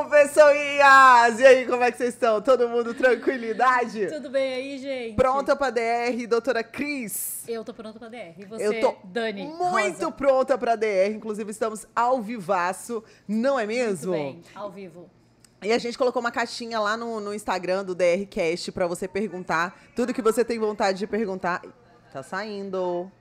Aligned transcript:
Alô, 0.00 0.08
pessoinhas! 0.08 1.40
E 1.40 1.46
aí, 1.46 1.66
como 1.66 1.82
é 1.84 1.92
que 1.92 1.98
vocês 1.98 2.14
estão? 2.14 2.40
Todo 2.40 2.66
mundo 2.66 2.94
tranquilidade? 2.94 4.06
Tudo 4.06 4.30
bem 4.30 4.54
aí, 4.54 4.78
gente? 4.78 5.14
Pronta 5.14 5.54
pra 5.54 5.68
DR, 5.68 6.26
doutora 6.26 6.64
Cris? 6.64 7.44
Eu 7.46 7.62
tô 7.62 7.74
pronta 7.74 7.98
pra 7.98 8.08
DR. 8.08 8.32
E 8.38 8.44
você, 8.46 8.66
Eu 8.66 8.80
tô 8.80 8.96
Dani? 9.04 9.44
muito 9.44 9.60
Rosa? 9.60 10.10
pronta 10.10 10.56
pra 10.56 10.74
DR. 10.74 11.10
Inclusive, 11.14 11.50
estamos 11.50 11.86
ao 11.94 12.22
vivaço, 12.22 13.04
não 13.28 13.60
é 13.60 13.66
mesmo? 13.66 14.14
Muito 14.16 14.42
bem, 14.48 14.54
ao 14.54 14.70
vivo. 14.70 15.10
E 15.62 15.70
a 15.70 15.76
gente 15.76 15.98
colocou 15.98 16.20
uma 16.20 16.30
caixinha 16.32 16.80
lá 16.80 16.96
no, 16.96 17.20
no 17.20 17.34
Instagram 17.34 17.84
do 17.84 17.94
DRCast 17.94 18.72
pra 18.72 18.86
você 18.86 19.06
perguntar 19.06 19.78
tudo 19.94 20.14
que 20.14 20.22
você 20.22 20.42
tem 20.42 20.58
vontade 20.58 20.98
de 20.98 21.06
perguntar. 21.06 21.60
Tá 22.10 22.22
saindo. 22.22 23.12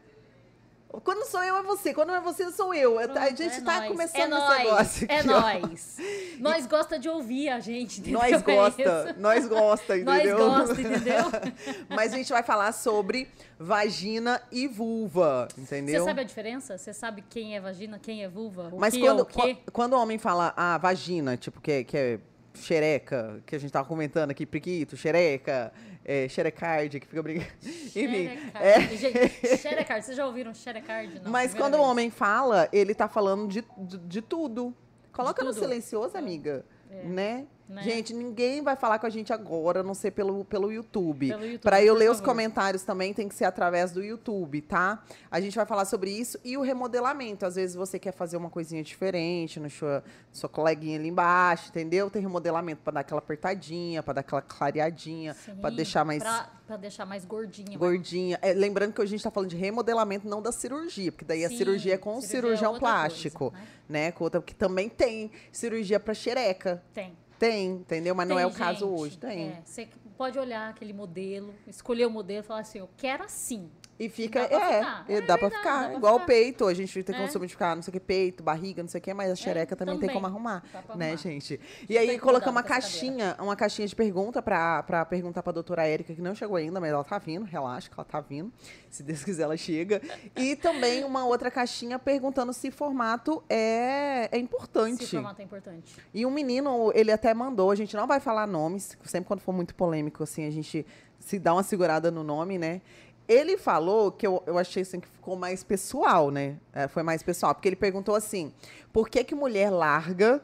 Quando 1.03 1.23
sou 1.25 1.43
eu, 1.43 1.55
é 1.57 1.61
você. 1.61 1.93
Quando 1.93 2.11
é 2.13 2.19
você, 2.19 2.51
sou 2.51 2.73
eu. 2.73 2.97
a 2.97 3.03
Pronto, 3.07 3.37
gente 3.37 3.43
é 3.57 3.61
tá 3.61 3.77
nóis. 3.77 3.87
começando 3.91 4.33
é 4.33 4.37
esse 4.37 4.47
nóis, 4.47 4.57
negócio 4.63 5.05
aqui. 5.05 5.13
É 5.13 5.23
nós. 5.23 5.97
Nós 6.39 6.65
gosta 6.65 6.97
de 6.97 7.09
ouvir 7.09 7.49
a 7.49 7.59
gente, 7.59 7.99
entendeu? 7.99 8.19
Nós 8.21 8.31
É 8.33 8.37
gosta, 8.41 9.15
nós 9.19 9.47
gosta, 9.47 9.97
Nós 9.97 10.19
entendeu? 10.19 10.37
gosta, 10.37 10.81
entendeu? 10.81 11.25
Mas 11.89 12.13
a 12.13 12.17
gente 12.17 12.31
vai 12.31 12.41
falar 12.41 12.71
sobre 12.71 13.27
vagina 13.59 14.41
e 14.51 14.65
vulva, 14.67 15.47
entendeu? 15.57 15.99
Você 16.01 16.05
sabe 16.07 16.21
a 16.21 16.23
diferença? 16.23 16.77
Você 16.77 16.93
sabe 16.93 17.23
quem 17.29 17.55
é 17.57 17.61
vagina, 17.61 17.99
quem 17.99 18.23
é 18.23 18.29
vulva? 18.29 18.71
Mas 18.77 18.93
que 18.93 19.01
quando, 19.01 19.27
é 19.45 19.57
quando 19.71 19.93
o 19.93 19.99
homem 20.01 20.17
fala 20.17 20.53
a 20.55 20.77
vagina, 20.77 21.35
tipo, 21.35 21.59
que, 21.59 21.71
é- 21.71 21.83
que 21.83 21.97
é 21.97 22.19
xereca, 22.53 23.41
que 23.45 23.55
a 23.55 23.59
gente 23.59 23.71
tava 23.71 23.87
comentando 23.87 24.31
aqui, 24.31 24.45
priquito, 24.45 24.95
xereca, 24.97 25.71
é, 26.09 26.27
xerecard, 26.27 26.99
que 26.99 27.05
fica 27.05 27.21
brincando. 27.21 27.51
Enfim. 27.61 28.29
É. 28.55 28.81
Gente, 28.97 29.57
Xerecard, 29.57 30.03
vocês 30.03 30.17
já 30.17 30.25
ouviram 30.25 30.51
Xerecard? 30.55 31.21
Não, 31.23 31.31
Mas 31.31 31.53
quando 31.53 31.75
o 31.75 31.77
vez. 31.77 31.89
homem 31.89 32.09
fala, 32.09 32.67
ele 32.73 32.95
tá 32.95 33.07
falando 33.07 33.47
de, 33.47 33.63
de, 33.77 33.97
de 33.99 34.21
tudo. 34.21 34.75
Coloca 35.13 35.43
no 35.43 35.51
tudo? 35.51 35.59
silencioso, 35.59 36.17
amiga. 36.17 36.65
É. 36.89 37.03
Né? 37.03 37.47
Né? 37.69 37.83
Gente, 37.83 38.15
ninguém 38.15 38.63
vai 38.63 38.75
falar 38.75 38.97
com 38.97 39.05
a 39.05 39.09
gente 39.11 39.31
agora, 39.31 39.81
a 39.81 39.83
não 39.83 39.93
ser 39.93 40.09
pelo, 40.09 40.43
pelo 40.43 40.71
YouTube. 40.71 41.27
Pelo 41.27 41.43
YouTube, 41.45 41.59
Pra 41.61 41.83
eu 41.83 41.93
ler 41.93 42.09
os 42.09 42.17
favor. 42.17 42.31
comentários 42.33 42.81
também, 42.81 43.13
tem 43.13 43.29
que 43.29 43.35
ser 43.35 43.45
através 43.45 43.91
do 43.91 44.03
YouTube, 44.03 44.59
tá? 44.61 45.03
A 45.29 45.39
gente 45.39 45.55
vai 45.55 45.67
falar 45.67 45.85
sobre 45.85 46.09
isso 46.09 46.39
e 46.43 46.57
o 46.57 46.61
remodelamento. 46.61 47.45
Às 47.45 47.55
vezes 47.55 47.75
você 47.75 47.99
quer 47.99 48.11
fazer 48.11 48.37
uma 48.37 48.49
coisinha 48.49 48.81
diferente 48.81 49.59
no 49.59 49.69
sua, 49.69 50.03
sua 50.31 50.49
coleguinha 50.49 50.97
ali 50.97 51.09
embaixo, 51.09 51.69
entendeu? 51.69 52.09
Tem 52.09 52.19
remodelamento 52.23 52.81
pra 52.83 52.91
dar 52.91 53.01
aquela 53.01 53.19
apertadinha, 53.19 54.01
pra 54.01 54.13
dar 54.15 54.21
aquela 54.21 54.41
clareadinha, 54.41 55.35
Sim, 55.35 55.51
deixar 55.75 56.03
mais 56.03 56.23
Pra, 56.23 56.49
pra 56.65 56.75
deixar 56.75 57.05
mais 57.05 57.23
gordinha. 57.23 57.77
gordinha. 57.77 58.39
É, 58.41 58.51
lembrando 58.51 58.93
que 58.93 59.01
hoje 59.01 59.09
a 59.13 59.15
gente 59.17 59.23
tá 59.23 59.29
falando 59.29 59.51
de 59.51 59.55
remodelamento, 59.57 60.27
não 60.27 60.41
da 60.41 60.51
cirurgia, 60.51 61.11
porque 61.11 61.23
daí 61.25 61.45
a 61.45 61.49
Sim, 61.49 61.57
cirurgia 61.57 61.93
é 61.93 61.97
com 61.97 62.15
o 62.15 62.17
é 62.17 62.21
cirurgião 62.21 62.71
coisa, 62.71 62.79
plástico, 62.79 63.53
né? 63.53 63.67
né? 64.07 64.11
Com 64.11 64.23
outra, 64.23 64.41
que 64.41 64.55
também 64.55 64.89
tem 64.89 65.31
cirurgia 65.51 65.99
pra 65.99 66.15
xereca. 66.15 66.81
Tem. 66.95 67.15
Tem, 67.39 67.67
entendeu? 67.67 68.13
Mas 68.13 68.27
não 68.27 68.37
é 68.37 68.45
o 68.45 68.49
Tem, 68.49 68.57
caso 68.59 68.79
gente. 68.85 68.99
hoje, 68.99 69.17
tem. 69.17 69.47
É, 69.47 69.61
você 69.63 69.87
pode 70.17 70.37
olhar 70.37 70.69
aquele 70.69 70.91
modelo, 70.91 71.55
escolher 71.65 72.05
o 72.05 72.09
modelo 72.11 72.41
e 72.43 72.43
falar 72.43 72.59
assim, 72.59 72.79
eu 72.79 72.89
quero 72.97 73.23
assim. 73.23 73.71
E 73.99 74.07
fica, 74.07 74.43
Dá 74.43 74.47
pra 74.47 74.57
é, 74.57 74.77
ficar. 74.79 75.05
é, 75.09 75.13
É 75.15 75.21
dá 75.21 75.37
pra 75.37 75.49
verdade, 75.49 75.55
ficar. 75.57 75.81
dá 75.81 75.87
pra 75.89 75.97
Igual 75.97 76.13
o 76.15 76.19
ficar. 76.19 76.27
peito, 76.27 76.67
a 76.67 76.73
gente 76.73 77.03
tem 77.03 77.15
É. 77.15 77.19
costume 77.21 77.47
de 77.47 77.51
ficar, 77.53 77.75
não 77.75 77.83
sei 77.83 77.91
o 77.91 77.93
que, 77.93 77.99
peito, 77.99 78.41
barriga, 78.41 78.81
não 78.81 78.87
sei 78.89 78.99
o 78.99 79.01
que, 79.01 79.13
mas 79.13 79.29
a 79.29 79.35
xereca 79.35 79.75
também, 79.75 79.95
tem 79.95 80.07
também. 80.07 80.13
como 80.15 80.25
arrumar, 80.25 80.63
Dá 80.71 80.81
pra 80.81 80.95
né, 80.95 81.05
arrumar. 81.07 81.21
gente? 81.21 81.59
E 81.83 81.87
Tem 81.87 81.97
aí 81.97 82.17
colocamos 82.17 82.55
uma 82.55 82.63
caixinha, 82.63 83.35
uma 83.39 83.57
caixinha 83.57 83.85
de 83.85 83.93
pergunta 83.95 84.41
pra, 84.41 84.83
pra 84.83 85.03
perguntar 85.05 85.43
pra 85.43 85.51
doutora 85.51 85.85
Érica, 85.85 86.13
que 86.15 86.21
não 86.21 86.33
chegou 86.33 86.55
ainda, 86.55 86.79
mas 86.79 86.89
ela 86.91 87.03
tá 87.03 87.17
vindo, 87.17 87.43
relaxa 87.43 87.89
que 87.89 87.95
ela 87.95 88.05
tá 88.05 88.21
vindo. 88.21 88.53
Se 88.89 89.03
Deus 89.03 89.21
quiser, 89.23 89.43
ela 89.43 89.57
chega. 89.57 90.01
E 90.33 90.55
também 90.55 91.03
uma 91.03 91.25
outra 91.25 91.51
caixinha 91.51 91.99
perguntando 91.99 92.53
se 92.53 92.71
formato 92.71 93.43
é, 93.49 94.29
é 94.31 94.37
importante. 94.39 95.03
Se 95.05 95.11
formato 95.17 95.41
é 95.41 95.43
importante. 95.45 95.93
E 96.13 96.25
um 96.25 96.31
menino, 96.31 96.89
ele 96.95 97.11
até 97.11 97.33
mandou, 97.33 97.69
a 97.69 97.75
gente 97.75 97.97
não 97.97 98.07
vai 98.07 98.21
falar 98.21 98.47
nomes, 98.47 98.97
sempre 99.03 99.27
quando 99.27 99.41
for 99.41 99.51
muito 99.53 99.75
polêmico, 99.75 100.23
assim, 100.23 100.45
a 100.47 100.51
gente 100.51 100.85
se 101.19 101.37
dá 101.37 101.51
uma 101.53 101.63
segurada 101.63 102.09
no 102.09 102.23
nome, 102.23 102.57
né? 102.57 102.81
Ele 103.29 103.57
falou 103.57 104.11
que 104.11 104.25
eu, 104.25 104.41
eu 104.47 104.57
achei 104.57 104.81
assim 104.81 104.99
que 104.99 105.07
ficou 105.07 105.35
mais 105.35 105.63
pessoal, 105.63 106.31
né? 106.31 106.57
É, 106.73 106.87
foi 106.87 107.03
mais 107.03 107.21
pessoal, 107.21 107.53
porque 107.53 107.69
ele 107.69 107.75
perguntou 107.75 108.15
assim: 108.15 108.51
por 108.91 109.07
que 109.07 109.23
que 109.23 109.35
mulher 109.35 109.69
larga 109.69 110.43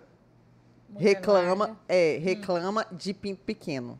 Mulher 0.87 1.15
reclama, 1.15 1.65
larga. 1.65 1.79
é, 1.89 2.17
reclama 2.19 2.85
de 2.91 3.11
pinto 3.13 3.41
pequeno? 3.43 3.97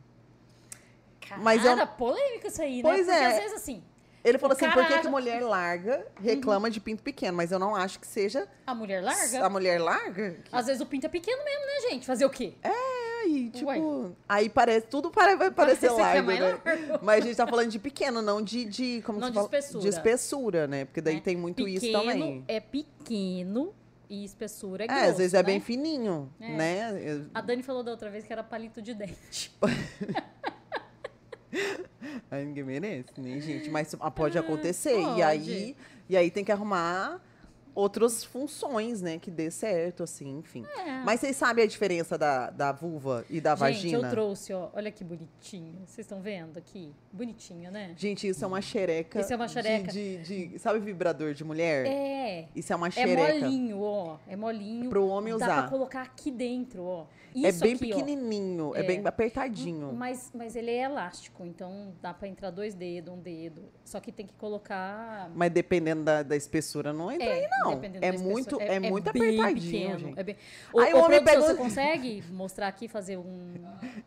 Cara, 1.28 1.42
Mas 1.42 1.66
eu- 1.66 1.88
polêmico 1.88 2.46
isso 2.48 2.62
aí, 2.62 2.84
Pois 2.84 3.08
né? 3.08 3.14
Porque 3.14 3.26
é. 3.26 3.28
às 3.28 3.36
vezes 3.44 3.54
assim, 3.58 3.84
Ele 4.24 4.38
falou 4.38 4.56
O 4.56 4.58
assim: 4.58 4.72
por 4.72 4.86
que, 4.88 5.00
que 5.00 5.08
mulher 5.08 5.42
larga 5.42 6.06
reclama 6.22 6.70
de 6.70 6.80
pinto 6.80 7.02
pequeno? 7.02 7.36
Mas 7.36 7.52
eu 7.52 7.58
não 7.60 7.76
acho 7.76 8.00
que 8.00 8.06
seja 8.08 8.48
a 8.68 8.74
mulher 8.76 9.04
larga. 9.04 9.46
a 9.46 9.50
mulher 9.50 9.82
larga. 9.82 10.38
Às 10.52 10.68
vezes 10.68 10.80
o 10.82 10.86
pinto 10.86 11.08
é 11.08 11.10
pequeno 11.10 11.44
mesmo, 11.44 11.66
né, 11.66 11.90
gente? 11.90 12.06
Fazer 12.06 12.26
o 12.26 12.30
quê? 12.30 12.54
Aí, 13.26 13.50
tipo, 13.50 13.66
Ué. 13.68 14.12
aí 14.30 14.50
parece, 14.50 14.88
tudo 14.88 15.10
vai 15.10 15.36
parecer 15.52 15.56
Parece 15.56 15.86
é 15.88 15.92
largo, 15.92 16.28
mais 16.28 16.40
né? 16.40 16.60
largo. 16.64 17.00
Mas 17.06 17.24
a 17.24 17.28
gente 17.28 17.36
tá 17.38 17.48
falando 17.48 17.70
de 17.72 17.80
pequeno, 17.80 18.22
não 18.22 18.42
de, 18.42 18.66
de 18.66 19.02
como 19.06 19.20
Não 19.20 19.28
se 19.28 19.32
de 19.32 19.36
fala? 19.36 19.46
espessura. 19.48 19.82
De 19.82 19.88
espessura, 19.88 20.68
né? 20.68 20.86
Porque 20.86 21.02
daí 21.02 21.16
né? 21.16 21.22
tem 21.22 21.36
muito 21.36 21.68
isso 21.68 21.82
Pequeno 21.86 22.04
também. 22.04 22.44
É 22.48 22.60
pequeno 22.60 23.74
e 24.10 24.24
espessura 24.24 24.84
é 24.84 24.86
É, 24.86 24.88
grosso, 24.88 25.04
às 25.12 25.18
vezes 25.18 25.34
é 25.34 25.38
né? 25.38 25.44
bem 25.44 25.60
fininho, 25.60 26.32
É. 26.40 26.50
né? 26.56 27.26
A 27.34 27.42
Dani 27.42 27.64
falou 27.64 27.84
da 27.84 27.92
outra 27.92 28.10
vez 28.10 28.26
que 28.26 28.32
era 28.32 28.44
palito 28.44 28.82
de 28.82 28.94
dente. 28.94 29.52
Aí 32.30 32.46
ninguém 32.46 32.64
merece, 32.64 33.20
né, 33.20 33.40
gente? 33.40 33.70
Mas 33.70 33.96
ah, 34.00 34.12
pode 34.12 34.38
É, 34.38 34.42
acontecer. 34.42 35.00
E 35.00 35.04
pode. 35.04 35.22
aí, 35.24 35.76
e 36.10 36.18
aí 36.18 36.30
tem 36.30 36.44
que 36.44 36.52
arrumar 36.52 37.22
outras 37.76 38.24
funções, 38.24 39.02
né? 39.02 39.20
Que 39.20 39.30
dê 39.30 39.52
certo, 39.52 40.02
assim, 40.04 40.38
enfim. 40.40 40.66
É. 40.78 41.04
Mas 41.04 41.20
vocês 41.20 41.36
sabem 41.36 41.64
a 41.64 41.68
diferença 41.68 42.18
da, 42.18 42.50
da 42.50 42.72
vulva 42.72 43.26
e 43.30 43.42
da 43.42 43.52
Gente, 43.52 43.60
vagina? 43.60 44.08
eu 44.08 44.10
trouxe, 44.10 44.54
ó. 44.54 44.70
Olha 44.74 44.90
que 44.92 45.04
bonitinho. 45.04 45.76
Vocês 45.86 46.06
estão 46.06 46.22
vendo 46.22 46.58
aqui? 46.58 46.92
Bonitinho, 47.12 47.70
né? 47.72 47.94
Gente, 47.98 48.28
isso 48.28 48.44
é 48.44 48.48
uma 48.48 48.62
xereca. 48.62 49.20
Isso 49.20 49.34
é 49.34 49.36
uma 49.36 49.48
de- 49.48 49.54
xereca. 49.54 49.92
De, 49.92 50.18
de- 50.50 50.60
sabe 50.60 50.80
vibrador 50.80 51.34
de 51.34 51.44
mulher? 51.44 51.86
É. 51.86 52.48
Isso 52.56 52.72
é 52.72 52.76
uma 52.76 52.88
É 52.88 52.92
xereca. 52.92 53.40
molinho, 53.40 53.82
ó. 53.82 54.18
É 54.28 54.36
molinho. 54.36 54.90
Pro 54.90 55.06
homem 55.08 55.38
Dá 55.38 55.46
usar. 55.46 55.62
pra 55.64 55.70
colocar 55.70 56.02
aqui 56.02 56.32
dentro, 56.32 56.84
ó. 56.84 57.06
é 57.36 57.50
Isso 57.50 57.60
bem 57.60 57.74
aqui, 57.76 57.88
pequenininho, 57.88 58.74
é. 58.76 58.80
É. 58.80 58.84
bem 58.84 59.02
apertadinho. 59.06 59.92
Mas, 59.94 60.32
mas 60.34 60.56
ele 60.56 60.72
é 60.72 60.84
elástico, 60.84 61.46
então 61.46 61.94
dá 62.02 62.14
pra 62.14 62.28
entrar 62.28 62.50
dois 62.52 62.74
dedos, 62.74 63.14
um 63.14 63.20
dedo. 63.20 63.64
Só 63.84 64.00
que 64.00 64.12
tem 64.12 64.26
que 64.26 64.34
colocar. 64.36 65.30
Mas 65.36 65.52
dependendo 65.52 66.04
da, 66.04 66.24
da 66.24 66.36
espessura, 66.36 66.94
não 66.94 67.12
entra 67.12 67.30
aí, 67.30 67.48
não. 67.50 67.65
Dependendo 67.72 68.06
É 68.06 68.12
muito, 68.12 68.56
espessura. 68.56 68.64
é, 68.66 68.80
muito 68.80 69.12
bem 69.14 69.40
apertadinho, 69.40 69.72
pequeno, 69.72 70.00
gente. 70.00 70.20
é 70.20 70.24
bem- 70.24 70.38
Aí 70.78 70.94
Ô, 70.94 70.98
o 70.98 71.04
homem 71.04 71.24
pegou- 71.24 71.48
Você 71.48 71.56
consegue 71.56 72.24
mostrar 72.32 72.68
aqui, 72.68 72.88
fazer 72.88 73.18
um. 73.18 73.54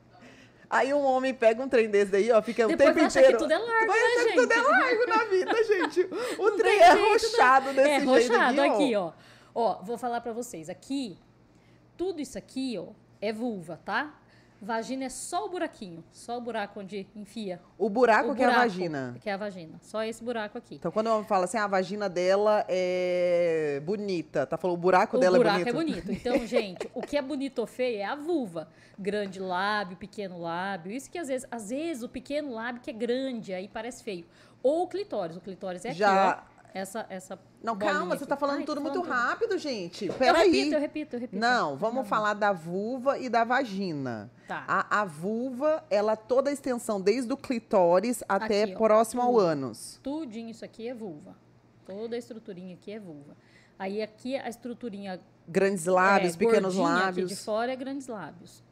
Aí 0.71 0.93
um 0.93 1.03
homem 1.03 1.33
pega 1.33 1.63
um 1.63 1.69
trem 1.69 1.89
desse 1.89 2.13
daí, 2.13 2.31
ó, 2.31 2.43
fica 2.43 2.67
o 2.67 2.69
Depois 2.69 2.89
tempo 2.89 2.99
vai 2.99 3.07
achar 3.07 3.21
inteiro. 3.21 3.39
que 3.39 3.43
tudo 3.45 3.53
é 3.53 3.59
largo, 3.59 3.87
vai 3.87 3.99
né, 3.99 4.05
achar 4.05 4.17
que 4.17 4.23
gente? 4.29 4.35
tudo 4.37 4.53
é 4.53 4.61
largo 4.61 5.07
na 5.07 5.25
vida, 5.25 5.65
gente. 5.65 6.01
O 6.39 6.51
Não 6.51 6.57
trem 6.59 6.81
é 6.83 6.95
não. 6.95 7.09
rochado 7.09 7.73
desse 7.73 7.89
é 7.89 7.95
jeito 8.01 8.11
rochado 8.11 8.61
aqui, 8.61 8.71
aqui, 8.71 8.97
ó. 8.97 9.07
ó. 9.07 9.13
Ó, 9.55 9.83
vou 9.83 9.97
falar 9.97 10.21
pra 10.21 10.33
vocês. 10.33 10.69
Aqui, 10.69 11.17
tudo 11.97 12.21
isso 12.21 12.37
aqui, 12.37 12.77
ó, 12.79 12.93
é 13.21 13.33
vulva, 13.33 13.81
tá? 13.83 14.15
Vagina 14.61 15.05
é 15.05 15.09
só 15.09 15.47
o 15.47 15.49
buraquinho. 15.49 16.03
Só 16.13 16.37
o 16.37 16.41
buraco 16.41 16.81
onde 16.81 17.07
enfia. 17.15 17.61
O 17.79 17.89
buraco 17.89 18.33
o 18.33 18.35
que 18.35 18.43
é 18.43 18.47
a 18.47 18.49
buraco, 18.49 18.69
vagina. 18.69 19.17
Que 19.21 19.31
é 19.31 19.33
a 19.33 19.37
vagina. 19.37 19.79
Só 19.81 20.03
esse 20.03 20.23
buraco 20.25 20.59
aqui. 20.59 20.75
Então, 20.77 20.91
quando 20.91 21.07
o 21.07 21.15
homem 21.15 21.25
fala 21.29 21.45
assim, 21.45 21.57
ah, 21.59 21.65
a 21.65 21.69
vagina 21.69 22.09
dela 22.09 22.65
é 22.69 23.81
bonita, 23.85 24.45
tá 24.47 24.57
falando 24.57 24.77
o 24.77 24.81
buraco 24.81 25.17
O 25.17 25.21
dela 25.21 25.37
buraco 25.39 25.59
é 25.59 25.69
é 25.69 25.73
bonito? 25.73 26.05
bonito. 26.07 26.13
Então, 26.13 26.39
gente, 26.47 26.91
o 26.93 27.01
que 27.01 27.17
é 27.17 27.23
bonito 27.23 27.61
ou 27.61 27.67
feio 27.67 27.99
é 28.01 28.05
a 28.05 28.17
vulva. 28.17 28.69
Grande 28.99 29.39
lábio, 29.39 29.97
pequeno 29.97 30.41
lábio. 30.41 30.91
Isso 30.91 31.09
que 31.11 31.19
às 31.19 31.29
vezes, 31.29 31.47
às 31.51 31.71
vezes 31.71 32.03
o 32.03 32.09
pequeno 32.09 32.53
lábio 32.53 32.83
que 32.83 32.91
é 32.91 32.93
grande, 32.93 33.55
aí 33.55 33.69
parece 33.69 34.03
feio. 34.03 34.27
Ou 34.61 34.83
o 34.83 34.89
clitóris. 34.89 35.37
O 35.37 35.41
clitóris 35.41 35.85
é 35.85 35.91
aqui, 35.91 35.99
Já- 35.99 36.45
ó. 36.45 36.58
Essa, 36.75 37.07
essa 37.09 37.39
Não, 37.63 37.77
calma, 37.77 38.09
você 38.17 38.25
aqui. 38.25 38.27
tá 38.27 38.37
falando 38.37 38.59
Ai, 38.59 38.65
tudo 38.65 38.81
muito 38.81 39.01
tudo. 39.01 39.09
rápido, 39.09 39.57
gente. 39.59 40.07
Eu 40.07 40.15
Peraí. 40.15 40.51
repito, 40.51 40.75
eu 40.75 40.81
repito, 40.81 41.17
eu 41.17 41.21
repito. 41.21 41.41
Não, 41.41 41.77
vamos 41.77 42.07
falar 42.09 42.35
da 42.35 42.53
vulva 42.53 43.19
e 43.19 43.29
da 43.29 43.43
vagina. 43.45 44.31
Tá. 44.47 44.65
A, 44.69 45.01
a 45.01 45.05
vulva, 45.05 45.85
ela 45.91 46.15
toda 46.17 46.51
a 46.51 46.53
extensão, 46.53 47.01
desde 47.01 47.33
o 47.33 47.37
clitóris 47.37 48.23
até 48.29 48.65
Aqui, 48.65 48.75
ó, 48.75 48.79
próximo 48.79 49.23
ao 49.23 49.29
tudo. 49.33 49.41
ânus. 49.41 50.01
Tudinho 50.03 50.51
isso 50.51 50.65
aqui 50.65 50.87
é 50.89 50.95
vulva. 50.95 51.37
Toda 51.87 52.17
a 52.17 52.19
estruturinha 52.19 52.75
aqui 52.75 52.93
é 52.93 52.99
vulva. 53.01 53.37
Aí 53.79 54.03
aqui 54.03 54.37
a 54.37 54.49
estruturinha 54.49 55.21
Grandes 55.47 55.87
lábios, 55.87 56.35
é, 56.35 56.39
pequenos 56.39 56.77
lábios. 56.77 57.27
aqui 57.31 57.35
de 57.35 57.45
fora 57.45 57.73
é 57.73 57.77
grandes 57.77 58.07
lábios. 58.09 58.63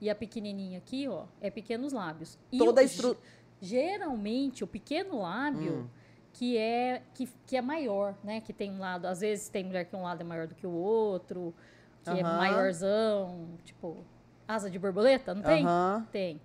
E 0.00 0.10
a 0.10 0.14
pequenininha 0.14 0.78
aqui, 0.78 1.06
ó, 1.06 1.24
é 1.40 1.50
pequenos 1.50 1.92
lábios. 1.92 2.36
E 2.50 2.58
Toda 2.58 2.80
o- 2.80 2.82
a 2.82 2.84
estru- 2.84 3.16
ge- 3.60 3.78
Geralmente, 3.88 4.62
o 4.64 4.66
pequeno 4.66 5.22
lábio, 5.22 5.72
Hum. 5.84 5.86
Que, 6.34 6.58
é, 6.58 7.00
que, 7.14 7.26
que 7.46 7.56
é 7.56 7.62
maior, 7.62 8.14
né? 8.22 8.40
Que 8.42 8.52
tem 8.52 8.70
um 8.70 8.78
lado... 8.78 9.06
Às 9.06 9.20
vezes 9.20 9.48
tem 9.48 9.64
mulher 9.64 9.86
que 9.86 9.96
um 9.96 10.02
lado 10.02 10.20
é 10.20 10.24
maior 10.24 10.46
do 10.46 10.54
que 10.54 10.66
o 10.66 10.72
outro, 10.72 11.54
que 12.02 12.10
é 12.10 12.22
Aham. 12.22 12.36
maiorzão, 12.36 13.48
tipo... 13.64 14.04
Asa 14.46 14.68
de 14.70 14.78
borboleta, 14.78 15.34
não 15.34 15.42
tem? 15.42 15.64
Aham. 15.64 16.06
Tem. 16.12 16.38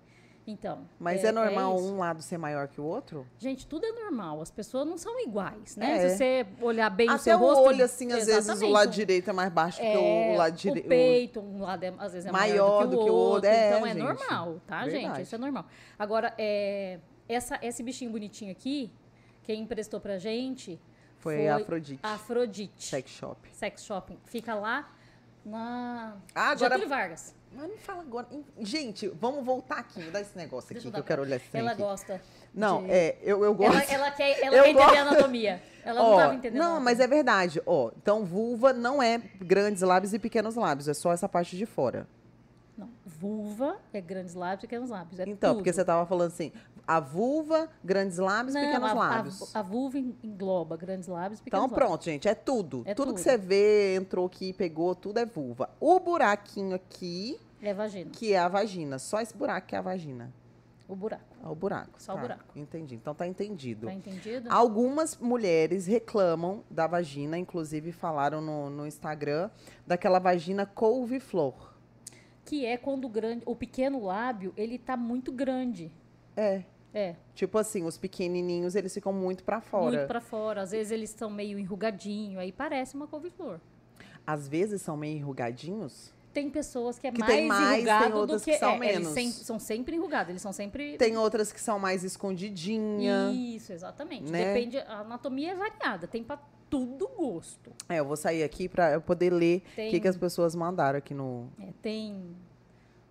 Então. 0.46 0.88
Mas 0.98 1.22
é, 1.22 1.30
normal 1.30 1.76
isso. 1.76 1.84
um 1.92 1.98
lado 1.98 2.22
ser 2.22 2.38
maior 2.38 2.66
que 2.66 2.80
o 2.80 2.84
outro? 2.84 3.26
Gente, 3.38 3.66
tudo 3.66 3.84
é 3.84 3.92
normal. 3.92 4.40
As 4.40 4.50
pessoas 4.50 4.86
não 4.86 4.96
são 4.96 5.20
iguais, 5.20 5.76
né? 5.76 5.98
É. 5.98 6.08
Se 6.08 6.16
você 6.16 6.46
olhar 6.62 6.88
bem 6.90 7.08
o 7.08 7.12
Até 7.12 7.22
seu 7.22 7.36
o 7.36 7.40
rosto. 7.40 7.62
olho, 7.64 7.84
assim, 7.84 8.10
às 8.10 8.26
vezes 8.26 8.60
o 8.62 8.68
lado 8.68 8.90
direito 8.90 9.28
é 9.28 9.32
mais 9.32 9.52
baixo 9.52 9.78
que 9.78 9.86
É, 9.86 10.32
o 10.32 10.36
lado 10.38 10.56
direito. 10.56 10.86
O 10.86 10.88
peito, 10.88 11.40
um 11.40 11.60
lado 11.60 11.84
é, 11.84 11.92
às 11.98 12.12
vezes 12.12 12.26
é 12.26 12.32
Maior 12.32 12.86
maior 12.86 12.86
do 12.86 13.04
que 13.04 13.10
o 13.10 13.14
outro. 13.14 13.48
É, 13.48 13.68
então 13.68 13.86
é 13.86 13.92
gente. 13.92 14.02
normal, 14.02 14.60
tá, 14.66 14.84
gente? 14.84 15.02
Verdade. 15.02 15.22
Isso 15.22 15.34
é 15.34 15.38
normal. 15.38 15.66
Agora, 15.98 16.34
é, 16.38 16.98
essa, 17.28 17.58
esse 17.62 17.82
bichinho 17.82 18.10
bonitinho 18.10 18.50
aqui, 18.50 18.90
quem 19.42 19.62
emprestou 19.62 20.00
pra 20.00 20.18
gente 20.18 20.78
Foi 21.18 21.46
a 21.48 21.56
Afrodite. 21.56 22.00
Afrodite. 22.02 22.84
Sex 22.84 23.10
shop. 23.10 23.48
Sex 23.52 23.84
Shopping. 23.84 24.18
Fica 24.24 24.54
lá 24.54 24.88
na 25.44 26.16
Ah, 26.34 26.50
agora- 26.50 26.70
Getúlio 26.74 26.88
Vargas. 26.88 27.34
Mas 27.52 27.68
não 27.68 27.76
fala 27.78 28.02
agora. 28.02 28.28
Gente, 28.60 29.08
vamos 29.08 29.44
voltar 29.44 29.78
aqui, 29.78 29.98
me 29.98 30.10
dá 30.10 30.20
esse 30.20 30.36
negócio 30.36 30.66
aqui 30.66 30.74
Deixa 30.74 30.90
que 30.90 30.96
eu 30.98 31.02
quero 31.02 31.22
olhar 31.22 31.40
trem 31.40 31.60
Ela 31.62 31.72
aqui. 31.72 31.82
gosta. 31.82 32.22
Não, 32.54 32.84
de- 32.84 32.90
é, 32.92 33.18
eu, 33.22 33.42
eu 33.44 33.52
gosto. 33.54 33.74
Ela, 33.90 34.04
ela 34.06 34.10
quer, 34.12 34.38
ela 34.40 34.54
Eu 34.56 34.62
quer 34.64 34.70
entender 34.70 34.84
gosto- 34.86 34.96
a 34.98 35.00
anatomia. 35.02 35.62
Ela 35.84 36.00
não 36.00 36.10
Ó, 36.10 36.14
estava 36.16 36.34
entendendo. 36.34 36.60
Não, 36.62 36.80
mas 36.80 37.00
é 37.00 37.06
verdade. 37.08 37.60
Ó, 37.66 37.90
então 37.96 38.24
vulva 38.24 38.72
não 38.72 39.02
é 39.02 39.18
grandes 39.40 39.82
lábios 39.82 40.14
e 40.14 40.18
pequenos 40.18 40.54
lábios, 40.54 40.86
é 40.88 40.94
só 40.94 41.12
essa 41.12 41.28
parte 41.28 41.56
de 41.56 41.66
fora. 41.66 42.06
Não, 42.80 42.88
vulva 43.04 43.76
é 43.92 44.00
grandes 44.00 44.32
lábios 44.34 44.64
e 44.64 44.66
pequenos 44.66 44.88
lábios. 44.88 45.20
É 45.20 45.24
Então, 45.28 45.50
tudo. 45.50 45.58
porque 45.58 45.70
você 45.72 45.84
tava 45.84 46.06
falando 46.06 46.28
assim, 46.28 46.50
a 46.86 46.98
vulva, 46.98 47.68
grandes 47.84 48.16
lábios 48.16 48.54
e 48.54 48.58
Não, 48.58 48.64
pequenos 48.66 48.88
a, 48.88 48.92
a- 48.92 48.94
lábios. 48.94 49.56
A, 49.56 49.62
vulva 49.62 49.98
en- 49.98 50.14
engloba 50.24 50.76
grandes 50.78 51.06
lábios 51.06 51.40
e 51.40 51.42
pequenos 51.42 51.66
Então 51.66 51.76
lábios. 51.76 51.88
pronto, 51.90 52.04
gente, 52.06 52.26
é 52.26 52.34
tudo. 52.34 52.82
É 52.86 52.94
tudo, 52.94 53.08
que 53.14 53.20
tudo. 53.20 53.22
você 53.22 53.36
vê, 53.36 53.96
entrou 53.96 54.24
aqui, 54.26 54.52
pegou, 54.54 54.94
tudo 54.94 55.18
é 55.18 55.26
vulva. 55.26 55.68
O 55.78 56.00
buraquinho 56.00 56.74
aqui, 56.74 57.38
É 57.60 57.74
vagina. 57.74 58.10
que 58.10 58.32
é 58.32 58.38
a 58.38 58.48
vagina. 58.48 58.98
Só 58.98 59.20
esse 59.20 59.36
buraco 59.36 59.66
que 59.66 59.74
é 59.74 59.78
a 59.78 59.82
vagina. 59.82 60.32
O 60.88 60.96
buraco. 60.96 61.22
É 61.44 61.46
o 61.46 61.54
buraco. 61.54 62.02
Só 62.02 62.12
o 62.12 62.14
tá. 62.16 62.20
buraco. 62.22 62.44
Entendi. 62.58 62.96
Então 62.96 63.14
tá 63.14 63.24
entendido. 63.24 63.86
Tá 63.86 63.92
entendido? 63.94 64.48
Algumas 64.50 65.16
mulheres 65.18 65.86
reclamam 65.86 66.64
da 66.68 66.86
vagina, 66.88 67.38
inclusive 67.38 67.92
falaram 67.92 68.40
no, 68.40 68.68
no 68.70 68.86
Instagram, 68.86 69.50
daquela 69.86 70.18
vagina 70.18 70.66
couve-flor. 70.66 71.69
Que 72.50 72.66
é 72.66 72.76
quando 72.76 73.04
o 73.04 73.08
grande, 73.08 73.42
o 73.46 73.54
pequeno 73.54 74.02
lábio, 74.04 74.52
ele 74.56 74.76
tá 74.76 74.96
muito 74.96 75.30
grande. 75.30 75.92
É. 76.36 76.64
É, 76.92 77.14
Tipo 77.36 77.56
assim, 77.58 77.84
os 77.84 77.96
pequenininhos, 77.96 78.74
eles 78.74 78.92
ficam 78.92 79.12
muito 79.12 79.44
pra 79.44 79.60
fora. 79.60 79.96
muito 79.98 80.08
pra 80.08 80.20
fora. 80.20 80.62
Às 80.62 80.72
vezes 80.72 80.90
eles 80.90 81.10
estão 81.10 81.30
meio 81.30 81.56
enrugadinho, 81.60 82.40
aí 82.40 82.50
parece 82.50 82.96
uma 82.96 83.06
couve-flor. 83.06 83.60
Às 84.26 84.48
vezes 84.48 84.82
são 84.82 84.96
meio 84.96 85.16
enrugadinhos. 85.16 86.12
Tem 86.32 86.50
pessoas 86.50 86.98
que 86.98 87.06
é 87.06 87.12
Que 87.12 87.20
mais 87.20 87.32
tem 87.32 87.46
mais, 87.46 87.76
enrugado 87.76 88.26
do 88.26 88.40
que 88.40 88.50
que, 88.52 88.58
são 88.58 88.70
é, 88.72 88.74
eles 88.88 88.98
menos. 88.98 89.08
sem- 89.12 89.30
são 89.30 89.60
sempre 89.60 89.94
enrugados, 89.94 90.30
eles 90.30 90.42
são 90.42 90.52
sempre 90.52 90.96
Tem 90.96 91.16
outras 91.16 91.52
que 91.52 91.60
são 91.60 91.78
mais 91.78 92.02
escondidinha. 92.02 93.30
Isso, 93.32 93.72
exatamente. 93.72 94.30
né? 94.30 94.52
Depende, 94.52 94.78
a 94.78 95.00
anatomia 95.00 95.52
é 95.52 95.54
variada, 95.54 96.08
tem 96.08 96.24
pra 96.24 96.40
tudo 96.70 97.08
gosto. 97.08 97.72
É, 97.88 97.96
eu 97.98 98.04
vou 98.06 98.16
sair 98.16 98.42
aqui 98.44 98.68
pra 98.68 98.92
eu 98.92 99.00
poder 99.00 99.30
ler 99.32 99.62
o 99.72 99.90
que, 99.90 100.00
que 100.00 100.08
as 100.08 100.16
pessoas 100.16 100.54
mandaram 100.54 100.98
aqui 100.98 101.12
no. 101.12 101.48
É, 101.58 101.72
tem 101.82 102.34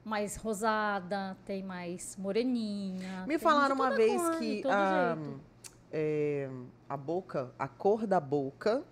mais 0.03 0.37
rosada, 0.37 1.37
tem 1.45 1.61
mais 1.61 2.15
moreninha. 2.17 3.25
Me 3.27 3.37
falaram 3.37 3.75
uma 3.75 3.91
vez 3.91 4.19
cor, 4.21 4.39
que 4.39 4.63
a, 4.65 5.17
é, 5.91 6.49
a 6.87 6.95
boca, 6.97 7.51
a 7.59 7.67
cor 7.67 8.07
da 8.07 8.19
boca 8.19 8.83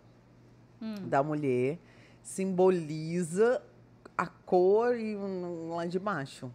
Hum. 0.79 0.93
da 1.09 1.23
mulher 1.23 1.79
simboliza 2.21 3.61
a 4.17 4.27
cor 4.27 4.95
e 4.95 5.15
um- 5.15 5.69
lá 5.75 5.85
de 5.85 5.97
baixo. 5.99 6.51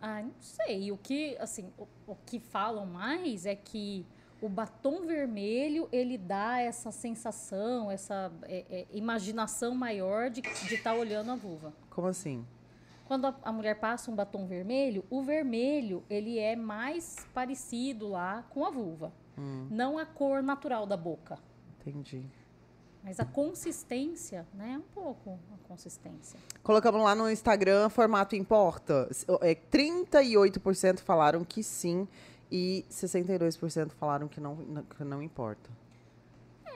Ah, 0.00 0.22
não 0.22 0.32
sei. 0.40 0.90
O 0.92 0.96
que, 0.96 1.36
assim, 1.38 1.70
o, 1.78 1.86
o 2.06 2.16
que 2.26 2.38
falam 2.38 2.86
mais 2.86 3.46
é 3.46 3.54
que 3.54 4.06
o 4.42 4.48
batom 4.48 5.06
vermelho, 5.06 5.88
ele 5.92 6.16
dá 6.18 6.60
essa 6.60 6.90
sensação, 6.90 7.90
essa 7.90 8.32
é, 8.44 8.64
é, 8.70 8.86
imaginação 8.92 9.74
maior 9.74 10.30
de 10.30 10.40
estar 10.72 10.94
olhando 10.94 11.30
a 11.30 11.36
vulva. 11.36 11.72
Como 11.90 12.06
assim? 12.08 12.44
Quando 13.06 13.26
a, 13.26 13.34
a 13.42 13.52
mulher 13.52 13.80
passa 13.80 14.10
um 14.10 14.14
batom 14.14 14.46
vermelho, 14.46 15.04
o 15.10 15.22
vermelho, 15.22 16.02
ele 16.08 16.38
é 16.38 16.54
mais 16.56 17.16
parecido 17.34 18.08
lá 18.08 18.44
com 18.50 18.64
a 18.64 18.70
vulva. 18.70 19.12
Hum, 19.36 19.66
Não 19.70 19.98
a 19.98 20.06
cor 20.06 20.42
natural 20.42 20.86
da 20.86 20.96
boca. 20.96 21.38
entendi. 21.80 22.22
Mas 23.02 23.18
a 23.18 23.24
consistência, 23.24 24.46
né? 24.52 24.76
Um 24.78 24.94
pouco 24.94 25.38
a 25.54 25.66
consistência. 25.66 26.38
Colocamos 26.62 27.02
lá 27.02 27.14
no 27.14 27.30
Instagram, 27.30 27.88
formato 27.88 28.36
importa. 28.36 29.06
S- 29.10 29.24
É, 29.40 29.54
38% 29.54 31.00
falaram 31.00 31.42
que 31.44 31.62
sim 31.62 32.06
e 32.50 32.84
62% 32.90 33.90
falaram 33.92 34.28
que 34.28 34.40
não, 34.40 34.56
que 34.96 35.04
não 35.04 35.22
importa. 35.22 35.70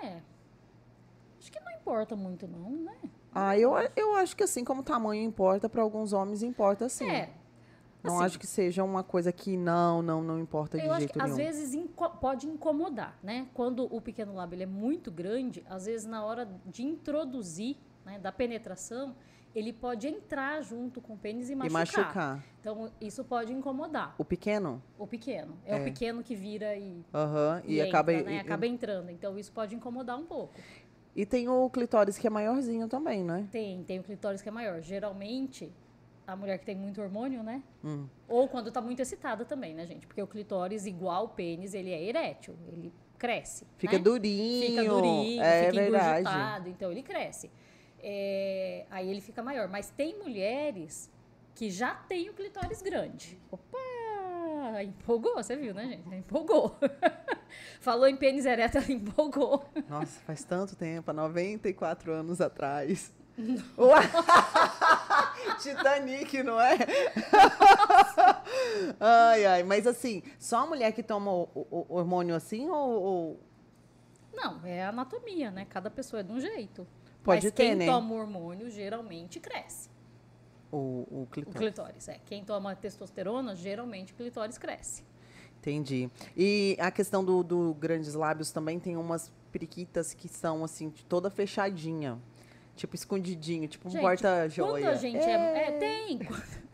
É. 0.03 0.21
Acho 1.39 1.51
que 1.53 1.61
não 1.61 1.73
importa 1.73 2.15
muito, 2.17 2.47
não, 2.47 2.71
né? 2.71 2.97
Ah, 3.35 3.59
eu, 3.59 3.73
eu 3.97 4.15
acho 4.17 4.37
que 4.37 4.45
assim 4.45 4.65
como 4.65 4.83
tamanho 4.83 5.23
importa, 5.23 5.69
para 5.69 5.83
alguns 5.83 6.13
homens 6.13 6.43
importa 6.43 6.89
sim. 6.89 7.09
É. 7.09 7.31
Não 8.03 8.17
assim, 8.17 8.25
acho 8.27 8.39
que 8.39 8.47
seja 8.47 8.85
uma 8.85 9.03
coisa 9.03 9.33
que 9.33 9.57
não, 9.57 10.03
não, 10.03 10.23
não 10.23 10.39
importa 10.39 10.77
de 10.79 10.85
Eu 10.85 10.91
acho 10.93 11.01
jeito 11.01 11.13
que 11.15 11.19
às 11.19 11.25
nenhum. 11.25 11.37
vezes 11.37 11.73
inco- 11.73 12.11
pode 12.11 12.47
incomodar, 12.47 13.19
né? 13.23 13.49
Quando 13.55 13.85
o 13.95 13.99
pequeno 14.01 14.35
lábio 14.35 14.57
ele 14.57 14.65
é 14.65 14.67
muito 14.67 15.11
grande, 15.11 15.65
às 15.69 15.87
vezes 15.87 16.07
na 16.07 16.23
hora 16.23 16.47
de 16.67 16.83
introduzir, 16.85 17.79
né, 18.05 18.19
da 18.19 18.31
penetração, 18.31 19.17
ele 19.55 19.73
pode 19.73 20.09
entrar 20.09 20.61
junto 20.63 21.01
com 21.01 21.15
o 21.15 21.17
pênis 21.17 21.49
e 21.49 21.53
E 21.53 21.57
machucar. 21.57 21.81
machucar. 21.81 22.45
Então 22.61 22.91
isso 23.01 23.23
pode 23.25 23.53
incomodar 23.53 24.15
O 24.19 24.25
pequeno? 24.25 24.83
o 24.99 25.07
pequeno. 25.07 25.57
É, 25.65 25.77
É. 25.77 25.81
o 25.81 25.85
pequeno 25.85 26.23
que 26.23 26.35
vira 26.35 26.75
e, 26.77 27.05
Aham. 27.15 27.63
E, 27.65 27.75
e 27.75 27.81
acaba. 27.81 28.13
entra, 28.13 28.31
né? 28.31 28.37
e- 28.37 28.41
acaba 28.41 28.67
entrando. 28.67 29.11
Então 29.11 29.39
isso 29.39 29.53
pode 29.53 29.75
incomodar 29.75 30.19
um 30.19 30.25
pouco. 30.27 30.53
E 31.15 31.25
tem 31.25 31.49
o 31.49 31.71
clitóris 31.71 32.19
que 32.19 32.27
é 32.27 32.31
maiorzinho 32.31 32.89
também, 32.89 33.23
né? 33.23 33.47
Tem, 33.53 33.85
tem 33.85 34.01
o 34.01 34.03
clitóris 34.03 34.43
que 34.43 34.49
é 34.49 34.53
maior. 34.53 34.81
Geralmente, 34.81 35.73
a 36.27 36.35
mulher 36.35 36.59
que 36.59 36.67
tem 36.67 36.75
muito 36.75 37.01
hormônio, 37.01 37.41
né? 37.45 37.63
Hum. 37.85 38.07
Ou 38.27 38.49
quando 38.49 38.73
tá 38.73 38.81
muito 38.81 39.01
excitada 39.01 39.45
também, 39.45 39.75
né, 39.75 39.87
gente? 39.87 40.07
Porque 40.09 40.21
o 40.21 40.27
clitóris, 40.27 40.87
igual 40.87 41.27
o 41.27 41.29
pênis, 41.29 41.73
ele 41.73 41.93
é 41.93 42.03
erétil, 42.03 42.57
ele 42.67 42.93
cresce. 43.17 43.65
Fica 43.79 43.97
né? 43.97 44.03
durinho. 44.03 44.67
Fica 44.71 44.85
durinho, 44.85 45.41
é 45.43 45.67
fica 45.71 45.73
verdade. 45.83 46.71
então 46.71 46.91
ele 46.91 47.03
cresce. 47.05 47.49
É, 48.07 48.85
aí 48.91 49.09
ele 49.11 49.21
fica 49.23 49.43
maior. 49.43 49.67
Mas 49.69 49.89
tem 49.91 50.19
mulheres 50.19 51.11
que 51.55 51.71
já 51.71 51.95
têm 51.95 52.29
o 52.29 52.35
clitóris 52.35 52.83
grande. 52.83 53.39
Opa! 53.51 53.79
Empolgou, 54.83 55.35
você 55.35 55.57
viu, 55.57 55.73
né, 55.73 55.87
gente? 55.89 56.15
Empolgou. 56.15 56.77
Falou 57.81 58.07
em 58.09 58.17
pênis 58.17 58.45
ereto, 58.45 58.77
ela 58.79 58.91
empolgou. 58.93 59.65
Nossa, 59.89 60.21
faz 60.21 60.45
tanto 60.45 60.75
tempo, 60.77 61.11
há 61.11 61.15
94 61.15 62.13
anos 62.13 62.41
atrás. 62.41 63.13
Titanic, 65.61 66.43
não 66.43 66.61
é? 66.61 66.77
ai, 69.01 69.47
ai, 69.47 69.63
mas 69.63 69.87
assim, 69.87 70.23
só 70.39 70.59
a 70.59 70.67
mulher 70.67 70.93
que 70.93 71.03
toma 71.03 71.31
o, 71.33 71.49
o- 71.55 71.87
o 71.89 71.95
hormônio 71.97 72.35
assim 72.35 72.69
ou, 72.69 73.03
ou 73.03 73.41
Não, 74.33 74.65
é 74.65 74.85
anatomia, 74.85 75.51
né? 75.51 75.67
Cada 75.69 75.91
pessoa 75.91 76.21
é 76.21 76.23
de 76.23 76.33
um 76.33 76.41
jeito. 76.41 76.87
Pode 77.25 77.45
Mas 77.47 77.53
ter, 77.55 77.63
quem 77.69 77.75
né? 77.75 77.87
toma 77.87 78.15
hormônio 78.15 78.71
geralmente 78.71 79.41
cresce. 79.41 79.89
o, 80.71 80.77
o 81.11 81.23
O 81.23 81.27
clitóris? 81.31 81.59
clitóris, 81.59 82.09
é. 82.09 82.21
Quem 82.27 82.45
toma 82.45 82.77
testosterona, 82.77 83.57
geralmente 83.57 84.13
o 84.13 84.17
clitóris 84.17 84.59
cresce. 84.59 85.03
Entendi. 85.59 86.11
E 86.37 86.77
a 86.79 86.91
questão 86.91 87.25
do, 87.25 87.43
do 87.43 87.75
grandes 87.75 88.13
lábios 88.15 88.51
também 88.53 88.79
tem 88.79 88.97
umas 88.99 89.33
periquitas 89.51 90.13
que 90.13 90.29
são 90.29 90.63
assim, 90.63 90.91
toda 91.09 91.31
fechadinha. 91.31 92.19
Tipo 92.77 92.95
escondidinho, 92.97 93.67
tipo 93.69 93.89
um 93.89 93.93
porta-joia. 93.93 94.83
Quando 94.83 94.87
a 94.87 94.95
gente 94.97 95.25
é, 95.25 95.69
é, 95.69 95.71
tem. 95.79 96.19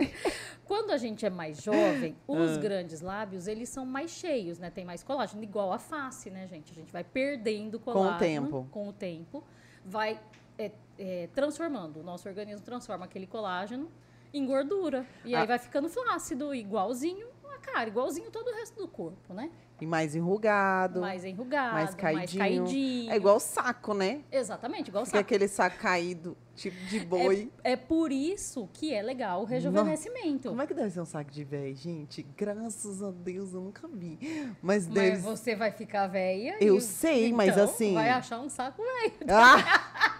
Quando 0.65 0.93
a 0.93 0.97
gente 0.97 1.27
é 1.27 1.31
mais 1.31 1.63
jovem, 1.63 2.17
os 2.27 2.57
Ah. 2.57 2.61
grandes 2.61 3.01
lábios, 3.03 3.47
eles 3.47 3.69
são 3.69 3.85
mais 3.85 4.11
cheios, 4.13 4.59
né? 4.59 4.71
Tem 4.71 4.85
mais 4.85 5.03
colágeno, 5.03 5.43
igual 5.43 5.73
a 5.73 5.79
face, 5.79 6.31
né, 6.31 6.47
gente? 6.47 6.73
A 6.73 6.75
gente 6.75 6.91
vai 6.93 7.05
perdendo 7.05 7.75
o 7.75 7.81
colágeno 7.81 8.19
tempo. 8.19 8.67
Com 8.71 8.89
o 8.89 8.93
tempo, 8.93 9.45
vai 9.85 10.19
é, 10.65 10.73
é, 10.99 11.29
transformando. 11.35 12.01
O 12.01 12.03
nosso 12.03 12.29
organismo 12.29 12.65
transforma 12.65 13.05
aquele 13.07 13.27
colágeno 13.27 13.91
em 14.33 14.45
gordura. 14.47 15.07
E 15.25 15.35
aí 15.35 15.43
Ah. 15.43 15.47
vai 15.47 15.59
ficando 15.59 15.89
flácido, 15.89 16.55
igualzinho 16.55 17.29
a 17.53 17.59
cara, 17.59 17.89
igualzinho 17.89 18.31
todo 18.31 18.49
o 18.49 18.55
resto 18.55 18.77
do 18.79 18.87
corpo, 18.89 19.35
né? 19.35 19.51
E 19.81 19.87
mais 19.87 20.15
enrugado. 20.15 21.01
Mais 21.01 21.25
enrugado, 21.25 21.73
mais 21.73 21.85
mais 21.87 21.95
caidinho. 21.95 22.39
caidinho. 22.39 23.11
É 23.13 23.17
igual 23.17 23.37
o 23.37 23.41
saco, 23.41 23.93
né? 23.95 24.23
Exatamente, 24.31 24.89
igual 24.89 25.05
saco. 25.07 25.19
aquele 25.19 25.49
saco 25.49 25.79
caído, 25.79 26.37
tipo 26.55 26.77
de 26.87 27.01
boi. 27.01 27.51
É 27.65 27.77
por 27.77 28.13
isso 28.13 28.69
que 28.75 28.93
é 28.95 29.01
legal 29.03 29.41
o 29.41 29.45
rejuvenescimento. 29.45 30.51
Como 30.51 30.61
é 30.63 30.67
que 30.67 30.75
deve 30.75 30.91
ser 30.91 31.01
um 31.01 31.05
saco 31.07 31.31
de 31.31 31.43
véi, 31.45 31.75
gente? 31.75 32.23
Graças 32.37 33.03
a 33.03 33.11
Deus, 33.11 33.53
eu 33.55 33.63
nunca 33.63 33.89
vi. 33.89 34.19
Mas 34.63 34.87
Mas 34.87 34.95
deve 34.95 35.17
você 35.17 35.57
vai 35.57 35.73
ficar 35.73 36.07
velha. 36.07 36.57
Eu 36.61 36.77
e- 36.77 36.81
sei, 36.81 37.33
mas 37.33 37.51
então 37.53 37.65
assim- 37.65 37.95
Vai 37.95 38.11
achar 38.11 38.39
um 38.39 38.49
saco 38.51 38.83
velho. 38.83 39.15
Ah! 39.29 40.20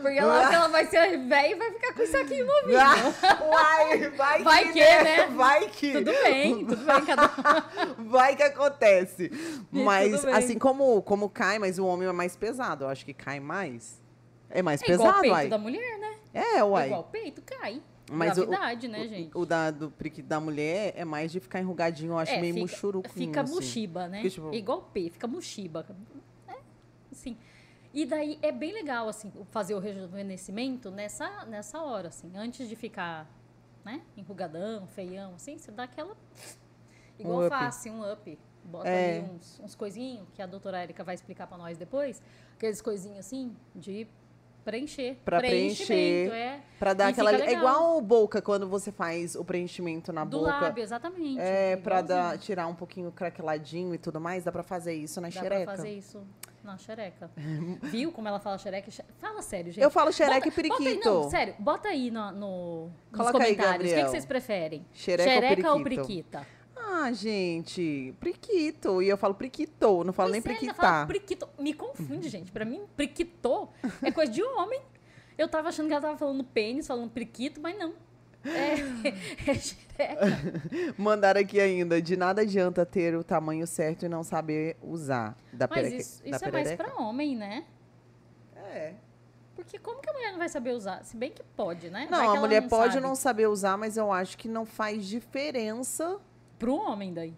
Porque 0.00 0.18
ela, 0.18 0.54
ela 0.54 0.68
vai 0.68 0.86
ser 0.86 1.16
velha 1.18 1.50
e 1.50 1.54
vai 1.54 1.70
ficar 1.72 1.94
com 1.94 2.02
isso 2.02 2.16
aqui 2.16 2.42
no 2.42 2.52
ouvido. 2.52 2.76
Uai, 3.48 4.10
vai, 4.16 4.42
Vai 4.42 4.64
que, 4.68 4.72
que, 4.72 4.80
né? 4.80 5.26
Vai 5.28 5.68
que. 5.68 5.92
Tudo 5.92 6.10
bem, 6.12 6.66
tudo 6.66 6.84
bem, 6.84 7.04
cada 7.04 7.30
Vai 7.98 8.36
que 8.36 8.42
acontece. 8.42 9.30
Mas 9.70 10.24
assim 10.24 10.58
como, 10.58 11.02
como 11.02 11.28
cai, 11.28 11.58
mas 11.58 11.78
o 11.78 11.86
homem 11.86 12.08
é 12.08 12.12
mais 12.12 12.36
pesado. 12.36 12.84
Eu 12.84 12.88
acho 12.88 13.04
que 13.04 13.14
cai 13.14 13.40
mais. 13.40 14.00
É 14.48 14.62
mais 14.62 14.82
É 14.82 14.92
igual 14.92 14.96
o 14.98 15.02
pesado, 15.12 15.20
peito 15.22 15.32
uai. 15.34 15.48
da 15.48 15.58
mulher, 15.58 15.98
né? 15.98 16.14
É, 16.34 16.64
uai. 16.64 16.86
Igual 16.86 17.00
o 17.02 17.04
peito, 17.04 17.42
cai. 17.42 17.80
Mas 18.12 18.36
o- 18.38 18.46
Gravidade, 18.46 18.88
né, 18.88 19.06
gente? 19.06 19.30
O 19.38 19.46
da, 19.46 19.70
do 19.70 19.92
da 20.24 20.40
mulher 20.40 20.92
é 20.96 21.04
mais 21.04 21.30
de 21.30 21.38
ficar 21.38 21.60
enrugadinho, 21.60 22.12
eu 22.14 22.18
acho 22.18 22.32
É, 22.32 22.40
meio 22.40 22.54
fica, 22.54 22.66
muxuruquinho. 22.66 23.28
Fica 23.28 23.40
assim. 23.42 23.54
muxiba, 23.54 24.08
né? 24.08 24.22
Tipo- 24.28 24.52
Igual 24.52 24.78
o 24.78 24.82
P, 24.82 25.10
fica 25.10 25.28
muxiba. 25.28 25.86
É, 26.48 26.54
assim. 27.12 27.36
E 27.92 28.06
daí 28.06 28.38
é 28.40 28.52
bem 28.52 28.72
legal, 28.72 29.08
assim, 29.08 29.32
fazer 29.50 29.74
o 29.74 29.78
rejuvenescimento 29.78 30.90
nessa, 30.90 31.44
nessa 31.46 31.82
hora, 31.82 32.08
assim. 32.08 32.30
Antes 32.36 32.68
de 32.68 32.76
ficar, 32.76 33.28
né, 33.84 34.02
enrugadão, 34.16 34.86
feião, 34.86 35.34
assim, 35.34 35.58
você 35.58 35.70
dá 35.72 35.84
aquela... 35.84 36.16
Igual 37.18 37.46
Um 37.46 37.48
face, 37.48 37.90
um 37.90 38.10
up. 38.12 38.38
Bota 38.64 38.88
É. 38.88 39.18
ali 39.18 39.30
uns, 39.30 39.60
uns 39.60 39.74
coisinhos, 39.74 40.26
que 40.34 40.40
a 40.40 40.46
doutora 40.46 40.82
Erika 40.82 41.02
vai 41.02 41.14
explicar 41.14 41.46
pra 41.46 41.58
nós 41.58 41.76
depois. 41.76 42.22
Aqueles 42.54 42.80
coisinhos, 42.80 43.18
assim, 43.18 43.54
de 43.74 44.06
preencher. 44.64 45.16
Pra 45.24 45.38
preencher, 45.38 46.30
é. 46.32 46.60
Pra 46.78 46.94
dar 46.94 47.08
E 47.08 47.12
aquela. 47.12 47.32
É 47.34 47.52
igual 47.52 48.00
boca 48.00 48.40
quando 48.42 48.68
você 48.68 48.90
faz 48.92 49.34
o 49.34 49.44
preenchimento 49.44 50.12
na 50.12 50.24
Do 50.24 50.38
boca. 50.38 50.50
lábio, 50.50 50.82
exatamente. 50.82 51.40
É, 51.40 51.76
pra 51.76 52.00
igualzinho. 52.00 52.28
dar, 52.30 52.38
tirar 52.38 52.66
um 52.66 52.74
pouquinho 52.74 53.10
craqueladinho 53.12 53.94
e 53.94 53.98
tudo 53.98 54.20
mais, 54.20 54.44
dá 54.44 54.52
pra 54.52 54.62
fazer 54.62 54.94
isso 54.94 55.20
na 55.20 55.28
Dá 55.28 55.32
xereca. 55.40 55.64
pra 55.64 55.76
fazer 55.76 55.90
isso 55.90 56.22
na 56.64 56.76
xereca. 56.78 57.30
Viu 57.82 58.12
como 58.12 58.28
ela 58.28 58.38
fala 58.40 58.56
xereca? 58.58 58.90
Xe- 58.90 59.04
Fala 59.18 59.42
sério, 59.42 59.72
gente. 59.72 59.82
Eu 59.82 59.90
falo 59.90 60.12
xereca 60.12 60.46
e 60.46 60.50
Bota- 60.50 60.62
Bota 60.62 60.72
aí, 60.72 60.84
periquito. 60.84 61.08
não, 61.10 61.30
sério, 61.30 61.54
bota 61.58 61.88
aí 61.88 62.10
no, 62.10 62.32
no, 62.32 62.84
nos 63.10 63.18
Coloca 63.18 63.44
aí, 63.44 63.54
comentários. 63.56 63.90
o 63.90 63.94
que, 63.94 64.02
que 64.04 64.08
vocês 64.10 64.24
preferem? 64.26 64.86
Xereca 64.92 65.70
ou 65.70 65.78
ou 65.78 65.82
periquito? 65.84 66.06
periquita? 66.06 66.46
Ah, 67.02 67.12
gente, 67.12 68.14
priquito. 68.20 69.00
E 69.02 69.08
eu 69.08 69.16
falo 69.16 69.34
priquito, 69.34 70.04
não 70.04 70.12
falo 70.12 70.30
nem 70.30 70.42
Pois 70.42 70.54
é, 70.54 70.58
ainda 70.58 70.72
priquitar. 70.74 71.06
priquito. 71.06 71.48
Me 71.58 71.72
confunde, 71.72 72.28
gente. 72.28 72.50
Pra 72.52 72.64
mim, 72.64 72.82
priquito 72.96 73.68
é 74.02 74.10
coisa 74.10 74.30
de 74.30 74.42
homem. 74.42 74.80
Eu 75.38 75.48
tava 75.48 75.68
achando 75.68 75.86
que 75.86 75.92
ela 75.92 76.02
tava 76.02 76.18
falando 76.18 76.44
pênis, 76.44 76.86
falando 76.86 77.10
priquito, 77.10 77.60
mas 77.60 77.78
não. 77.78 77.94
É, 78.44 78.74
é. 80.02 80.16
Mandaram 80.98 81.40
aqui 81.40 81.60
ainda. 81.60 82.00
De 82.00 82.16
nada 82.16 82.42
adianta 82.42 82.84
ter 82.86 83.14
o 83.16 83.24
tamanho 83.24 83.66
certo 83.66 84.04
e 84.04 84.08
não 84.08 84.22
saber 84.22 84.76
usar. 84.82 85.36
Da 85.52 85.66
Mas 85.68 85.78
pereque- 85.82 85.96
isso, 86.02 86.22
da 86.22 86.30
isso 86.36 86.44
é 86.44 86.50
mais 86.50 86.68
perereca? 86.68 86.84
pra 86.84 87.02
homem, 87.02 87.36
né? 87.36 87.64
É. 88.56 88.94
Porque 89.54 89.78
como 89.78 90.00
que 90.00 90.08
a 90.08 90.12
mulher 90.12 90.30
não 90.32 90.38
vai 90.38 90.48
saber 90.48 90.72
usar? 90.72 91.04
Se 91.04 91.16
bem 91.16 91.30
que 91.30 91.42
pode, 91.42 91.90
né? 91.90 92.08
Não, 92.10 92.30
a 92.36 92.40
mulher 92.40 92.66
pode 92.68 92.94
sabe. 92.94 93.06
não 93.06 93.14
saber 93.14 93.46
usar, 93.46 93.76
mas 93.76 93.96
eu 93.96 94.10
acho 94.12 94.38
que 94.38 94.48
não 94.48 94.64
faz 94.64 95.04
diferença. 95.06 96.18
Pro 96.60 96.76
homem 96.76 97.12
daí. 97.12 97.34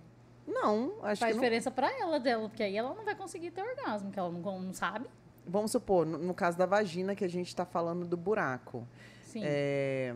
Não, 0.47 0.97
acho 1.03 1.21
Faz 1.21 1.21
que 1.21 1.25
não. 1.27 1.33
diferença 1.35 1.71
pra 1.71 1.91
ela 1.99 2.19
dela, 2.21 2.49
porque 2.49 2.63
aí 2.63 2.77
ela 2.77 2.93
não 2.93 3.05
vai 3.05 3.15
conseguir 3.15 3.53
ter 3.53 3.63
orgasmo, 3.63 4.11
que 4.11 4.19
ela 4.19 4.29
não, 4.31 4.61
não 4.61 4.73
sabe. 4.75 5.07
Vamos 5.47 5.71
supor, 5.71 6.05
no, 6.05 6.19
no 6.19 6.35
caso 6.35 6.59
da 6.59 6.67
vagina, 6.67 7.15
que 7.15 7.25
a 7.25 7.29
gente 7.29 7.55
tá 7.57 7.65
falando 7.65 8.07
do 8.07 8.17
buraco. 8.17 8.87
Sim. 9.23 9.41
É... 9.45 10.15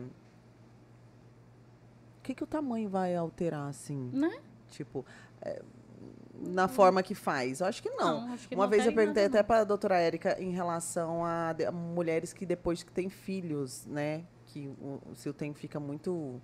O 2.19 2.21
que, 2.23 2.35
que 2.35 2.43
o 2.43 2.47
tamanho 2.47 2.89
vai 2.89 3.15
alterar, 3.15 3.67
assim? 3.69 4.09
Né? 4.13 4.37
Tipo, 4.67 5.05
é, 5.41 5.61
na 6.33 6.67
forma 6.67 7.01
que 7.01 7.15
faz? 7.15 7.61
Eu 7.61 7.67
acho 7.67 7.81
que 7.81 7.89
não. 7.89 8.21
Não, 8.27 8.33
acho 8.33 8.49
que 8.49 8.55
Uma 8.55 8.65
não 8.65 8.69
vez 8.69 8.85
eu 8.85 8.93
perguntei 8.93 9.23
nada, 9.23 9.39
até 9.39 9.43
para 9.43 9.61
a 9.61 9.63
doutora 9.63 9.97
Érica 9.97 10.41
em 10.41 10.51
relação 10.51 11.23
a, 11.23 11.53
de- 11.53 11.65
a 11.65 11.71
mulheres 11.71 12.33
que 12.33 12.45
depois 12.45 12.83
que 12.83 12.91
têm 12.91 13.09
filhos, 13.09 13.85
né? 13.85 14.25
Que 14.47 14.67
o, 14.67 14.99
o 15.11 15.15
seu 15.15 15.33
tempo 15.33 15.57
fica 15.57 15.79
muito, 15.79 16.41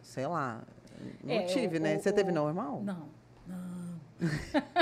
sei 0.00 0.26
lá, 0.26 0.62
não 1.22 1.34
É, 1.34 1.42
tive, 1.44 1.78
o- 1.78 1.80
né? 1.80 1.96
o- 1.96 2.00
Você 2.00 2.12
teve 2.12 2.30
normal? 2.32 2.82
Não. 2.82 3.08
Não. 3.46 4.00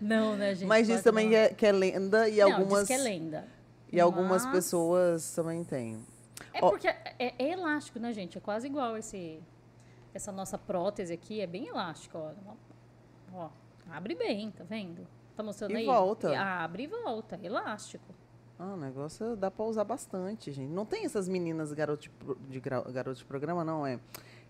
não, 0.00 0.36
né, 0.36 0.54
gente? 0.54 0.68
Mas 0.68 0.86
diz 0.86 1.02
também 1.02 1.28
que 1.30 1.34
é, 1.34 1.48
que 1.50 1.66
é 1.66 1.72
lenda 1.72 2.28
e 2.28 2.38
Não, 2.38 2.52
algumas, 2.52 2.78
diz 2.80 2.88
que 2.88 2.92
é 2.94 2.98
lenda. 2.98 3.48
e 3.92 4.00
algumas 4.00 4.44
Mas 4.44 4.52
pessoas 4.54 5.34
também 5.34 5.64
têm. 5.64 6.04
É 6.52 6.64
Ó. 6.64 6.70
porque 6.70 6.88
é, 6.88 7.14
é 7.18 7.50
elástico, 7.52 7.98
né, 7.98 8.12
gente? 8.12 8.38
É 8.38 8.40
quase 8.40 8.66
igual 8.66 8.96
esse, 8.96 9.40
essa 10.12 10.30
nossa 10.32 10.56
prótese 10.56 11.12
aqui. 11.12 11.40
É 11.40 11.46
bem 11.46 11.66
elástico, 11.68 12.18
ó. 12.18 12.30
Ó, 13.32 13.48
abre 13.90 14.14
bem, 14.14 14.50
tá 14.50 14.64
vendo? 14.64 15.06
Tá 15.36 15.42
mostrando 15.42 15.72
E 15.72 15.76
aí? 15.78 15.84
volta. 15.86 16.30
E 16.30 16.34
abre 16.36 16.84
e 16.84 16.86
volta. 16.86 17.38
Elástico. 17.42 18.14
Ah, 18.56 18.74
o 18.74 18.76
negócio 18.76 19.34
dá 19.36 19.50
pra 19.50 19.64
usar 19.64 19.82
bastante, 19.82 20.52
gente. 20.52 20.70
Não 20.70 20.86
tem 20.86 21.04
essas 21.04 21.28
meninas 21.28 21.72
garoto 21.72 22.08
de, 22.08 22.10
de 22.48 22.60
garoto 22.60 23.14
de 23.18 23.24
programa, 23.24 23.64
não, 23.64 23.84
é, 23.84 23.98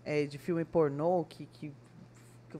é 0.05 0.25
de 0.25 0.37
filme 0.37 0.63
pornô 0.63 1.25
que, 1.27 1.45
que 1.47 1.73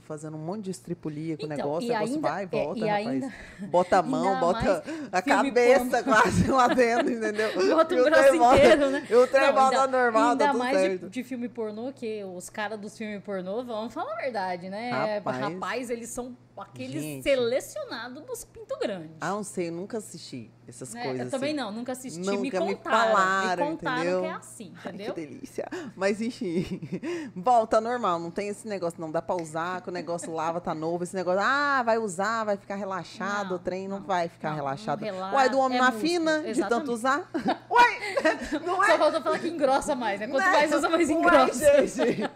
fazendo 0.02 0.36
um 0.36 0.40
monte 0.42 0.64
de 0.66 0.72
estripulia 0.72 1.38
com 1.38 1.44
o 1.44 1.46
Então, 1.46 1.56
negócio, 1.58 1.88
e 1.88 1.90
o 1.90 1.94
negócio 1.94 2.16
ainda- 2.16 2.30
vai 2.30 2.44
e 2.44 2.46
é, 2.46 2.48
volta, 2.48 2.80
e 2.80 2.88
rapaz. 2.90 3.08
ainda- 3.08 3.34
bota 3.68 3.98
a 3.98 4.04
mão, 4.04 4.40
bota 4.42 4.84
a 5.10 5.22
cabeça 5.22 6.04
quase 6.04 6.52
lá 6.52 6.68
dentro, 6.68 7.14
entendeu? 7.14 7.50
Bota 7.74 7.96
E 7.96 8.02
o 8.02 8.04
braço 8.04 8.36
inteiro, 8.36 8.90
né? 8.90 9.08
E 9.10 9.14
o 9.16 9.20
volta 9.26 9.40
ainda- 9.40 9.88
normal, 9.88 10.32
ainda 10.32 10.46
tá 10.46 10.52
tudo 10.52 10.60
mais 10.60 10.78
de, 10.78 10.84
certo. 10.84 11.10
de 11.10 11.24
filme 11.24 11.48
pornô, 11.48 11.94
que 11.94 12.26
os 12.26 12.50
caras 12.50 12.78
dos 12.78 12.98
filmes 12.98 13.24
pornô, 13.24 13.64
vamos 13.64 13.94
falar 13.94 14.12
a 14.12 14.18
verdade, 14.18 14.70
né? 14.70 14.90
Rapaz. 15.16 15.38
Rapaz, 15.40 15.90
eles 15.90 16.10
são 16.10 16.36
aqueles 16.62 17.02
Gente. 17.02 17.24
selecionados 17.24 18.24
dos 18.24 18.46
pinto 18.46 18.78
grandes. 18.80 19.18
Ah, 19.22 19.30
não 19.32 19.44
sei, 19.44 19.68
eu 19.70 19.72
nunca 19.74 19.98
assisti 19.98 20.52
essas 20.68 20.94
né? 20.94 21.04
coisas 21.04 21.26
Eu 21.26 21.30
também 21.32 21.52
assim. 21.52 21.60
não, 21.60 21.72
nunca 21.72 21.92
assisti. 21.92 22.20
me 22.20 22.26
Nunca 22.26 22.60
me 22.62 22.76
contaram. 22.76 22.98
falaram, 23.14 23.66
me 23.66 23.72
contaram 23.72 24.00
entendeu? 24.02 24.22
que 24.22 24.26
é 24.28 24.32
assim, 24.32 24.74
Ai, 24.76 24.80
entendeu? 24.90 25.14
que 25.14 25.22
delícia. 25.28 25.68
Mas 25.96 26.22
enfim, 26.22 26.82
volta 27.36 27.80
normal, 27.80 28.20
não 28.20 28.32
tem 28.32 28.48
esse 28.50 28.68
negócio, 28.68 29.00
não 29.00 29.12
dá 29.12 29.22
pra 29.22 29.36
usar, 29.36 29.82
que 29.82 29.90
o 29.90 29.92
negócio 29.92 30.32
lava, 30.34 30.60
tá 30.60 30.74
novo, 30.74 31.04
esse 31.04 31.16
negócio, 31.16 31.42
ah, 31.44 31.84
vai 31.84 31.98
usar, 31.98 32.44
vai 32.46 32.58
ficar 32.58 32.76
relaxado, 32.76 33.50
Não, 33.50 33.56
o 33.58 33.60
trem 33.60 33.88
não, 33.88 34.00
não, 34.00 34.06
vai 34.08 34.28
ficar 34.28 34.50
não, 34.50 34.56
relaxado. 34.56 35.02
relaxa, 35.04 35.36
Uai, 35.36 35.50
do 35.50 35.60
homem 35.60 35.78
é 35.78 35.82
não 35.82 35.88
músculo, 35.92 36.06
afina 36.08 36.32
de 36.54 36.62
tanto 36.62 36.92
exatamente. 36.92 36.92
usar? 36.92 37.30
Uai, 37.70 38.00
não 38.66 38.84
é? 38.84 38.88
Só 38.92 38.98
falta 38.98 39.22
falar 39.22 39.40
que 39.40 39.48
engrossa 39.50 39.96
mais, 39.96 40.20
né? 40.20 40.28
Quanto 40.28 40.44
Né? 40.46 40.52
mais 40.52 40.74
usa, 40.74 40.90
mais 40.90 41.10
Uai, 41.10 41.18
engrossa. 41.20 41.86
gente. 41.88 42.30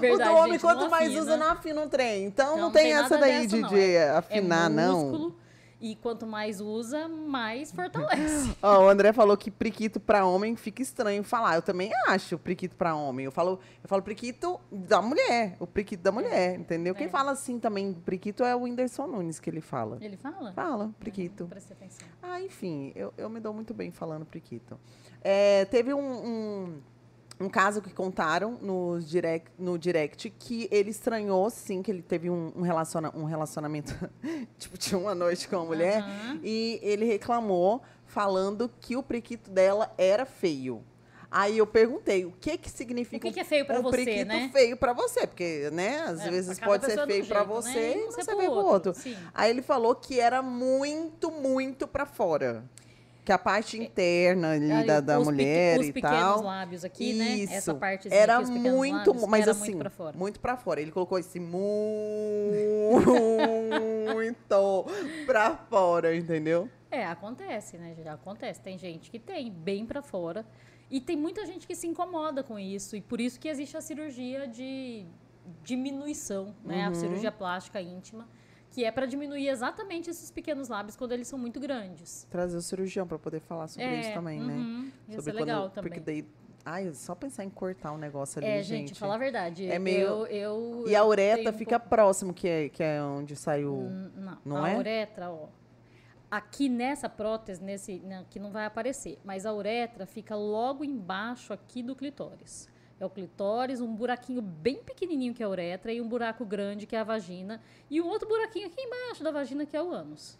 Verdade, 0.00 0.30
o 0.30 0.34
homem, 0.36 0.52
gente, 0.52 0.60
quanto 0.62 0.80
não 0.80 0.90
mais 0.90 1.06
afina. 1.08 1.20
usa, 1.22 1.36
não 1.36 1.50
afina 1.50 1.80
um 1.82 1.88
trem. 1.88 2.24
Então, 2.24 2.46
Então, 2.54 2.58
não 2.60 2.70
tem, 2.72 2.92
essa 2.92 3.02
nada 3.02 3.18
daí 3.18 3.32
dessa, 3.42 3.48
de, 3.56 3.60
não. 3.62 3.68
de 3.68 3.80
É- 3.80 4.10
afinar, 4.10 4.66
é 4.70 4.74
não. 4.74 5.00
músculo, 5.06 5.36
E 5.80 5.96
quanto 5.96 6.26
mais 6.26 6.62
usa, 6.62 7.08
mais 7.08 7.70
fortalece. 7.70 8.56
Ó, 8.62 8.84
o 8.86 8.88
André 8.88 9.12
falou 9.12 9.36
que 9.36 9.50
priquito 9.50 10.00
pra 10.00 10.24
homem 10.24 10.56
fica 10.56 10.80
estranho 10.80 11.22
falar. 11.22 11.56
Eu 11.56 11.62
também 11.62 11.90
acho 12.08 12.38
priquito 12.38 12.74
pra 12.74 12.94
homem. 12.94 13.26
Eu 13.26 13.32
falo, 13.32 13.60
eu 13.82 13.88
falo 13.88 14.00
priquito 14.00 14.58
da 14.72 15.02
mulher, 15.02 15.56
o 15.60 15.66
priquito 15.66 16.00
da 16.02 16.10
mulher, 16.10 16.58
entendeu? 16.58 16.94
Quem 16.94 17.06
É. 17.06 17.10
fala 17.10 17.32
assim 17.32 17.58
também, 17.58 17.92
priquito 17.92 18.42
é 18.44 18.56
o 18.56 18.60
Whindersson 18.62 19.06
Nunes 19.06 19.38
que 19.38 19.50
ele 19.50 19.60
fala. 19.60 19.98
Ele 20.00 20.16
fala? 20.16 20.52
Fala, 20.54 20.90
priquito. 20.98 21.42
Não 21.42 21.50
prestei 21.50 21.76
atenção. 21.76 22.08
Ah, 22.22 22.40
enfim, 22.40 22.90
eu, 22.96 23.12
eu 23.18 23.28
me 23.28 23.38
dou 23.38 23.52
muito 23.52 23.74
bem 23.74 23.90
falando 23.90 24.24
priquito. 24.24 24.80
É, 25.22 25.66
teve 25.66 25.92
um, 25.92 26.00
um, 26.00 26.78
um 27.40 27.48
caso 27.48 27.82
que 27.82 27.92
contaram 27.92 28.58
no 28.62 29.00
direct, 29.00 29.50
no 29.58 29.78
direct 29.78 30.30
que 30.38 30.68
ele 30.70 30.90
estranhou, 30.90 31.50
sim, 31.50 31.82
que 31.82 31.90
ele 31.90 32.02
teve 32.02 32.30
um, 32.30 32.52
um, 32.56 32.62
relaciona, 32.62 33.10
um 33.14 33.24
relacionamento, 33.24 33.92
tipo, 34.58 34.78
de 34.78 34.94
uma 34.94 35.14
noite 35.14 35.48
com 35.48 35.56
uma 35.56 35.64
mulher, 35.64 36.02
Aham. 36.02 36.40
e 36.42 36.78
ele 36.82 37.04
reclamou, 37.04 37.82
falando 38.06 38.70
que 38.80 38.96
o 38.96 39.02
priquito 39.02 39.50
dela 39.50 39.92
era 39.98 40.24
feio. 40.24 40.82
Aí 41.30 41.58
eu 41.58 41.66
perguntei, 41.66 42.24
o 42.24 42.30
que 42.30 42.56
que 42.56 42.70
significa 42.70 43.16
O 43.26 43.28
que 43.28 43.34
que 43.34 43.40
é 43.40 43.44
feio 43.44 43.66
pra 43.66 43.80
um 43.80 43.82
você, 43.82 43.96
priquito 44.04 44.28
né? 44.28 44.50
feio 44.52 44.76
pra 44.76 44.92
você? 44.92 45.26
Porque, 45.26 45.68
né, 45.72 45.98
às 46.02 46.20
É, 46.20 46.30
vezes 46.30 46.60
pode 46.60 46.86
ser 46.86 46.96
é 46.96 47.06
feio 47.06 47.26
pra 47.26 47.38
jeito, 47.40 47.48
você 47.52 47.68
né? 47.96 47.96
e 48.08 48.12
ser 48.12 48.24
pro 48.24 48.36
feio 48.36 48.50
pro 48.52 48.60
outro, 48.64 48.90
outro. 48.92 49.02
Aí 49.34 49.50
ele 49.50 49.60
falou 49.60 49.96
que 49.96 50.20
era 50.20 50.40
muito, 50.40 51.32
muito 51.32 51.88
pra 51.88 52.06
fora. 52.06 52.64
Que 53.24 53.32
a 53.32 53.38
parte 53.38 53.78
interna 53.80 54.50
ali 54.52 54.70
Aí, 54.70 54.86
da, 54.86 55.00
da 55.00 55.18
os 55.18 55.26
peque- 55.26 55.32
mulher 55.38 55.80
os 55.80 55.86
e 55.88 55.92
pequenos 55.94 56.18
tal. 56.18 56.42
lábios 56.42 56.84
aqui, 56.84 57.14
né? 57.14 57.24
Isso. 57.36 57.54
Essa 57.54 57.74
parte 57.74 58.12
era 58.12 58.38
os 58.38 58.50
muito, 58.50 59.10
lábios, 59.12 59.26
mas 59.26 59.42
era 59.42 59.50
assim, 59.52 59.62
muito 59.70 59.78
pra 59.78 59.90
fora. 59.90 60.16
muito 60.18 60.40
pra 60.40 60.56
fora. 60.58 60.80
Ele 60.82 60.90
colocou 60.90 61.18
esse 61.18 61.40
muito 64.14 64.84
pra 65.26 65.56
fora, 65.70 66.14
entendeu? 66.14 66.68
É, 66.90 67.06
acontece, 67.06 67.76
né? 67.78 67.94
Já 68.04 68.12
acontece. 68.12 68.60
Tem 68.60 68.76
gente 68.78 69.10
que 69.10 69.18
tem 69.18 69.50
bem 69.50 69.84
pra 69.86 70.02
fora. 70.02 70.44
E 70.90 71.00
tem 71.00 71.16
muita 71.16 71.44
gente 71.46 71.66
que 71.66 71.74
se 71.74 71.86
incomoda 71.86 72.42
com 72.42 72.58
isso. 72.58 72.94
E 72.94 73.00
por 73.00 73.20
isso 73.20 73.40
que 73.40 73.48
existe 73.48 73.76
a 73.76 73.80
cirurgia 73.80 74.46
de 74.46 75.04
diminuição, 75.62 76.54
né? 76.64 76.84
Uhum. 76.86 76.90
A 76.92 76.94
cirurgia 76.94 77.32
plástica 77.32 77.80
íntima. 77.80 78.28
Que 78.74 78.84
é 78.84 78.90
pra 78.90 79.06
diminuir 79.06 79.46
exatamente 79.48 80.10
esses 80.10 80.32
pequenos 80.32 80.68
lábios 80.68 80.96
quando 80.96 81.12
eles 81.12 81.28
são 81.28 81.38
muito 81.38 81.60
grandes. 81.60 82.26
Trazer 82.28 82.56
o 82.56 82.60
cirurgião 82.62 83.06
pra 83.06 83.18
poder 83.20 83.38
falar 83.38 83.68
sobre 83.68 83.84
é, 83.86 84.00
isso 84.00 84.12
também, 84.12 84.40
né? 84.40 84.52
uhum, 84.52 84.90
Isso 85.08 85.16
Sobre 85.18 85.30
é 85.30 85.34
legal 85.34 85.62
quando, 85.62 85.72
também. 85.74 85.92
Porque 85.92 86.00
daí. 86.04 86.26
Ai, 86.66 86.92
só 86.94 87.14
pensar 87.14 87.44
em 87.44 87.50
cortar 87.50 87.92
um 87.92 87.98
negócio 87.98 88.38
ali, 88.40 88.48
É, 88.48 88.62
gente. 88.62 88.88
gente, 88.88 88.98
falar 88.98 89.14
a 89.14 89.18
verdade. 89.18 89.70
é 89.70 89.78
meio- 89.78 90.26
Eu, 90.26 90.26
eu, 90.26 90.84
E 90.88 90.96
a 90.96 91.04
ureta 91.04 91.36
tenho 91.36 91.50
um 91.50 91.58
fica 91.58 91.78
pouco- 91.78 91.90
próximo, 91.90 92.34
que 92.34 92.48
é, 92.48 92.68
que 92.68 92.82
é 92.82 93.00
onde 93.02 93.36
saiu. 93.36 93.74
Hum, 93.74 94.10
Não, 94.16 94.38
Não 94.44 94.64
a 94.64 94.70
é? 94.70 94.76
uretra, 94.78 95.30
ó. 95.30 95.46
aqui 96.30 96.68
nessa 96.68 97.08
prótese, 97.08 97.62
nesse, 97.62 98.00
né, 98.00 98.24
que 98.28 98.40
não 98.40 98.50
vai 98.50 98.64
aparecer, 98.66 99.20
mas 99.24 99.46
a 99.46 99.54
uretra 99.54 100.04
fica 100.04 100.34
logo 100.34 100.82
embaixo 100.84 101.52
aqui 101.52 101.80
do 101.80 101.94
clitóris. 101.94 102.68
É 103.04 103.06
o 103.06 103.10
clitóris, 103.10 103.80
um 103.80 103.94
buraquinho 103.94 104.40
bem 104.40 104.82
pequenininho 104.82 105.34
que 105.34 105.42
é 105.42 105.46
a 105.46 105.48
uretra 105.48 105.92
e 105.92 106.00
um 106.00 106.08
buraco 106.08 106.44
grande 106.44 106.86
que 106.86 106.96
é 106.96 107.00
a 107.00 107.04
vagina 107.04 107.60
e 107.90 108.00
um 108.00 108.06
outro 108.06 108.26
buraquinho 108.28 108.66
aqui 108.66 108.80
embaixo 108.80 109.22
da 109.22 109.30
vagina 109.30 109.66
que 109.66 109.76
é 109.76 109.82
o 109.82 109.92
ânus. 109.92 110.38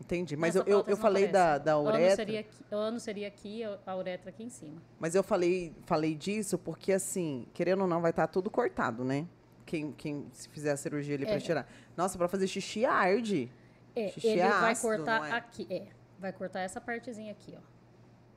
Entendi. 0.00 0.36
Mas 0.36 0.54
eu, 0.56 0.62
eu, 0.64 0.84
eu 0.86 0.96
falei 0.96 1.28
da, 1.28 1.58
da 1.58 1.76
O 1.78 1.82
ânus 1.82 1.94
uretra. 1.94 2.16
seria 2.16 2.40
aqui, 2.40 2.64
o 2.70 2.74
ânus 2.76 3.02
seria 3.02 3.28
aqui, 3.28 3.62
a 3.86 3.96
uretra 3.96 4.30
aqui 4.30 4.42
em 4.44 4.48
cima. 4.48 4.80
Mas 4.98 5.14
eu 5.14 5.22
falei, 5.22 5.74
falei 5.84 6.14
disso 6.14 6.56
porque, 6.58 6.92
assim, 6.92 7.46
querendo 7.52 7.82
ou 7.82 7.86
não, 7.86 8.00
vai 8.00 8.10
estar 8.10 8.26
tudo 8.26 8.48
cortado, 8.50 9.04
né? 9.04 9.26
Quem, 9.66 9.92
quem 9.92 10.26
se 10.32 10.48
fizer 10.48 10.70
a 10.72 10.76
cirurgia 10.76 11.14
ali 11.16 11.24
É. 11.24 11.28
pra 11.28 11.38
tirar. 11.40 11.68
Nossa, 11.96 12.16
pra 12.16 12.28
fazer 12.28 12.46
xixi 12.46 12.84
arde. 12.84 13.52
É, 13.94 14.08
Xixi 14.08 14.28
ele 14.28 14.40
é 14.40 14.48
vai 14.48 14.72
ácido, 14.72 14.88
cortar 14.96 15.20
não 15.20 15.26
é? 15.26 15.32
aqui, 15.32 15.66
é. 15.68 15.86
Vai 16.18 16.32
cortar 16.32 16.60
essa 16.60 16.80
partezinha 16.80 17.32
aqui, 17.32 17.54
ó. 17.56 17.69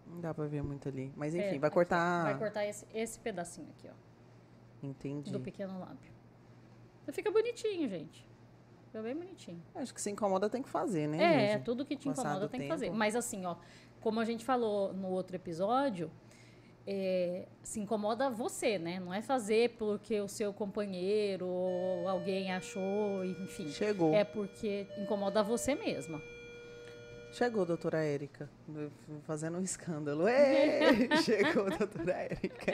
Não 0.07 0.19
dá 0.21 0.33
pra 0.33 0.45
ver 0.45 0.61
muito 0.63 0.87
ali. 0.89 1.11
Mas 1.15 1.33
É, 1.33 1.39
enfim, 1.39 1.59
vai 1.59 1.67
aqui, 1.67 1.73
ó. 1.73 1.79
cortar. 1.79 2.23
Vai 2.23 2.37
cortar 2.37 2.65
esse, 2.65 2.85
esse 2.93 3.19
pedacinho 3.19 3.67
aqui, 3.77 3.87
ó. 3.89 4.85
Entendi. 4.85 5.31
Do 5.31 5.39
pequeno 5.39 5.79
lábio. 5.79 6.11
Fica 7.11 7.31
bonitinho, 7.31 7.87
gente. 7.87 8.27
Fica 8.85 9.01
bem 9.01 9.15
bonitinho. 9.15 9.61
Acho 9.75 9.93
que 9.93 10.01
se 10.01 10.09
incomoda 10.11 10.49
tem 10.49 10.61
que 10.61 10.69
fazer, 10.69 11.07
né? 11.07 11.17
É, 11.51 11.53
gente? 11.53 11.63
tudo 11.63 11.85
que 11.85 11.95
te 11.95 12.07
Passado 12.07 12.25
incomoda 12.27 12.47
tem 12.49 12.59
que 12.59 12.65
tempo. 12.67 12.73
fazer. 12.79 12.89
Mas 12.91 13.15
assim, 13.15 13.45
ó, 13.45 13.55
como 14.01 14.19
a 14.19 14.25
gente 14.25 14.45
falou 14.45 14.93
no 14.93 15.09
outro 15.09 15.35
episódio, 15.35 16.11
é, 16.85 17.47
se 17.63 17.79
incomoda 17.79 18.29
você, 18.29 18.77
né? 18.77 18.99
Não 18.99 19.13
é 19.13 19.21
fazer 19.21 19.71
porque 19.77 20.19
o 20.19 20.27
seu 20.27 20.53
companheiro 20.53 21.47
ou 21.47 22.07
alguém 22.07 22.51
achou, 22.53 23.23
enfim. 23.25 23.69
Chegou. 23.69 24.13
É 24.13 24.23
porque 24.23 24.85
incomoda 24.97 25.41
você 25.41 25.75
mesma. 25.75 26.21
Chegou, 27.33 27.65
doutora 27.65 27.97
Érica. 28.03 28.47
Fazendo 29.25 29.57
um 29.57 29.63
escândalo. 29.63 30.27
Ê! 30.27 31.09
Chegou, 31.25 31.67
doutora 31.75 32.13
Érica. 32.13 32.71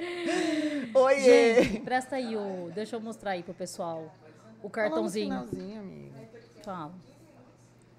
Oiê! 0.93 1.63
Gente, 1.63 1.79
presta 1.79 2.17
aí 2.17 2.35
o. 2.35 2.69
Deixa 2.75 2.97
eu 2.97 2.99
mostrar 2.99 3.31
aí 3.31 3.43
pro 3.43 3.53
pessoal. 3.53 4.01
O 4.01 4.03
Fala 4.03 4.61
no 4.63 4.69
cartãozinho. 4.69 5.33
amiga. 5.33 6.13
Fala. 6.61 6.91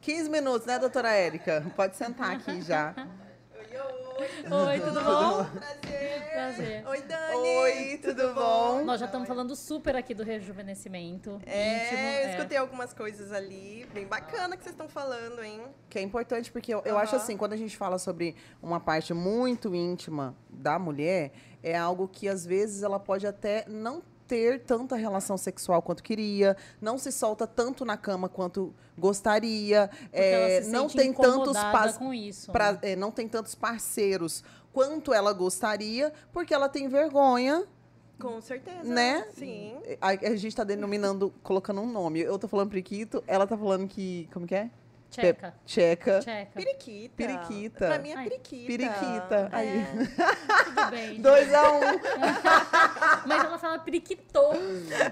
15 0.02 0.28
minutos, 0.28 0.66
né, 0.66 0.78
doutora 0.78 1.10
Érica? 1.12 1.64
Pode 1.74 1.96
sentar 1.96 2.36
aqui 2.36 2.60
já. 2.60 2.94
Oi, 4.20 4.80
tudo 4.80 5.00
bom? 5.02 5.44
Prazer. 5.46 6.30
Prazer. 6.30 6.86
Oi, 6.86 7.02
Dani. 7.02 7.36
Oi, 7.38 8.00
tudo 8.02 8.34
bom? 8.34 8.84
Nós 8.84 9.00
já 9.00 9.06
estamos 9.06 9.26
falando 9.26 9.56
super 9.56 9.96
aqui 9.96 10.12
do 10.12 10.22
rejuvenescimento. 10.22 11.40
É, 11.46 11.86
íntimo, 11.86 12.00
eu 12.00 12.30
escutei 12.30 12.58
algumas 12.58 12.92
coisas 12.92 13.32
ali, 13.32 13.88
bem 13.94 14.06
bacana 14.06 14.58
que 14.58 14.62
vocês 14.62 14.74
estão 14.74 14.90
falando, 14.90 15.42
hein? 15.42 15.62
Que 15.88 15.98
é 15.98 16.02
importante, 16.02 16.52
porque 16.52 16.74
eu, 16.74 16.82
eu 16.84 16.98
acho 16.98 17.16
assim, 17.16 17.34
quando 17.34 17.54
a 17.54 17.56
gente 17.56 17.74
fala 17.78 17.98
sobre 17.98 18.36
uma 18.62 18.78
parte 18.78 19.14
muito 19.14 19.74
íntima 19.74 20.36
da 20.50 20.78
mulher, 20.78 21.32
é 21.62 21.74
algo 21.74 22.06
que 22.06 22.28
às 22.28 22.44
vezes 22.44 22.82
ela 22.82 23.00
pode 23.00 23.26
até 23.26 23.64
não 23.68 24.02
ter 24.30 24.60
tanta 24.60 24.94
relação 24.94 25.36
sexual 25.36 25.82
quanto 25.82 26.04
queria, 26.04 26.56
não 26.80 26.96
se 26.96 27.10
solta 27.10 27.48
tanto 27.48 27.84
na 27.84 27.96
cama 27.96 28.28
quanto 28.28 28.72
gostaria, 28.96 29.90
é, 30.12 30.62
se 30.62 30.70
não 30.70 30.88
tem 30.88 31.12
tantos 31.12 31.56
isso. 32.14 32.52
pra- 32.52 32.74
né? 32.74 32.78
é, 32.82 32.96
não 32.96 33.10
tem 33.10 33.26
tantos 33.26 33.56
parceiros 33.56 34.44
quanto 34.72 35.12
ela 35.12 35.32
gostaria, 35.32 36.12
porque 36.32 36.54
ela 36.54 36.68
tem 36.68 36.86
vergonha 36.86 37.66
Com 38.20 38.40
certeza. 38.40 38.84
Né? 38.84 39.26
Sim. 39.32 39.74
A, 40.00 40.10
a 40.10 40.36
gente 40.36 40.54
tá 40.54 40.62
denominando, 40.62 41.34
colocando 41.42 41.80
um 41.80 41.90
nome. 41.90 42.20
Eu 42.20 42.38
tô 42.38 42.46
falando 42.46 42.68
periquito, 42.68 43.24
ela 43.26 43.48
tá 43.48 43.56
falando 43.56 43.88
que. 43.88 44.28
Como 44.32 44.46
que 44.46 44.54
é? 44.54 44.70
Tcheca. 45.10 45.54
Tcheca. 45.66 46.20
Tcheca. 46.20 46.50
Periquita. 46.54 47.14
Periquita. 47.16 47.86
Pra 47.88 47.98
mim 47.98 48.10
é 48.10 48.16
Ai, 48.16 48.28
periquita. 48.28 48.66
periquita. 48.66 49.48
Aí. 49.52 49.68
É. 49.68 49.84
Tudo 50.64 50.90
bem. 50.90 51.08
gente. 51.08 51.22
2 51.22 51.54
a 51.54 51.72
1 51.72 51.76
um. 51.76 51.80
Mas 53.26 53.44
ela 53.44 53.58
fala 53.58 53.78
periquitô. 53.80 54.52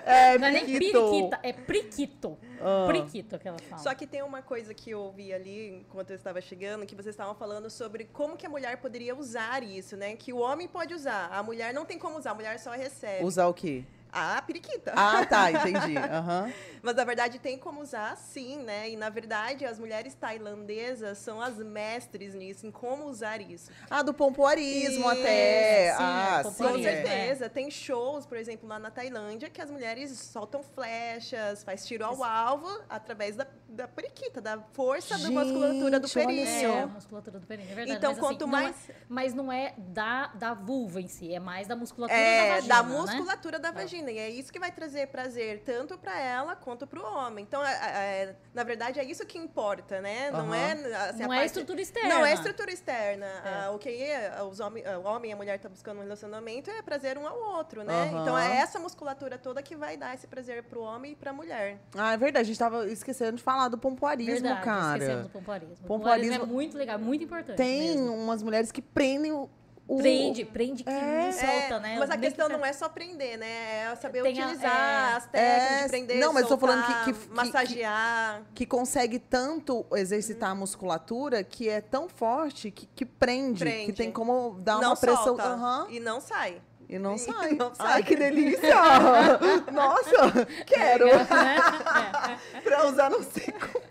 É, 0.07 0.39
Não 0.39 0.47
é 0.47 0.51
nem 0.53 0.67
periquito. 0.67 1.01
periquita, 1.11 1.41
é 1.43 1.53
priquito. 1.53 2.39
Ah. 2.61 2.87
Priquito 2.87 3.39
que 3.39 3.49
ela 3.49 3.59
fala. 3.59 3.83
Só 3.83 3.95
que 3.95 4.07
tem 4.07 4.23
uma 4.23 4.41
coisa 4.41 4.73
que 4.73 4.91
eu 4.91 5.01
ouvi 5.01 5.33
ali, 5.33 5.81
enquanto 5.81 6.11
eu 6.11 6.17
estava 6.17 6.41
chegando, 6.41 6.87
que 6.87 6.95
vocês 6.95 7.15
estavam 7.15 7.35
falando 7.35 7.69
sobre 7.69 8.05
como 8.05 8.37
que 8.37 8.47
a 8.47 8.49
mulher 8.49 8.77
poderia 8.79 9.17
usar 9.17 9.63
isso, 9.63 9.97
né? 9.97 10.15
Que 10.17 10.33
o 10.33 10.39
homem 10.39 10.69
pode 10.69 10.95
usar, 10.95 11.29
a 11.33 11.43
mulher 11.43 11.75
não 11.75 11.85
tem 11.85 11.99
como 11.99 12.19
usar, 12.19 12.31
a 12.31 12.35
mulher 12.35 12.59
só 12.59 12.71
recebe. 12.71 13.25
Usar 13.25 13.47
o 13.49 13.55
quê? 13.55 13.85
A 14.13 14.41
periquita. 14.43 14.93
Ah, 14.97 15.25
tá, 15.27 15.51
entendi. 15.53 15.97
Aham. 15.97 16.53
Mas 16.81 16.95
na 16.95 17.05
verdade 17.05 17.39
tem 17.41 17.59
como 17.59 17.81
usar 17.83 18.17
sim, 18.17 18.59
né? 18.63 18.89
E 18.89 18.97
na 18.97 19.09
verdade 19.11 19.65
as 19.67 19.79
mulheres 19.79 20.15
tailandesas 20.15 21.19
são 21.19 21.43
as 21.43 21.59
mestres 21.59 22.35
nisso, 22.35 22.67
em 22.67 22.71
como 22.71 23.07
usar 23.07 23.41
isso. 23.41 23.71
Ah, 23.91 24.01
do 24.03 24.15
pompoarismo 24.15 25.01
Isso, 25.01 25.09
até. 25.09 25.91
sim, 25.93 26.03
ah, 26.03 26.39
é, 26.41 26.43
sim. 26.45 26.49
Com 26.49 26.55
pompoarismo. 26.55 26.89
é. 26.89 27.03
certeza. 27.03 27.49
Tem 27.51 27.71
shows, 27.71 28.25
por 28.27 28.39
exemplo, 28.39 28.69
lá 28.69 28.79
na 28.79 28.91
Tailândia, 28.91 29.51
que 29.51 29.61
as 29.61 29.71
mulheres 29.71 30.11
soltam 30.19 30.63
flechas, 30.63 31.63
faz 31.65 31.85
tiro 31.85 32.05
ao 32.05 32.23
alvo 32.23 32.69
através 32.89 33.35
da, 33.37 33.47
da 33.69 33.89
periquita, 33.89 34.41
da 34.41 34.59
força 34.73 35.19
da 35.19 35.31
musculatura 35.31 35.99
do 36.01 36.07
Gente, 36.07 36.27
períneo. 36.27 36.71
É, 36.73 36.83
a 36.83 36.87
musculatura 36.87 37.39
do 37.41 37.47
períneo, 37.47 37.73
é 37.73 37.75
verdade. 37.75 37.99
Então, 37.99 38.11
mas, 38.11 38.19
assim, 38.19 38.27
quanto 38.29 38.47
não 38.47 38.59
é- 38.59 38.63
mais- 38.63 38.91
mas 39.09 39.35
não 39.35 39.53
é 39.53 39.75
da, 39.77 40.29
da 40.29 40.55
vulva 40.55 41.01
em 41.01 41.09
si, 41.09 41.35
é 41.35 41.41
mais 41.41 41.67
da 41.67 41.75
musculatura 41.77 42.19
É, 42.19 42.37
da 42.47 42.55
vagina, 42.55 42.75
da 42.75 42.83
né? 42.83 42.97
musculatura 42.97 43.59
da 43.59 43.71
vagina. 43.73 43.98
E 44.07 44.19
é 44.19 44.29
isso 44.31 44.53
que 44.53 44.59
vai 44.59 44.71
trazer 44.71 45.09
prazer 45.09 45.63
tanto 45.65 45.97
para 45.99 46.19
ela 46.21 46.55
quanto 46.55 46.87
para 46.87 47.01
o 47.01 47.05
homem. 47.05 47.45
Então, 47.49 47.65
é- 47.65 47.73
é- 47.73 48.37
na 48.55 48.63
verdade, 48.63 49.01
é 49.01 49.05
isso 49.05 49.25
que 49.27 49.39
importa, 49.39 50.01
né? 50.01 50.31
Não 50.31 50.41
Aham. 50.53 50.57
é 50.57 50.73
assim, 51.09 51.23
Não 51.23 51.31
a 51.33 51.35
é 51.35 51.39
parte- 51.39 51.47
estrutura 51.47 51.81
externa. 51.81 52.09
Não 52.09 52.25
é 52.27 52.35
estrutura 52.35 52.71
externa. 52.73 53.27
É. 53.27 53.65
Ah, 53.67 53.71
o 53.73 53.79
que 53.79 53.89
é, 53.89 54.43
os 54.43 54.61
homem, 54.61 54.85
o 54.87 55.03
homem 55.07 55.31
e 55.31 55.35
a 55.35 55.37
mulher 55.37 55.57
estão 55.57 55.71
buscando 55.71 55.99
um 55.99 56.03
relacionamento 56.03 56.71
é 56.71 56.83
prazer 56.83 57.19
um 57.19 57.27
ao 57.27 57.39
outro, 57.57 57.83
né? 57.83 58.11
Aham. 58.11 58.23
Então 58.23 58.39
é 58.39 58.57
essa 58.59 58.79
musculatura 58.79 59.39
toda 59.39 59.63
que 59.63 59.75
vai 59.77 59.97
dar 59.97 60.15
esse 60.15 60.27
prazer 60.27 60.63
pro 60.65 60.81
homem 60.83 61.13
e 61.13 61.17
pra 61.17 61.33
mulher. 61.33 61.79
Ah, 61.97 62.13
é 62.13 62.17
verdade. 62.17 62.43
A 62.43 62.47
gente 62.47 62.59
tava 62.59 62.87
esquecendo 62.89 63.37
de 63.37 63.43
falar 63.43 63.69
do 63.69 63.79
pompoarismo, 63.79 64.35
Verdade, 64.35 64.65
cara. 64.65 64.97
esquecemos 64.99 65.23
do 65.25 65.31
pompoarismo. 65.31 65.75
O 65.75 65.87
Pompoarismo- 65.87 65.89
pompoarismo 65.89 66.45
é 66.45 66.47
muito 66.47 66.77
legal, 66.79 66.99
muito 66.99 67.25
importante 67.25 67.57
Tem 67.57 67.97
mesmo. 67.97 68.15
umas 68.15 68.43
mulheres 68.43 68.71
que 68.73 68.81
prendem 68.83 69.33
o. 69.33 69.49
o- 69.89 69.97
Prende, 69.97 70.45
prende 70.45 70.85
que 70.85 70.91
É. 70.91 71.25
não 71.25 71.33
solta, 71.33 71.81
né? 71.81 71.97
Mas 71.99 72.11
a 72.11 72.15
Nem 72.15 72.21
questão 72.21 72.47
que- 72.47 72.53
não 72.53 72.65
é 72.65 72.73
só 72.75 72.89
prender, 72.91 73.39
né? 73.39 73.85
É 73.91 73.97
saber 73.97 74.23
Tem 74.23 74.39
a- 74.41 74.45
utilizar 74.47 74.71
é. 75.13 75.17
as 75.17 75.27
técnicas 75.27 75.73
É, 75.73 75.83
de 75.85 75.89
prender, 75.89 76.17
não, 76.19 76.33
mas 76.33 76.43
eu 76.43 76.49
tô 76.51 76.59
falando 76.59 76.85
soltar, 76.85 77.05
que- 77.07 77.13
que- 77.15 77.19
que- 77.27 77.35
massagear. 77.35 78.43
que 78.55 78.67
consegue 78.67 79.19
tanto 79.19 79.87
exercitar 79.95 80.51
a 80.51 80.55
musculatura 80.55 81.43
que 81.43 81.69
é 81.69 81.81
tão 81.81 82.09
forte 82.09 82.71
que, 82.71 82.87
que 82.87 83.07
prende, 83.07 83.61
Prende. 83.65 83.87
que 83.87 83.93
tem 83.95 84.13
como 84.13 84.59
dar 84.61 84.79
não 84.79 84.91
uma 84.91 84.97
pressão. 84.97 85.25
solta 85.25 85.43
Aham, 85.45 85.87
e 85.91 85.99
não 86.01 86.21
sai. 86.21 86.61
e 86.89 86.99
não 86.99 87.15
E 87.15 87.19
sai. 87.19 87.51
não 87.57 87.75
sai. 87.75 87.87
Ai, 87.93 88.03
que 88.03 88.15
delícia! 88.15 88.75
Nossa, 89.73 90.47
quero! 90.67 91.07
Né? 91.07 91.19
pra 92.63 92.87
usar 92.87 93.09
não 93.11 93.23
sei 93.23 93.53
como. 93.53 93.89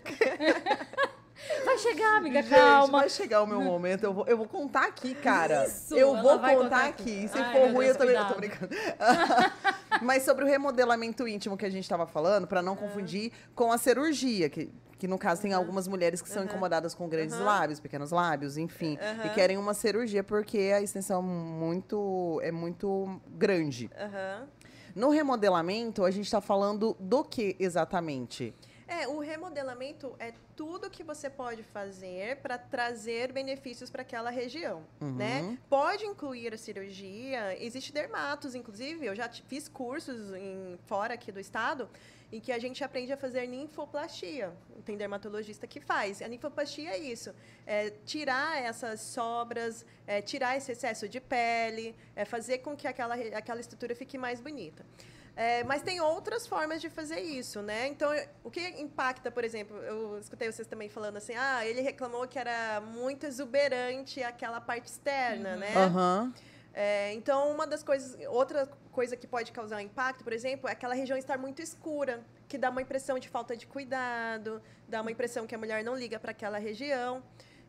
É. 1.50 1.64
Vai 1.64 1.78
chegar, 1.78 2.16
amiga, 2.16 2.42
Gente, 2.42 2.54
calma. 2.54 2.98
vai 3.00 3.08
chegar 3.08 3.42
o 3.42 3.46
meu 3.46 3.60
momento. 3.60 4.02
Eu 4.04 4.12
vou, 4.12 4.26
eu 4.26 4.36
vou 4.36 4.46
contar 4.48 4.86
aqui, 4.86 5.14
cara. 5.14 5.66
Isso, 5.66 5.94
eu 5.96 6.14
vou 6.16 6.32
contar, 6.38 6.56
contar 6.56 6.84
aqui. 6.86 7.02
aqui. 7.24 7.28
Se 7.28 7.38
Ai, 7.38 7.52
for 7.52 7.72
ruim, 7.72 7.84
Deus, 7.86 7.88
eu 7.88 7.94
também. 7.96 8.14
Eu 8.16 8.26
tô 8.26 8.34
cuidado. 8.34 8.68
brincando. 8.68 8.74
Mas 10.02 10.22
sobre 10.24 10.44
o 10.44 10.48
remodelamento 10.48 11.26
íntimo 11.26 11.56
que 11.56 11.64
a 11.64 11.70
gente 11.70 11.84
estava 11.84 12.06
falando, 12.06 12.46
para 12.46 12.60
não 12.62 12.74
confundir 12.76 13.32
com 13.54 13.70
a 13.72 13.78
cirurgia, 13.78 14.48
que, 14.48 14.70
que 14.98 15.06
no 15.08 15.16
caso 15.18 15.42
tem 15.42 15.52
algumas 15.52 15.86
mulheres 15.88 16.20
que 16.20 16.28
são 16.28 16.44
incomodadas 16.44 16.94
com 16.94 17.08
grandes 17.08 17.36
Uhum. 17.36 17.44
lábios, 17.44 17.80
pequenos 17.80 18.10
lábios, 18.10 18.56
enfim, 18.56 18.98
e 19.24 19.28
Uhum. 19.28 19.34
querem 19.34 19.56
uma 19.56 19.74
cirurgia 19.74 20.22
porque 20.24 20.72
a 20.74 20.80
extensão 20.82 21.22
muito 21.22 22.40
é 22.42 22.50
muito 22.52 23.20
grande. 23.28 23.90
No 24.94 25.10
remodelamento, 25.10 26.04
a 26.04 26.10
gente 26.10 26.24
está 26.24 26.40
falando 26.40 26.96
do 26.98 27.22
que 27.22 27.54
exatamente? 27.60 28.52
É, 28.88 29.06
o 29.06 29.18
remodelamento 29.18 30.16
é 30.18 30.32
tudo 30.56 30.88
que 30.88 31.04
você 31.04 31.28
pode 31.28 31.62
fazer 31.62 32.38
para 32.38 32.56
trazer 32.56 33.30
benefícios 33.32 33.90
para 33.90 34.00
aquela 34.00 34.30
região, 34.30 34.82
Uhum. 35.00 35.14
né? 35.14 35.58
Pode 35.68 36.06
incluir 36.06 36.54
a 36.54 36.56
cirurgia, 36.58 37.54
existe 37.62 37.92
dermatos, 37.92 38.54
inclusive, 38.54 39.04
eu 39.04 39.14
já 39.14 39.28
fiz 39.28 39.68
cursos 39.68 40.32
em, 40.34 40.78
fora 40.86 41.12
aqui 41.14 41.30
do 41.30 41.38
estado, 41.38 41.86
em 42.32 42.40
que 42.40 42.50
a 42.50 42.58
gente 42.58 42.82
aprende 42.82 43.12
a 43.12 43.16
fazer 43.16 43.46
ninfoplastia. 43.46 44.52
Tem 44.86 44.96
dermatologista 44.96 45.66
que 45.66 45.80
faz. 45.80 46.20
A 46.22 46.28
ninfoplastia 46.28 46.90
é 46.90 46.98
isso, 46.98 47.34
é 47.66 47.90
tirar 48.06 48.62
essas 48.62 49.00
sobras, 49.00 49.84
é 50.06 50.20
tirar 50.22 50.56
esse 50.56 50.72
excesso 50.72 51.06
de 51.08 51.20
pele, 51.20 51.94
é 52.16 52.24
fazer 52.24 52.58
com 52.58 52.74
que 52.74 52.86
aquela, 52.88 53.14
aquela 53.14 53.60
estrutura 53.60 53.94
fique 53.94 54.16
mais 54.16 54.40
bonita. 54.40 54.84
É, 55.38 55.62
mas 55.62 55.82
tem 55.82 56.00
outras 56.00 56.48
formas 56.48 56.80
de 56.80 56.90
fazer 56.90 57.20
isso, 57.20 57.62
né? 57.62 57.86
Então, 57.86 58.10
o 58.42 58.50
que 58.50 58.60
impacta, 58.80 59.30
por 59.30 59.44
exemplo, 59.44 59.76
eu 59.76 60.18
escutei 60.18 60.50
vocês 60.50 60.66
também 60.66 60.88
falando 60.88 61.16
assim, 61.16 61.32
ah, 61.36 61.64
ele 61.64 61.80
reclamou 61.80 62.26
que 62.26 62.36
era 62.36 62.80
muito 62.80 63.24
exuberante 63.24 64.20
aquela 64.20 64.60
parte 64.60 64.86
externa, 64.86 65.54
né? 65.54 65.72
Aham. 65.76 66.34
É, 66.74 67.14
então, 67.14 67.52
uma 67.52 67.68
das 67.68 67.84
coisas, 67.84 68.18
outra 68.26 68.66
coisa 68.90 69.16
que 69.16 69.28
pode 69.28 69.52
causar 69.52 69.76
um 69.76 69.80
impacto, 69.80 70.24
por 70.24 70.32
exemplo, 70.32 70.68
é 70.68 70.72
aquela 70.72 70.94
região 70.94 71.16
estar 71.16 71.38
muito 71.38 71.62
escura. 71.62 72.20
que 72.48 72.58
dá 72.58 72.68
uma 72.68 72.82
impressão 72.82 73.16
de 73.16 73.28
falta 73.28 73.56
de 73.56 73.64
cuidado, 73.64 74.60
dá 74.88 75.02
uma 75.02 75.12
impressão 75.12 75.46
que 75.46 75.54
a 75.54 75.58
mulher 75.58 75.84
não 75.84 75.94
liga 75.94 76.18
para 76.18 76.32
aquela 76.32 76.58
região. 76.58 77.22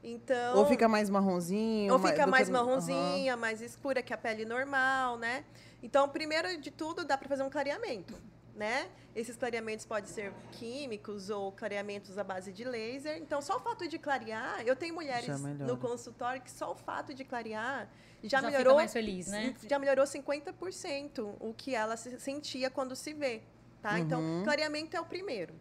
Então, 0.04 0.58
Ou 0.58 0.66
fica 0.66 0.88
mais 0.88 1.10
marronzinho. 1.10 1.92
ou 1.94 2.00
fica 2.00 2.26
mais 2.26 2.48
que- 2.48 2.54
marronzinha, 2.54 3.36
mais 3.36 3.62
escura 3.62 4.02
que 4.02 4.14
a 4.14 4.18
pele 4.18 4.46
normal, 4.46 5.18
né? 5.18 5.44
Então, 5.84 6.08
primeiro 6.08 6.60
de 6.60 6.72
tudo, 6.72 7.04
dá 7.04 7.18
para 7.18 7.28
fazer 7.28 7.44
um 7.44 7.50
clareamento, 7.50 8.14
né? 8.56 8.88
Esses 9.14 9.36
clareamentos 9.36 9.86
podem 9.86 10.10
ser 10.10 10.32
químicos 10.54 11.30
ou 11.30 11.52
clareamentos 11.52 12.18
à 12.18 12.24
base 12.24 12.54
de 12.54 12.64
laser. 12.64 13.18
Então, 13.18 13.42
só 13.42 13.58
o 13.58 13.60
fato 13.60 13.88
de 13.88 13.98
clarear, 14.00 14.62
eu 14.66 14.76
tenho 14.76 14.94
mulheres 14.94 15.28
no 15.68 15.78
consultório 15.78 16.42
que 16.42 16.52
só 16.52 16.72
o 16.72 16.76
fato 16.76 17.14
de 17.14 17.26
clarear 17.26 17.90
já, 18.24 18.30
Já 18.30 18.38
fica 18.40 18.52
melhorou 18.52 18.76
mais 18.76 18.94
feliz, 18.94 19.28
né? 19.28 19.54
já 19.68 19.78
melhorou 19.80 20.06
50% 20.06 21.36
o 21.40 21.54
que 21.54 21.76
ela 21.76 21.98
se 21.98 22.20
sentia 22.20 22.70
quando 22.70 22.96
se 22.96 23.14
vê, 23.14 23.42
tá? 23.82 24.00
Então, 24.00 24.20
Uhum. 24.22 24.44
clareamento 24.44 24.96
é 24.96 25.02
o 25.02 25.06
primeiro, 25.06 25.54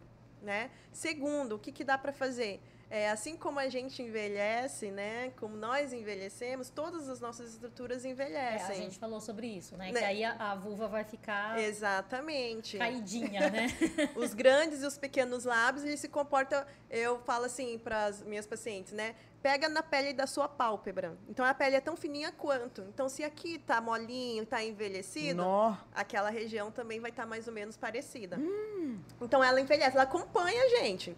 né? 0.43 0.71
Segundo, 0.93 1.57
o 1.57 1.59
que, 1.59 1.73
que 1.73 1.83
dá 1.85 1.97
para 1.99 2.13
fazer? 2.13 2.61
É, 2.91 3.11
assim 3.11 3.37
como 3.37 3.59
a 3.59 3.69
gente 3.69 4.03
envelhece, 4.03 4.91
né? 4.91 5.31
Como 5.39 5.57
nós 5.57 5.93
envelhecemos, 5.93 6.71
todas 6.71 7.09
as 7.09 7.21
nossas 7.21 7.51
estruturas 7.53 8.05
É, 8.05 8.09
envelhecem. 8.09 8.71
a 8.71 8.81
gente 8.81 8.99
falou 8.99 9.21
sobre 9.21 9.47
isso, 9.47 9.77
né? 9.77 9.93
Né? 9.93 9.99
Que 10.01 10.05
aí 10.07 10.25
a, 10.25 10.53
a 10.53 10.55
vulva 10.55 10.89
vai 10.89 11.05
ficar 11.05 11.59
Exatamente. 11.59 12.79
caidinha, 12.79 13.51
né? 13.51 13.67
Os 14.17 14.33
grandes 14.35 14.83
e 14.83 14.87
os 14.87 14.97
pequenos 14.97 15.45
lábios, 15.45 15.85
eles 15.85 16.01
se 16.01 16.09
comportam. 16.09 16.65
Eu 16.91 17.19
falo 17.21 17.45
assim 17.45 17.79
para 17.79 18.07
as 18.07 18.23
minhas 18.23 18.47
pacientes, 18.47 18.93
né? 18.93 19.15
Pega 19.43 19.69
na 19.69 19.83
pele 19.83 20.13
da 20.13 20.27
sua 20.27 20.49
pálpebra. 20.49 21.17
Então 21.29 21.45
a 21.45 21.53
pele 21.55 21.77
é 21.77 21.81
tão 21.81 21.97
fininha 21.97 22.33
quanto. 22.33 22.83
Então, 22.83 23.09
se 23.09 23.23
aqui 23.23 23.59
tá 23.59 23.81
molinho, 23.81 24.45
tá 24.45 24.65
envelhecido, 24.65 25.43
Nó. 25.43 25.77
aquela 25.95 26.29
região 26.31 26.71
também 26.73 26.99
vai 27.01 27.11
estar 27.11 27.25
mais 27.27 27.47
ou 27.47 27.53
menos 27.53 27.77
parecida. 27.77 28.37
Então 29.21 29.45
ela 29.45 29.61
envelhece, 29.61 29.95
ela 29.97 30.03
acompanha 30.05 30.61
a 30.61 30.69
gente. 30.81 31.17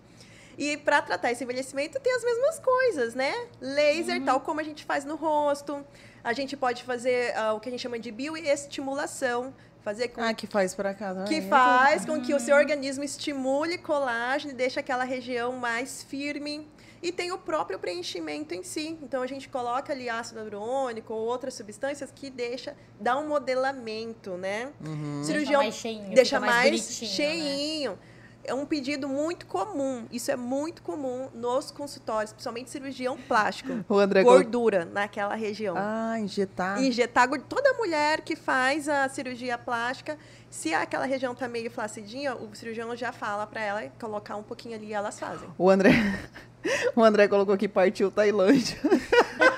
E 0.59 0.77
para 0.77 1.01
tratar 1.03 1.31
esse 1.33 1.43
envelhecimento 1.45 1.99
tem 2.01 2.15
as 2.15 2.25
mesmas 2.25 2.59
coisas, 2.59 3.15
né? 3.15 3.33
Laser, 3.61 4.23
tal 4.25 4.41
como 4.41 4.61
a 4.61 4.63
gente 4.63 4.85
faz 4.85 5.05
no 5.05 5.17
rosto. 5.17 5.85
A 6.23 6.33
gente 6.33 6.57
pode 6.57 6.83
fazer 6.85 7.35
ah, 7.37 7.55
o 7.55 7.61
que 7.61 7.69
a 7.69 7.73
gente 7.73 7.81
chama 7.81 7.99
de 7.99 8.11
bioestimulação, 8.11 9.55
fazer 9.83 10.09
com 10.09 10.21
Ah, 10.23 10.35
que 10.35 10.47
faz 10.47 10.75
cá 10.75 10.93
também. 10.93 11.25
que 11.25 11.43
faz 11.49 12.05
com 12.05 12.21
que 12.21 12.35
o 12.35 12.41
seu 12.41 12.57
organismo 12.57 13.03
estimule 13.03 13.79
colágeno 13.79 14.53
e 14.53 14.57
deixe 14.57 14.79
aquela 14.79 15.05
região 15.05 15.53
mais 15.53 16.03
firme. 16.03 16.69
E 17.03 17.11
tem 17.11 17.33
o 17.33 17.39
próprio 17.39 17.79
preenchimento 17.79 18.53
em 18.55 18.63
si. 18.63 18.99
Então 19.03 19.23
a 19.23 19.27
gente 19.27 19.49
coloca 19.49 19.91
ali 19.91 20.11
ácido 20.11 20.39
hialurônico 20.39 21.15
ou 21.15 21.27
outras 21.27 21.55
substâncias 21.55 22.13
que 22.15 22.29
deixa, 22.29 22.77
dá 23.01 23.19
um 23.19 23.27
modelamento, 23.27 24.33
né? 24.37 24.71
Uhum. 24.85 25.25
Cirurgião 25.25 25.63
mais 25.63 25.75
cheinho, 25.75 26.15
deixa 26.15 26.39
mais 26.39 26.53
mais, 26.53 26.65
bonitinho, 26.71 27.93
né? 27.93 27.99
É 28.45 28.55
um 28.55 28.65
pedido 28.65 29.09
muito 29.09 29.47
comum. 29.47 30.07
Isso 30.11 30.31
é 30.31 30.37
muito 30.37 30.83
comum 30.83 31.29
nos 31.35 31.71
consultórios, 31.71 32.33
principalmente 32.33 32.71
cirurgião 32.71 33.17
plástico. 33.17 33.85
O 33.89 33.99
André 33.99 34.23
Gordura 34.23 34.85
naquela 34.85 35.35
região. 35.35 35.75
Ah, 35.79 36.19
injetar. 36.19 36.83
Injetar 36.83 37.29
gordura. 37.29 37.49
Toda 37.49 37.75
mulher 37.75 38.23
que 38.23 38.35
faz 38.35 38.89
a 38.89 39.09
cirurgia 39.09 39.59
plástica, 39.59 40.19
se 40.49 40.73
aquela 40.73 41.05
região 41.05 41.35
tá 41.35 41.47
meio 41.47 41.71
flacidinha, 41.71 42.35
o 42.35 42.55
cirurgião 42.55 42.95
já 42.97 43.13
fala 43.13 43.47
para 43.47 43.61
ela 43.61 43.93
colocar 44.01 44.37
um 44.37 44.43
pouquinho 44.43 44.75
ali 44.75 44.87
e 44.89 44.93
elas 44.93 45.19
fazem. 45.19 45.49
O 45.59 45.69
André. 45.69 45.91
O 46.95 47.03
André 47.03 47.27
colocou 47.27 47.57
que 47.57 47.67
partiu 47.67 48.11
Tailândia. 48.11 48.77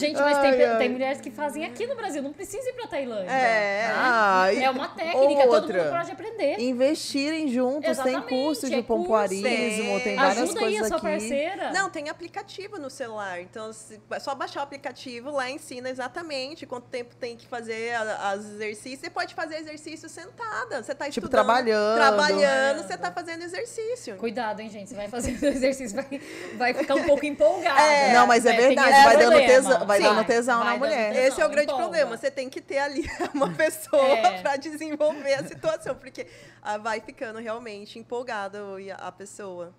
Gente, 0.00 0.16
mas 0.20 0.36
Ai, 0.38 0.56
tem, 0.56 0.64
ai. 0.64 0.78
tem 0.78 0.88
mulheres 0.88 1.20
que 1.20 1.30
fazem 1.30 1.64
aqui 1.64 1.86
no 1.86 1.94
Brasil, 1.94 2.22
não 2.22 2.32
precisa 2.32 2.68
ir 2.68 2.72
pra 2.72 2.86
Tailândia. 2.86 3.30
É. 3.30 3.90
Ah, 3.94 4.52
e 4.52 4.62
É 4.62 4.70
uma 4.70 4.88
técnica, 4.88 5.42
todo 5.42 5.54
outra. 5.54 5.82
mundo 5.84 5.90
pode 5.90 6.10
aprender. 6.12 6.58
Investirem 6.60 7.48
juntos, 7.48 7.82
tem 7.82 7.90
Exatamente, 8.14 8.28
curso 8.28 8.68
de 8.68 8.74
é 8.76 8.82
pompoarismo, 8.82 10.00
tem 10.00 10.16
várias 10.16 10.38
Ajuda 10.44 10.60
aí 10.60 10.64
coisas 10.64 10.82
a 10.84 10.88
sua 10.88 10.96
aqui. 10.96 11.06
parceira. 11.06 11.70
Não, 11.72 11.90
tem 11.90 12.08
aplicativo 12.08 12.78
no 12.78 12.88
celular. 12.90 13.40
Então, 13.40 13.72
se- 13.72 14.00
é 14.10 14.18
só 14.18 14.34
baixar 14.34 14.60
o 14.60 14.62
aplicativo, 14.62 15.30
lá 15.30 15.50
ensina 15.50 15.88
exatamente 15.90 16.66
quanto 16.66 16.88
tempo 16.88 17.14
tem 17.16 17.36
que 17.36 17.46
fazer 17.46 17.94
as 17.94 18.44
exercícios. 18.44 19.00
Você 19.00 19.10
pode 19.10 19.34
fazer 19.34 19.56
exercício 19.56 20.08
sentada. 20.08 20.82
Você 20.82 20.94
tá 20.94 21.04
Tipo, 21.06 21.26
estudando. 21.26 21.30
trabalhando. 21.30 21.96
Trabalhando, 21.96 22.82
você 22.86 22.96
tá 22.96 23.10
fazendo 23.12 23.42
exercício. 23.42 24.16
Cuidado, 24.16 24.60
hein, 24.60 24.68
gente. 24.70 24.88
Você 24.88 24.94
vai 24.94 25.08
fazer 25.08 25.30
o 25.42 25.46
exercício, 25.48 25.96
vai, 25.96 26.20
vai 26.56 26.74
ficar 26.74 26.94
um 26.94 27.04
pouco 27.04 27.24
empolgada. 27.26 27.80
É. 27.80 28.12
Não, 28.14 28.26
mas 28.26 28.44
é 28.46 28.50
tem 28.52 28.60
verdade, 28.68 29.04
vai 29.04 29.16
dando 29.16 29.36
tesão- 29.36 29.86
vai 29.90 30.00
dando 30.02 30.26
tesão 30.26 30.58
na 30.58 30.64
vai 30.64 30.72
dando 30.78 30.88
mulher. 30.88 31.12
tesão, 31.12 31.26
Esse 31.28 31.40
é 31.40 31.46
o 31.46 31.48
grande 31.50 31.64
empolga. 31.72 31.82
problema. 31.84 32.16
Você 32.16 32.30
tem 32.30 32.48
que 32.48 32.60
ter 32.60 32.78
ali 32.78 33.04
uma 33.34 33.50
pessoa 33.54 34.02
É. 34.02 34.40
para 34.42 34.56
desenvolver 34.56 35.34
a 35.34 35.44
situação, 35.46 35.94
porque 35.94 36.26
ah, 36.62 36.78
vai 36.78 37.00
ficando 37.00 37.38
realmente 37.38 37.98
empolgado 37.98 38.78
e 38.80 38.90
a- 38.90 39.12
pessoa. 39.12 39.72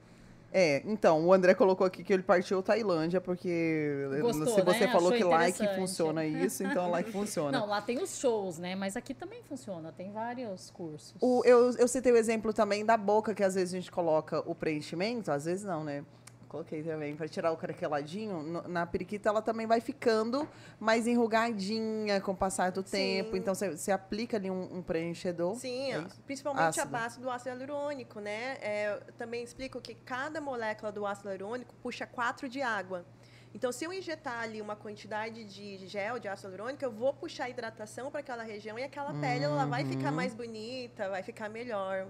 É, 0.54 0.82
então, 0.86 1.26
o 1.26 1.32
André 1.32 1.54
colocou 1.54 1.88
aqui 1.88 2.04
que 2.04 2.12
ele 2.12 2.24
partiu 2.24 2.62
Tailândia, 2.62 3.22
porque 3.22 4.06
Gostou, 4.22 4.48
se 4.48 4.62
você 4.62 4.86
né? 4.86 4.92
falou 4.92 5.08
Achou 5.08 5.18
que 5.18 5.24
lá 5.24 5.48
é 5.48 5.52
que 5.54 5.66
funciona 5.76 6.26
isso, 6.26 6.62
então 6.62 6.92
lá 6.92 7.00
é 7.00 7.04
que 7.04 7.12
funciona. 7.12 7.58
Não, 7.58 7.66
lá 7.66 7.82
tem 7.82 8.04
os 8.04 8.20
shows, 8.20 8.58
né? 8.60 8.76
Mas 8.76 8.98
aqui 8.98 9.14
também 9.14 9.42
funciona, 9.48 9.94
tem 9.94 10.12
vários 10.12 10.70
cursos. 10.72 11.16
O- 11.22 11.42
eu, 11.46 11.72
eu 11.78 11.88
citei 11.88 12.12
o 12.12 12.18
exemplo 12.18 12.52
também 12.52 12.86
da 12.86 12.98
boca, 12.98 13.34
que 13.34 13.42
às 13.42 13.56
vezes 13.56 13.74
a 13.74 13.78
gente 13.78 13.90
coloca 13.90 14.40
o 14.46 14.54
preenchimento, 14.54 15.32
às 15.32 15.46
vezes 15.46 15.64
não, 15.64 15.86
né? 15.86 16.04
Coloquei 16.52 16.84
também, 16.84 17.16
para 17.16 17.30
tirar 17.30 17.54
o 17.54 17.56
craqueladinho. 17.56 18.44
no- 18.44 18.68
Na 18.68 18.86
periquita, 18.86 19.30
ela 19.30 19.42
também 19.42 19.66
vai 19.66 19.80
ficando 19.80 20.46
mais 20.78 21.08
enrugadinha 21.08 22.20
com 22.20 22.34
o 22.34 22.36
passar 22.36 22.74
do 22.74 22.82
Sim. 22.84 22.92
tempo. 22.92 23.38
Então, 23.38 23.56
você, 23.56 23.70
você 23.70 23.90
aplica 23.90 24.36
ali 24.36 24.52
um, 24.52 24.64
um 24.80 24.82
preenchedor. 24.84 25.56
Sim, 25.56 25.94
é 25.94 26.00
isso? 26.00 26.20
principalmente 26.24 26.78
Ácido. 26.78 26.94
a 26.94 27.00
base 27.00 27.22
do 27.22 27.30
ácido 27.30 27.52
hialurônico, 27.52 28.20
né? 28.20 28.58
É, 28.60 28.94
eu 29.08 29.14
também 29.14 29.42
explico 29.42 29.80
que 29.80 29.96
cada 29.96 30.42
molécula 30.42 30.92
do 30.92 31.06
ácido 31.06 31.30
hialurônico 31.30 31.74
puxa 31.82 32.06
4 32.06 32.50
de 32.50 32.62
água. 32.62 33.06
Então, 33.54 33.72
se 33.72 33.86
eu 33.86 33.94
injetar 33.94 34.42
ali 34.42 34.62
uma 34.62 34.76
quantidade 34.76 35.46
de 35.46 35.88
gel 35.88 36.20
de 36.20 36.28
ácido 36.28 36.50
hialurônico, 36.50 36.84
eu 36.84 36.92
vou 36.92 37.14
puxar 37.14 37.50
hidratação 37.50 38.12
para 38.12 38.20
aquela 38.20 38.44
região 38.44 38.78
e 38.78 38.84
aquela 38.84 39.14
pele 39.14 39.46
ela 39.46 39.66
vai 39.66 39.86
ficar 39.86 40.10
Uhum. 40.10 40.16
mais 40.18 40.34
bonita, 40.34 41.10
vai 41.10 41.24
ficar 41.24 41.48
melhor. 41.48 42.08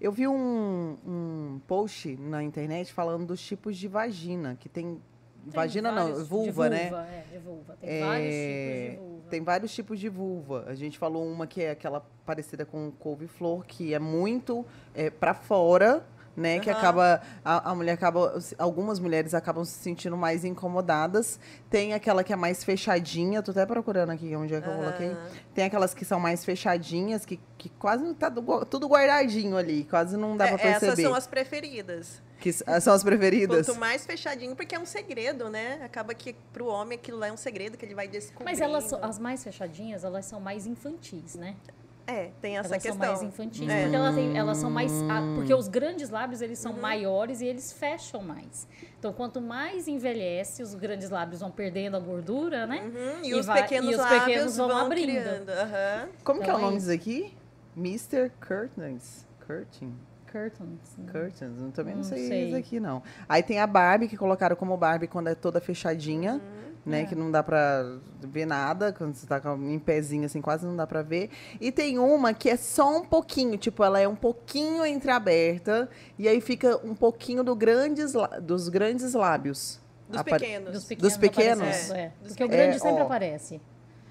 Eu 0.00 0.12
vi 0.12 0.28
um, 0.28 0.96
um 1.06 1.60
post 1.66 2.16
na 2.16 2.42
internet 2.42 2.92
falando 2.92 3.26
dos 3.26 3.40
tipos 3.40 3.76
de 3.76 3.88
vagina, 3.88 4.56
que 4.58 4.68
tem. 4.68 5.00
Tem 5.46 5.52
vagina 5.54 5.92
não, 5.92 6.02
vários- 6.02 6.22
de 6.24 6.28
vulva, 6.28 6.68
né? 6.68 6.82
Vulva, 6.90 7.06
é, 7.06 7.24
de 7.32 7.38
vulva. 7.38 7.76
Tem 7.80 7.90
É, 7.90 8.00
vários 8.04 8.34
tipos 8.34 8.90
de 8.90 8.96
vulva. 8.96 9.30
Tem 9.30 9.42
vários 9.42 9.74
tipos 9.74 10.00
de 10.00 10.08
vulva. 10.08 10.64
A 10.66 10.74
gente 10.74 10.98
falou 10.98 11.24
uma 11.26 11.46
que 11.46 11.62
é 11.62 11.70
aquela 11.70 12.00
parecida 12.24 12.64
com 12.66 12.90
couve-flor, 12.98 13.64
que 13.64 13.94
é 13.94 13.98
muito 14.00 14.66
é, 14.94 15.08
para 15.08 15.34
fora, 15.34 16.04
né? 16.36 16.58
Que 16.60 16.68
Aham. 16.70 16.78
acaba. 16.78 17.22
A, 17.44 17.70
a 17.70 17.74
mulher 17.74 17.92
acaba. 17.92 18.38
Algumas 18.58 18.98
mulheres 18.98 19.32
acabam 19.34 19.64
se 19.64 19.72
sentindo 19.72 20.16
mais 20.16 20.44
incomodadas. 20.44 21.38
Tem 21.70 21.94
aquela 21.94 22.22
que 22.22 22.32
é 22.32 22.36
mais 22.36 22.62
fechadinha. 22.62 23.42
Tô 23.42 23.50
até 23.52 23.64
procurando 23.64 24.10
aqui 24.10 24.34
onde 24.36 24.54
é 24.54 24.60
que 24.60 24.68
eu 24.68 24.74
coloquei. 24.74 25.16
Tem 25.54 25.64
aquelas 25.64 25.94
que 25.94 26.04
são 26.04 26.20
mais 26.20 26.44
fechadinhas, 26.44 27.24
que, 27.24 27.40
que 27.56 27.68
quase 27.70 28.12
tá 28.14 28.28
do- 28.28 28.64
tudo 28.66 28.86
guardadinho 28.86 29.56
ali. 29.56 29.84
Quase 29.84 30.16
não 30.16 30.36
dá 30.36 30.46
É, 30.48 30.56
pra 30.56 30.68
essas 30.68 30.80
perceber. 30.80 31.02
são 31.08 31.14
as 31.14 31.26
preferidas. 31.26 32.20
Que 32.38 32.50
s- 32.50 32.62
são 32.82 32.92
as 32.92 33.02
preferidas. 33.02 33.66
Quanto 33.66 33.78
mais 33.80 34.04
fechadinho, 34.04 34.54
porque 34.54 34.74
é 34.74 34.78
um 34.78 34.84
segredo, 34.84 35.48
né? 35.48 35.80
Acaba 35.82 36.12
que 36.12 36.34
pro 36.52 36.66
homem 36.66 36.98
aquilo 36.98 37.16
lá 37.18 37.28
é 37.28 37.32
um 37.32 37.36
segredo 37.36 37.78
que 37.78 37.84
ele 37.86 37.94
vai 37.94 38.06
descobrir. 38.08 38.44
Mas 38.44 38.60
elas, 38.60 38.84
são- 38.84 39.02
as 39.02 39.18
mais 39.18 39.42
fechadinhas, 39.42 40.04
elas 40.04 40.26
são 40.26 40.38
mais 40.38 40.66
infantis, 40.66 41.34
né? 41.34 41.56
É, 42.06 42.30
tem 42.40 42.56
essa 42.56 42.68
elas 42.68 42.82
questão. 42.82 43.00
são 43.04 43.08
mais 43.08 43.22
infantis, 43.22 43.68
É. 43.68 43.82
porque 43.82 43.96
elas, 43.96 44.14
têm- 44.14 44.38
elas 44.38 44.58
são 44.58 44.70
mais... 44.70 44.92
a- 45.10 45.22
porque 45.34 45.52
os 45.52 45.66
grandes 45.66 46.08
lábios, 46.08 46.40
eles 46.40 46.64
Uhum. 46.64 46.72
são 46.72 46.80
maiores 46.80 47.40
e 47.40 47.46
eles 47.46 47.72
fecham 47.72 48.22
mais. 48.22 48.68
Então, 48.98 49.12
quanto 49.12 49.40
mais 49.40 49.88
envelhece, 49.88 50.62
os 50.62 50.74
grandes 50.74 51.10
lábios 51.10 51.40
vão 51.40 51.50
perdendo 51.50 51.96
a 51.96 52.00
gordura, 52.00 52.64
né? 52.66 52.82
Uhum, 52.84 53.24
e, 53.24 53.28
E 53.30 53.34
os 53.34 53.46
vai- 53.46 53.62
pequenos 53.62 53.90
e 53.90 53.94
os 53.94 54.00
lábios 54.00 54.24
pequenos 54.24 54.56
vão 54.56 54.68
vão 54.68 54.76
abrindo. 54.78 55.18
aham. 55.50 56.08
Como 56.22 56.40
que 56.40 56.44
é 56.46 56.48
Então 56.48 56.56
o 56.56 56.58
é 56.58 56.62
nome 56.64 56.76
isso. 56.76 56.86
disso 56.86 57.00
aqui? 57.00 57.34
Mr. 57.76 58.30
Curtains. 58.40 59.26
Curtain. 59.46 59.92
Curtains. 60.30 60.96
né? 60.98 61.12
Curtains, 61.12 61.60
eu 61.60 61.70
também 61.72 61.94
não, 61.94 62.02
Não 62.02 62.08
sei, 62.08 62.28
sei. 62.28 62.46
isso 62.48 62.56
aqui 62.56 62.78
não. 62.80 63.02
Aí 63.28 63.42
tem 63.42 63.58
a 63.60 63.66
Barbie, 63.66 64.06
que 64.08 64.16
colocaram 64.16 64.54
como 64.56 64.76
Barbie 64.76 65.06
quando 65.06 65.28
é 65.28 65.34
toda 65.34 65.60
fechadinha, 65.60 66.40
né? 66.86 67.02
É. 67.02 67.04
Que 67.04 67.14
não 67.16 67.30
dá 67.30 67.42
pra 67.42 67.84
ver 68.22 68.46
nada, 68.46 68.92
quando 68.92 69.14
você 69.14 69.26
tá 69.26 69.42
em 69.58 69.78
pezinho 69.78 70.24
assim, 70.24 70.40
quase 70.40 70.64
não 70.64 70.76
dá 70.76 70.86
pra 70.86 71.02
ver. 71.02 71.28
E 71.60 71.72
tem 71.72 71.98
uma 71.98 72.32
que 72.32 72.48
é 72.48 72.56
só 72.56 72.96
um 72.96 73.04
pouquinho, 73.04 73.58
tipo, 73.58 73.82
ela 73.82 73.98
é 74.00 74.06
um 74.06 74.14
pouquinho 74.14 74.86
entreaberta, 74.86 75.90
e 76.18 76.28
aí 76.28 76.40
fica 76.40 76.78
um 76.86 76.94
pouquinho 76.94 77.42
do 77.42 77.56
grandes, 77.56 78.14
dos 78.40 78.68
grandes 78.68 79.12
lábios. 79.14 79.80
Dos 80.08 80.20
Apare- 80.20 80.38
pequenos. 80.44 80.72
Dos 80.72 80.84
pequenos. 80.84 81.08
Dos 81.12 81.18
pequenos? 81.20 81.90
É. 81.90 82.12
Dos 82.22 82.28
Porque 82.28 82.44
o 82.44 82.48
pequenos. 82.48 82.50
grande 82.50 82.76
É, 82.76 82.78
sempre 82.78 83.02
ó. 83.02 83.06
aparece. 83.06 83.60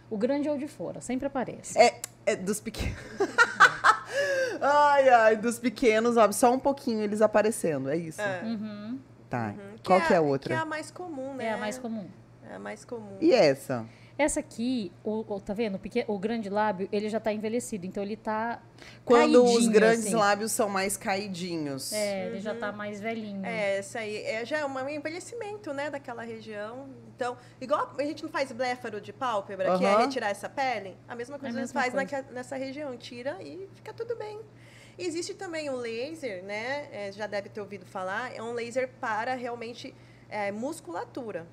O 0.10 0.18
grande 0.18 0.48
é 0.48 0.52
o 0.52 0.58
de 0.58 0.68
fora, 0.68 1.00
sempre 1.02 1.26
aparece. 1.28 1.80
É, 1.80 2.02
é 2.26 2.36
dos 2.36 2.60
pequenos. 2.60 2.98
ai, 4.62 5.10
ai, 5.10 5.36
dos 5.38 5.60
pequenos, 5.60 6.18
ó, 6.18 6.32
só 6.32 6.54
um 6.54 6.60
pouquinho 6.60 7.02
eles 7.02 7.22
aparecendo, 7.22 7.90
é 7.90 7.98
isso. 7.98 8.22
É. 8.22 8.42
Uhum. 8.44 9.00
Tá. 9.30 9.48
Uhum. 9.58 9.76
Qual 9.86 10.02
que 10.02 10.14
é 10.14 10.18
a 10.18 10.22
Que 10.22 10.26
outra? 10.28 10.54
é 10.54 10.58
a 10.58 10.66
mais 10.66 10.92
comum, 10.92 11.34
né? 11.34 11.46
É 11.46 11.54
a 11.54 11.58
mais 11.58 11.78
comum. 11.78 12.06
É 12.50 12.56
a 12.56 12.60
mais 12.60 12.84
comum. 12.86 13.18
E 13.22 13.34
essa? 13.34 13.86
Essa 14.18 14.40
aqui, 14.40 14.94
o, 15.04 15.26
o- 15.28 15.42
tá 15.42 15.54
vendo? 15.54 15.76
O, 16.08 16.14
o 16.14 16.18
grande 16.18 16.50
lábio, 16.50 16.88
ele 16.90 17.10
já 17.10 17.20
tá 17.20 17.34
envelhecido, 17.34 17.86
então 17.86 18.02
ele 18.02 18.16
tá 18.16 18.62
Quando 19.04 19.44
os 19.44 19.68
grandes 19.68 20.06
assim. 20.06 20.16
lábios 20.16 20.54
são 20.54 20.70
mais 20.70 20.96
caidinhos. 20.96 21.92
É, 21.92 22.28
ele 22.28 22.40
já 22.40 22.56
tá 22.56 22.72
mais 22.72 23.02
velhinho. 23.02 23.46
É, 23.46 23.78
essa 23.80 24.00
aí 24.00 24.16
é, 24.24 24.46
já 24.46 24.60
é 24.60 24.66
um 24.66 24.90
envelhecimento, 24.90 25.74
né, 25.74 25.90
daquela 25.90 26.24
região. 26.24 26.88
Então, 27.14 27.36
igual 27.60 27.94
a 28.00 28.04
gente 28.04 28.24
não 28.24 28.30
faz 28.30 28.52
bléfaro 28.54 29.02
de 29.02 29.12
pálpebra, 29.12 29.78
que 29.78 29.84
é 29.84 29.98
retirar 29.98 30.30
essa 30.30 30.48
pele, 30.48 30.96
a 31.10 31.16
mesma 31.16 31.38
coisa 31.38 31.58
É 31.58 31.60
a 31.60 31.64
a 31.64 31.66
gente 31.66 31.76
mesma 31.76 31.82
faz 31.82 31.94
coisa. 31.94 32.18
naque- 32.24 32.34
nessa 32.34 32.56
região, 32.56 32.96
tira 32.98 33.38
e 33.42 33.68
fica 33.76 33.94
tudo 33.94 34.16
bem. 34.16 34.40
Existe 34.98 35.34
também 35.34 35.70
um 35.70 35.76
laser, 35.76 36.42
né, 36.42 36.88
é, 36.90 37.12
já 37.12 37.28
deve 37.28 37.50
ter 37.50 37.60
ouvido 37.60 37.86
falar, 37.86 38.34
é 38.34 38.42
um 38.42 38.54
laser 38.54 38.90
para 39.02 39.34
realmente 39.36 39.94
é, 40.30 40.54
musculatura. 40.54 41.46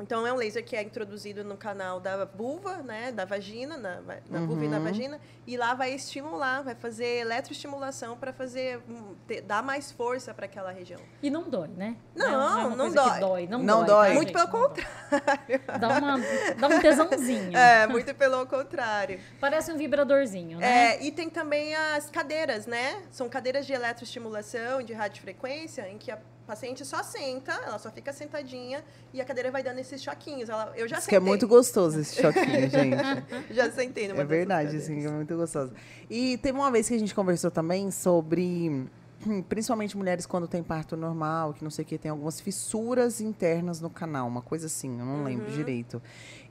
Então, 0.00 0.26
é 0.26 0.32
um 0.32 0.36
laser 0.36 0.64
que 0.64 0.74
é 0.74 0.82
introduzido 0.82 1.44
no 1.44 1.56
canal 1.56 2.00
da 2.00 2.24
vulva, 2.24 2.78
né, 2.78 3.12
da 3.12 3.24
vagina, 3.24 3.76
na, 3.76 4.00
na 4.28 4.40
vulva 4.40 4.64
e 4.64 4.68
na 4.68 4.78
Uhum. 4.78 4.84
vagina, 4.84 5.20
e 5.46 5.56
lá 5.56 5.72
vai 5.74 5.92
estimular, 5.94 6.62
vai 6.62 6.74
fazer 6.74 7.18
eletroestimulação 7.20 8.16
para 8.16 8.32
fazer, 8.32 8.80
hum, 8.88 9.14
ter- 9.26 9.40
dar 9.40 9.62
mais 9.62 9.92
força 9.92 10.34
para 10.34 10.46
aquela 10.46 10.72
região. 10.72 11.00
E 11.22 11.30
não 11.30 11.48
dói, 11.48 11.68
né? 11.68 11.96
Não, 12.14 12.26
é 12.72 12.76
não 12.76 12.76
coisa 12.76 13.02
que 13.02 13.08
dói. 13.10 13.20
dói. 13.20 13.46
Não, 13.46 13.58
Não 13.62 13.78
dói. 13.84 13.86
dói. 13.86 14.08
tá, 14.08 14.14
Muito 14.14 14.28
gente? 14.38 14.50
pelo 14.50 14.60
Não 14.60 14.68
dói. 14.74 15.78
Dá, 15.78 15.88
uma, 15.98 16.18
dá 16.58 16.68
um 16.68 16.80
tesãozinho. 16.80 17.52
É, 17.56 17.86
muito 17.86 18.14
pelo 18.14 18.46
contrário. 18.46 19.20
Parece 19.40 19.70
um 19.72 19.76
vibradorzinho, 19.76 20.58
né? 20.58 20.96
É, 20.96 21.02
e 21.04 21.12
tem 21.12 21.30
também 21.30 21.74
as 21.74 22.10
cadeiras, 22.10 22.66
né? 22.66 23.02
São 23.10 23.28
cadeiras 23.28 23.64
de 23.66 23.72
eletroestimulação, 23.72 24.82
de 24.82 24.92
radiofrequência, 24.92 25.88
em 25.88 25.98
que 25.98 26.10
a 26.10 26.18
paciente 26.46 26.84
só 26.84 27.02
senta, 27.02 27.52
ela 27.66 27.78
só 27.78 27.90
fica 27.90 28.12
sentadinha 28.12 28.84
e 29.12 29.20
a 29.20 29.24
cadeira 29.24 29.50
vai 29.50 29.62
dando 29.62 29.78
esses 29.78 30.02
choquinhos. 30.02 30.48
Ela, 30.48 30.72
eu 30.76 30.86
já 30.86 30.98
Isso 30.98 31.08
que 31.08 31.14
é 31.14 31.18
sentei. 31.18 31.28
muito 31.28 31.48
gostoso 31.48 32.00
esse 32.00 32.20
choquinho, 32.20 32.68
gente. 32.70 33.54
Já 33.54 33.70
sentei 33.70 34.08
numa 34.08 34.20
É 34.22 34.24
verdade, 34.24 34.76
assim, 34.76 35.04
é 35.06 35.10
muito 35.10 35.36
gostoso. 35.36 35.72
E 36.10 36.36
teve 36.38 36.58
uma 36.58 36.70
vez 36.70 36.88
que 36.88 36.94
a 36.94 36.98
gente 36.98 37.14
conversou 37.14 37.50
também 37.50 37.90
sobre, 37.90 38.86
principalmente 39.48 39.96
mulheres 39.96 40.26
quando 40.26 40.46
tem 40.46 40.62
parto 40.62 40.96
normal, 40.96 41.54
que 41.54 41.64
não 41.64 41.70
sei 41.70 41.84
o 41.84 41.88
que, 41.88 41.96
tem 41.98 42.10
algumas 42.10 42.40
fissuras 42.40 43.20
internas 43.20 43.80
no 43.80 43.88
canal, 43.90 44.26
uma 44.28 44.42
coisa 44.42 44.66
assim, 44.66 44.98
eu 44.98 45.04
não 45.06 45.24
lembro 45.24 45.46
Uhum. 45.46 45.52
direito. 45.56 46.02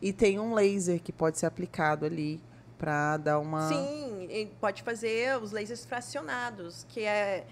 E 0.02 0.12
tem 0.12 0.40
um 0.40 0.54
laser 0.54 1.00
que 1.02 1.12
pode 1.12 1.38
ser 1.38 1.46
aplicado 1.46 2.06
ali 2.06 2.42
pra 2.78 3.16
dar 3.18 3.40
uma... 3.40 3.70
Sim, 3.70 4.50
pode 4.60 4.82
fazer 4.84 5.38
os 5.42 5.52
lasers 5.52 5.86
fracionados, 5.86 6.86
que 6.90 7.02
é 7.02 7.46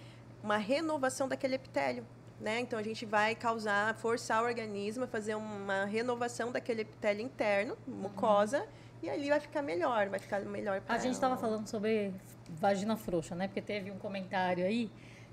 uma 0.43 0.57
renovação 0.57 1.27
daquele 1.27 1.55
epitélio. 1.55 2.03
Né? 2.41 2.59
Então 2.59 2.79
a 2.79 2.83
gente 2.83 3.05
vai 3.05 3.35
causar, 3.35 3.93
forçar 3.95 4.41
o 4.41 4.47
organismo 4.47 5.03
a 5.03 5.07
fazer 5.07 5.35
uma 5.35 5.85
renovação 5.85 6.51
daquele 6.51 6.81
epitélio 6.81 7.23
interno, 7.23 7.77
mucosa, 7.87 8.65
e 9.03 9.09
ali 9.09 9.29
vai 9.29 9.39
ficar 9.39 9.61
melhor, 9.61 10.09
vai 10.09 10.19
ficar 10.19 10.39
melhor 10.41 10.81
pra 10.81 10.95
A 10.95 10.97
gente 10.97 11.13
estava 11.13 11.37
falando 11.37 11.67
sobre 11.67 12.11
vagina 12.49 12.97
frouxa, 12.97 13.35
né? 13.35 13.47
Porque 13.47 13.61
teve 13.61 13.91
um 13.91 13.97
comentário 13.99 14.65
aí 14.65 14.89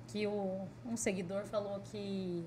que 0.09 0.27
o, 0.27 0.67
um 0.85 0.97
seguidor 0.99 1.45
falou 1.47 1.81
que 1.81 2.45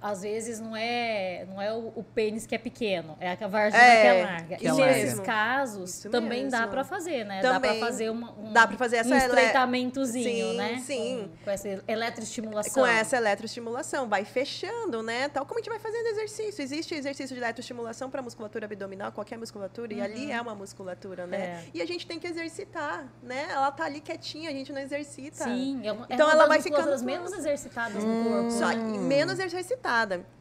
às 0.00 0.22
vezes 0.22 0.60
não 0.60 0.76
é 0.76 1.44
não 1.48 1.60
é 1.60 1.72
o, 1.72 1.92
o 1.96 2.02
pênis 2.04 2.46
que 2.46 2.54
é 2.54 2.58
pequeno, 2.58 3.16
é 3.20 3.30
a 3.32 3.48
vagina 3.48 3.82
É, 3.82 4.00
que 4.00 4.06
é 4.06 4.24
larga. 4.24 4.56
que 4.56 4.64
e 4.64 4.68
é 4.68 4.72
nesses 4.74 5.20
casos 5.20 5.90
Isso 5.98 6.10
também 6.10 6.48
dá 6.48 6.58
mesmo. 6.60 6.72
para 6.72 6.84
fazer, 6.84 7.24
né? 7.24 7.40
dá 7.42 7.54
Também 7.54 7.78
para 7.78 7.86
fazer 7.86 8.10
uma, 8.10 8.30
um, 8.38 8.52
dá 8.52 8.66
pra 8.66 8.76
fazer 8.76 8.96
essa 8.98 9.08
um 9.10 9.14
ele- 9.16 9.24
estreitamentozinho, 9.26 10.50
Sim, 10.52 10.56
né? 10.56 10.82
sim. 10.84 11.30
Com, 11.38 11.44
com 11.44 11.50
essa 11.50 11.68
eletroestimulação. 11.88 12.72
Com 12.82 12.86
essa 12.86 13.16
eletroestimulação, 13.16 14.08
vai 14.08 14.24
fechando, 14.24 15.02
né? 15.02 15.28
Tal 15.28 15.44
como 15.44 15.58
a 15.58 15.62
gente 15.62 15.70
vai 15.70 15.78
fazendo 15.78 16.06
exercício. 16.06 16.62
Existe 16.62 16.94
exercício 16.94 17.34
de 17.34 17.40
eletroestimulação 17.42 18.10
para 18.10 18.22
musculatura 18.22 18.66
abdominal, 18.66 19.10
qualquer 19.12 19.36
musculatura, 19.38 19.92
e 19.94 20.00
ali 20.00 20.30
é 20.30 20.40
uma 20.40 20.54
musculatura, 20.54 21.26
né? 21.26 21.38
É. 21.38 21.64
E 21.74 21.82
a 21.82 21.86
gente 21.86 22.06
tem 22.06 22.18
que 22.18 22.26
exercitar, 22.26 23.06
né? 23.22 23.46
Ela 23.50 23.70
tá 23.72 23.84
ali 23.84 24.00
quietinha, 24.00 24.50
a 24.50 24.52
gente 24.52 24.72
não 24.72 24.80
exercita. 24.80 25.44
Sim, 25.44 25.80
é 25.84 25.92
uma, 25.92 26.06
é 26.08 26.14
Então 26.14 26.26
uma 26.26 26.32
ela 26.32 26.46
das 26.46 26.48
vai 26.48 26.62
ficando 26.62 27.04
menos 27.04 27.32
exercitadas 27.32 28.04
no 28.04 28.24
corpo. 28.24 28.50
Só 28.52 28.68
que 28.70 28.76
menos 28.98 29.38
exercitada. 29.38 29.87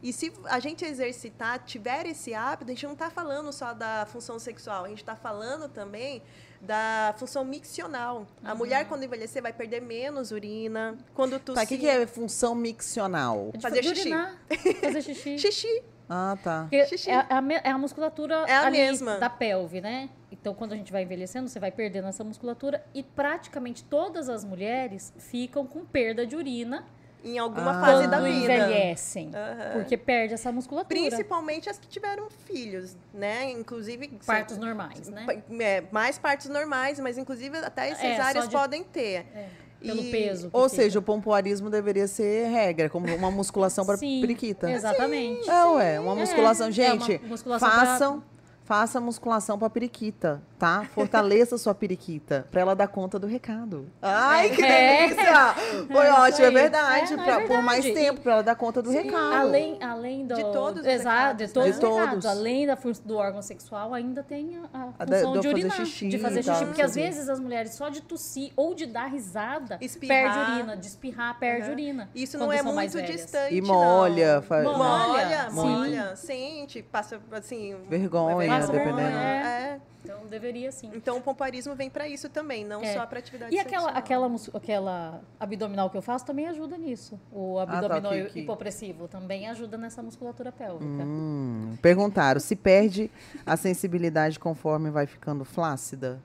E 0.04 0.12
se 0.14 0.32
a 0.46 0.60
gente 0.60 0.84
exercitar, 0.86 1.60
tiver 1.66 2.06
esse 2.06 2.34
hábito, 2.34 2.72
a 2.72 2.74
gente 2.74 2.86
não 2.86 2.94
está 2.94 3.10
falando 3.10 3.52
só 3.54 3.74
da 3.74 4.06
função 4.06 4.38
sexual, 4.40 4.86
a 4.86 4.90
gente 4.90 5.00
está 5.00 5.16
falando 5.16 5.70
também 5.70 6.22
da 6.62 7.14
função 7.18 7.46
miccional. 7.46 8.26
A 8.44 8.52
Uhum. 8.52 8.58
mulher, 8.58 8.88
quando 8.88 9.04
envelhecer, 9.04 9.42
vai 9.42 9.54
perder 9.54 9.82
menos 9.82 10.32
urina. 10.32 10.98
Quando 11.14 11.40
tu 11.40 11.54
Tá, 11.54 11.64
o 11.64 11.68
que, 11.68 11.78
que 11.78 11.88
é 11.88 12.06
função 12.08 12.56
miccional? 12.56 13.52
É 13.54 13.58
de 13.58 13.62
fazer 13.64 13.84
xixi. 13.84 14.02
urinar, 14.02 14.38
fazer 14.82 15.02
xixi. 15.02 15.40
Xixi. 15.40 15.84
Ah, 16.10 16.38
tá. 16.42 16.70
É, 16.72 16.88
a, 17.36 17.42
me- 17.42 17.60
é 17.62 17.70
a 17.70 17.78
musculatura 17.78 18.46
É 18.48 18.54
a 18.54 18.68
ali 18.68 18.78
mesma. 18.78 19.18
da 19.18 19.30
pelve, 19.30 19.82
né? 19.82 20.10
Então, 20.32 20.54
quando 20.56 20.72
a 20.72 20.76
gente 20.78 20.90
vai 20.90 21.04
envelhecendo, 21.04 21.50
você 21.50 21.60
vai 21.60 21.70
perdendo 21.70 22.08
essa 22.08 22.24
musculatura 22.24 22.82
e 22.94 23.04
praticamente 23.04 23.84
todas 23.84 24.30
as 24.30 24.46
mulheres 24.46 25.12
ficam 25.20 25.68
com 25.68 25.86
perda 25.86 26.26
de 26.26 26.34
urina 26.38 26.86
Em 27.24 27.38
alguma 27.38 27.72
Ah. 27.78 27.82
fase 27.82 28.04
quando 28.04 28.12
da 28.12 28.20
vida. 28.22 28.54
envelhecem. 28.54 29.32
Aham. 29.34 29.72
Porque 29.74 29.98
perde 29.98 30.34
essa 30.34 30.52
musculatura. 30.52 30.88
Principalmente 31.00 31.70
as 31.70 31.78
que 31.78 31.88
tiveram 31.88 32.30
filhos, 32.46 32.96
né? 33.14 33.52
Inclusive. 33.52 34.08
Partos 34.26 34.58
normais, 34.58 35.10
né? 35.10 35.26
É, 35.60 35.84
mais 35.92 36.18
partes 36.18 36.48
normais, 36.48 37.00
mas 37.00 37.18
inclusive 37.18 37.58
até 37.58 37.92
as 37.92 38.00
É, 38.04 38.42
de- 38.42 38.50
podem 38.50 38.84
ter. 38.84 39.26
É, 39.36 39.48
pelo 39.82 40.02
E- 40.02 40.12
peso. 40.12 40.50
Ou 40.54 40.70
fica. 40.70 40.84
seja, 40.84 41.00
o 41.00 41.02
pompoarismo 41.02 41.70
deveria 41.70 42.08
ser 42.08 42.48
regra, 42.50 42.90
como 42.90 43.14
uma 43.14 43.30
musculação 43.32 43.86
para 43.86 43.98
Sim, 43.98 44.22
periquita. 44.22 44.70
Exatamente. 44.72 45.50
É, 45.50 45.66
ué, 45.66 46.00
uma 46.00 46.14
É, 46.14 46.16
musculação. 46.16 46.68
é 46.68 46.72
Gente, 46.72 47.18
uma 47.18 47.28
musculação 47.30 47.70
pra- 47.70 47.80
façam, 47.86 48.24
faça 48.64 49.00
musculação 49.02 49.58
pra 49.60 49.70
periquita, 49.70 50.42
tá? 50.58 50.86
Fortaleça 50.94 51.58
sua 51.58 51.74
periquita, 51.76 52.48
pra 52.52 52.62
ela 52.62 52.76
dar 52.76 52.88
conta 52.88 53.20
do 53.20 53.28
recado. 53.28 53.88
Ai, 54.02 54.50
que 54.50 54.64
É. 54.64 55.08
delícia! 55.08 55.54
Foi 55.92 56.06
É 56.06 56.12
ótimo, 56.14 56.46
é 56.46 56.52
verdade. 56.52 57.14
É, 57.14 57.16
é 57.16 57.24
pra- 57.24 57.42
Por 57.48 57.62
mais 57.62 57.84
verdade. 57.84 58.06
tempo, 58.06 58.22
pra 58.22 58.34
ela 58.34 58.44
dar 58.44 58.56
conta 58.56 58.82
do 58.82 58.90
recado. 58.90 59.34
Além, 59.36 59.78
além 59.84 60.26
do, 60.26 60.36
De 60.36 60.42
todos 60.44 60.82
os 60.82 60.88
exato, 60.88 61.38
de 61.38 61.46
recados, 61.46 61.54
todos 61.54 61.68
né? 61.70 61.74
os 61.74 61.80
De 61.80 61.86
recados. 61.86 62.10
todos. 62.12 62.26
Além 62.26 62.66
da 62.68 62.78
do 63.06 63.16
órgão 63.18 63.42
sexual, 63.42 63.94
ainda 63.94 64.24
tem 64.24 64.58
a, 64.74 64.78
a 64.78 64.90
A 65.00 65.06
da- 65.06 65.18
função 65.18 65.34
do 65.34 65.42
de 65.42 65.48
fazer 65.48 65.54
urinar, 65.54 65.78
xixi 65.78 66.08
de 66.10 66.18
fazer 66.18 66.44
xixi, 66.44 66.66
porque 66.66 66.82
às 66.82 66.96
vezes 66.96 67.30
as 67.30 67.40
mulheres 67.40 67.74
só 67.76 67.90
de 67.90 68.02
tossir 68.02 68.52
ou 68.56 68.74
de 68.74 68.86
dar 68.86 69.06
risada 69.08 69.78
Espirrar. 69.82 70.34
perde 70.34 70.52
urina, 70.52 70.78
de 70.78 70.88
espirrar 70.88 71.38
perde 71.40 71.68
Uhum. 71.68 71.74
urina. 71.74 72.10
Isso 72.16 72.38
não 72.38 72.52
é 72.52 72.62
muito 72.62 73.02
distante. 73.02 73.54
E 73.56 73.62
molha, 73.62 74.42
faz- 74.42 74.66
Molha, 74.66 75.50
Sim. 75.50 75.56
molha, 75.56 76.16
sente, 76.16 76.82
passa 76.82 77.20
assim. 77.32 77.76
Vergonha, 77.90 78.36
uma 78.36 78.46
Passa 78.48 78.72
dependendo. 78.72 78.96
vergonha, 78.98 79.18
é. 79.20 79.80
Então 80.08 80.26
deveria 80.28 80.72
sim. 80.72 80.92
Então 80.94 81.18
o 81.18 81.22
pomparismo 81.22 81.76
vem 81.76 81.90
para 81.90 82.08
isso 82.08 82.30
também, 82.30 82.66
não 82.66 82.82
É. 82.84 82.94
só 82.94 83.06
para 83.06 83.20
atividade 83.20 83.54
E 83.54 83.60
aquela, 83.60 83.94
sexual. 83.94 83.98
aquela, 83.98 84.58
aquela 84.58 85.22
abdominal 85.40 85.90
que 85.90 85.98
eu 85.98 86.02
faço 86.02 86.26
também 86.26 86.48
ajuda 86.48 86.78
nisso. 86.78 87.20
O 87.32 87.56
tá, 87.58 87.64
abdominal 87.64 88.12
ok, 88.12 88.26
ok. 88.28 88.42
hipopressivo 88.44 89.08
também 89.08 89.48
ajuda 89.48 89.78
nessa 89.78 90.02
musculatura 90.02 90.52
pélvica. 90.52 91.04
Hum, 91.04 91.78
perguntaram, 91.82 92.40
se 92.40 92.56
perde 92.56 93.12
a 93.46 93.56
sensibilidade 93.58 94.40
conforme 94.40 94.90
vai 94.90 95.06
ficando 95.06 95.44
flácida? 95.46 96.20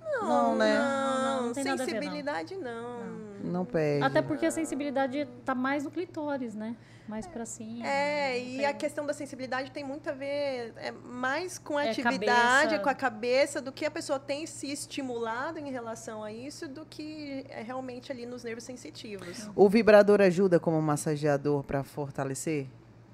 Não, 0.00 0.28
Não, 0.28 0.56
né? 0.56 0.78
Não, 0.78 1.46
não 1.46 1.52
tem 1.52 1.64
nada 1.64 1.82
a 1.82 1.86
ver, 1.86 1.92
não. 1.94 2.00
sensibilidade 2.00 2.56
não. 2.56 3.00
Não 3.42 3.64
perde. 3.64 4.04
Até 4.04 4.22
porque 4.22 4.46
a 4.46 4.50
sensibilidade 4.50 5.26
tá 5.44 5.54
mais 5.54 5.84
no 5.84 5.90
clitóris, 5.90 6.54
né? 6.54 6.76
Mais 7.06 7.26
pra 7.26 7.44
cima. 7.44 7.86
É, 7.86 8.30
não 8.30 8.36
e 8.46 8.56
tem- 8.56 8.66
a 8.66 8.72
questão 8.72 9.04
da 9.04 9.12
sensibilidade 9.12 9.70
tem 9.70 9.84
muito 9.84 10.08
a 10.08 10.12
ver 10.12 10.72
é, 10.76 10.90
mais 10.90 11.58
com 11.58 11.76
a 11.76 11.84
É, 11.86 11.90
atividade, 11.90 12.64
cabeça. 12.70 12.78
com 12.78 12.88
a 12.88 12.94
cabeça, 12.94 13.60
do 13.60 13.70
que 13.72 13.84
a 13.84 13.90
pessoa 13.90 14.18
tem 14.18 14.46
se 14.46 14.72
estimulado 14.72 15.58
em 15.58 15.70
relação 15.70 16.24
a 16.24 16.32
isso, 16.32 16.66
do 16.66 16.86
que 16.86 17.44
é 17.50 17.60
realmente 17.62 18.10
ali 18.10 18.24
nos 18.24 18.42
nervos 18.42 18.64
sensitivos. 18.64 19.48
O 19.54 19.68
vibrador 19.68 20.20
ajuda 20.22 20.58
como 20.58 20.80
massageador 20.80 21.62
pra 21.62 21.84
fortalecer? 21.84 22.66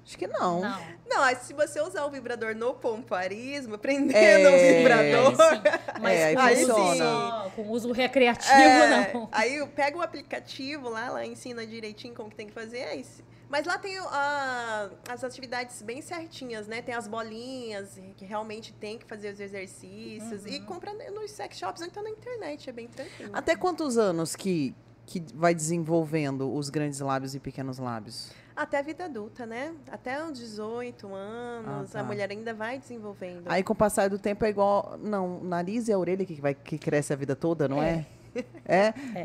Acho 0.03 0.17
que 0.17 0.25
não. 0.25 0.61
Não. 0.61 0.81
Não, 1.07 1.17
mas 1.19 1.39
se 1.39 1.53
você 1.53 1.79
usar 1.79 2.05
o 2.05 2.09
vibrador 2.09 2.55
no 2.55 2.73
pomparismo, 2.73 3.77
prendendo 3.77 4.15
É, 4.15 4.49
o 4.49 4.77
vibrador. 4.77 5.41
Aí 5.43 5.55
sim. 5.55 6.01
Mas 6.01 6.13
É, 6.19 6.25
aí 6.25 6.35
com, 6.35 6.61
uso 6.63 6.73
funciona. 6.75 6.95
só- 6.97 7.51
com 7.55 7.67
uso 7.69 7.91
recreativo, 7.91 8.51
É, 8.53 9.13
não. 9.13 9.29
Aí 9.31 9.55
eu 9.57 9.67
pego 9.67 9.99
o 9.99 10.01
aplicativo 10.01 10.89
lá, 10.89 11.09
lá 11.09 11.25
ensina 11.25 11.65
direitinho 11.67 12.15
como 12.15 12.29
que 12.29 12.35
tem 12.35 12.47
que 12.47 12.53
fazer. 12.53 12.83
aí 12.85 13.03
se- 13.03 13.23
Mas 13.51 13.65
lá 13.65 13.77
tem 13.77 13.97
a- 13.99 14.89
as 15.09 15.23
atividades 15.25 15.81
bem 15.81 16.01
certinhas, 16.01 16.67
né? 16.67 16.81
Tem 16.81 16.95
as 16.95 17.05
bolinhas, 17.05 17.99
que 18.15 18.23
realmente 18.23 18.71
tem 18.71 18.97
que 18.97 19.05
fazer 19.05 19.33
os 19.33 19.39
exercícios. 19.41 20.45
E 20.45 20.61
compra 20.61 20.93
nos 21.11 21.31
sex 21.31 21.57
shops, 21.57 21.81
então 21.81 22.01
na 22.01 22.09
internet, 22.09 22.69
é 22.69 22.73
bem 22.73 22.87
tranquilo. 22.87 23.31
Até 23.33 23.55
quantos 23.57 23.97
anos 23.97 24.37
que, 24.37 24.73
que 25.05 25.21
vai 25.35 25.53
desenvolvendo 25.53 26.49
os 26.53 26.69
grandes 26.69 27.01
lábios 27.01 27.35
e 27.35 27.39
pequenos 27.39 27.77
lábios? 27.77 28.31
Até 28.55 28.79
a 28.79 28.81
vida 28.81 29.05
adulta, 29.05 29.45
né? 29.45 29.73
Até 29.91 30.23
uns 30.23 30.37
18 30.39 31.13
anos, 31.13 31.89
Ah, 31.89 31.93
tá. 31.93 31.99
a 31.99 32.03
mulher 32.03 32.29
ainda 32.31 32.53
vai 32.53 32.79
desenvolvendo. 32.79 33.43
Aí, 33.47 33.63
com 33.63 33.73
o 33.73 33.75
passar 33.75 34.09
do 34.09 34.17
tempo, 34.19 34.45
é 34.45 34.49
igual. 34.49 34.97
Não, 35.01 35.39
o 35.39 35.43
nariz 35.43 35.87
e 35.89 35.93
a 35.93 35.97
orelha 35.97 36.25
que, 36.25 36.39
vai, 36.39 36.53
que 36.53 36.77
cresce 36.77 37.11
a 37.11 37.15
vida 37.17 37.35
toda, 37.35 37.67
não 37.67 37.81
é? 37.83 37.89
É? 37.89 38.05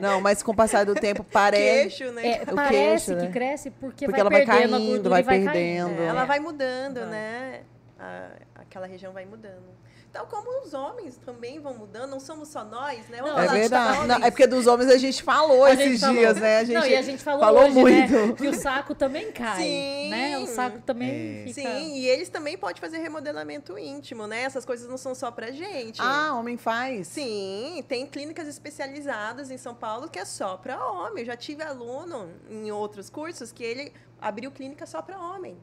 Não, 0.01 0.21
mas 0.21 0.43
com 0.43 0.53
o 0.53 0.55
passar 0.57 0.85
do 0.85 0.95
tempo, 0.95 1.25
parece. 1.33 1.99
Queixo, 1.99 2.13
né? 2.13 2.27
É, 2.27 2.43
O 2.43 2.55
parece 2.55 3.07
queixo, 3.07 3.21
que 3.21 3.27
né? 3.27 3.31
cresce 3.33 3.71
porque, 3.71 4.07
Porque 4.07 4.11
vai 4.11 4.21
ela 4.21 4.31
vai 4.31 4.45
caindo, 4.47 4.79
gordura 4.79 5.09
vai 5.11 5.23
vai 5.23 5.39
perdendo. 5.41 5.87
caindo. 5.89 6.03
É, 6.03 6.07
ela 6.07 6.23
É. 6.23 6.27
vai 6.27 6.41
mudando, 6.41 7.07
né? 7.07 7.61
a- 7.99 8.29
aquela 8.57 8.87
região 8.87 9.13
vai 9.13 9.25
mudando. 9.25 9.75
Tal 10.17 10.27
como 10.29 10.63
os 10.65 10.73
homens 10.73 11.19
também 11.19 11.61
vão 11.61 11.75
mudando, 11.75 12.11
não 12.11 12.19
somos 12.19 12.49
só 12.49 12.65
nós, 12.65 13.07
né? 13.09 13.19
Não, 13.21 13.39
É 13.39 13.49
verdade. 13.49 14.07
Não, 14.07 14.17
é 14.17 14.31
porque 14.31 14.47
dos 14.47 14.67
homens 14.67 14.91
a 14.91 14.97
gente 14.97 15.23
falou 15.23 15.65
A 15.65 15.75
esses 15.75 15.85
gente 15.85 16.01
falou. 16.01 16.17
dias, 16.17 16.37
né? 16.41 16.59
A 16.61 16.65
gente, 16.65 16.75
Não, 16.79 16.87
e 16.87 16.97
a 16.97 17.03
gente 17.03 17.23
falou, 17.23 17.41
falou 17.41 17.65
hoje, 17.65 17.75
muito. 17.75 18.13
né? 18.13 18.33
Que 18.37 18.49
o 18.49 18.55
saco 18.55 18.95
também 18.95 19.31
cai, 19.31 19.63
Sim. 19.63 20.09
né? 20.09 20.39
O 20.39 20.47
saco 20.47 20.81
também 20.81 21.43
É. 21.43 21.53
fica... 21.53 21.61
Sim, 21.61 21.97
e 21.99 22.07
eles 22.09 22.31
também 22.31 22.57
podem 22.57 22.81
fazer 22.81 22.97
remodelamento 22.97 23.79
íntimo, 23.79 24.27
né? 24.27 24.41
Essas 24.45 24.65
coisas 24.65 24.89
não 24.89 24.97
são 24.97 25.15
só 25.15 25.31
pra 25.31 25.51
gente. 25.51 26.01
Ah, 26.01 26.33
homem 26.35 26.57
faz? 26.57 27.09
Sim, 27.09 27.85
tem 27.87 28.07
clínicas 28.07 28.49
especializadas 28.49 29.51
em 29.51 29.59
São 29.59 29.75
Paulo 29.75 30.09
que 30.09 30.19
é 30.19 30.25
só 30.25 30.57
para 30.57 30.83
homem. 30.93 31.25
Eu 31.25 31.27
já 31.27 31.37
tive 31.37 31.63
aluno 31.63 32.31
em 32.51 32.71
outros 32.73 33.11
cursos 33.11 33.53
que 33.53 33.63
ele 33.63 33.93
abriu 34.19 34.51
clínica 34.51 34.87
só 34.87 35.03
para 35.03 35.19
homem. 35.19 35.59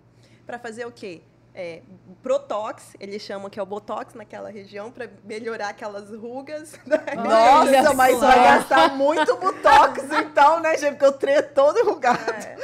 Para 0.46 0.60
fazer 0.60 0.86
o 0.86 0.92
quê? 0.92 1.22
É, 1.56 1.82
Protox, 2.24 2.96
eles 3.00 3.22
chamam 3.22 3.48
que 3.48 3.60
é 3.60 3.64
o 3.64 3.66
Botox 3.66 4.16
naquela 4.16 4.50
região, 4.50 4.92
para 4.92 5.08
melhorar 5.24 5.70
aquelas 5.70 6.10
rugas. 6.10 6.74
Nossa, 7.16 7.94
mas 7.94 8.20
vai 8.20 8.44
gastar 8.44 8.96
muito 8.96 9.36
botox, 9.38 10.04
então, 10.12 10.60
né, 10.60 10.76
gente? 10.78 10.92
Porque 10.94 11.06
eu 11.06 11.12
treino 11.12 11.44
todo 11.54 11.78
enrugado. 11.78 12.20
É. 12.32 12.56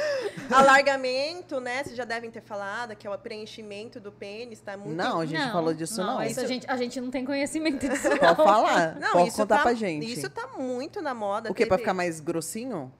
Alargamento, 0.52 1.60
né? 1.60 1.84
Vocês 1.84 1.96
já 1.96 2.04
devem 2.04 2.30
ter 2.30 2.40
falado, 2.40 2.96
que 2.96 3.06
é 3.06 3.10
o 3.10 3.16
preenchimento 3.16 4.00
do 4.00 4.10
pênis, 4.10 4.60
tá 4.60 4.76
muito 4.76 4.96
Não, 4.96 5.20
a 5.20 5.26
gente 5.26 5.52
falou 5.52 5.72
disso, 5.72 6.02
não. 6.02 6.22
Isso 6.22 6.40
a 6.40 6.46
gente, 6.46 6.66
a 6.68 6.76
gente 6.76 7.00
não 7.00 7.10
tem 7.10 7.24
conhecimento 7.24 7.88
disso, 7.88 8.08
Pode 8.08 8.20
não. 8.22 8.34
falar, 8.36 8.96
Não, 8.98 9.12
pode 9.12 9.28
isso 9.28 9.36
contar 9.36 9.56
tá, 9.58 9.62
pra 9.62 9.74
gente. 9.74 10.12
Isso 10.12 10.28
tá 10.28 10.48
muito 10.58 11.00
na 11.00 11.14
moda. 11.14 11.50
O 11.50 11.54
quê? 11.54 11.64
Pra 11.64 11.76
Teve- 11.76 11.82
ficar 11.84 11.94
mais 11.94 12.18
grossinho? 12.18 12.92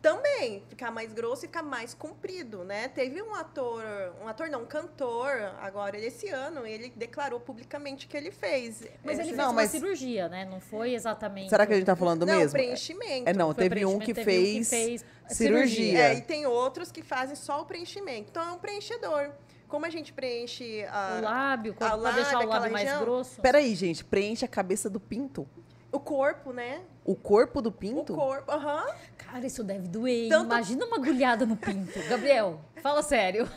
Também, 0.00 0.62
ficar 0.68 0.92
mais 0.92 1.12
grosso 1.12 1.44
e 1.44 1.48
ficar 1.48 1.62
mais 1.62 1.92
comprido, 1.92 2.62
né? 2.62 2.86
Teve 2.88 3.20
um 3.20 3.34
ator, 3.34 3.82
um 4.22 4.28
ator 4.28 4.48
não, 4.48 4.62
um 4.62 4.66
cantor, 4.66 5.32
agora 5.60 5.98
esse 5.98 6.28
ano, 6.28 6.64
ele 6.64 6.92
declarou 6.94 7.40
publicamente 7.40 8.06
que 8.06 8.16
ele 8.16 8.30
fez. 8.30 8.86
Mas 9.02 9.18
ele 9.18 9.28
fez 9.28 9.36
Não, 9.36 9.46
uma 9.46 9.52
mas- 9.54 9.70
cirurgia, 9.72 10.28
né? 10.28 10.44
Não 10.44 10.60
foi 10.60 10.94
exatamente... 10.94 11.50
Será 11.50 11.66
que 11.66 11.72
a 11.72 11.76
gente 11.76 11.86
tá 11.86 11.96
falando 11.96 12.20
do 12.20 12.26
não, 12.26 12.38
mesmo? 12.38 12.52
preenchimento. 12.52 13.28
É, 13.28 13.32
não, 13.32 13.52
Foi 13.52 13.68
teve 13.68 13.84
um 13.84 13.98
que 13.98 14.14
teve 14.14 14.20
um 14.20 14.24
fez, 14.24 14.68
fez 14.70 15.04
cirurgia. 15.28 15.98
É, 15.98 16.14
e 16.14 16.20
tem 16.22 16.46
outros 16.46 16.92
que 16.92 17.02
fazem 17.02 17.34
só 17.34 17.60
o 17.62 17.64
preenchimento. 17.64 18.28
Então 18.30 18.46
é 18.48 18.52
um 18.52 18.58
preenchedor. 18.58 19.30
Como 19.66 19.84
a 19.84 19.90
gente 19.90 20.12
preenche 20.12 20.84
a- 20.84 21.18
O 21.18 21.24
lábio, 21.24 21.72
a 21.80 21.96
pra 21.98 22.10
deixar 22.12 22.30
o 22.36 22.46
lábio, 22.46 22.48
lábio 22.48 22.72
mais 22.72 22.84
região? 22.88 23.04
grosso. 23.04 23.40
Peraí, 23.42 23.74
gente, 23.74 24.04
preenche 24.04 24.44
a 24.44 24.48
cabeça 24.48 24.88
do 24.88 25.00
pinto? 25.00 25.46
o 25.90 25.98
corpo, 25.98 26.52
né? 26.52 26.82
O 27.02 27.16
corpo 27.16 27.62
do 27.62 27.70
O 27.70 27.72
pinto? 27.72 28.14
corpo, 28.14 28.52
aham. 28.52 28.84
Cara, 29.30 29.46
isso 29.46 29.62
deve 29.62 29.88
doer. 29.88 30.28
Tanto- 30.28 30.46
Imagina 30.46 30.84
uma 30.86 30.96
agulhada 30.96 31.44
no 31.44 31.56
pinto. 31.56 31.98
Gabriel, 32.08 32.60
fala 32.82 33.02
sério. 33.02 33.48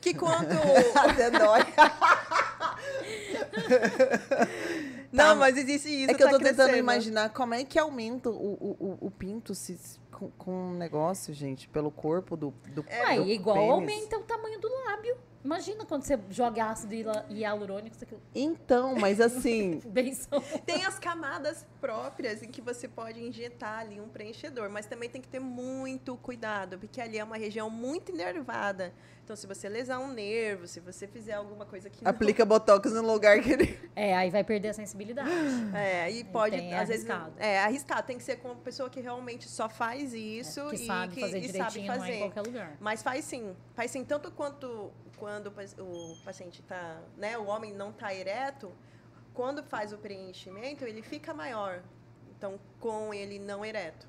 Que 0.00 0.14
quando 0.14 0.52
Até 0.96 1.30
dói. 1.30 1.60
Não, 5.12 5.36
mas 5.36 5.56
existe 5.56 5.88
isso. 5.88 6.06
Tá. 6.06 6.12
é 6.12 6.16
que 6.16 6.22
eu 6.22 6.26
tá 6.26 6.32
tô 6.32 6.38
tentando 6.38 6.56
crescendo. 6.56 6.78
imaginar 6.78 7.30
como 7.30 7.54
é 7.54 7.64
que 7.64 7.78
aumenta 7.78 8.30
o, 8.30 8.34
o, 8.34 8.98
o, 9.02 9.06
o 9.06 9.10
pinto 9.10 9.54
se, 9.54 9.78
com, 10.10 10.30
com 10.30 10.52
um 10.52 10.74
negócio, 10.74 11.34
gente, 11.34 11.68
pelo 11.68 11.90
corpo 11.90 12.36
do, 12.36 12.54
do, 12.68 12.84
Ué, 12.88 13.16
do 13.16 13.28
igual 13.28 13.56
pênis. 13.56 13.70
aumenta 13.72 14.18
o 14.18 14.22
tamanho 14.22 14.60
do 14.60 14.68
lábio. 14.86 15.16
Imagina 15.42 15.86
quando 15.86 16.02
você 16.04 16.18
joga 16.28 16.66
ácido 16.66 16.94
hialurônico, 17.30 17.96
isso 17.96 18.04
aqui. 18.04 18.16
Então, 18.34 18.94
mas 18.96 19.20
assim. 19.20 19.80
Tem 20.66 20.84
as 20.84 20.98
camadas 20.98 21.66
próprias 21.80 22.42
em 22.42 22.50
que 22.50 22.60
você 22.60 22.86
pode 22.86 23.22
injetar 23.22 23.80
ali 23.80 24.00
um 24.00 24.08
preenchedor, 24.08 24.68
mas 24.70 24.86
também 24.86 25.08
tem 25.08 25.20
que 25.20 25.28
ter 25.28 25.40
muito 25.40 26.16
cuidado, 26.18 26.78
porque 26.78 27.00
ali 27.00 27.18
é 27.18 27.24
uma 27.24 27.36
região 27.38 27.70
muito 27.70 28.12
inervada. 28.12 28.92
Então, 29.24 29.36
se 29.36 29.46
você 29.46 29.68
lesar 29.68 30.00
um 30.00 30.12
nervo, 30.12 30.66
se 30.66 30.80
você 30.80 31.06
fizer 31.06 31.34
alguma 31.34 31.64
coisa 31.64 31.88
que 31.88 32.02
não- 32.02 32.10
aplica 32.10 32.44
botox 32.44 32.92
no 32.92 33.02
lugar 33.12 33.40
que 33.40 33.52
ele. 33.52 33.78
É, 33.94 34.14
aí 34.16 34.28
vai 34.28 34.42
perder 34.42 34.70
a 34.70 34.74
sensibilidade. 34.74 35.30
É, 35.74 36.02
aí 36.02 36.24
pode, 36.24 36.56
tem, 36.56 36.72
é 36.72 36.78
às 36.80 36.88
vezes, 36.88 37.08
arriscado. 37.08 37.34
é 37.38 37.60
arriscado. 37.60 38.06
Tem 38.06 38.16
que 38.18 38.24
ser 38.24 38.36
com 38.36 38.48
uma 38.48 38.56
pessoa 38.56 38.90
que 38.90 39.00
realmente 39.00 39.48
só 39.48 39.68
faz 39.68 40.12
isso 40.12 40.68
que 40.70 40.76
e 40.76 40.86
sabe 40.86 41.14
que 41.14 41.20
fazer 41.20 41.38
e 41.38 41.48
sabe 41.48 41.52
direitinho, 41.72 41.86
não 41.86 41.92
é 41.94 41.96
em 41.96 42.00
fazer. 42.00 42.18
qualquer 42.18 42.40
lugar. 42.42 42.76
Mas 42.80 43.02
faz 43.02 43.24
sim, 43.24 43.54
faz 43.74 43.90
sim 43.92 44.04
tanto 44.04 44.32
quanto 44.32 44.90
quando 45.20 45.48
o 45.48 45.50
paci- 45.52 45.76
o 45.78 46.16
paciente 46.24 46.62
tá, 46.62 46.98
né, 47.16 47.36
o 47.38 47.46
homem 47.46 47.72
não 47.72 47.92
tá 47.92 48.12
ereto, 48.12 48.72
quando 49.34 49.62
faz 49.62 49.92
o 49.92 49.98
preenchimento, 49.98 50.84
ele 50.84 51.02
fica 51.02 51.32
maior. 51.34 51.82
Então, 52.36 52.58
com 52.80 53.12
ele 53.12 53.38
não 53.38 53.62
ereto. 53.64 54.08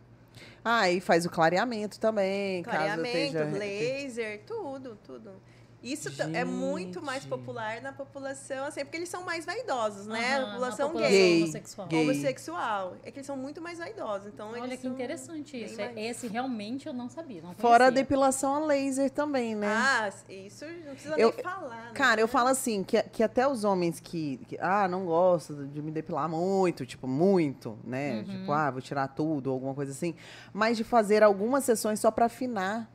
Ah, 0.63 0.89
e 0.89 1.02
faz 1.02 1.26
o 1.26 1.30
clareamento 1.30 2.00
também. 2.00 2.63
Clareamento, 2.63 3.38
laser, 3.60 4.41
tudo, 4.47 4.97
tudo. 5.04 5.34
Isso 5.83 6.15
ta- 6.15 6.29
é 6.31 6.45
muito 6.45 7.01
mais 7.01 7.23
Gente. 7.23 7.29
popular 7.31 7.81
na 7.81 7.91
população, 7.91 8.65
assim, 8.65 8.81
porque 8.81 8.97
eles 8.97 9.09
são 9.09 9.23
mais 9.23 9.45
vaidosos, 9.45 10.05
né? 10.05 10.35
Aham, 10.35 10.35
a 10.35 10.39
na 10.45 10.51
população 10.51 10.87
população 10.89 11.11
gay, 11.11 11.41
homossexual. 11.43 11.87
Gay. 11.87 12.01
homossexual. 12.09 12.95
É 13.03 13.11
que 13.11 13.17
eles 13.17 13.25
são 13.25 13.35
muito 13.35 13.61
mais 13.61 13.79
vaidosos. 13.79 14.27
Então, 14.27 14.49
Olha 14.51 14.59
eles 14.65 14.75
que 14.75 14.81
são 14.83 14.91
interessante 14.93 15.63
isso. 15.63 15.77
mais- 15.77 15.97
Esse 15.97 16.27
realmente 16.27 16.85
eu 16.87 16.93
não 16.93 17.09
sabia. 17.09 17.41
Não 17.41 17.53
Fora 17.55 17.87
a 17.87 17.89
depilação 17.89 18.55
a 18.55 18.59
laser 18.65 19.09
também, 19.09 19.55
né? 19.55 19.67
Ah, 19.67 20.11
isso 20.29 20.65
não 20.85 20.93
precisa 20.93 21.15
Eu- 21.17 21.33
nem 21.35 21.43
falar. 21.43 21.85
né? 21.85 21.91
Cara, 21.93 22.21
eu 22.21 22.27
falo 22.27 22.49
assim, 22.49 22.83
que, 22.83 23.01
que 23.03 23.23
até 23.23 23.47
os 23.47 23.63
homens 23.63 23.99
que, 23.99 24.37
que, 24.47 24.57
ah, 24.59 24.87
não 24.87 25.05
gostam 25.05 25.67
de 25.67 25.81
me 25.81 25.91
depilar 25.91 26.29
muito, 26.29 26.85
tipo, 26.85 27.07
muito, 27.07 27.77
né? 27.83 28.17
Uhum. 28.19 28.23
Tipo, 28.25 28.51
ah, 28.51 28.69
vou 28.69 28.81
tirar 28.81 29.07
tudo, 29.07 29.49
alguma 29.49 29.73
coisa 29.73 29.91
assim. 29.91 30.13
Mas 30.53 30.77
de 30.77 30.83
fazer 30.83 31.23
algumas 31.23 31.63
sessões 31.63 31.99
só 31.99 32.11
pra 32.11 32.25
afinar 32.27 32.87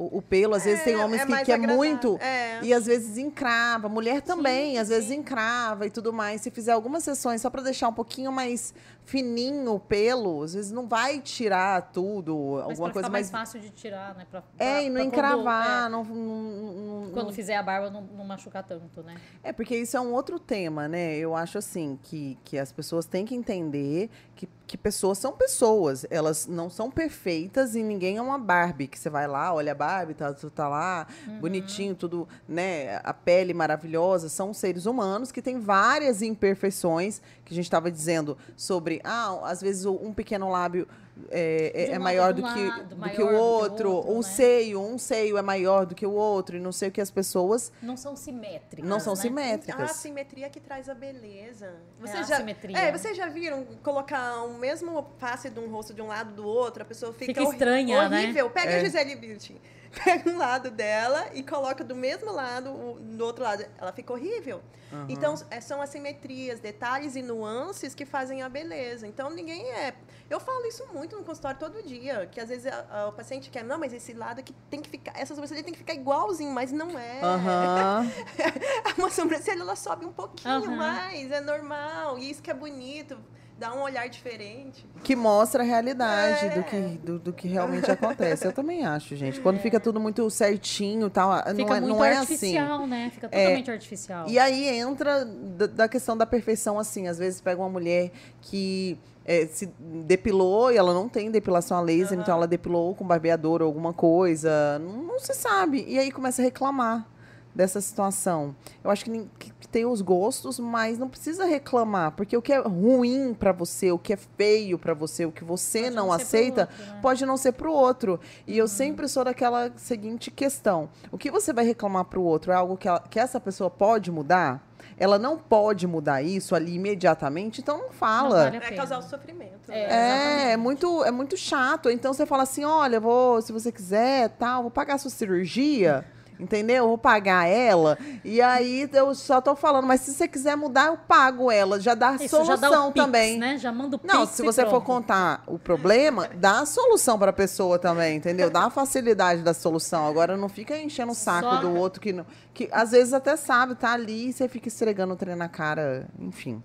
o, 0.00 0.18
o 0.18 0.22
pelo. 0.22 0.54
Às 0.54 0.64
vezes 0.64 0.82
tem 0.82 0.96
homens 0.96 1.24
que 1.24 1.30
mais 1.30 1.44
quer 1.46 1.54
agradável. 1.54 1.76
muito 1.76 2.18
É. 2.22 2.60
e 2.62 2.72
às 2.72 2.86
vezes 2.86 3.18
encrava. 3.18 3.88
Mulher 3.88 4.22
também, 4.22 4.72
Sim, 4.72 4.78
às 4.78 4.88
vezes 4.88 5.08
sim. 5.10 5.16
encrava 5.16 5.86
e 5.86 5.90
tudo 5.90 6.12
mais. 6.12 6.40
Se 6.40 6.50
fizer 6.50 6.72
algumas 6.72 7.04
sessões 7.04 7.40
só 7.42 7.50
pra 7.50 7.62
deixar 7.62 7.88
um 7.88 7.92
pouquinho 7.92 8.32
mais 8.32 8.72
fininho 9.04 9.74
o 9.74 9.80
pelo, 9.80 10.42
às 10.42 10.54
vezes 10.54 10.70
não 10.72 10.86
vai 10.86 11.20
tirar 11.20 11.90
tudo, 11.92 12.54
Mas 12.56 12.62
alguma 12.70 12.86
pra 12.88 12.92
coisa 12.92 13.08
ficar 13.08 13.10
mais... 13.10 13.30
mais 13.30 13.48
fácil 13.48 13.60
de 13.60 13.70
tirar, 13.70 14.14
né? 14.14 14.26
Pra, 14.30 14.42
É, 14.58 14.72
pra- 14.74 14.82
e 14.82 14.90
não 14.90 15.00
encravar, 15.00 15.90
Quando, 15.90 15.92
não, 15.92 16.04
não- 16.04 16.72
não- 17.02 17.08
é, 17.08 17.12
quando 17.12 17.32
fizer 17.32 17.56
a 17.56 17.62
barba, 17.62 17.90
não, 17.90 18.02
não 18.02 18.24
machucar 18.24 18.62
tanto, 18.62 19.02
né? 19.02 19.16
É, 19.42 19.52
porque 19.52 19.76
isso 19.76 19.96
é 19.96 20.00
um 20.00 20.12
outro 20.12 20.38
tema, 20.38 20.86
né? 20.88 21.16
Eu 21.16 21.34
acho 21.34 21.58
assim 21.58 21.98
que, 22.02 22.38
que 22.44 22.58
as 22.58 22.70
pessoas 22.72 23.04
têm 23.06 23.24
que 23.24 23.34
entender 23.34 24.08
que, 24.36 24.48
que 24.66 24.78
pessoas 24.78 25.18
são 25.18 25.32
pessoas. 25.32 26.06
Elas 26.10 26.46
não 26.46 26.70
são 26.70 26.90
perfeitas 26.90 27.74
e 27.74 27.82
ninguém 27.82 28.16
é 28.16 28.22
uma 28.22 28.38
Barbie. 28.38 28.86
Que 28.86 28.98
você 28.98 29.10
vai 29.10 29.26
lá, 29.26 29.52
olha 29.52 29.72
a 29.72 29.74
Barbie, 29.74 30.14
tá, 30.14 30.32
tu 30.32 30.48
tá 30.50 30.68
lá, 30.68 31.06
bonitinho, 31.40 31.94
tudo, 31.94 32.28
né? 32.48 33.00
A 33.04 33.12
pele 33.12 33.52
maravilhosa. 33.52 34.28
São 34.28 34.54
seres 34.54 34.86
humanos 34.86 35.30
que 35.32 35.42
têm 35.42 35.58
várias 35.60 36.22
imperfeições, 36.22 37.20
que 37.44 37.52
a 37.52 37.56
gente 37.56 37.64
estava 37.64 37.90
dizendo 37.90 38.38
sobre, 38.56 38.89
ah, 39.04 39.38
às 39.44 39.60
vezes 39.60 39.84
um 39.84 40.12
pequeno 40.12 40.50
lábio 40.50 40.88
é, 41.30 41.72
é- 41.74 41.80
um 41.84 41.86
é 41.86 41.90
lado, 41.92 42.02
maior 42.02 42.32
do 42.32 42.44
um 42.44 42.54
que, 42.54 42.66
lado, 42.68 42.84
do 42.88 42.96
maior 42.96 43.14
que 43.16 43.22
o 43.22 43.26
do 43.28 43.34
outro. 43.36 43.90
outro, 43.92 44.12
o 44.12 44.16
né? 44.16 44.22
seio, 44.22 44.80
um 44.80 44.98
seio 44.98 45.36
é 45.38 45.42
maior 45.42 45.84
do 45.86 45.94
que 45.94 46.06
o 46.06 46.12
outro, 46.12 46.56
e 46.56 46.60
não 46.60 46.72
sei 46.72 46.88
o 46.88 46.92
que 46.92 47.00
as 47.00 47.10
pessoas 47.10 47.72
Não 47.82 47.96
são 47.96 48.16
simétricas. 48.16 48.88
não 48.88 48.98
são 49.00 49.14
né? 49.14 49.18
A 49.18 49.22
simétricas. 49.22 49.90
simetria 49.92 50.48
que 50.48 50.60
traz 50.60 50.88
a 50.88 50.94
beleza. 50.94 51.66
É 51.66 52.06
Você 52.06 52.16
a 52.16 52.22
já, 52.22 52.36
simetria. 52.36 52.78
É, 52.78 52.92
vocês 52.92 53.16
já 53.16 53.28
viram 53.28 53.64
colocar 53.82 54.42
o 54.44 54.54
mesmo 54.58 55.06
face 55.18 55.50
de 55.50 55.58
um 55.60 55.68
rosto 55.70 55.92
de 55.92 56.00
um 56.02 56.06
lado 56.06 56.32
do 56.34 56.46
outro, 56.46 56.82
a 56.82 56.86
pessoa 56.86 57.12
fica, 57.12 57.26
Fica 57.34 57.42
estranha, 57.42 58.08
né? 58.08 58.20
horrível. 58.22 58.50
Pega 58.50 58.70
É. 58.72 58.76
a 58.80 58.84
Gisele 58.84 59.16
Bündchen, 59.16 59.60
pega 60.04 60.30
um 60.30 60.38
lado 60.38 60.70
dela 60.70 61.28
e 61.34 61.42
coloca 61.42 61.82
do 61.84 61.94
mesmo 61.96 62.30
lado, 62.32 62.94
do 63.00 63.24
outro 63.24 63.42
lado. 63.42 63.64
Ela 63.78 63.92
fica 63.92 64.12
horrível. 64.12 64.60
Então, 65.08 65.34
é, 65.50 65.60
são 65.60 65.80
assimetrias, 65.80 66.58
detalhes 66.58 67.14
e 67.14 67.22
nuances 67.22 67.94
que 67.94 68.04
fazem 68.04 68.42
a 68.42 68.48
beleza. 68.48 69.06
Então, 69.06 69.30
ninguém 69.30 69.70
é... 69.70 69.94
Eu 70.28 70.40
falo 70.40 70.66
isso 70.66 70.84
muito 71.10 71.16
no 71.18 71.24
consultório 71.24 71.58
todo 71.58 71.82
dia, 71.86 72.28
que 72.30 72.40
às 72.40 72.48
vezes 72.48 72.66
a- 72.66 72.84
a- 72.90 73.08
o 73.08 73.12
paciente 73.12 73.50
quer, 73.50 73.64
não, 73.64 73.78
mas 73.78 73.92
esse 73.92 74.12
lado 74.12 74.38
aqui 74.38 74.54
tem 74.70 74.80
que 74.80 74.88
ficar, 74.88 75.12
essa 75.16 75.34
sobrancelha 75.34 75.62
tem 75.62 75.72
que 75.72 75.78
ficar 75.78 75.94
igualzinho, 75.94 76.52
mas 76.52 76.70
não 76.70 76.96
é. 76.98 77.20
Aham. 77.22 78.06
Uma 78.96 79.10
sobrancelha 79.10 79.60
ela 79.60 79.76
sobe 79.76 80.06
um 80.06 80.12
pouquinho 80.12 80.54
Aham. 80.54 80.76
mais, 80.76 81.30
é 81.30 81.40
normal. 81.40 82.18
E 82.18 82.30
isso 82.30 82.40
que 82.42 82.50
é 82.50 82.54
bonito, 82.54 83.18
dá 83.58 83.74
um 83.74 83.80
olhar 83.82 84.08
diferente. 84.08 84.86
Que 85.02 85.16
mostra 85.16 85.62
a 85.62 85.66
realidade 85.66 86.46
É. 86.46 86.50
do, 86.50 86.62
que, 86.64 86.80
do, 86.98 87.18
do 87.18 87.32
que 87.32 87.48
realmente 87.48 87.90
acontece. 87.90 88.46
Eu 88.46 88.52
também 88.52 88.84
acho, 88.86 89.16
gente. 89.16 89.40
Quando 89.40 89.58
fica 89.58 89.80
tudo 89.80 89.98
muito 90.00 90.28
certinho 90.30 91.08
e 91.08 91.10
tal, 91.10 91.32
Fica 91.38 91.52
não 91.54 91.74
é, 91.74 91.80
muito 91.80 91.96
não 91.96 92.04
é 92.04 92.10
assim. 92.12 92.20
artificial, 92.56 92.86
né? 92.86 93.10
Fica 93.12 93.28
totalmente 93.28 93.70
artificial. 93.70 94.28
E 94.28 94.38
aí 94.38 94.68
entra 94.68 95.24
da, 95.24 95.66
da 95.66 95.88
questão 95.88 96.16
da 96.16 96.24
perfeição, 96.26 96.78
assim. 96.78 97.08
Às 97.08 97.18
vezes 97.18 97.40
pega 97.40 97.60
uma 97.60 97.68
mulher 97.70 98.10
que 98.42 98.96
é, 99.30 99.46
se 99.46 99.72
depilou 99.78 100.72
e 100.72 100.76
ela 100.76 100.92
não 100.92 101.08
tem 101.08 101.30
depilação 101.30 101.78
a 101.78 101.80
laser, 101.80 102.18
então 102.18 102.34
ela 102.34 102.48
depilou 102.48 102.96
com 102.96 103.06
barbeador 103.06 103.62
ou 103.62 103.68
alguma 103.68 103.92
coisa. 103.92 104.76
Não, 104.80 105.04
não 105.04 105.20
se 105.20 105.32
sabe. 105.34 105.84
E 105.86 106.00
aí 106.00 106.10
começa 106.10 106.42
a 106.42 106.44
reclamar. 106.44 107.06
Dessa 107.54 107.80
situação? 107.80 108.54
Eu 108.82 108.90
acho 108.90 109.04
que, 109.04 109.28
que- 109.38 109.52
tem 109.70 109.86
os 109.86 110.00
gostos, 110.02 110.58
mas 110.58 110.98
não 110.98 111.08
precisa 111.08 111.44
reclamar, 111.44 112.10
porque 112.12 112.36
o 112.36 112.42
que 112.42 112.52
é 112.52 112.58
ruim 112.58 113.32
pra 113.32 113.52
você, 113.52 113.92
o 113.92 113.98
que 114.00 114.12
é 114.12 114.16
feio 114.16 114.76
pra 114.76 114.94
você, 114.94 115.24
o 115.24 115.30
que 115.30 115.44
você 115.44 115.82
Pode 115.82 115.94
não, 115.94 116.06
não 116.06 116.12
aceita, 116.12 116.62
outro, 116.62 116.84
né? 116.94 116.98
pode 117.00 117.24
não 117.24 117.36
ser 117.36 117.52
pro 117.52 117.72
outro. 117.72 118.18
E 118.48 118.58
eu 118.58 118.66
sempre 118.66 119.06
sou 119.06 119.22
daquela 119.24 119.70
seguinte 119.76 120.28
questão: 120.28 120.88
o 121.12 121.16
que 121.16 121.30
você 121.30 121.52
vai 121.52 121.64
reclamar 121.64 122.04
pro 122.06 122.20
outro 122.20 122.50
é 122.50 122.54
algo 122.56 122.76
que, 122.76 122.88
ela- 122.88 122.98
que 123.08 123.20
essa 123.20 123.38
pessoa 123.38 123.70
pode 123.70 124.10
mudar? 124.10 124.66
Ela 124.98 125.18
não 125.20 125.38
pode 125.38 125.86
mudar 125.86 126.20
isso 126.20 126.52
ali 126.54 126.74
imediatamente, 126.74 127.60
então 127.60 127.78
não 127.78 127.90
fala. 127.90 128.44
vale 128.50 128.56
a 128.56 128.60
É 128.60 128.72
causar 128.74 128.98
o 128.98 129.02
sofrimento. 129.02 129.70
É. 129.70 129.86
né? 129.88 130.42
É, 130.48 130.52
é 130.52 130.56
muito, 130.56 131.04
é 131.04 131.10
muito 131.12 131.36
chato. 131.36 131.88
Então 131.90 132.12
você 132.12 132.26
fala 132.26 132.42
assim: 132.42 132.64
olha, 132.64 132.98
vou, 132.98 133.40
se 133.40 133.52
você 133.52 133.70
quiser, 133.70 134.30
tal, 134.30 134.62
vou 134.62 134.70
pagar 134.70 134.94
a 134.94 134.98
sua 134.98 135.10
cirurgia. 135.12 136.04
Entendeu? 136.40 136.86
Vou 136.88 136.96
pagar 136.98 137.46
ela. 137.46 137.98
E 138.24 138.40
aí 138.40 138.88
eu 138.92 139.14
só 139.14 139.40
tô 139.40 139.54
falando, 139.54 139.86
mas 139.86 140.00
se 140.00 140.12
você 140.14 140.26
quiser 140.26 140.56
mudar, 140.56 140.86
eu 140.86 140.96
pago 140.96 141.50
ela. 141.50 141.78
Já 141.78 141.94
dá 141.94 142.14
Isso, 142.14 142.28
solução 142.30 142.56
já 142.56 142.56
dá 142.68 142.86
Pix, 142.92 143.04
também. 143.04 143.38
né? 143.38 143.58
Já 143.58 143.70
manda 143.70 143.96
o 143.96 144.00
Não, 144.02 144.20
Pix 144.22 144.36
se 144.36 144.42
e 144.42 144.44
você 144.46 144.64
for 144.66 144.82
contar 144.82 145.42
o 145.46 145.58
problema, 145.58 146.28
dá 146.34 146.60
a 146.60 146.66
solução 146.66 147.18
para 147.18 147.30
a 147.30 147.34
pessoa 147.34 147.78
também, 147.78 148.16
entendeu? 148.16 148.48
Dá 148.50 148.64
a 148.64 148.70
facilidade 148.70 149.42
da 149.42 149.52
solução. 149.52 150.06
Agora 150.08 150.36
não 150.36 150.48
fica 150.48 150.76
enchendo 150.78 151.12
o 151.12 151.14
saco 151.14 151.48
Só- 151.48 151.56
do 151.60 151.74
outro 151.74 152.00
que, 152.00 152.12
não, 152.12 152.24
que 152.54 152.68
às 152.72 152.92
vezes 152.92 153.12
até 153.12 153.36
sabe, 153.36 153.74
tá 153.74 153.92
ali 153.92 154.28
e 154.28 154.32
você 154.32 154.48
fica 154.48 154.68
esfregando 154.68 155.12
o 155.12 155.16
trem 155.16 155.36
na 155.36 155.48
cara, 155.48 156.08
enfim. 156.18 156.62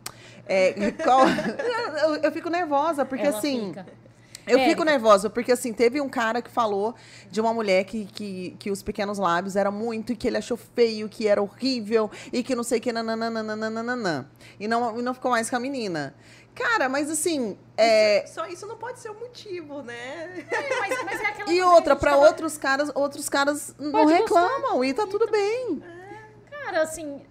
É, 0.48 0.92
qual- 1.04 1.26
eu, 2.04 2.16
eu 2.18 2.32
fico 2.32 2.50
nervosa, 2.50 3.04
porque 3.06 3.26
Ela 3.28 3.38
assim. 3.38 3.68
fica. 3.70 3.86
Eu 4.48 4.58
Érica. 4.58 4.70
fico 4.70 4.84
nervosa, 4.84 5.30
porque 5.30 5.52
assim, 5.52 5.74
teve 5.74 6.00
um 6.00 6.08
cara 6.10 6.42
que 6.42 6.50
falou 6.52 6.94
de 7.32 7.42
uma 7.42 7.54
mulher 7.54 7.84
que, 7.84 8.06
que, 8.06 8.56
que 8.60 8.70
os 8.72 8.84
pequenos 8.84 9.18
lábios 9.18 9.56
era 9.56 9.72
muito, 9.72 10.14
e 10.14 10.16
que 10.16 10.28
ele 10.28 10.38
achou 10.38 10.56
feio, 10.58 11.10
que 11.10 11.28
era 11.28 11.42
horrível, 11.42 12.10
e 12.32 12.44
que 12.44 12.54
não 12.56 12.64
sei 12.64 12.78
o 12.78 12.82
que, 12.82 12.92
nananana. 12.92 14.30
E 14.60 14.68
não, 14.68 15.00
e 15.00 15.02
não 15.02 15.14
ficou 15.14 15.32
mais 15.32 15.50
com 15.50 15.56
a 15.56 15.60
menina. 15.60 16.14
Cara, 16.54 16.88
mas 16.88 17.10
assim, 17.10 17.58
é, 17.76 18.26
Só 18.28 18.48
isso 18.48 18.66
não 18.66 18.78
pode 18.78 19.00
ser 19.00 19.10
o 19.10 19.20
motivo, 19.20 19.82
né? 19.82 20.46
É, 20.50 20.80
mas, 20.80 21.04
mas 21.04 21.20
é 21.22 21.26
aquela 21.26 21.52
E 21.52 21.62
outra, 21.62 21.96
pra 21.98 22.12
tava- 22.12 22.26
outros 22.28 22.58
caras, 22.58 22.90
outros 22.96 23.28
caras 23.28 23.76
não 23.78 23.92
Pode 23.92 24.14
reclamam 24.14 24.82
e 24.84 24.94
tá 24.94 25.06
tudo 25.06 25.30
bem. 25.30 25.84
Cara, 26.50 26.82
assim, 26.84 27.22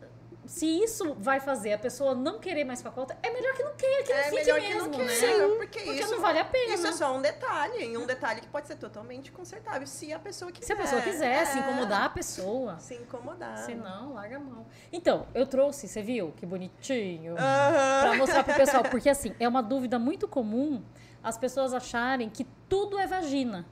se 0.47 0.67
isso 0.67 1.15
vai 1.19 1.41
fazer 1.41 1.73
a 1.73 1.79
pessoa 1.79 2.15
não 2.15 2.39
querer 2.39 2.65
mais 2.65 2.83
conta, 2.83 3.17
é 3.23 3.31
melhor 3.33 3.55
que 3.55 3.63
não 3.63 3.75
queira, 3.75 4.03
que 4.03 4.13
não 4.13 4.19
É 4.19 4.23
fique 4.25 4.35
melhor 4.37 4.61
mesmo, 4.61 4.91
que 4.91 4.99
não 4.99 5.05
né? 5.05 5.17
queira, 5.19 5.49
porque, 5.49 5.81
Porque 5.81 6.01
isso 6.01 6.15
não 6.15 6.21
vale 6.21 6.39
a 6.39 6.45
pena. 6.45 6.75
Isso 6.75 6.87
é 6.87 6.93
só 6.93 7.17
um 7.17 7.23
detalhe, 7.23 7.85
e 7.93 7.97
um 7.97 8.07
detalhe 8.07 8.41
que 8.41 8.49
pode 8.49 8.67
ser 8.67 8.77
totalmente 8.77 9.33
consertável, 9.33 9.87
se 9.87 10.13
a 10.13 10.19
pessoa 10.19 10.53
quiser. 10.53 10.67
Se 10.67 10.73
a 10.73 10.77
pessoa 10.77 11.03
quiser 11.03 11.47
se 11.47 11.59
É. 11.59 11.61
incomodar 11.63 12.05
a 12.05 12.09
pessoa. 12.11 12.79
Se 12.79 12.95
incomodar. 12.95 13.57
Se 13.59 13.75
não, 13.75 14.15
larga 14.15 14.37
a 14.37 14.41
mão. 14.41 14.67
Então, 14.93 15.27
eu 15.35 15.47
trouxe, 15.47 15.89
você 15.89 16.03
viu? 16.03 16.33
Que 16.37 16.45
bonitinho. 16.45 17.35
Aham. 17.39 18.01
Pra 18.09 18.15
mostrar 18.17 18.45
pro 18.45 18.55
pessoal. 18.55 18.83
Porque, 18.85 19.09
assim, 19.09 19.35
é 19.41 19.49
uma 19.49 19.63
dúvida 19.63 19.99
muito 19.99 20.29
comum 20.29 20.83
as 21.23 21.39
pessoas 21.39 21.73
acharem 21.73 22.29
que 22.29 22.45
tudo 22.69 22.99
é 22.99 23.07
vagina. 23.07 23.65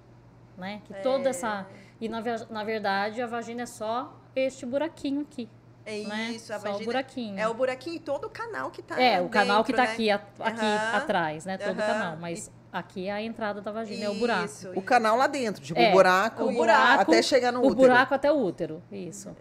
Né? 0.57 0.81
Que 0.85 0.95
toda 1.03 1.29
É. 1.29 1.31
essa. 1.31 1.67
E, 2.01 2.09
na, 2.09 2.23
na 2.51 2.65
verdade, 2.65 3.21
a 3.23 3.27
vagina 3.27 3.63
é 3.63 3.67
só 3.67 4.15
este 4.35 4.65
buraquinho 4.67 5.23
aqui. 5.23 5.49
É 5.85 6.03
né? 6.05 6.31
isso, 6.33 6.53
a 6.53 6.59
Só 6.59 6.69
o 6.69 6.73
vagina. 6.73 6.85
buraquinho. 6.85 7.39
É 7.39 7.49
o 7.49 7.55
buraquinho 7.55 7.97
e 7.97 8.01
todo 8.01 8.27
o 8.27 8.31
canal 8.31 8.71
que 8.71 8.83
tá 8.83 9.01
É, 9.01 9.21
o 9.21 9.29
canal 9.29 9.65
que 9.65 9.73
tá 9.73 9.83
dentro, 9.87 9.95
aqui, 9.95 10.07
né? 10.09 10.13
a- 10.41 10.49
aqui 10.49 10.97
atrás, 10.97 11.45
né? 11.45 11.59
Todo 11.59 11.73
o 11.73 11.77
canal. 11.77 12.17
Mas 12.17 12.51
aqui 12.73 13.09
é 13.09 13.13
a 13.13 13.21
entrada 13.23 13.61
da 13.61 13.71
vagina, 13.73 14.05
é 14.05 14.09
o 14.09 14.15
buraco. 14.15 14.45
Isso, 14.45 14.71
O 14.77 14.83
canal 14.83 15.17
lá 15.17 15.27
dentro, 15.27 15.63
tipo, 15.63 15.79
É, 15.81 15.89
o 15.91 15.93
buraco, 15.93 16.45
o 16.45 16.53
buraco, 16.53 17.03
até 17.11 17.21
chegar 17.23 17.51
no 17.53 17.61
o 17.61 17.67
útero. 17.67 17.77
buraco 17.77 18.15
até 18.15 18.31
o 18.31 18.37
útero, 18.37 18.83
isso. 18.93 19.35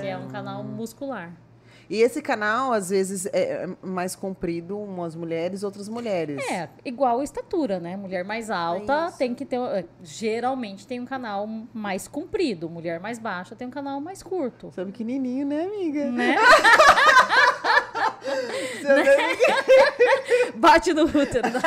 Que 0.00 0.06
é 0.06 0.16
um 0.16 0.28
canal 0.28 0.62
muscular. 0.62 1.32
E 1.88 2.00
esse 2.02 2.20
canal, 2.20 2.72
às 2.72 2.90
vezes, 2.90 3.26
é 3.26 3.46
é 3.64 3.68
mais 3.80 4.16
comprido, 4.16 4.76
umas 4.78 5.14
mulheres, 5.14 5.62
outras 5.62 5.88
mulheres. 5.88 6.44
É, 6.50 6.68
igual 6.84 7.20
a 7.20 7.24
estatura, 7.24 7.78
né? 7.78 7.96
Mulher 7.96 8.24
mais 8.24 8.50
alta 8.50 9.06
isso. 9.08 9.18
tem 9.18 9.34
que 9.34 9.44
ter. 9.44 9.56
eh, 9.60 9.84
Geralmente 10.02 10.86
tem 10.86 10.98
um 11.00 11.04
canal 11.06 11.46
mais 11.72 12.08
comprido. 12.08 12.68
Mulher 12.68 12.98
mais 12.98 13.18
baixa 13.18 13.54
tem 13.54 13.68
um 13.68 13.70
canal 13.70 14.00
mais 14.00 14.22
curto. 14.22 14.70
Você 14.70 14.80
é 14.80 14.84
pequenininho, 14.84 15.46
né, 15.46 15.64
amiga? 15.64 16.10
Né? 16.10 16.36
Você 18.26 18.86
é 18.88 20.52
Bate 20.56 20.92
no 20.92 21.04
útero, 21.04 21.48
não. 21.50 21.60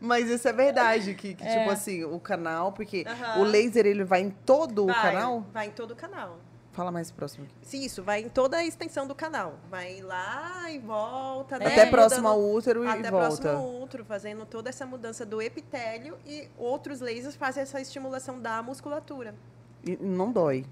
Mas 0.00 0.28
isso 0.28 0.46
é 0.46 0.52
verdade, 0.52 1.14
que, 1.14 1.34
que, 1.34 1.44
É. 1.44 1.58
tipo 1.58 1.70
assim, 1.70 2.04
o 2.04 2.20
canal, 2.20 2.72
porque 2.72 3.04
o 3.38 3.42
laser, 3.42 3.86
ele 3.86 4.04
vai 4.04 4.20
em 4.20 4.30
todo 4.30 4.84
o 4.84 4.86
Vai, 4.86 5.02
canal? 5.02 5.44
Vai 5.52 5.66
em 5.68 5.70
todo 5.70 5.92
o 5.92 5.96
canal. 5.96 6.38
Fala 6.76 6.92
mais 6.92 7.10
próximo. 7.10 7.46
Sim, 7.62 7.84
isso, 7.84 8.02
vai 8.02 8.20
em 8.20 8.28
toda 8.28 8.58
a 8.58 8.64
extensão 8.64 9.06
do 9.06 9.14
canal. 9.14 9.54
Vai 9.70 10.02
lá 10.02 10.70
e 10.70 10.78
volta, 10.78 11.58
né? 11.58 11.68
Até 11.68 11.86
próximo 11.86 12.28
ao 12.28 12.38
útero 12.38 12.84
e 12.84 12.86
Até 12.86 13.10
volta. 13.10 13.26
próximo 13.26 13.48
ao 13.48 13.80
útero, 13.80 14.04
fazendo 14.04 14.44
toda 14.44 14.68
essa 14.68 14.84
mudança 14.84 15.24
do 15.24 15.40
epitélio 15.40 16.18
e 16.26 16.50
outros 16.58 17.00
lasers 17.00 17.34
fazem 17.34 17.62
essa 17.62 17.80
estimulação 17.80 18.38
da 18.38 18.62
musculatura. 18.62 19.34
E 19.82 19.96
não 19.96 20.30
dói. 20.30 20.66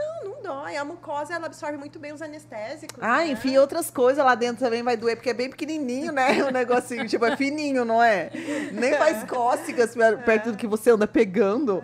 Não, 0.00 0.30
não 0.30 0.42
dói. 0.42 0.76
A 0.76 0.84
mucosa, 0.84 1.34
ela 1.34 1.46
absorve 1.46 1.76
muito 1.76 1.98
bem 1.98 2.12
os 2.12 2.22
anestésicos. 2.22 2.98
Ah, 3.02 3.18
né? 3.18 3.28
enfim, 3.28 3.58
outras 3.58 3.90
coisas 3.90 4.24
lá 4.24 4.34
dentro 4.34 4.64
também 4.64 4.82
vai 4.82 4.96
doer, 4.96 5.16
porque 5.16 5.30
é 5.30 5.34
bem 5.34 5.50
pequenininho, 5.50 6.10
né? 6.12 6.42
O 6.48 6.50
negocinho, 6.50 7.06
tipo, 7.06 7.24
é 7.26 7.36
fininho, 7.36 7.84
não 7.84 8.02
é? 8.02 8.30
Nem 8.72 8.94
faz 8.94 9.24
cócegas 9.24 9.94
per- 9.94 10.24
perto 10.24 10.52
do 10.52 10.56
que 10.56 10.66
você 10.66 10.90
anda 10.90 11.06
pegando. 11.06 11.82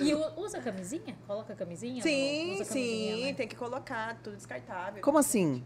E 0.00 0.14
usa 0.40 0.60
camisinha? 0.60 1.16
Coloca 1.26 1.54
camisinha? 1.54 2.02
Sim, 2.02 2.54
Usa 2.54 2.64
sim, 2.64 2.70
camisinha, 2.74 3.26
né? 3.26 3.32
tem 3.34 3.48
que 3.48 3.56
colocar, 3.56 4.16
tudo 4.22 4.36
descartável. 4.36 5.02
Como 5.02 5.18
assim? 5.18 5.62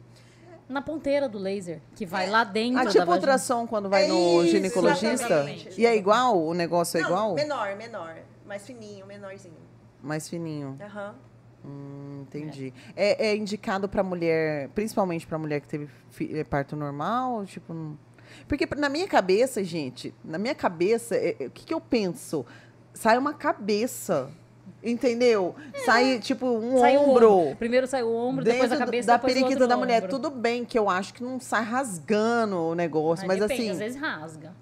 Na 0.69 0.83
ponteira 0.83 1.29
do 1.29 1.39
laser, 1.39 1.81
que 1.95 2.05
vai 2.05 2.29
lá 2.29 2.43
dentro 2.43 2.81
Ah, 2.81 2.85
da 2.85 2.91
tipo 2.91 3.09
ultrassom 3.11 3.67
quando 3.69 3.89
vai 3.89 4.05
É 4.05 4.09
no 4.09 4.43
isso, 4.43 4.51
ginecologista? 4.53 5.13
exatamente. 5.13 5.81
E 5.81 5.87
é 5.87 5.95
igual? 5.95 6.37
O 6.43 6.53
negócio 6.55 6.99
é 6.99 7.03
Não, 7.03 7.09
igual? 7.09 7.35
menor, 7.35 7.77
menor. 7.77 8.17
Mais 8.45 8.67
fininho, 8.67 9.07
menorzinho. 9.07 9.55
Mais 10.07 10.29
fininho. 10.29 10.79
Aham. 10.81 11.15
Hum, 11.65 12.21
entendi. 12.23 12.73
É, 12.95 13.29
é 13.29 13.37
indicado 13.37 13.89
pra 13.89 14.03
mulher, 14.03 14.69
principalmente 14.69 15.27
pra 15.27 15.37
mulher 15.37 15.61
que 15.61 15.67
teve 15.67 15.89
fi- 16.11 16.31
eh, 16.39 16.45
parto 16.45 16.77
normal? 16.77 17.45
Tipo, 17.45 17.75
não- 17.75 17.99
porque 18.47 18.69
na 18.77 18.89
minha 18.89 19.09
cabeça, 19.09 19.65
gente, 19.65 20.15
na 20.25 20.39
minha 20.39 20.55
cabeça, 20.55 21.17
é- 21.17 21.37
é- 21.41 21.47
o 21.47 21.51
que, 21.51 21.67
que 21.67 21.75
eu 21.75 21.81
penso? 21.81 22.47
Sai 22.95 23.19
uma 23.19 23.35
cabeça, 23.35 24.31
entendeu? 24.83 25.55
Sai, 25.85 26.21
tipo, 26.21 26.47
um 26.47 26.77
É. 26.77 26.81
Sai 26.81 26.97
o 26.97 27.01
ombro. 27.11 27.57
Primeiro 27.59 27.87
sai 27.89 28.03
o 28.05 28.15
ombro, 28.15 28.45
depois 28.45 28.71
a 28.71 28.75
dentro 28.75 28.87
cabeça, 28.87 29.07
da 29.09 29.13
depois 29.17 29.33
o 29.33 29.35
periquita 29.35 29.65
outro 29.65 29.69
da 29.69 29.77
mulher. 29.77 29.99
ombro. 30.05 30.11
Tudo 30.11 30.31
bem 30.31 30.65
que 30.65 30.79
eu 30.79 30.89
acho 30.89 31.13
que 31.15 31.23
não 31.25 31.41
sai 31.41 31.65
rasgando 31.65 32.57
o 32.59 32.75
negócio, 32.77 33.27
mas, 33.27 33.41
depende, 33.41 33.61
assim, 33.63 33.71
Às 33.73 33.79
vezes 33.79 34.01
rasga. 34.01 34.55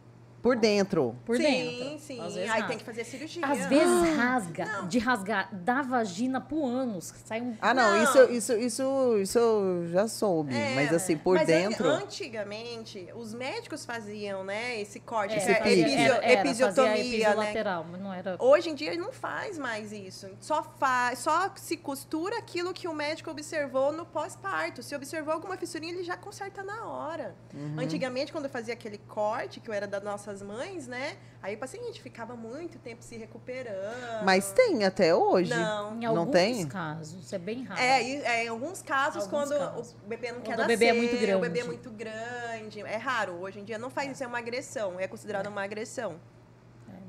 Por 0.45 0.57
dentro. 0.57 1.17
Por 1.25 1.37
sim, 1.39 1.43
dentro. 1.43 1.99
sim. 2.01 2.21
Às 2.21 2.35
vezes 2.35 2.51
Aí 2.51 2.61
rasga. 2.61 2.69
tem 2.69 2.77
que 2.79 2.85
fazer 2.85 3.05
cirurgia. 3.05 3.47
Às 3.47 3.65
vezes 3.67 4.17
rasga, 4.17 4.83
de 4.87 4.99
rasgar 4.99 5.49
da 5.55 5.81
vagina 5.81 6.39
pro 6.39 6.65
ânus. 6.67 7.15
Sai 7.25 7.41
um. 7.41 7.57
Ah, 7.63 7.73
não, 7.73 7.97
Não. 7.97 8.03
Isso, 8.05 8.23
isso, 8.31 8.53
isso, 8.53 9.19
isso 9.19 9.39
eu 9.39 9.89
já 9.89 10.07
soube. 10.07 10.55
É, 10.55 10.75
mas 10.75 10.93
assim, 10.93 11.17
por 11.17 11.37
mas 11.37 11.49
an- 11.49 11.53
dentro. 11.53 11.89
antigamente, 11.89 13.09
os 13.15 13.33
médicos 13.33 13.87
faziam, 13.87 14.45
né, 14.45 14.81
esse 14.81 15.01
corte, 15.01 15.35
É, 15.35 15.39
Esse 15.39 15.51
episio- 15.51 16.23
episiotomia, 16.23 16.93
né? 16.93 17.01
episolateral, 17.01 17.87
mas 17.91 18.01
não 18.01 18.13
era. 18.13 18.37
Hoje 18.39 18.69
em 18.69 18.75
dia 18.75 18.95
não 18.99 19.13
faz 19.13 19.57
mais 19.59 19.93
isso. 19.93 20.29
Só 20.41 20.63
faz, 20.79 21.21
só 21.21 21.51
se 21.57 21.77
costura 21.77 22.37
aquilo 22.39 22.75
que 22.75 22.87
o 22.87 22.93
médico 22.95 23.31
observou 23.31 23.93
no 23.93 24.05
pós-parto. 24.05 24.83
Se 24.83 24.95
observou 24.95 25.33
alguma 25.33 25.57
fissurinha, 25.57 25.93
ele 25.95 26.05
já 26.05 26.17
conserta 26.17 26.63
na 26.63 26.85
hora. 26.87 27.35
Uhum. 27.55 27.77
Antigamente, 27.79 28.31
quando 28.31 28.45
eu 28.45 28.51
fazia 28.51 28.75
aquele 28.75 28.99
corte, 28.99 29.59
que 29.61 29.71
eu 29.71 29.75
era 29.75 29.87
das 30.35 30.43
mães, 30.43 30.89
né? 30.89 31.16
Aí 31.41 31.55
o 31.55 31.59
paciente 31.59 32.01
ficava 32.03 32.35
muito 32.35 32.78
tempo 32.78 33.03
se 33.03 33.16
recuperando. 33.16 34.24
Mas 34.24 34.51
tem 34.53 34.85
até 34.85 35.14
hoje. 35.14 35.51
Não. 35.51 35.95
Em 35.95 36.01
Não 36.01 36.16
alguns 36.18 36.32
tem? 36.32 36.66
casos, 36.66 37.32
é 37.32 37.39
bem 37.39 37.62
raro. 37.62 37.80
É, 37.80 38.03
é, 38.03 38.45
em 38.45 38.49
alguns 38.49 38.82
casos, 38.82 39.24
Alguns 39.24 39.49
quando 39.51 39.59
casos. 39.59 39.93
o 40.05 40.09
bebê 40.09 40.28
não 40.32 40.41
Quando 40.41 40.45
quer 40.47 40.55
o 40.55 40.57
nascer, 40.59 40.76
bebê 40.76 40.87
é 40.87 40.93
muito 40.93 41.09
o 41.14 41.18
bebê 41.18 41.26
é 41.61 41.62
grande. 41.62 41.66
muito 41.66 41.91
grande. 41.91 42.80
É 42.80 42.97
raro. 42.97 43.32
Hoje 43.41 43.61
em 43.61 43.64
dia 43.64 43.78
não 43.78 43.91
faz 43.91 44.11
isso, 44.11 44.24
é 44.24 44.26
uma 44.26 44.39
agressão. 44.39 44.99
É 44.99 45.07
considerado 45.07 45.47
uma 45.47 45.62
agressão. 45.62 46.16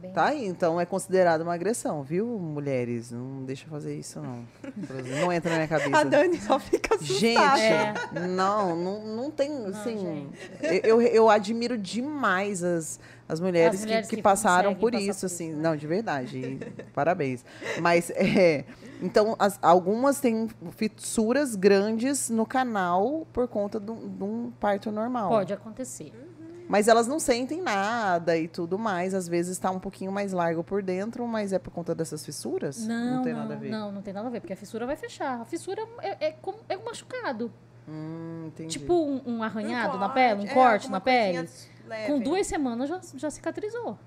Bem- 0.05 0.13
Tá 0.13 0.25
aí, 0.25 0.45
então 0.45 0.79
é 0.79 0.85
considerado 0.85 1.41
uma 1.41 1.53
agressão, 1.53 2.03
viu, 2.03 2.25
mulheres? 2.39 3.11
Não 3.11 3.43
deixa 3.43 3.67
fazer 3.67 3.95
isso, 3.97 4.21
não. 4.21 4.43
Não 5.21 5.31
entra 5.33 5.49
na 5.51 5.55
minha 5.57 5.67
cabeça. 5.69 5.97
A 5.97 6.03
Dani 6.03 6.37
só 6.39 6.59
fica 6.59 6.95
assustada. 6.95 7.57
Gente, 7.57 7.61
É. 7.61 7.93
não, 8.27 8.75
não, 8.75 9.05
não 9.15 9.31
tem, 9.31 9.65
assim... 9.67 9.97
gente. 9.97 10.85
Eu, 10.87 11.01
eu 11.01 11.29
admiro 11.29 11.77
demais 11.77 12.63
as, 12.63 12.99
as 13.27 13.39
mulheres, 13.39 13.79
As 13.79 13.85
mulheres 13.85 14.05
que, 14.07 14.11
que 14.11 14.15
que 14.17 14.21
passaram 14.21 14.73
por 14.75 14.93
isso, 14.93 15.19
por 15.21 15.25
assim. 15.25 15.47
isso, 15.49 15.57
né? 15.57 15.63
Não, 15.69 15.75
de 15.75 15.87
verdade. 15.87 16.59
Parabéns. 16.93 17.43
Mas, 17.81 18.09
é... 18.11 18.63
Então, 19.01 19.35
as- 19.37 19.59
algumas 19.61 20.21
têm 20.21 20.47
fissuras 20.77 21.53
grandes 21.55 22.29
no 22.29 22.45
canal 22.45 23.27
por 23.33 23.45
conta 23.47 23.77
de 23.77 23.91
um 23.91 24.07
de 24.07 24.23
um 24.23 24.51
parto 24.57 24.89
normal. 24.89 25.27
Pode 25.29 25.51
acontecer. 25.51 26.13
Mas 26.67 26.87
elas 26.87 27.07
não 27.07 27.19
sentem 27.19 27.61
nada 27.61 28.37
e 28.37 28.47
tudo 28.47 28.77
mais. 28.77 29.13
Às 29.13 29.27
vezes 29.27 29.57
tá 29.57 29.69
um 29.69 29.79
pouquinho 29.79 30.11
mais 30.11 30.33
largo 30.33 30.63
por 30.63 30.81
dentro, 30.81 31.27
mas 31.27 31.53
é 31.53 31.59
por 31.59 31.71
conta 31.71 31.93
dessas 31.93 32.25
fissuras? 32.25 32.85
Não, 32.85 33.15
não 33.15 33.23
tem 33.23 33.33
não, 33.33 33.39
nada 33.41 33.53
a 33.53 33.57
ver. 33.57 33.69
não, 33.69 33.91
não 33.91 34.01
tem 34.01 34.13
nada 34.13 34.27
a 34.27 34.31
ver, 34.31 34.39
porque 34.39 34.53
a 34.53 34.57
fissura 34.57 34.85
vai 34.85 34.95
fechar. 34.95 35.41
A 35.41 35.45
fissura 35.45 35.87
é, 36.01 36.27
é, 36.27 36.31
como, 36.31 36.57
é 36.67 36.77
um 36.77 36.83
machucado. 36.83 37.51
Hum, 37.87 38.45
entendi. 38.47 38.79
Tipo 38.79 38.93
um, 38.93 39.21
um 39.25 39.43
arranhado 39.43 39.97
na 39.97 40.09
corte, 40.09 40.13
pele, 40.15 40.41
um 40.41 40.45
é, 40.47 40.53
corte 40.53 40.91
na 40.91 40.99
pele. 40.99 41.49
leve. 41.85 42.11
Com 42.11 42.19
duas 42.19 42.47
semanas 42.47 42.89
já, 42.89 43.01
já 43.15 43.29
cicatrizou. 43.29 43.97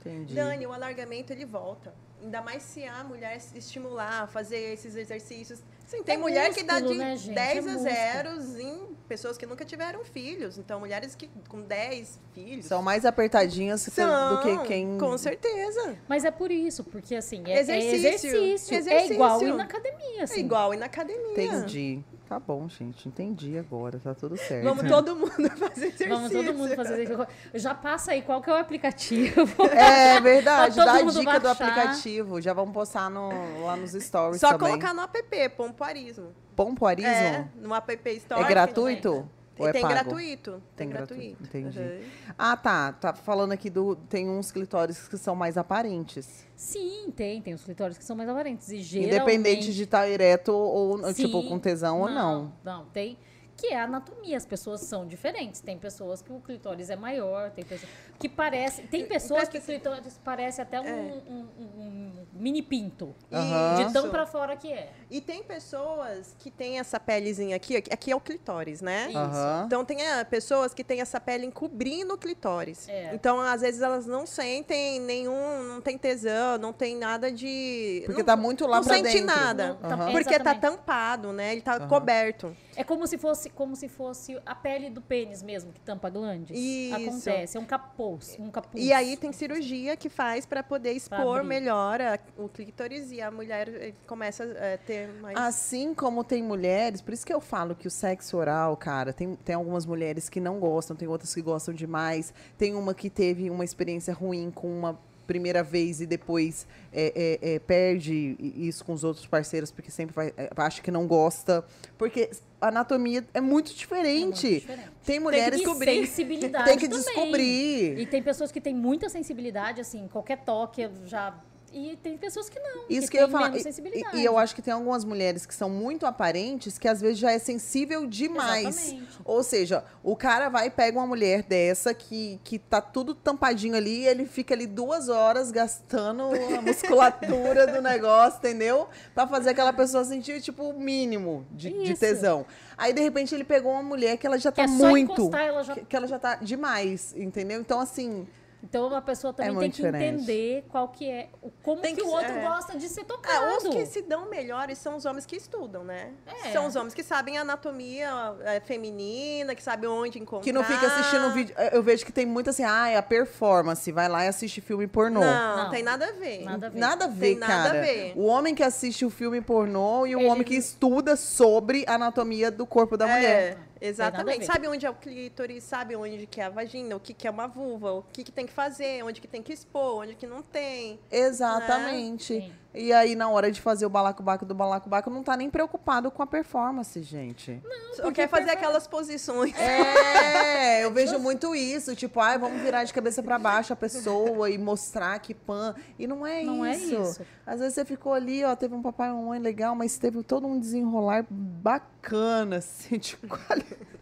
entendi. 0.00 0.34
Dani, 0.34 0.66
o 0.66 0.72
alargamento 0.72 1.32
ele 1.32 1.46
volta. 1.46 1.94
Ainda 2.22 2.40
mais 2.40 2.62
se 2.62 2.84
a 2.84 3.02
mulher 3.02 3.40
se 3.40 3.58
estimular, 3.58 4.28
fazer 4.28 4.72
esses 4.72 4.94
exercícios. 4.94 5.60
Sim, 5.92 6.02
tem 6.02 6.14
É 6.14 6.18
mulher 6.18 6.54
que 6.54 6.62
dá 6.62 6.80
de 6.80 6.94
né, 6.94 7.16
gente? 7.16 7.34
10 7.34 7.66
É 7.66 7.70
a 7.70 7.72
músculo. 7.74 8.40
0 8.40 8.60
em 8.62 8.96
pessoas 9.06 9.36
que 9.36 9.44
nunca 9.44 9.62
tiveram 9.62 10.02
filhos. 10.04 10.56
Então, 10.56 10.80
mulheres 10.80 11.14
que 11.14 11.28
com 11.46 11.60
10 11.60 12.18
filhos. 12.32 12.64
São 12.64 12.82
mais 12.82 13.04
apertadinhas 13.04 13.82
são, 13.82 14.36
do 14.36 14.42
que 14.42 14.68
quem. 14.68 14.96
Com 14.96 15.18
certeza. 15.18 15.98
Mas 16.08 16.24
é 16.24 16.30
por 16.30 16.50
isso, 16.50 16.82
porque 16.82 17.14
assim, 17.14 17.42
é 17.46 17.58
é 17.58 17.60
Exercício. 17.60 17.94
exercício. 17.94 18.74
É 18.74 18.78
Exercício. 18.78 19.12
igual 19.14 19.42
ir 19.42 19.52
na 19.54 19.64
academia, 19.64 20.24
assim. 20.24 20.36
É 20.36 20.38
igual 20.40 20.72
ir 20.72 20.78
na 20.78 20.86
academia. 20.86 21.32
Entendi. 21.32 22.02
Tá 22.28 22.38
bom, 22.38 22.68
gente. 22.68 23.08
Entendi 23.08 23.58
agora. 23.58 23.98
Tá 23.98 24.14
tudo 24.14 24.36
certo. 24.36 24.64
Vamos 24.64 24.88
todo 24.88 25.14
mundo 25.14 25.50
fazer 25.58 25.86
exercício. 25.86 26.08
Vamos 26.08 26.32
todo 26.32 26.54
mundo 26.54 26.74
fazer 26.74 27.02
exercício. 27.02 27.26
Já 27.54 27.74
passa 27.74 28.12
aí 28.12 28.22
qual 28.22 28.40
que 28.40 28.48
é 28.50 28.54
o 28.54 28.56
aplicativo. 28.56 29.42
É 29.72 30.20
verdade. 30.20 30.76
Dá 30.82 30.92
a 30.92 31.02
dica 31.02 31.40
do 31.40 31.44
baixar. 31.44 31.50
aplicativo. 31.50 32.40
Já 32.40 32.52
vamos 32.52 32.72
postar 32.72 33.10
no, 33.10 33.30
lá 33.64 33.76
nos 33.76 33.92
stories 33.92 34.40
Só 34.40 34.52
também. 34.52 34.70
colocar 34.70 34.94
no 34.94 35.02
app, 35.02 35.48
pompoarismo. 35.56 36.32
Pompoarismo? 36.56 37.10
É, 37.10 37.48
no 37.56 37.74
app 37.74 38.10
Store. 38.10 38.42
É 38.42 38.48
gratuito? 38.48 39.28
Ou 39.58 39.68
é 39.68 39.72
tem 39.72 39.82
pago? 39.82 39.94
gratuito. 39.94 40.62
Tem 40.74 40.88
gratuito, 40.88 41.42
entendi. 41.42 41.78
Uhum. 41.78 42.00
Ah, 42.38 42.56
tá. 42.56 42.92
Tá 42.92 43.12
falando 43.12 43.52
aqui 43.52 43.68
do. 43.68 43.94
Tem 43.96 44.28
uns 44.28 44.50
clitóris 44.50 45.06
que 45.08 45.18
são 45.18 45.34
mais 45.34 45.58
aparentes. 45.58 46.46
Sim, 46.56 47.12
tem. 47.14 47.42
Tem 47.42 47.54
os 47.54 47.62
clitóris 47.62 47.98
que 47.98 48.04
são 48.04 48.16
mais 48.16 48.28
aparentes. 48.28 48.70
E 48.70 48.80
geralmente... 48.80 49.14
Independente 49.14 49.74
de 49.74 49.82
estar 49.82 50.08
ereto 50.08 50.52
ou, 50.52 50.98
Sim. 51.12 51.26
tipo, 51.26 51.46
com 51.48 51.58
tesão 51.58 52.00
ou 52.00 52.08
não. 52.08 52.52
Não, 52.64 52.86
tem. 52.86 53.18
Que 53.56 53.68
é 53.68 53.80
a 53.80 53.84
anatomia. 53.84 54.36
As 54.36 54.46
pessoas 54.46 54.80
são 54.80 55.06
diferentes. 55.06 55.60
Tem 55.60 55.78
pessoas 55.78 56.20
que 56.22 56.32
o 56.32 56.40
clitóris 56.40 56.90
é 56.90 56.96
maior, 56.96 57.50
tem 57.50 57.64
pessoas 57.64 57.90
que 58.18 58.28
parece. 58.28 58.82
Tem 58.82 59.06
pessoas 59.06 59.48
que 59.48 59.58
o 59.58 59.60
clitóris 59.60 60.18
parece 60.24 60.60
até 60.60 60.80
um, 60.80 60.84
É. 60.86 60.92
um- 61.28 61.48
um- 61.58 61.82
um 61.82 62.12
mini 62.32 62.62
pinto. 62.62 63.14
Aham. 63.32 63.86
De 63.86 63.92
tão 63.92 64.10
pra 64.10 64.26
fora 64.26 64.56
que 64.56 64.72
é. 64.72 64.90
E 65.10 65.20
tem 65.20 65.42
pessoas 65.42 66.34
que 66.38 66.50
têm 66.50 66.78
essa 66.78 66.98
pelezinha 66.98 67.54
aqui, 67.56 67.76
aqui- 67.76 68.10
é 68.10 68.16
o 68.16 68.20
clitóris, 68.20 68.80
né? 68.80 69.08
Isso. 69.08 69.18
Aham. 69.18 69.62
Então 69.66 69.84
tem 69.84 70.06
ah, 70.06 70.24
pessoas 70.24 70.72
que 70.74 70.82
têm 70.82 71.00
essa 71.00 71.20
pele 71.20 71.46
encobrindo 71.46 72.14
o 72.14 72.18
clitóris. 72.18 72.88
É. 72.88 73.14
Então, 73.14 73.40
às 73.40 73.60
vezes, 73.60 73.80
elas 73.82 74.06
não 74.06 74.26
sentem 74.26 75.00
nenhum, 75.00 75.62
não 75.64 75.80
tem 75.80 75.96
tesão, 75.98 76.58
não 76.58 76.72
tem 76.72 76.96
nada 76.96 77.30
de. 77.30 78.02
Porque 78.06 78.22
não, 78.22 78.26
tá 78.26 78.36
muito 78.36 78.66
lá 78.66 78.76
não 78.78 78.84
pra 78.84 78.94
sente 78.94 79.08
dentro. 79.12 79.26
nada. 79.26 79.68
Não, 79.68 79.76
tá- 79.76 79.94
Aham. 79.94 80.08
é, 80.08 80.12
Porque 80.12 80.38
tá 80.40 80.54
tampado, 80.54 81.32
né? 81.32 81.52
Ele 81.52 81.60
tá 81.60 81.78
coberto. 81.86 82.56
É 82.74 82.82
como 82.82 83.06
se 83.06 83.18
fosse 83.18 83.41
como 83.50 83.74
se 83.76 83.88
fosse 83.88 84.38
a 84.44 84.54
pele 84.54 84.90
do 84.90 85.00
pênis 85.00 85.42
mesmo, 85.42 85.72
que 85.72 85.80
tampa 85.80 86.08
glândes. 86.10 86.58
Isso. 86.58 86.94
Acontece, 86.94 87.56
é 87.56 87.60
um 87.60 87.64
capuz, 87.64 88.36
um 88.38 88.50
capuz. 88.50 88.82
E 88.84 88.92
aí 88.92 89.16
tem 89.16 89.32
cirurgia 89.32 89.96
que 89.96 90.08
faz 90.08 90.44
para 90.46 90.62
poder 90.62 90.92
expor 90.92 91.42
melhor 91.44 92.00
a- 92.00 92.18
o 92.36 92.48
clítoris 92.48 93.10
e 93.12 93.20
a 93.20 93.30
mulher 93.30 93.68
eh, 93.68 93.92
começa 94.06 94.44
a 94.44 94.78
ter 94.86 95.08
mais. 95.20 95.36
Assim 95.38 95.94
como 95.94 96.22
tem 96.24 96.42
mulheres, 96.42 97.00
por 97.00 97.12
isso 97.14 97.24
que 97.26 97.32
eu 97.32 97.40
falo 97.40 97.74
que 97.74 97.86
o 97.86 97.90
sexo 97.90 98.36
oral, 98.36 98.76
cara, 98.76 99.12
tem, 99.12 99.34
tem 99.36 99.54
algumas 99.54 99.86
mulheres 99.86 100.28
que 100.28 100.40
não 100.40 100.58
gostam, 100.60 100.96
tem 100.96 101.08
outras 101.08 101.34
que 101.34 101.42
gostam 101.42 101.72
demais. 101.74 102.32
Tem 102.58 102.74
uma 102.74 102.94
que 102.94 103.08
teve 103.10 103.48
uma 103.50 103.64
experiência 103.64 104.12
ruim 104.14 104.50
com 104.50 104.68
uma 104.68 104.98
primeira 105.26 105.62
vez 105.62 106.00
e 106.00 106.06
depois 106.06 106.66
é, 106.92 107.38
é, 107.42 107.54
é, 107.54 107.58
perde 107.58 108.36
isso 108.40 108.84
com 108.84 108.92
os 108.92 109.04
outros 109.04 109.24
parceiros, 109.26 109.70
porque 109.70 109.90
sempre 109.90 110.14
vai, 110.14 110.34
é, 110.36 110.50
acha 110.56 110.82
que 110.82 110.90
não 110.90 111.06
gosta. 111.06 111.64
Porque 111.96 112.30
anatomia 112.62 113.18
é 113.34 113.40
muito 113.40 113.40
É 113.40 113.40
muito 113.40 113.74
diferente. 113.74 114.50
diferente. 114.60 114.88
Tem 115.04 115.18
mulheres 115.20 115.60
e 115.60 115.64
descobrir. 115.64 116.06
sensibilidade 116.06 116.64
tem 116.64 116.78
que 116.78 116.88
também. 116.88 117.04
descobrir. 117.04 117.98
E 117.98 118.06
tem 118.06 118.22
pessoas 118.22 118.52
que 118.52 118.60
têm 118.60 118.74
muita 118.74 119.08
sensibilidade, 119.08 119.80
assim, 119.80 120.08
qualquer 120.08 120.38
toque 120.44 120.88
já. 121.04 121.34
E 121.72 121.96
tem 121.96 122.18
pessoas 122.18 122.48
que 122.48 122.58
não. 122.60 122.84
Isso 122.88 123.02
que, 123.10 123.12
que 123.12 123.16
eu 123.16 123.20
ia 123.22 123.26
têm 123.26 123.32
falar. 123.32 123.50
menos 123.50 123.78
E-. 123.78 124.16
E, 124.18 124.24
eu 124.24 124.36
acho 124.36 124.54
que 124.54 124.60
tem 124.60 124.72
algumas 124.74 125.04
mulheres 125.04 125.46
que 125.46 125.54
são 125.54 125.70
muito 125.70 126.04
aparentes 126.04 126.76
que 126.78 126.86
às 126.86 127.00
vezes 127.00 127.18
já 127.18 127.32
é 127.32 127.38
sensível 127.38 128.06
demais. 128.06 128.76
Exatamente. 128.76 129.18
Ou 129.24 129.42
seja, 129.42 129.84
o 130.02 130.14
cara 130.14 130.48
vai 130.48 130.66
e 130.66 130.70
pega 130.70 130.98
uma 130.98 131.06
mulher 131.06 131.42
dessa 131.42 131.94
que, 131.94 132.38
que 132.44 132.58
tá 132.58 132.80
tudo 132.80 133.14
tampadinho 133.14 133.74
ali 133.74 134.00
e 134.02 134.06
ele 134.06 134.26
fica 134.26 134.54
ali 134.54 134.66
duas 134.66 135.08
horas 135.08 135.50
gastando 135.50 136.22
a 136.58 136.60
musculatura 136.62 137.66
do 137.66 137.80
negócio, 137.80 138.38
entendeu? 138.38 138.88
Pra 139.14 139.26
fazer 139.26 139.50
aquela 139.50 139.72
pessoa 139.72 140.04
sentir, 140.04 140.40
tipo, 140.40 140.64
o 140.64 140.78
mínimo 140.78 141.46
de, 141.50 141.70
de 141.84 141.94
tesão. 141.94 142.44
Aí, 142.76 142.92
de 142.92 143.00
repente, 143.00 143.34
ele 143.34 143.44
pegou 143.44 143.72
uma 143.72 143.82
mulher 143.82 144.16
que 144.16 144.26
ela 144.26 144.38
já 144.38 144.50
Que 144.50 144.56
tá 144.56 144.64
é 144.64 144.68
só 144.68 144.88
muito. 144.90 145.12
encostar, 145.12 145.42
ela 145.42 145.62
já- 145.62 145.74
Que, 145.74 145.84
que 145.84 145.96
ela 145.96 146.06
já 146.06 146.18
tá 146.18 146.34
demais, 146.36 147.14
entendeu? 147.16 147.60
Então, 147.60 147.80
assim. 147.80 148.26
Então 148.62 148.94
a 148.94 149.02
pessoa 149.02 149.32
também 149.32 149.50
tem 149.50 149.56
muito 149.56 149.72
que 149.74 149.82
diferente. 149.82 150.14
entender 150.14 150.64
qual 150.70 150.86
que 150.88 151.10
é, 151.10 151.28
o- 151.42 151.50
como 151.62 151.82
Tem 151.82 151.94
que, 151.96 152.00
que- 152.00 152.06
o 152.06 152.10
outro 152.12 152.30
é. 152.32 152.42
gosta 152.42 152.78
de 152.78 152.88
ser 152.88 153.00
Ah, 153.00 153.04
tocado. 153.04 153.56
os 153.56 153.74
que 153.74 153.86
se 153.86 154.02
dão 154.02 154.30
melhores 154.30 154.78
são 154.78 154.94
os 154.96 155.04
homens 155.04 155.26
que 155.26 155.34
estudam, 155.36 155.82
né? 155.82 156.12
É. 156.44 156.52
São 156.52 156.66
os 156.66 156.76
homens 156.76 156.94
que 156.94 157.02
sabem 157.02 157.36
a 157.38 157.40
anatomia 157.40 158.08
é, 158.44 158.60
feminina, 158.60 159.54
que 159.54 159.62
sabem 159.62 159.88
onde 159.90 160.18
encontrar. 160.20 160.44
Que 160.44 160.52
não 160.52 160.62
fica 160.62 160.86
assistindo 160.86 161.32
vídeo. 161.32 161.54
Eu 161.72 161.82
vejo 161.82 162.04
que 162.06 162.12
tem 162.12 162.24
muito 162.24 162.50
assim, 162.50 162.62
ah, 162.64 162.88
é 162.88 162.96
a 162.96 163.02
performance, 163.02 163.90
vai 163.90 164.08
lá 164.08 164.24
e 164.24 164.28
assiste 164.28 164.60
filme 164.60 164.86
pornô. 164.86 165.20
Não, 165.20 165.56
Não. 165.64 165.70
tem 165.70 165.82
nada 165.82 166.06
a 166.06 166.12
ver. 166.12 166.44
Nada 166.44 166.66
a 166.68 166.70
ver. 166.70 166.78
Nada 166.78 167.04
a 167.04 167.08
ver, 167.08 167.26
Tem 167.30 167.38
nada 167.38 167.54
a 167.54 167.72
cara. 167.72 167.80
ver. 167.82 168.12
O 168.16 168.26
homem 168.26 168.54
que 168.54 168.62
assiste 168.62 169.04
o 169.04 169.10
filme 169.10 169.40
pornô 169.40 170.06
e 170.06 170.14
o 170.14 170.20
Ele- 170.20 170.28
homem 170.28 170.44
que 170.44 170.54
estuda 170.54 171.16
sobre 171.16 171.84
a 171.88 171.94
anatomia 171.94 172.50
do 172.50 172.64
corpo 172.64 172.96
da 172.96 173.06
mulher. 173.06 173.58
Exatamente. 173.82 174.46
Sabe 174.46 174.68
onde 174.68 174.86
é 174.86 174.90
o 174.90 174.94
clítoris, 174.94 175.64
sabe 175.64 175.96
onde 175.96 176.24
que 176.26 176.40
é 176.40 176.44
a 176.44 176.48
vagina, 176.48 176.94
o 176.94 177.00
que, 177.00 177.12
que 177.12 177.26
é 177.26 177.30
uma 177.30 177.48
vulva, 177.48 177.92
o 177.92 178.02
que, 178.12 178.22
que 178.22 178.30
tem 178.30 178.46
que 178.46 178.52
fazer, 178.52 179.02
onde 179.02 179.20
que 179.20 179.26
tem 179.26 179.42
que 179.42 179.52
expor, 179.52 180.02
onde 180.02 180.14
que 180.14 180.26
não 180.26 180.40
tem. 180.40 181.00
Exatamente. 181.10 182.24
Sim. 182.24 182.52
E 182.74 182.90
aí, 182.92 183.14
na 183.14 183.28
hora 183.28 183.52
de 183.52 183.60
fazer 183.60 183.84
o 183.84 183.90
balacobaco 183.90 184.46
do 184.46 184.54
balacobaco, 184.54 185.10
não 185.10 185.22
tá 185.22 185.36
nem 185.36 185.50
preocupado 185.50 186.10
com 186.10 186.22
a 186.22 186.26
performance, 186.26 187.02
gente. 187.02 187.62
Só 187.94 188.10
quer 188.10 188.28
fazer 188.28 188.50
aquelas 188.50 188.86
posições. 188.86 189.54
É, 189.58 190.82
eu 190.82 190.90
vejo 190.94 191.18
muito 191.18 191.54
isso. 191.54 191.94
Tipo, 191.94 192.20
ai, 192.20 192.38
vamos 192.38 192.62
virar 192.62 192.84
de 192.84 192.92
cabeça 192.94 193.22
pra 193.22 193.38
baixo 193.38 193.74
a 193.74 193.76
pessoa 193.76 194.48
e 194.48 194.56
mostrar 194.56 195.18
que 195.18 195.34
pan. 195.34 195.74
E 195.98 196.06
não 196.06 196.26
é 196.26 196.42
Não 196.42 196.64
é 196.64 196.74
isso. 196.74 197.02
isso. 197.02 197.22
Às 197.46 197.60
vezes 197.60 197.74
você 197.74 197.84
ficou 197.84 198.14
ali, 198.14 198.42
ó, 198.42 198.56
teve 198.56 198.74
um 198.74 198.80
papai 198.80 199.10
e 199.10 199.12
uma 199.12 199.22
mãe 199.22 199.38
legal, 199.38 199.74
mas 199.74 199.98
teve 199.98 200.22
todo 200.22 200.46
um 200.46 200.58
desenrolar 200.58 201.26
bacana, 201.30 202.56
assim, 202.56 202.96
de 202.98 203.16
qualidade. 203.18 203.76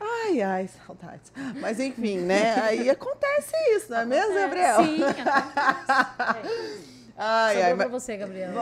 Ai, 0.00 0.40
ai, 0.40 0.68
saudades. 0.86 1.32
Mas 1.60 1.80
enfim, 1.80 2.18
né? 2.18 2.54
Aí 2.62 2.88
acontece 2.88 3.52
isso, 3.74 3.90
não 3.90 3.98
é 3.98 4.06
mesmo, 4.06 4.38
É, 4.38 4.42
Gabriel? 4.42 4.76
Sim, 4.84 5.02
acontece. 5.02 6.97
Ai, 7.20 7.54
Sobrou 7.54 7.70
ai, 7.70 7.74
pra 7.74 7.88
mas, 7.88 8.02
você, 8.02 8.16
Gabriel. 8.16 8.52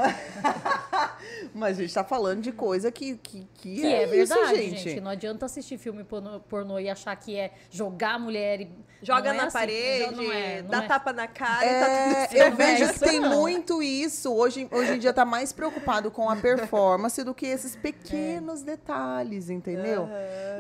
mas 1.53 1.79
a 1.79 1.83
gente 1.83 1.93
tá 1.93 2.03
falando 2.03 2.41
de 2.41 2.53
coisa 2.53 2.91
que, 2.91 3.17
que, 3.17 3.47
que, 3.53 3.75
Que 3.83 3.87
é, 3.87 4.05
isso, 4.05 4.35
verdade, 4.35 4.57
gente. 4.57 4.79
gente. 4.79 5.01
Não 5.03 5.11
adianta 5.11 5.45
assistir 5.45 5.77
filme 5.77 6.03
pornô, 6.05 6.41
pornô 6.41 6.79
e 6.79 6.89
achar 6.89 7.15
que 7.17 7.39
é 7.39 7.53
jogar 7.71 8.15
a 8.15 8.19
mulher 8.19 8.63
e. 8.63 8.71
Joga 9.03 9.25
não 9.25 9.31
é 9.31 9.37
na 9.37 9.45
assim, 9.45 9.59
parede, 9.59 10.17
não 10.17 10.33
é, 10.33 10.63
não 10.63 10.71
dá 10.71 10.85
é. 10.85 10.89
tapa 10.89 11.13
na 11.13 11.29
cara 11.29 11.67
e 11.67 11.81
tá 11.81 11.87
tudo 11.87 12.39
É, 12.39 12.49
eu 12.49 12.57
vejo 12.57 12.85
é 12.85 12.87
que 12.89 12.95
isso, 12.95 13.05
tem 13.05 13.21
não. 13.21 13.43
muito 13.43 13.83
isso. 13.83 14.33
Hoje, 14.33 14.67
hoje 14.73 14.95
em 14.95 14.99
dia 14.99 15.13
tá 15.13 15.27
mais 15.27 15.53
preocupado 15.53 16.11
com 16.11 16.31
a 16.31 16.35
performance 16.35 17.23
do 17.23 17.35
que 17.35 17.45
esses 17.45 17.77
pequenos 17.77 18.63
detalhes, 18.63 19.51
entendeu? 19.51 20.09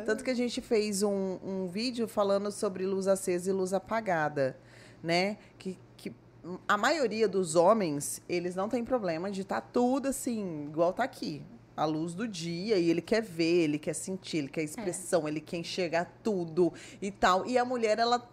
Tanto 0.04 0.22
que 0.22 0.30
a 0.30 0.34
gente 0.34 0.60
fez 0.60 1.02
um, 1.02 1.38
um 1.42 1.66
vídeo 1.66 2.06
falando 2.06 2.52
sobre 2.52 2.84
luz 2.84 3.08
acesa 3.08 3.48
e 3.48 3.52
luz 3.54 3.72
apagada, 3.72 4.54
né? 5.02 5.38
Que 5.58 5.78
a 6.68 6.76
maioria 6.76 7.26
dos 7.28 7.54
homens, 7.56 8.20
eles 8.28 8.54
não 8.54 8.68
tem 8.68 8.84
problema 8.84 9.30
de 9.30 9.40
estar 9.42 9.60
tudo 9.60 10.08
assim, 10.08 10.64
igual 10.64 10.92
tá 10.92 11.04
aqui. 11.04 11.42
A 11.76 11.84
luz 11.84 12.14
do 12.14 12.26
dia, 12.26 12.78
e 12.78 12.88
ele 12.88 13.02
quer 13.02 13.20
ver, 13.22 13.64
ele 13.64 13.78
quer 13.78 13.94
sentir, 13.94 14.38
ele 14.38 14.48
quer 14.48 14.62
expressão, 14.62 15.28
ele 15.28 15.40
quer 15.40 15.58
enxergar 15.58 16.10
tudo 16.22 16.72
e 17.02 17.10
tal. 17.10 17.46
E 17.46 17.58
a 17.58 17.64
mulher, 17.64 17.98
ela 17.98 18.26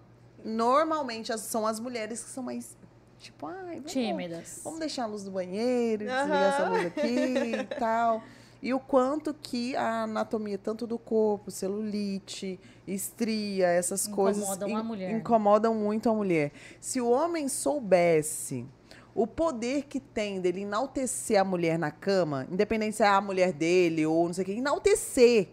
normalmente 0.45 1.31
as- 1.33 1.41
são 1.41 1.65
as 1.67 1.79
mulheres 1.79 2.23
que 2.23 2.29
são 2.29 2.43
mais 2.43 2.77
tipo, 3.19 3.45
ai, 3.47 3.75
vamos, 3.77 3.91
Tímidas. 3.91 4.61
vamos 4.63 4.79
deixar 4.79 5.03
a 5.03 5.07
luz 5.07 5.23
do 5.23 5.31
banheiro, 5.31 6.05
desligar 6.05 6.53
essa 6.53 6.69
luz 6.69 6.85
aqui 6.85 7.07
e 7.59 7.63
tal. 7.79 8.21
E 8.63 8.73
o 8.73 8.79
quanto 8.79 9.33
que 9.33 9.75
a 9.75 10.03
anatomia, 10.03 10.57
tanto 10.57 10.87
do 10.87 10.97
corpo, 10.97 11.51
celulite, 11.51 12.57
estria, 12.87 13.67
essas 13.67 14.07
coisas 14.07 14.41
Incomodam 14.43 14.77
a 14.77 14.83
mulher. 14.83 15.11
incomodam 15.11 15.75
muito 15.75 16.09
a 16.09 16.13
mulher. 16.13 16.53
Se 16.79 17.01
o 17.01 17.09
homem 17.09 17.49
soubesse 17.49 18.65
o 19.13 19.27
poder 19.27 19.83
que 19.83 19.99
tem 19.99 20.39
dele 20.39 20.61
enaltecer 20.61 21.41
a 21.41 21.43
mulher 21.43 21.77
na 21.77 21.91
cama, 21.91 22.47
independente 22.49 22.95
se 22.95 23.03
é 23.03 23.07
a 23.07 23.19
mulher 23.19 23.51
dele 23.51 24.05
ou 24.05 24.27
não 24.27 24.33
sei 24.33 24.43
o 24.43 24.45
que, 24.45 24.53
enaltecer. 24.53 25.49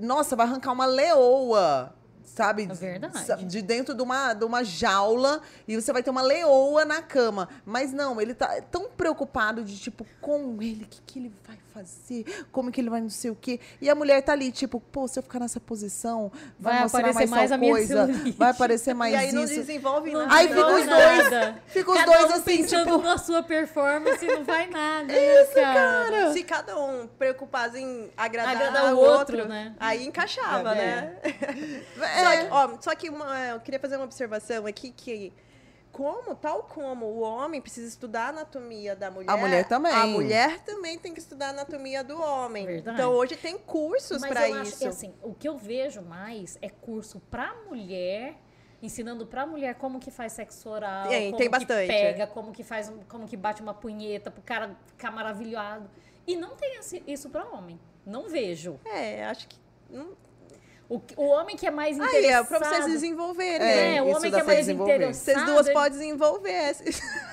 Nossa, 0.00 0.36
vai 0.36 0.46
arrancar 0.46 0.70
uma 0.70 0.86
leoa 0.86 1.92
sabe? 2.34 2.68
É 2.70 2.74
verdade. 2.74 3.44
De 3.44 3.62
dentro 3.62 3.94
de 3.94 4.02
uma, 4.02 4.34
de 4.34 4.44
uma 4.44 4.62
jaula 4.64 5.40
e 5.66 5.74
você 5.76 5.92
vai 5.92 6.02
ter 6.02 6.10
uma 6.10 6.22
leoa 6.22 6.84
na 6.84 7.02
cama. 7.02 7.48
Mas 7.64 7.92
não, 7.92 8.20
ele 8.20 8.34
tá 8.34 8.60
tão 8.70 8.88
preocupado 8.90 9.62
de, 9.64 9.78
tipo, 9.78 10.06
com 10.20 10.56
ele, 10.60 10.84
o 10.84 10.86
que, 10.88 11.00
que 11.06 11.18
ele 11.18 11.32
vai 11.46 11.56
fazer? 11.72 12.46
Como 12.50 12.70
que 12.72 12.80
ele 12.80 12.90
vai 12.90 13.00
não 13.00 13.08
sei 13.10 13.30
o 13.30 13.36
quê? 13.36 13.60
E 13.80 13.88
a 13.88 13.94
mulher 13.94 14.20
tá 14.22 14.32
ali, 14.32 14.50
tipo, 14.50 14.80
pô, 14.80 15.06
se 15.06 15.18
eu 15.18 15.22
ficar 15.22 15.38
nessa 15.40 15.60
posição, 15.60 16.30
vai, 16.58 16.74
Vai 16.74 16.82
mostrar 16.82 17.00
aparecer 17.00 17.18
mais, 17.18 17.30
mais 17.30 17.52
a 17.52 17.56
minha 17.58 17.72
coisa, 17.72 18.06
celulite. 18.06 18.38
vai 18.38 18.50
aparecer 18.50 18.94
mais 18.94 19.12
e 19.14 19.16
aí 19.16 19.32
não 19.32 19.44
isso. 19.44 19.54
desenvolve 19.54 20.10
Não 20.12 20.20
nada. 20.26 20.34
Aí 20.34 20.48
fica 20.48 20.60
os 20.66 20.72
dois- 20.72 20.86
nada. 20.86 21.62
Fica 21.68 21.90
os 21.92 21.98
Cada 21.98 22.12
dois 22.18 22.30
um 22.30 22.34
assim, 22.34 22.56
pensando 22.62 22.84
tipo... 22.84 22.98
na 23.02 23.18
sua 23.18 23.42
performance 23.42 24.26
não 24.26 24.44
vai 24.44 24.66
nada. 24.68 25.12
Isso, 25.12 25.54
cara. 25.54 26.32
Se 26.32 26.42
cada 26.42 26.78
um 26.78 27.06
preocupado 27.06 27.76
em 27.76 28.10
agradar, 28.16 28.56
Agradar 28.56 28.94
o 28.94 28.96
o 28.96 29.00
outro, 29.00 29.36
outro, 29.38 29.48
né? 29.48 29.74
aí 29.78 30.04
encaixava, 30.06 30.74
É. 30.74 30.74
né? 30.74 31.16
É. 32.02 32.17
Só 32.24 32.36
que, 32.36 32.48
ó, 32.50 32.78
só 32.80 32.94
que 32.94 33.10
uma- 33.10 33.38
eu 33.48 33.60
queria 33.60 33.80
fazer 33.80 33.96
uma 33.96 34.04
observação 34.04 34.66
aqui 34.66 34.90
que 34.90 35.32
como, 35.90 36.34
tal 36.34 36.62
como 36.64 37.06
o 37.06 37.20
homem 37.20 37.60
precisa 37.60 37.88
estudar 37.88 38.26
a 38.26 38.28
anatomia 38.28 38.94
da 38.94 39.10
mulher, 39.10 39.30
A 39.30 39.36
mulher 39.36 39.64
também. 39.66 39.92
A 39.92 40.06
mulher 40.06 40.60
também 40.60 40.98
tem 40.98 41.12
que 41.14 41.18
estudar 41.18 41.46
a 41.46 41.50
anatomia 41.50 42.04
do 42.04 42.20
homem. 42.20 42.66
Verdade. 42.66 42.96
Então 42.98 43.12
hoje 43.12 43.36
tem 43.36 43.58
cursos 43.58 44.20
para 44.24 44.42
acho 44.44 44.62
isso. 44.62 44.78
que 44.78 44.86
assim, 44.86 45.14
o 45.22 45.34
que 45.34 45.48
eu 45.48 45.56
vejo 45.58 46.02
mais 46.02 46.58
é 46.60 46.68
curso 46.68 47.20
pra 47.30 47.54
mulher, 47.66 48.36
ensinando 48.80 49.26
pra 49.26 49.44
mulher 49.46 49.74
como 49.76 49.98
que 49.98 50.10
faz 50.10 50.34
sexo 50.34 50.68
oral, 50.68 51.08
Tem, 51.08 51.26
como 51.32 51.38
tem 51.38 51.46
que 51.46 51.50
bastante. 51.58 51.88
pega, 51.88 52.26
como 52.28 52.52
que 52.52 52.62
faz, 52.62 52.92
como 53.08 53.26
que 53.26 53.36
bate 53.36 53.60
uma 53.62 53.74
punheta 53.74 54.30
pro 54.30 54.42
cara 54.42 54.76
ficar 54.86 55.10
maravilhado. 55.10 55.90
E 56.26 56.36
não 56.36 56.54
tem 56.54 56.76
esse- 56.76 57.02
isso 57.06 57.28
pra 57.30 57.44
homem. 57.46 57.80
Não 58.06 58.28
vejo. 58.28 58.78
É, 58.84 59.24
acho 59.24 59.48
que 59.48 59.58
não... 59.90 60.10
O, 60.88 61.02
o 61.16 61.26
homem 61.26 61.54
que 61.54 61.66
é 61.66 61.70
mais 61.70 62.00
Aí 62.00 62.06
interessado... 62.06 62.44
é 62.44 62.58
pra 62.58 62.58
vocês 62.70 62.86
desenvolverem. 62.86 63.54
É, 63.56 63.74
né? 63.76 63.96
É, 63.96 64.02
o 64.02 64.06
homem 64.08 64.32
que 64.32 64.40
é 64.40 64.42
mais 64.42 64.68
interessado... 64.68 65.14
Vocês 65.14 65.44
duas 65.44 65.66
ele- 65.66 65.74
podem 65.74 65.92
desenvolver. 65.98 66.76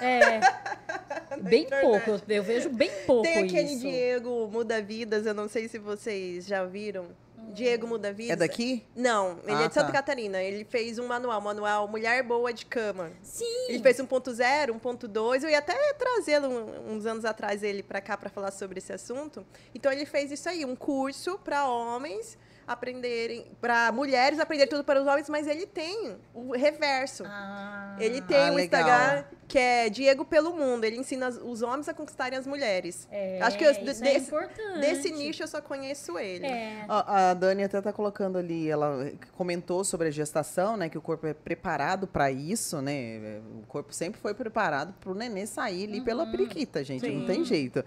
É, 0.01 0.39
bem 1.41 1.63
internet. 1.63 2.03
pouco. 2.05 2.21
Eu, 2.27 2.43
vejo 2.43 2.69
bem 2.69 2.91
pouco 3.07 3.23
Tem 3.23 3.37
aquele 3.45 3.71
isso. 3.71 3.79
Diego 3.79 4.49
Muda 4.51 4.81
Vidas, 4.81 5.25
eu 5.25 5.33
não 5.33 5.47
sei 5.47 5.69
se 5.69 5.79
vocês 5.79 6.45
já 6.45 6.65
viram. 6.65 7.07
Diego 7.53 7.87
Muda 7.87 8.11
Vidas. 8.11 8.33
É 8.33 8.35
daqui? 8.35 8.83
Não, 8.93 9.39
ele 9.43 9.53
Ah, 9.55 9.63
é 9.63 9.67
de 9.69 9.73
Santa 9.73 9.87
tá. 9.87 9.93
Catarina. 9.93 10.41
Ele 10.41 10.65
fez 10.65 10.99
um 10.99 11.07
manual, 11.07 11.39
manual 11.39 11.87
Mulher 11.87 12.23
Boa 12.23 12.51
de 12.51 12.65
Cama. 12.65 13.11
Sim. 13.21 13.67
Ele 13.69 13.79
fez 13.79 13.97
1.0, 13.97 14.71
1.2. 14.81 15.43
Eu 15.43 15.49
ia 15.49 15.59
até 15.59 15.93
trazê-lo 15.93 16.49
uns 16.89 17.05
anos 17.05 17.23
atrás 17.23 17.63
ele 17.63 17.81
para 17.83 18.01
cá 18.01 18.17
para 18.17 18.29
falar 18.29 18.51
sobre 18.51 18.79
esse 18.79 18.91
assunto. 18.91 19.45
Então 19.73 19.89
ele 19.91 20.05
fez 20.05 20.31
isso 20.31 20.49
aí, 20.49 20.65
um 20.65 20.75
curso 20.75 21.39
para 21.41 21.65
homens 21.69 22.37
aprenderem, 22.67 23.45
para 23.61 23.91
mulheres 23.91 24.39
aprenderem 24.39 24.69
tudo 24.69 24.83
para 24.83 25.01
os 25.01 25.07
homens, 25.07 25.29
mas 25.29 25.47
ele 25.47 25.65
tem 25.65 26.15
o 26.33 26.51
reverso. 26.53 27.23
Ah, 27.25 27.95
Ele 27.99 28.21
tem 28.21 28.37
Ah, 28.49 28.51
um 28.51 28.55
legal. 28.55 28.81
Instagram 28.81 29.23
que 29.47 29.57
é 29.59 29.89
Diego 29.89 30.25
pelo 30.25 30.53
Mundo. 30.53 30.83
Ele 30.83 30.97
ensina 30.97 31.29
os 31.29 31.61
homens 31.61 31.87
a 31.87 31.93
conquistarem 31.93 32.37
as 32.37 32.45
mulheres. 32.47 33.07
é, 33.11 33.39
Acho 33.41 33.57
que 33.57 33.63
eu- 33.63 33.71
isso 33.71 33.85
desse- 33.85 34.05
é 34.05 34.17
importante. 34.17 34.79
Desse 34.79 35.11
nicho 35.11 35.43
eu 35.43 35.47
só 35.47 35.61
conheço 35.61 36.17
ele. 36.19 36.45
É. 36.45 36.83
Ó, 36.89 37.03
A 37.07 37.33
Dani 37.33 37.63
até 37.63 37.79
tá 37.81 37.93
colocando 37.93 38.37
ali, 38.37 38.69
ela 38.69 39.11
comentou 39.37 39.83
sobre 39.83 40.07
a 40.07 40.11
gestação, 40.11 40.75
né? 40.75 40.89
Que 40.89 40.97
o 40.97 41.01
corpo 41.01 41.25
é 41.27 41.33
preparado 41.33 42.05
para 42.07 42.29
isso, 42.31 42.81
né? 42.81 43.39
O 43.63 43.65
corpo 43.67 43.93
sempre 43.93 44.19
foi 44.19 44.33
preparado 44.33 44.93
pro 44.99 45.13
nenê 45.15 45.45
sair 45.45 45.85
ali 45.87 46.01
pela 46.01 46.25
periquita, 46.25 46.83
gente. 46.83 47.07
Não 47.07 47.21
Sim. 47.21 47.25
tem 47.27 47.45
jeito. 47.45 47.83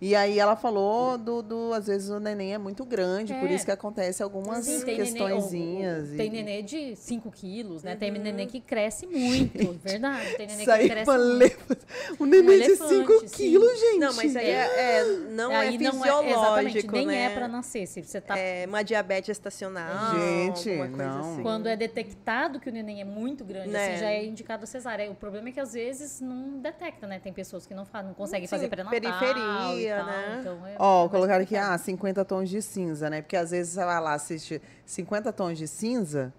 E 0.00 0.16
aí 0.16 0.38
ela 0.38 0.56
falou 0.56 1.18
do, 1.18 1.42
do 1.42 1.74
às 1.74 1.86
vezes 1.86 2.08
o 2.08 2.18
neném 2.18 2.54
é 2.54 2.58
muito 2.58 2.86
grande, 2.86 3.34
por 3.34 3.50
É. 3.50 3.54
isso 3.54 3.66
que 3.66 3.70
acontece 3.70 4.22
algumas 4.22 4.64
Sim, 4.64 4.78
nenê- 4.78 4.96
questõezinhas. 4.96 6.08
o- 6.08 6.12
o- 6.12 6.14
e- 6.14 6.16
Tem 6.16 6.30
nenê 6.30 6.62
de 6.62 6.96
5 6.96 7.30
quilos, 7.30 7.82
né? 7.82 7.94
Tem 7.96 8.10
nenê 8.10 8.46
que 8.46 8.60
cresce 8.60 9.06
muito, 9.06 9.72
verdade. 9.84 10.36
Tem 10.36 10.46
nenê 10.46 10.62
Isso 10.62 10.72
que 10.72 10.88
cresce 10.88 11.10
é 11.10 11.12
uma 11.12 11.18
muito. 11.18 11.78
Um 12.18 12.24
neném 12.24 12.58
de 12.60 12.64
elefante, 12.64 12.88
5 12.94 13.20
sim. 13.20 13.26
quilos, 13.28 13.78
gente. 13.78 13.98
Não, 13.98 14.14
mas 14.14 14.36
aí 14.36 14.46
é, 14.46 15.00
é- 15.00 15.04
não 15.30 15.52
é 15.52 15.56
Aí 15.68 15.76
fisiológico, 15.78 16.30
exatamente, 16.30 16.92
nem 16.92 17.06
né? 17.06 17.22
é 17.24 17.30
pra 17.30 17.46
nascer. 17.46 17.86
Se 17.86 18.02
você 18.02 18.20
tá 18.22 18.38
É 18.38 18.64
uma 18.66 18.82
diabetes 18.82 19.26
gestacional. 19.26 20.14
Gente, 20.18 20.70
não. 20.96 21.20
assim. 21.34 21.42
Quando 21.42 21.66
é 21.68 21.76
detectado 21.76 22.58
que 22.58 22.70
o 22.70 22.72
neném 22.72 23.02
é 23.02 23.04
muito 23.04 23.44
grande, 23.44 23.68
Né. 23.68 23.90
assim, 23.92 24.00
já 24.00 24.10
é 24.10 24.24
indicado 24.24 24.64
a 24.64 24.66
cesárea. 24.66 25.10
O 25.10 25.14
problema 25.14 25.50
é 25.50 25.52
que 25.52 25.60
às 25.60 25.74
vezes 25.74 26.20
não 26.22 26.58
detecta, 26.58 27.06
né? 27.06 27.18
Tem 27.22 27.32
pessoas 27.34 27.66
que 27.66 27.74
não, 27.74 27.86
não 28.02 28.14
conseguem 28.14 28.46
Sim, 28.46 28.50
fazer 28.50 28.68
pré-natal 28.68 28.98
periferia, 28.98 29.89
tal, 29.98 30.06
né? 30.06 30.36
então 30.40 30.66
é 30.66 30.74
Ó, 30.78 31.08
colocaram 31.08 31.42
aqui, 31.42 31.56
ah, 31.56 31.76
50 31.76 32.24
tons 32.24 32.48
de 32.48 32.62
cinza, 32.62 33.10
né? 33.10 33.22
Porque 33.22 33.36
às 33.36 33.50
vezes 33.50 33.72
você 33.74 33.84
vai 33.84 34.00
lá 34.00 34.14
assistir 34.14 34.62
50 34.86 35.32
tons 35.32 35.58
de 35.58 35.68
cinza, 35.68 36.32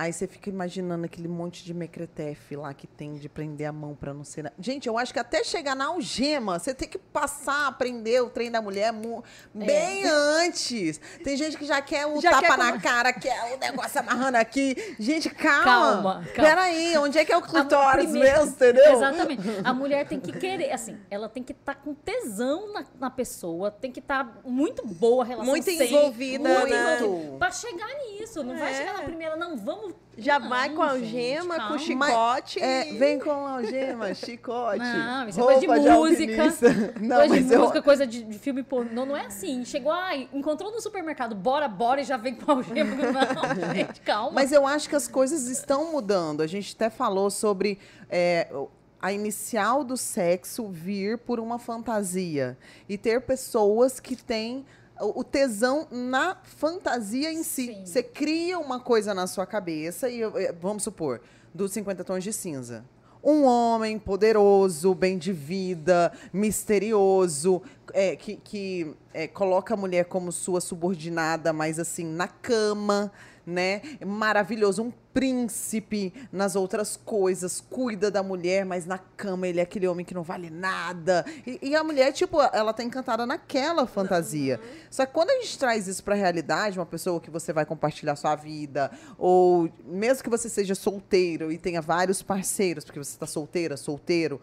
aí 0.00 0.12
você 0.12 0.26
fica 0.26 0.48
imaginando 0.48 1.04
aquele 1.04 1.26
monte 1.28 1.64
de 1.64 1.74
mequetrefe 1.74 2.54
lá 2.56 2.72
que 2.72 2.86
tem 2.86 3.14
de 3.14 3.28
prender 3.28 3.66
a 3.68 3.72
mão 3.72 3.94
pra 3.94 4.14
não 4.14 4.22
ser. 4.24 4.52
Gente, 4.58 4.86
eu 4.88 4.96
acho 4.96 5.12
que 5.12 5.18
até 5.18 5.42
chegar 5.42 5.74
na 5.74 5.86
algema, 5.86 6.58
você 6.58 6.72
tem 6.72 6.88
que 6.88 6.98
passar, 6.98 7.66
aprender 7.66 8.22
o 8.22 8.30
trem 8.30 8.50
da 8.50 8.62
mulher 8.62 8.92
mu- 8.92 9.24
bem 9.52 10.04
antes. 10.06 11.00
Tem 11.24 11.36
gente 11.36 11.56
que 11.56 11.64
já 11.64 11.80
quer 11.82 12.06
o 12.06 12.20
Já 12.20 12.30
tapa 12.30 12.42
quer 12.46 12.56
na 12.58 12.72
com- 12.72 12.80
cara, 12.80 13.12
quer 13.12 13.54
o 13.54 13.58
negócio 13.58 13.98
amarrando 14.00 14.36
aqui. 14.36 14.94
Gente, 14.98 15.28
calma. 15.30 15.64
Calma, 15.64 16.24
calma. 16.34 16.48
Peraí, 16.50 16.96
onde 16.98 17.18
é 17.18 17.24
que 17.24 17.32
é 17.32 17.36
o 17.36 17.42
clitóris 17.42 18.04
primeiro- 18.10 18.38
mesmo, 18.38 18.52
entendeu? 18.52 18.92
Exatamente. 18.92 19.42
A 19.64 19.72
mulher 19.74 20.06
tem 20.06 20.20
que 20.20 20.32
querer, 20.32 20.70
assim, 20.72 20.96
ela 21.10 21.28
tem 21.28 21.42
que 21.42 21.52
estar 21.52 21.74
com 21.74 21.92
tesão 21.94 22.72
na, 22.72 22.84
na 23.00 23.10
pessoa, 23.10 23.70
tem 23.70 23.90
que 23.90 24.00
estar 24.00 24.40
muito 24.44 24.86
boa 24.86 25.24
a 25.24 25.26
relação. 25.26 25.46
Muito 25.50 25.64
sempre, 25.64 25.86
envolvida, 25.88 26.48
muito 26.60 26.70
né? 26.70 27.36
Pra 27.38 27.50
chegar 27.50 27.88
nisso. 28.06 28.42
Não 28.44 28.56
vai 28.56 28.72
É. 28.72 28.76
chegar 28.76 28.92
na 28.94 29.02
primeira, 29.02 29.36
não, 29.36 29.56
vamos. 29.56 29.87
Já 30.20 30.40
não, 30.40 30.48
vai 30.48 30.70
com 30.70 30.82
a 30.82 30.98
gente, 30.98 31.38
algema, 31.38 31.68
com 31.68 31.78
chicote. 31.78 32.60
É, 32.60 32.92
vem 32.94 33.20
com 33.20 33.30
algema, 33.30 34.12
chicote. 34.14 34.78
Não, 34.78 35.28
isso 35.28 35.40
é 35.40 35.44
coisa 35.44 35.60
de 35.60 35.66
música. 35.68 36.42
alpinista. 36.42 36.68
Não, 37.00 37.16
coisa 37.16 37.34
mas 37.34 37.46
de 37.46 37.54
eu, 37.54 37.60
música, 37.60 37.82
coisa 37.82 38.06
de, 38.06 38.24
de 38.24 38.38
filme 38.38 38.64
pornô, 38.64 39.06
não 39.06 39.16
é 39.16 39.26
assim. 39.26 39.64
Chegou, 39.64 39.92
ai, 39.92 40.28
encontrou 40.32 40.72
no 40.72 40.80
supermercado, 40.80 41.36
bora, 41.36 41.68
bora, 41.68 42.00
e 42.00 42.04
já 42.04 42.16
vem 42.16 42.34
com 42.34 42.50
algema. 42.50 42.96
Não, 42.96 43.74
gente, 43.74 44.00
calma. 44.00 44.32
Mas 44.32 44.50
eu 44.50 44.66
acho 44.66 44.88
que 44.88 44.96
as 44.96 45.06
coisas 45.06 45.46
estão 45.46 45.92
mudando. 45.92 46.40
A 46.40 46.48
gente 46.48 46.74
até 46.74 46.90
falou 46.90 47.30
sobre 47.30 47.78
é, 48.10 48.48
a 49.00 49.12
inicial 49.12 49.84
do 49.84 49.96
sexo 49.96 50.68
vir 50.68 51.18
por 51.18 51.38
uma 51.38 51.60
fantasia 51.60 52.58
e 52.88 52.98
ter 52.98 53.20
pessoas 53.20 54.00
que 54.00 54.16
têm 54.16 54.66
o 55.00 55.24
tesão 55.24 55.86
na 55.90 56.36
fantasia 56.42 57.32
em 57.32 57.42
si. 57.42 57.66
Sim. 57.66 57.86
Você 57.86 58.02
cria 58.02 58.58
uma 58.58 58.80
coisa 58.80 59.14
na 59.14 59.26
sua 59.26 59.46
cabeça 59.46 60.08
e 60.08 60.22
eh, 60.22 60.54
vamos 60.60 60.82
supor, 60.82 61.20
dos 61.54 61.72
50 61.72 62.04
tons 62.04 62.24
de 62.24 62.32
cinza. 62.32 62.84
Um 63.22 63.44
homem 63.44 63.98
poderoso, 63.98 64.94
bem 64.94 65.18
de 65.18 65.32
vida, 65.32 66.12
misterioso, 66.32 67.60
é, 67.92 68.14
que, 68.14 68.36
que 68.36 68.94
é, 69.12 69.26
coloca 69.26 69.74
a 69.74 69.76
mulher 69.76 70.04
como 70.04 70.30
sua 70.30 70.60
subordinada, 70.60 71.52
mas 71.52 71.78
assim, 71.80 72.04
na 72.04 72.28
cama, 72.28 73.10
né? 73.48 73.80
Maravilhoso, 74.04 74.82
um 74.82 74.92
príncipe 75.12 76.12
nas 76.30 76.54
outras 76.54 76.96
coisas, 76.96 77.60
cuida 77.60 78.10
da 78.10 78.22
mulher, 78.22 78.64
mas 78.64 78.84
na 78.84 78.98
cama 78.98 79.48
ele 79.48 79.58
é 79.58 79.62
aquele 79.62 79.88
homem 79.88 80.04
que 80.04 80.14
não 80.14 80.22
vale 80.22 80.50
nada. 80.50 81.24
E, 81.46 81.58
e 81.70 81.74
a 81.74 81.82
mulher, 81.82 82.12
tipo, 82.12 82.40
ela 82.52 82.72
tá 82.72 82.84
encantada 82.84 83.24
naquela 83.24 83.86
fantasia. 83.86 84.60
Só 84.90 85.06
que 85.06 85.12
quando 85.12 85.30
a 85.30 85.34
gente 85.40 85.58
traz 85.58 85.88
isso 85.88 86.04
pra 86.04 86.14
realidade, 86.14 86.78
uma 86.78 86.86
pessoa 86.86 87.20
que 87.20 87.30
você 87.30 87.52
vai 87.52 87.64
compartilhar 87.64 88.14
sua 88.16 88.36
vida, 88.36 88.90
ou 89.16 89.70
mesmo 89.84 90.22
que 90.22 90.30
você 90.30 90.48
seja 90.48 90.74
solteiro 90.74 91.50
e 91.50 91.58
tenha 91.58 91.80
vários 91.80 92.22
parceiros, 92.22 92.84
porque 92.84 92.98
você 92.98 93.18
tá 93.18 93.26
solteira, 93.26 93.76
solteiro, 93.76 94.40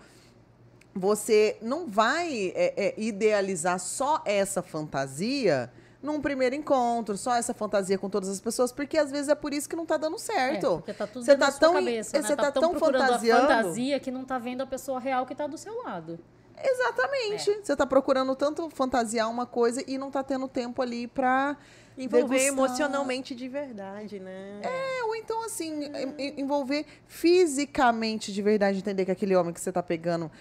você 0.93 1.57
não 1.61 1.87
vai 1.87 2.53
é, 2.55 2.73
é, 2.75 2.93
idealizar 2.97 3.79
só 3.79 4.21
essa 4.25 4.63
fantasia 4.63 5.71
num 6.05 6.21
primeiro 6.21 6.55
encontro, 6.55 7.17
só 7.17 7.35
essa 7.35 7.53
fantasia 7.53 7.97
com 7.97 8.09
todas 8.09 8.29
as 8.29 8.39
pessoas, 8.39 8.71
porque 8.71 8.97
às 8.97 9.11
vezes 9.11 9.27
é 9.29 9.35
por 9.35 9.53
isso 9.53 9.67
que 9.67 9.75
não 9.75 9.85
tá 9.85 9.97
dando 9.97 10.15
É, 10.15 10.19
certo. 10.19 10.77
porque 10.77 10.93
tá 10.93 11.05
tudo 11.07 11.25
Você 11.25 11.35
tá 11.35 11.51
tão 11.51 11.73
cabeça, 11.73 12.17
né? 12.17 12.27
você 12.27 12.35
tá 12.35 12.51
tão 12.51 12.61
tão 12.61 12.79
fantasiando. 12.79 13.43
a 13.43 13.47
fantasia 13.57 13.99
que 13.99 14.11
não 14.11 14.23
tá 14.23 14.37
vendo 14.39 14.61
a 14.61 14.65
pessoa 14.65 14.99
real 14.99 15.25
que 15.25 15.33
tá 15.35 15.47
do 15.47 15.57
seu 15.57 15.75
lado. 15.83 16.17
Exatamente. 16.57 17.59
Você 17.63 17.75
tá 17.75 17.85
procurando 17.85 18.33
tanto 18.35 18.69
fantasiar 18.69 19.29
uma 19.29 19.45
coisa 19.45 19.83
e 19.85 19.97
não 19.97 20.09
tá 20.09 20.23
tendo 20.23 20.47
tempo 20.47 20.81
ali 20.81 21.05
pra 21.05 21.57
Envolver 21.97 22.27
degustar. 22.39 22.47
emocionalmente 22.47 23.35
de 23.35 23.47
verdade, 23.49 24.19
né? 24.19 24.61
É, 24.63 25.03
ou 25.03 25.15
então, 25.15 25.43
assim, 25.45 25.81
envolver 26.37 26.85
fisicamente 27.07 28.31
de 28.33 28.41
verdade, 28.41 28.79
entender 28.79 29.05
que 29.05 29.11
aquele 29.11 29.35
homem 29.35 29.53
que 29.53 29.59
você 29.61 29.71
tá 29.71 29.83
pegando, 29.83 30.31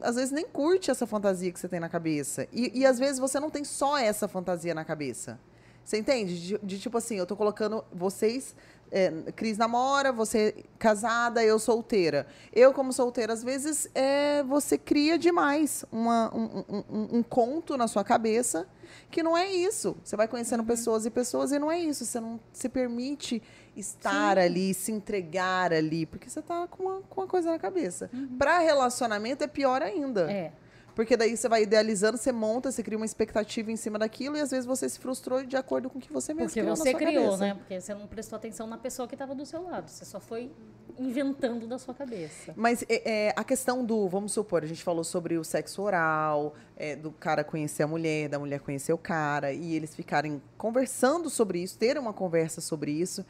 às 0.00 0.16
vezes 0.16 0.30
nem 0.30 0.46
curte 0.46 0.90
essa 0.90 1.06
fantasia 1.06 1.50
que 1.52 1.58
você 1.58 1.68
tem 1.68 1.80
na 1.80 1.88
cabeça. 1.88 2.46
E, 2.52 2.80
e 2.80 2.86
às 2.86 2.98
vezes 2.98 3.18
você 3.18 3.40
não 3.40 3.50
tem 3.50 3.64
só 3.64 3.98
essa 3.98 4.28
fantasia 4.28 4.74
na 4.74 4.84
cabeça. 4.84 5.38
Você 5.84 5.98
entende? 5.98 6.40
De, 6.40 6.58
de 6.62 6.78
tipo 6.78 6.96
assim, 6.96 7.16
eu 7.16 7.26
tô 7.26 7.36
colocando 7.36 7.84
vocês 7.92 8.54
é, 8.94 9.10
Cris 9.34 9.58
namora, 9.58 10.12
você 10.12 10.64
casada, 10.78 11.42
eu 11.42 11.58
solteira. 11.58 12.26
Eu, 12.52 12.72
como 12.72 12.92
solteira, 12.92 13.32
às 13.32 13.42
vezes 13.42 13.88
é, 13.92 14.42
você 14.44 14.78
cria 14.78 15.18
demais 15.18 15.84
uma, 15.90 16.32
um, 16.34 16.64
um, 16.68 17.18
um, 17.18 17.22
conto 17.22 17.76
na 17.76 17.88
sua 17.88 18.04
cabeça 18.04 18.68
que 19.10 19.20
não 19.20 19.36
é 19.36 19.50
isso. 19.52 19.96
Você 20.04 20.16
vai 20.16 20.28
conhecendo 20.28 20.60
Uhum. 20.60 20.66
pessoas 20.66 21.04
e 21.04 21.10
pessoas 21.10 21.50
e 21.50 21.58
não 21.58 21.70
é 21.70 21.80
isso. 21.80 22.04
Você 22.04 22.20
não 22.20 22.38
se 22.52 22.68
permite 22.68 23.42
estar 23.76 24.38
ali, 24.38 24.72
se 24.74 24.92
entregar 24.92 25.72
ali, 25.72 26.06
porque 26.06 26.28
você 26.28 26.42
tá 26.42 26.66
com 26.68 26.84
uma, 26.84 27.00
com 27.02 27.20
uma 27.20 27.26
coisa 27.26 27.50
na 27.50 27.58
cabeça. 27.58 28.10
Pra 28.38 28.58
relacionamento 28.58 29.44
é 29.44 29.46
pior 29.46 29.82
ainda. 29.82 30.24
Uhum. 30.24 30.30
É. 30.30 30.52
Porque 30.94 31.16
daí 31.16 31.36
você 31.36 31.48
vai 31.48 31.62
idealizando, 31.62 32.16
você 32.16 32.30
monta, 32.30 32.70
você 32.70 32.82
cria 32.82 32.96
uma 32.96 33.04
expectativa 33.04 33.70
em 33.70 33.76
cima 33.76 33.98
daquilo 33.98 34.36
e 34.36 34.40
às 34.40 34.50
vezes 34.50 34.64
você 34.64 34.88
se 34.88 34.98
frustrou 34.98 35.44
de 35.44 35.56
acordo 35.56 35.90
com 35.90 35.98
o 35.98 36.00
que 36.00 36.12
você 36.12 36.32
mesmo 36.32 36.48
Porque 36.48 36.60
criou 36.60 36.76
você 36.76 36.94
criou, 36.94 37.24
cabeça. 37.24 37.36
né? 37.38 37.54
Porque 37.54 37.80
você 37.80 37.94
não 37.94 38.06
prestou 38.06 38.36
atenção 38.36 38.66
na 38.66 38.78
pessoa 38.78 39.08
que 39.08 39.14
estava 39.14 39.34
do 39.34 39.44
seu 39.44 39.62
lado. 39.62 39.88
Você 39.88 40.04
só 40.04 40.20
foi 40.20 40.52
inventando 40.96 41.66
da 41.66 41.78
sua 41.78 41.92
cabeça. 41.92 42.52
Mas 42.56 42.84
é, 42.88 43.28
é, 43.28 43.34
a 43.34 43.42
questão 43.42 43.84
do, 43.84 44.08
vamos 44.08 44.32
supor, 44.32 44.62
a 44.62 44.66
gente 44.66 44.84
falou 44.84 45.02
sobre 45.02 45.36
o 45.36 45.42
sexo 45.42 45.82
oral, 45.82 46.54
é, 46.76 46.94
do 46.94 47.10
cara 47.10 47.42
conhecer 47.42 47.82
a 47.82 47.86
mulher, 47.88 48.28
da 48.28 48.38
mulher 48.38 48.60
conhecer 48.60 48.92
o 48.92 48.98
cara, 48.98 49.52
e 49.52 49.74
eles 49.74 49.94
ficarem 49.94 50.40
conversando 50.56 51.28
sobre 51.28 51.60
isso, 51.60 51.76
terem 51.76 52.00
uma 52.00 52.12
conversa 52.12 52.60
sobre 52.60 52.92
isso. 52.92 53.24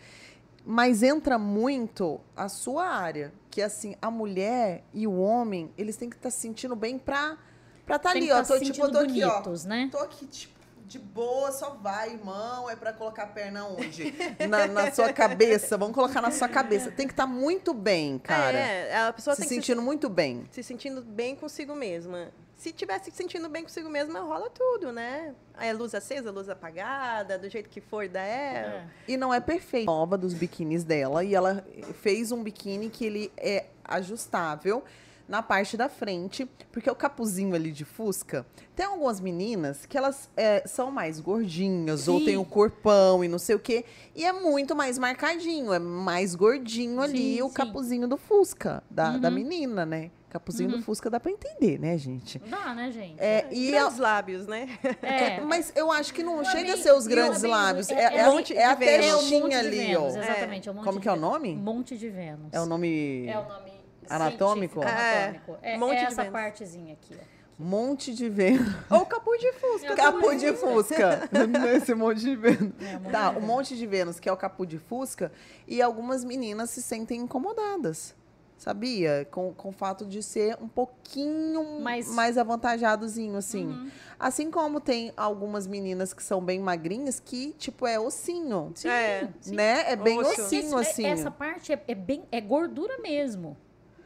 Mas 0.64 1.02
entra 1.02 1.38
muito 1.38 2.20
a 2.34 2.48
sua 2.48 2.86
área, 2.86 3.32
que 3.50 3.60
assim, 3.60 3.94
a 4.00 4.10
mulher 4.10 4.82
e 4.94 5.06
o 5.06 5.18
homem, 5.18 5.70
eles 5.76 5.96
têm 5.96 6.08
que 6.08 6.16
estar 6.16 6.30
se 6.30 6.38
sentindo 6.38 6.74
bem 6.74 6.98
pra 6.98 7.36
estar 7.82 7.98
tá 7.98 8.12
Tem 8.12 8.22
ali, 8.22 8.32
ó. 8.32 8.36
tá 8.36 8.44
Tô, 8.44 8.58
se 8.58 8.64
tipo, 8.64 8.86
eu 8.86 8.90
tô 8.90 8.98
aqui, 8.98 9.22
ó. 9.22 9.30
bonitos, 9.30 9.64
né? 9.64 9.88
Tô 9.92 9.98
aqui, 9.98 10.26
tipo, 10.26 10.54
de 10.86 10.98
boa, 10.98 11.50
só 11.52 11.70
vai, 11.70 12.12
irmão. 12.12 12.68
É 12.70 12.76
pra 12.76 12.92
colocar 12.92 13.24
a 13.24 13.26
perna 13.26 13.66
onde? 13.66 14.14
Na, 14.48 14.66
na 14.66 14.92
sua 14.92 15.12
cabeça. 15.12 15.76
Vamos 15.76 15.94
colocar 15.94 16.20
na 16.20 16.30
sua 16.30 16.48
cabeça. 16.48 16.90
Tem 16.90 17.06
que 17.06 17.12
estar 17.12 17.26
muito 17.26 17.74
bem, 17.74 18.18
cara. 18.18 18.58
É, 18.58 19.06
a 19.06 19.12
pessoa 19.12 19.34
se 19.34 19.42
tem 19.42 19.48
que 19.48 19.54
sentindo 19.54 19.82
muito 19.82 20.08
bem. 20.08 20.46
se, 20.50 20.62
se 20.62 20.68
sentindo 20.68 21.02
bem 21.02 21.34
consigo 21.34 21.74
mesma. 21.74 22.30
Se 22.64 22.72
tivesse 22.72 23.10
se 23.10 23.18
sentindo 23.18 23.46
bem 23.50 23.62
consigo 23.62 23.90
mesma, 23.90 24.20
rola 24.20 24.48
tudo, 24.48 24.90
né? 24.90 25.34
É 25.60 25.70
luz 25.74 25.94
acesa, 25.94 26.30
luz 26.30 26.48
apagada, 26.48 27.38
do 27.38 27.46
jeito 27.46 27.68
que 27.68 27.78
for 27.78 28.08
der. 28.08 28.54
É. 28.64 28.86
E 29.06 29.18
não 29.18 29.34
é 29.34 29.38
perfeito. 29.38 29.84
Nova 29.84 30.16
dos 30.16 30.32
biquínis 30.32 30.82
dela. 30.82 31.22
E 31.22 31.34
ela 31.34 31.62
fez 32.00 32.32
um 32.32 32.42
biquíni 32.42 32.88
que 32.88 33.04
ele 33.04 33.30
é 33.36 33.66
ajustável 33.84 34.82
na 35.28 35.42
parte 35.42 35.76
da 35.76 35.90
frente, 35.90 36.48
porque 36.72 36.90
o 36.90 36.94
capuzinho 36.94 37.54
ali 37.54 37.70
de 37.70 37.84
fusca, 37.84 38.46
tem 38.74 38.86
algumas 38.86 39.20
meninas 39.20 39.84
que 39.84 39.98
elas 39.98 40.30
é, 40.34 40.66
são 40.66 40.90
mais 40.90 41.20
gordinhas, 41.20 42.08
ou 42.08 42.18
Sim. 42.20 42.24
tem 42.24 42.36
o 42.38 42.44
corpão 42.46 43.22
e 43.22 43.28
não 43.28 43.38
sei 43.38 43.56
o 43.56 43.58
quê, 43.58 43.84
e 44.14 44.24
é 44.24 44.32
muito 44.32 44.74
mais 44.74 44.98
marcadinho, 44.98 45.72
é 45.72 45.78
mais 45.78 46.34
gordinho 46.34 47.00
ali 47.00 47.36
Sim, 47.36 47.42
o 47.42 47.48
sim. 47.48 47.54
capuzinho 47.54 48.08
do 48.08 48.16
fusca, 48.16 48.82
da, 48.90 49.16
da 49.18 49.28
Uhum. 49.28 49.34
menina, 49.34 49.86
né? 49.86 50.10
Capuzinho 50.34 50.68
do 50.70 50.82
fusca 50.82 51.08
dá 51.08 51.20
pra 51.20 51.30
entender, 51.30 51.78
né, 51.78 51.96
gente? 51.96 52.40
Dá, 52.40 52.74
né, 52.74 52.90
gente? 52.90 53.14
É, 53.22 53.46
e 53.52 53.70
E 53.70 53.76
a- 53.78 53.86
os 53.86 53.98
lábios, 53.98 54.46
né? 54.48 54.68
É. 55.00 55.36
é, 55.36 55.40
mas 55.40 55.72
eu 55.76 55.92
acho 55.92 56.12
que 56.12 56.22
não 56.24 56.40
é 56.40 56.44
chega 56.44 56.72
a 56.72 56.74
bem- 56.74 56.82
ser 56.82 56.92
os 56.92 57.06
grandes 57.06 57.44
é 57.44 57.48
lábios. 57.48 57.88
é- 57.88 57.94
É, 57.94 57.98
é 57.98 58.04
é, 58.04 58.18
é 58.18 58.64
a. 58.64 58.72
É 58.72 58.76
testinha 58.76 59.40
Monte 59.40 59.50
de 59.50 59.56
ali, 59.56 59.76
Vênus, 59.78 60.02
ó. 60.16 60.18
exatamente. 60.18 60.68
é 60.68 60.72
o 60.72 60.74
Monte 60.74 60.84
Como 60.84 60.98
de 60.98 61.02
que 61.02 61.08
é 61.08 61.12
o 61.12 61.16
nome? 61.16 61.54
Monte 61.54 61.96
de 61.96 62.10
Vênus. 62.10 62.48
É 62.52 62.60
o 62.60 62.66
nome. 62.66 63.26
É 63.28 63.38
o 63.38 63.48
nome 63.48 63.72
Anatômico? 64.10 64.82
É, 64.82 65.24
anatômico. 65.24 65.58
É, 65.62 65.78
Monte 65.78 65.94
é 65.96 66.00
de 66.00 66.04
essa 66.06 66.16
Vênus. 66.22 66.32
partezinha 66.32 66.92
aqui, 66.94 67.14
ó. 67.18 67.34
Monte 67.56 68.12
de 68.12 68.28
Vênus. 68.28 68.74
Ou 68.90 69.06
capuz 69.06 69.40
de 69.40 69.52
fusca. 69.52 69.92
É 69.92 69.94
Capu 69.94 70.34
de 70.36 70.52
Fusca. 70.54 71.30
Nesse 71.48 71.94
Monte 71.94 72.20
de 72.20 72.34
Vênus. 72.34 72.72
É, 72.82 73.10
Tá, 73.10 73.30
o. 73.30 73.40
Monte 73.40 73.76
de 73.76 73.86
Vênus, 73.86 74.18
que 74.18 74.28
é 74.28 74.32
o 74.32 74.36
Capu 74.36 74.66
de 74.66 74.76
Fusca, 74.80 75.30
e 75.68 75.80
algumas 75.80 76.24
meninas 76.24 76.70
se 76.70 76.82
sentem 76.82 77.20
incomodadas. 77.20 78.16
Sabia? 78.64 79.28
Com, 79.30 79.52
com 79.52 79.68
o 79.68 79.72
fato 79.72 80.06
de 80.06 80.22
ser 80.22 80.56
um 80.58 80.66
pouquinho 80.66 81.80
Mais- 81.82 82.08
mais 82.14 82.38
avantajadozinho, 82.38 83.36
assim. 83.36 83.66
Uhum. 83.66 83.90
Assim 84.18 84.50
como 84.50 84.80
tem 84.80 85.12
algumas 85.18 85.66
meninas 85.66 86.14
que 86.14 86.22
são 86.22 86.40
bem 86.40 86.58
magrinhas, 86.60 87.20
que, 87.20 87.52
tipo, 87.58 87.86
é 87.86 88.00
ossinho. 88.00 88.72
Sim, 88.74 88.88
É. 88.88 89.28
sim. 89.38 89.54
Né? 89.54 89.92
É 89.92 89.94
bem 89.96 90.18
Osso. 90.18 90.40
ossinho, 90.40 90.80
Esse- 90.80 90.90
assim. 90.92 91.04
Essa 91.06 91.30
parte 91.30 91.74
é, 91.74 91.84
é 91.86 91.94
bem 91.94 92.24
é 92.32 92.40
gordura 92.40 92.96
mesmo. 93.02 93.54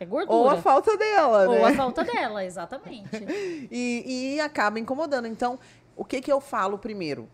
É 0.00 0.04
gordura. 0.04 0.36
Ou 0.36 0.50
a 0.50 0.56
falta 0.60 0.96
dela, 0.96 1.44
Ou 1.48 1.54
né? 1.54 1.64
a 1.66 1.74
falta 1.76 2.02
dela, 2.02 2.44
exatamente. 2.44 3.10
E, 3.70 4.34
e 4.34 4.40
acaba 4.40 4.80
incomodando. 4.80 5.26
Então, 5.28 5.56
o 5.96 6.04
que, 6.04 6.20
que 6.20 6.32
eu 6.32 6.40
falo 6.40 6.78
primeiro? 6.78 7.28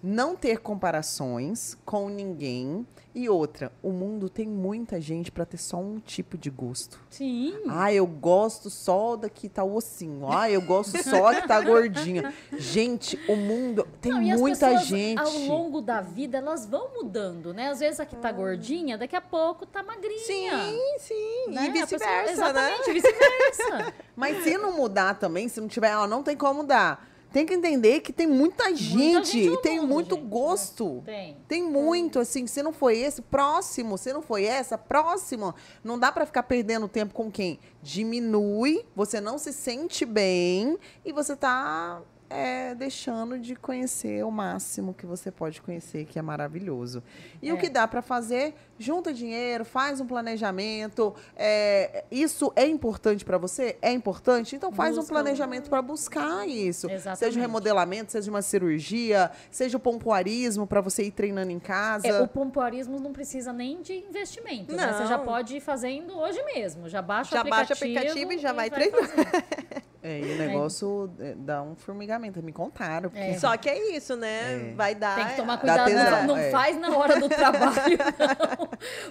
Não 0.00 0.36
ter 0.36 0.58
comparações 0.60 1.76
com 1.84 2.08
ninguém. 2.08 2.86
E 3.14 3.28
outra, 3.28 3.70
o 3.82 3.90
mundo 3.90 4.30
tem 4.30 4.48
muita 4.48 4.98
gente 4.98 5.30
para 5.30 5.44
ter 5.44 5.58
só 5.58 5.76
um 5.76 5.98
tipo 6.00 6.38
de 6.38 6.48
gosto. 6.48 6.98
Sim. 7.10 7.54
Ah, 7.68 7.92
eu 7.92 8.06
gosto 8.06 8.70
só 8.70 9.16
da 9.16 9.28
que 9.28 9.50
tá 9.50 9.62
o 9.62 9.74
ossinho. 9.74 10.26
Ah, 10.32 10.50
eu 10.50 10.62
gosto 10.62 10.96
só 11.02 11.34
que 11.34 11.46
tá 11.46 11.60
gordinha. 11.60 12.32
Gente, 12.56 13.20
o 13.28 13.36
mundo 13.36 13.86
tem 14.00 14.12
Não, 14.12 14.32
as 14.32 14.40
muita 14.40 14.66
pessoas, 14.70 14.86
gente. 14.86 15.18
Ao 15.20 15.30
longo 15.46 15.82
da 15.82 16.00
vida, 16.00 16.38
elas 16.38 16.64
vão 16.64 16.88
mudando, 16.94 17.52
né? 17.52 17.68
Às 17.68 17.80
vezes 17.80 18.00
a 18.00 18.06
que 18.06 18.16
tá 18.16 18.32
gordinha, 18.32 18.96
daqui 18.96 19.14
a 19.14 19.20
pouco 19.20 19.66
tá 19.66 19.82
magrinha. 19.82 20.18
Sim, 20.18 20.96
sim. 20.98 21.44
né? 21.50 21.66
E 21.66 21.70
pessoa- 21.72 21.86
vice-versa, 21.98 22.52
né? 22.52 22.72
Exatamente, 22.72 22.92
vice-versa. 22.94 23.94
Mas 24.16 24.42
se 24.42 24.56
não 24.56 24.72
mudar 24.74 25.14
também, 25.18 25.48
se 25.48 25.60
não 25.60 25.68
tiver, 25.68 25.94
ó, 25.96 26.06
não 26.06 26.22
tem 26.22 26.34
como 26.36 26.62
mudar. 26.62 27.11
Tem 27.32 27.46
que 27.46 27.54
entender 27.54 28.00
que 28.00 28.12
tem 28.12 28.26
muita 28.26 28.74
gente, 28.74 29.32
gente 29.32 29.48
no 29.48 29.54
e 29.54 29.62
tem 29.62 29.80
mundo, 29.80 29.88
muito 29.88 30.14
gente, 30.16 30.24
né? 30.24 30.30
gosto. 30.30 31.02
Tem. 31.04 31.36
Tem 31.48 31.62
muito, 31.62 32.18
assim, 32.18 32.46
se 32.46 32.62
não 32.62 32.72
foi 32.72 32.98
esse, 32.98 33.22
próximo. 33.22 33.96
Se 33.96 34.12
não 34.12 34.22
foi 34.22 34.44
essa, 34.44 34.76
próximo. 34.76 35.54
Não 35.82 35.98
dá 35.98 36.12
pra 36.12 36.26
ficar 36.26 36.42
perdendo 36.42 36.86
tempo 36.88 37.14
com 37.14 37.30
quem 37.30 37.58
diminui, 37.82 38.84
você 38.94 39.20
não 39.20 39.38
se 39.38 39.52
sente 39.52 40.04
bem 40.04 40.78
e 41.04 41.12
você 41.12 41.34
tá 41.34 42.02
é, 42.32 42.74
deixando 42.74 43.38
de 43.38 43.54
conhecer 43.54 44.24
o 44.24 44.30
máximo 44.30 44.94
que 44.94 45.04
você 45.06 45.30
pode 45.30 45.60
conhecer, 45.60 46.04
que 46.06 46.18
é 46.18 46.22
maravilhoso. 46.22 47.02
E 47.42 47.52
o 47.52 47.56
É. 47.56 47.58
que 47.60 47.68
dá 47.68 47.86
pra 47.86 48.00
fazer? 48.02 48.54
Junta 48.78 49.12
dinheiro, 49.12 49.64
faz 49.64 50.00
um 50.00 50.06
planejamento. 50.06 51.14
é, 51.36 52.04
isso 52.10 52.52
é 52.56 52.66
importante 52.66 53.24
pra 53.24 53.38
você? 53.38 53.76
É 53.82 53.92
importante? 53.92 54.56
Então 54.56 54.72
faz 54.72 54.96
um 54.96 55.00
Busca 55.00 55.12
o- 55.12 55.16
planejamento 55.16 55.68
pra 55.68 55.82
buscar 55.82 56.48
isso. 56.48 56.82
Seja 56.88 56.94
Exatamente. 56.94 57.38
o 57.38 57.40
remodelamento, 57.40 58.12
seja 58.12 58.30
uma 58.30 58.42
cirurgia, 58.42 59.30
seja 59.50 59.76
o 59.76 59.80
pompoarismo 59.80 60.66
pra 60.66 60.80
você 60.80 61.04
ir 61.04 61.10
treinando 61.10 61.50
em 61.50 61.58
casa. 61.60 62.06
É, 62.06 62.20
o 62.22 62.26
pompoarismo 62.28 62.98
não 62.98 63.12
precisa 63.12 63.52
nem 63.52 63.82
de 63.82 63.94
investimento, 63.94 64.74
né? 64.74 64.92
Você 64.92 65.06
já 65.06 65.18
pode 65.18 65.56
ir 65.56 65.60
fazendo 65.60 66.16
hoje 66.18 66.42
mesmo. 66.44 66.88
Já 66.88 67.02
baixa 67.02 67.36
Já 67.36 67.42
o 67.42 67.48
baixa 67.48 67.74
o 67.74 67.76
aplicativo. 67.76 68.10
aplicativo 68.12 68.32
e 68.32 68.38
já 68.38 68.52
vai 68.52 68.70
fazendo. 68.70 68.92
É, 70.02 70.18
e 70.18 70.34
o 70.34 70.38
negócio 70.38 71.10
é, 71.20 71.34
dá 71.36 71.62
um 71.62 71.76
formigamento. 71.76 72.42
Me 72.42 72.52
contaram. 72.52 73.08
Porque... 73.08 73.24
É. 73.24 73.38
Só 73.38 73.56
que 73.56 73.68
é 73.68 73.96
isso, 73.96 74.16
né? 74.16 74.70
É. 74.70 74.74
Vai 74.74 74.94
dar. 74.94 75.14
Tem 75.14 75.26
que 75.26 75.36
tomar 75.36 75.54
Dá 75.54 75.60
cuidado, 75.60 75.86
tesão, 75.86 76.10
não, 76.10 76.26
não 76.26 76.36
é. 76.36 76.50
faz 76.50 76.76
na 76.78 76.96
hora 76.96 77.20
do 77.20 77.28
trabalho, 77.28 77.98
não, 78.18 78.68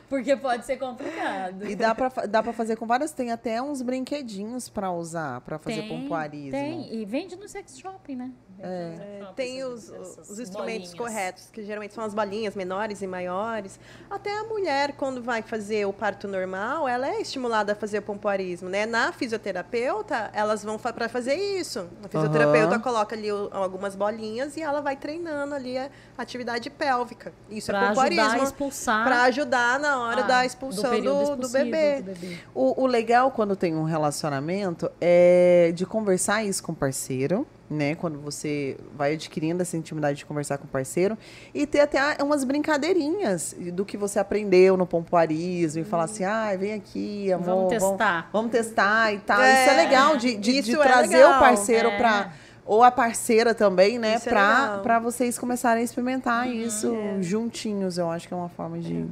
porque 0.10 0.36
pode 0.36 0.66
ser 0.66 0.78
complicado. 0.78 1.66
E 1.66 1.76
dá 1.76 1.96
pra, 1.96 2.10
dá 2.28 2.44
pra 2.44 2.52
fazer 2.52 2.76
com 2.76 2.86
várias. 2.86 3.12
Tem 3.14 3.32
até 3.32 3.62
uns 3.62 3.82
brinquedinhos 3.82 4.68
pra 4.68 4.92
usar, 4.92 5.40
pra 5.42 5.58
fazer 5.58 5.82
tem, 5.82 5.90
pompoarismo. 5.90 6.52
Tem, 6.52 6.94
e 6.94 7.06
vende 7.06 7.38
no 7.38 7.48
sex 7.48 7.80
shopping, 7.80 8.18
né? 8.18 8.32
Sex 8.62 9.02
É, 9.02 9.20
shop, 9.22 9.36
tem 9.36 9.64
os, 9.64 9.90
os 10.30 10.40
instrumentos 10.40 10.92
bolinhas. 10.92 10.94
corretos, 10.94 11.50
que 11.52 11.64
geralmente 11.64 11.94
são 11.94 12.04
as 12.04 12.14
bolinhas 12.14 12.56
menores 12.56 13.02
e 13.02 13.08
maiores. 13.08 13.80
Até 14.10 14.38
a 14.40 14.44
mulher, 14.44 14.94
quando 14.94 15.22
vai 15.22 15.42
fazer 15.42 15.86
o 15.86 15.94
parto 15.94 16.28
normal, 16.28 16.88
ela 16.88 17.08
é 17.08 17.20
estimulada 17.22 17.74
a 17.74 17.76
fazer 17.76 18.00
o 18.00 18.02
pompoarismo, 18.02 18.70
né? 18.70 18.86
Na 18.86 19.12
fisioterapeuta, 19.12 20.30
elas 20.34 20.64
vão 20.64 20.78
para 20.78 21.10
fazer 21.10 21.36
isso. 21.36 21.88
A 22.04 22.08
fisioterapeuta 22.08 22.76
Aham. 22.76 22.80
coloca 22.82 23.16
ali 23.16 23.32
o- 23.32 23.50
algumas 23.52 23.96
bolinhas 23.96 24.56
e 24.58 24.62
ela 24.62 24.82
vai 24.82 24.96
treinando 24.96 25.54
ali 25.56 25.78
a 25.78 25.90
atividade 26.18 26.70
pélvica. 26.70 27.34
Isso 27.50 27.68
Pra 27.68 27.80
é 27.80 27.82
ajudar 27.90 28.02
a 28.02 28.10
pompoarismo. 28.10 28.44
expulsar 28.44 29.04
Para 29.04 29.24
ajudar 29.24 29.80
na 29.80 30.00
hora 30.00 30.22
ah, 30.22 30.28
da 30.28 30.46
expulsão 30.46 30.92
do, 31.02 31.14
do 31.14 31.22
expulsivo 31.24 31.54
bebê. 31.54 32.02
do 32.02 32.04
bebê. 32.04 32.38
O, 32.54 32.84
o 32.84 32.86
legal 32.88 33.32
quando 33.32 33.56
tem 33.56 33.76
um 33.76 33.84
relacionamento 33.84 34.90
é 35.00 35.72
de 35.74 35.86
conversar 35.86 36.44
isso 36.44 36.64
com 36.64 36.72
o 36.72 36.76
parceiro, 36.76 37.46
né? 37.72 37.96
Quando 37.96 38.20
você 38.20 38.76
vai 38.98 39.14
adquirindo 39.14 39.62
essa 39.62 39.78
intimidade 39.78 40.18
de 40.18 40.26
conversar 40.26 40.58
com 40.58 40.66
o 40.66 40.68
parceiro 40.68 41.18
e 41.54 41.66
ter 41.66 41.80
até 41.80 42.22
umas 42.22 42.44
brincadeirinhas 42.44 43.56
do 43.74 43.86
que 43.86 43.96
você 43.96 44.20
aprendeu 44.20 44.76
no 44.76 44.86
pompoarismo 44.86 45.82
e 45.82 45.86
falar 45.86 46.04
assim, 46.04 46.26
ah, 46.26 46.54
vem 46.60 46.74
aqui, 46.74 47.32
amor. 47.32 47.46
Vamos 47.46 47.70
testar. 47.70 48.30
Vamos, 48.34 48.52
testar 48.52 49.14
e 49.14 49.20
tal. 49.20 49.42
É, 49.42 49.62
isso 49.62 49.70
é 49.72 49.78
legal 49.78 50.18
de, 50.18 50.36
de, 50.36 50.62
de 50.62 50.76
é 50.76 50.78
trazer 50.78 51.16
legal. 51.18 51.38
o 51.38 51.40
parceiro 51.40 51.90
É. 51.90 51.98
pra. 51.98 52.34
Ou 52.64 52.84
a 52.84 52.92
parceira 52.92 53.56
também, 53.56 53.98
né? 53.98 54.16
Isso 54.16 54.30
é 54.30 54.32
pra, 54.32 54.60
legal. 54.62 54.80
pra 54.82 55.00
vocês 55.00 55.38
começarem 55.40 55.82
a 55.82 55.84
experimentar 55.84 56.46
Uhum. 56.46 56.54
isso 56.54 56.94
juntinhos. 57.20 57.98
Eu 57.98 58.10
acho 58.10 58.28
que 58.28 58.34
é 58.34 58.38
uma 58.38 58.50
forma 58.50 58.78
de. 58.80 59.06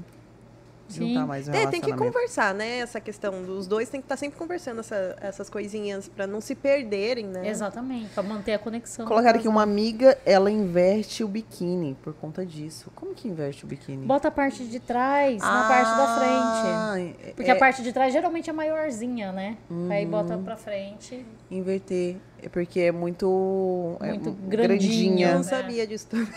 Sim. 0.93 1.09
juntar 1.13 1.25
mais 1.27 1.47
o 1.47 1.51
É, 1.51 1.67
tem 1.67 1.79
que 1.81 1.93
conversar, 1.93 2.53
né? 2.53 2.79
Essa 2.79 2.99
questão 2.99 3.43
dos 3.43 3.67
dois 3.67 3.89
tem 3.89 3.99
que 4.01 4.05
estar 4.05 4.17
sempre 4.17 4.37
conversando 4.37 4.79
essa- 4.79 5.15
essas 5.21 5.49
coisinhas 5.49 6.07
pra 6.09 6.25
não 6.27 6.41
se 6.41 6.55
perderem, 6.55 7.25
né? 7.27 7.47
Exatamente, 7.47 8.09
pra 8.13 8.23
manter 8.23 8.53
a 8.53 8.59
conexão. 8.59 9.05
Colocaram 9.05 9.35
aqui 9.37 9.45
casal. 9.45 9.51
uma 9.51 9.63
amiga, 9.63 10.17
ela 10.25 10.49
inverte 10.51 11.23
o 11.23 11.27
biquíni 11.27 11.95
por 12.03 12.13
conta 12.13 12.45
disso. 12.45 12.91
Como 12.95 13.13
que 13.13 13.27
inverte 13.27 13.63
o 13.65 13.67
biquíni? 13.67 14.05
Bota 14.05 14.27
a 14.27 14.31
parte 14.31 14.65
de 14.65 14.79
trás 14.79 15.37
na 15.39 15.67
parte 15.67 15.97
da 15.97 16.15
frente. 16.17 17.13
frente. 17.19 17.35
Porque 17.35 17.51
a 17.51 17.55
parte 17.55 17.83
de 17.83 17.93
trás 17.93 18.11
geralmente 18.13 18.49
é 18.49 18.53
maiorzinha, 18.53 19.31
né? 19.31 19.57
Aí 19.89 20.05
bota 20.05 20.35
Uhum. 20.35 20.43
pra 20.43 20.57
frente. 20.57 21.25
Inverter. 21.51 22.17
É 22.41 22.47
porque 22.49 22.79
é 22.79 22.91
muito. 22.91 23.97
é 24.01 24.07
Muito 24.09 24.29
mu- 24.31 24.35
grandinho. 24.47 25.27
Eu 25.27 25.31
não 25.31 25.37
né? 25.39 25.43
sabia 25.43 25.85
disso 25.85 26.07
também. 26.07 26.27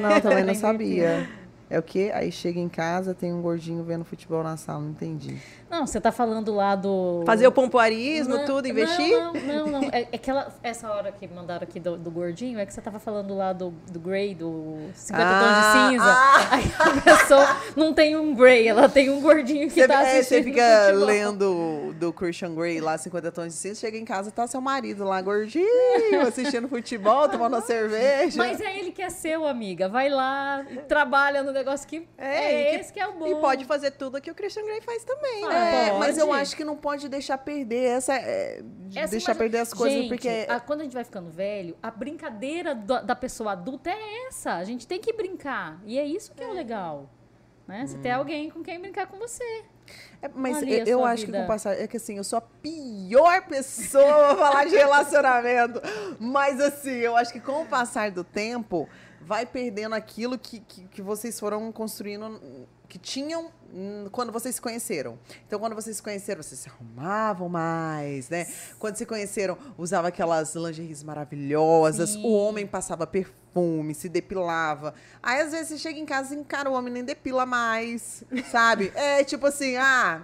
Não, 0.00 0.20
também 0.20 0.44
não 0.44 0.54
sabia. 0.54 1.28
É 1.68 1.78
o 1.78 1.82
quê? 1.82 2.10
Aí 2.14 2.30
chega 2.30 2.60
em 2.60 2.68
casa, 2.68 3.14
tem 3.14 3.32
um 3.32 3.42
gordinho 3.42 3.82
vendo 3.82 4.04
futebol 4.04 4.42
na 4.42 4.56
sala, 4.56 4.80
não 4.80 4.90
entendi. 4.90 5.40
Não, 5.68 5.86
você 5.86 6.00
tá 6.00 6.12
falando 6.12 6.54
lá 6.54 6.74
do. 6.76 7.22
Fazer 7.26 7.46
o 7.46 7.52
pompoarismo, 7.52 8.36
Não, 8.36 8.44
tudo, 8.44 8.68
investir? 8.68 9.10
Não, 9.18 9.32
não, 9.32 9.66
não. 9.66 9.80
não. 9.82 9.88
É, 9.92 10.06
é 10.12 10.18
que 10.18 10.30
ela, 10.30 10.54
essa 10.62 10.90
hora 10.92 11.10
que 11.10 11.26
mandaram 11.26 11.64
aqui 11.64 11.80
do, 11.80 11.96
do 11.96 12.10
gordinho, 12.10 12.58
é 12.58 12.64
que 12.66 12.72
você 12.72 12.80
tava 12.80 12.98
falando 13.00 13.34
lá 13.36 13.52
do, 13.52 13.70
do 13.90 13.98
Grey, 13.98 14.34
do 14.34 14.76
50 14.94 15.24
Ah, 15.28 15.40
tons 15.40 15.56
de 15.56 15.90
cinza. 15.90 16.04
ah. 16.06 16.48
Aí 16.52 16.64
a 16.78 17.00
pessoa 17.18 17.56
não 17.74 17.92
tem 17.92 18.16
um 18.16 18.34
Grey, 18.34 18.68
ela 18.68 18.88
tem 18.88 19.10
um 19.10 19.20
gordinho 19.20 19.68
que 19.68 19.74
Você, 19.74 19.88
tá 19.88 20.02
é, 20.04 20.18
assistindo. 20.18 20.38
você 20.38 20.42
fica 20.44 20.92
lendo 20.92 21.92
do 21.98 22.12
Christian 22.12 22.54
Grey 22.54 22.80
lá, 22.80 22.96
50 22.96 23.32
tons 23.32 23.46
de 23.48 23.58
cinza, 23.58 23.80
chega 23.80 23.98
em 23.98 24.04
casa, 24.04 24.30
tá 24.30 24.46
seu 24.46 24.60
marido 24.60 25.04
lá, 25.04 25.20
gordinho, 25.20 25.66
assistindo 26.26 26.68
futebol, 26.68 27.28
tomando 27.28 27.54
uma 27.54 27.60
cerveja. 27.62 28.36
Mas 28.38 28.60
é 28.60 28.78
ele 28.78 28.92
que 28.92 29.02
é 29.02 29.10
seu, 29.10 29.46
amiga. 29.46 29.88
Vai 29.88 30.08
lá, 30.08 30.64
trabalha 30.88 31.42
no 31.42 31.50
negócio 31.52 31.86
que 31.88 32.06
é, 32.16 32.36
É, 32.36 32.60
e 32.62 32.70
que- 32.76 32.80
esse 32.82 32.92
que 32.92 33.00
é 33.00 33.06
o 33.08 33.12
bom. 33.12 33.26
E 33.26 33.34
pode 33.36 33.64
fazer 33.64 33.90
tudo 33.92 34.20
que 34.20 34.30
o 34.30 34.34
Christian 34.34 34.64
Grey 34.64 34.80
faz 34.80 35.02
também, 35.04 35.44
Ah, 35.44 35.48
né? 35.48 35.55
É, 35.56 35.92
mas 35.98 36.18
eu 36.18 36.26
Pode. 36.28 36.40
acho 36.42 36.56
que 36.56 36.64
não 36.64 36.76
pode 36.76 37.08
deixar 37.08 37.38
perder 37.38 37.84
essa. 37.96 38.14
é, 38.14 38.62
Essa 38.94 39.10
deixar 39.10 39.32
imagem- 39.32 39.38
perder 39.38 39.58
as 39.58 39.72
coisas, 39.74 39.98
Gente, 39.98 40.08
porque. 40.08 40.46
a- 40.48 40.60
quando 40.60 40.80
a 40.80 40.84
gente 40.84 40.92
vai 40.94 41.04
ficando 41.04 41.30
velho, 41.30 41.76
a 41.82 41.90
brincadeira 41.90 42.74
da, 42.74 43.00
da 43.00 43.16
pessoa 43.16 43.52
adulta 43.52 43.90
é 43.90 44.26
essa. 44.28 44.54
A 44.54 44.64
gente 44.64 44.86
tem 44.86 45.00
que 45.00 45.12
brincar. 45.12 45.80
E 45.84 45.98
é 45.98 46.04
isso 46.04 46.32
que 46.34 46.42
é, 46.42 46.46
o 46.46 46.52
legal. 46.52 47.10
Né? 47.66 47.84
Você 47.86 47.98
tem 47.98 48.12
Hum. 48.14 48.18
alguém 48.18 48.48
com 48.50 48.62
quem 48.62 48.80
brincar 48.80 49.06
com 49.08 49.18
você. 49.18 49.64
É, 50.22 50.28
mas 50.34 50.62
eu, 50.62 50.68
eu 50.86 51.04
acho 51.04 51.24
que 51.24 51.32
vida. 51.32 51.38
com 51.38 51.44
o 51.44 51.48
passar. 51.48 51.72
É 51.80 51.86
que 51.86 51.96
assim, 51.96 52.16
eu 52.16 52.24
sou 52.24 52.38
a 52.38 52.40
pior 52.40 53.42
pessoa 53.46 54.04
pra 54.04 54.36
falar 54.36 54.64
de 54.66 54.76
relacionamento. 54.76 55.80
Mas 56.18 56.60
assim, 56.60 56.90
eu 56.90 57.16
acho 57.16 57.32
que 57.32 57.40
com 57.40 57.62
o 57.62 57.66
passar 57.66 58.10
do 58.10 58.22
tempo, 58.24 58.88
vai 59.20 59.44
perdendo 59.46 59.94
aquilo 59.94 60.38
que, 60.38 60.60
que, 60.60 60.84
que 60.88 61.02
vocês 61.02 61.38
foram 61.40 61.70
construindo, 61.72 62.40
que 62.88 62.98
tinham 62.98 63.50
quando 64.12 64.32
vocês 64.32 64.54
se 64.54 64.60
conheceram. 64.60 65.18
Então, 65.46 65.58
quando 65.58 65.74
vocês 65.74 65.96
se 65.96 66.02
conheceram, 66.02 66.42
vocês 66.42 66.60
se 66.60 66.68
arrumavam 66.68 67.48
mais, 67.48 68.28
né? 68.28 68.46
Quando 68.78 68.96
se 68.96 69.06
conheceram, 69.06 69.56
usava 69.76 70.08
aquelas 70.08 70.54
lingeries 70.54 71.02
maravilhosas, 71.02 72.10
Sim. 72.10 72.22
o 72.24 72.32
homem 72.32 72.66
passava 72.66 73.06
perfume, 73.06 73.94
se 73.94 74.08
depilava. 74.08 74.94
Aí, 75.22 75.40
às 75.40 75.52
vezes, 75.52 75.68
você 75.68 75.78
chega 75.78 75.98
em 75.98 76.06
casa 76.06 76.34
e 76.34 76.38
encara 76.38 76.70
o 76.70 76.74
homem 76.74 76.92
nem 76.92 77.04
depila 77.04 77.46
mais, 77.46 78.24
sabe? 78.50 78.92
É 78.96 79.22
tipo 79.24 79.46
assim, 79.46 79.76
ah, 79.76 80.22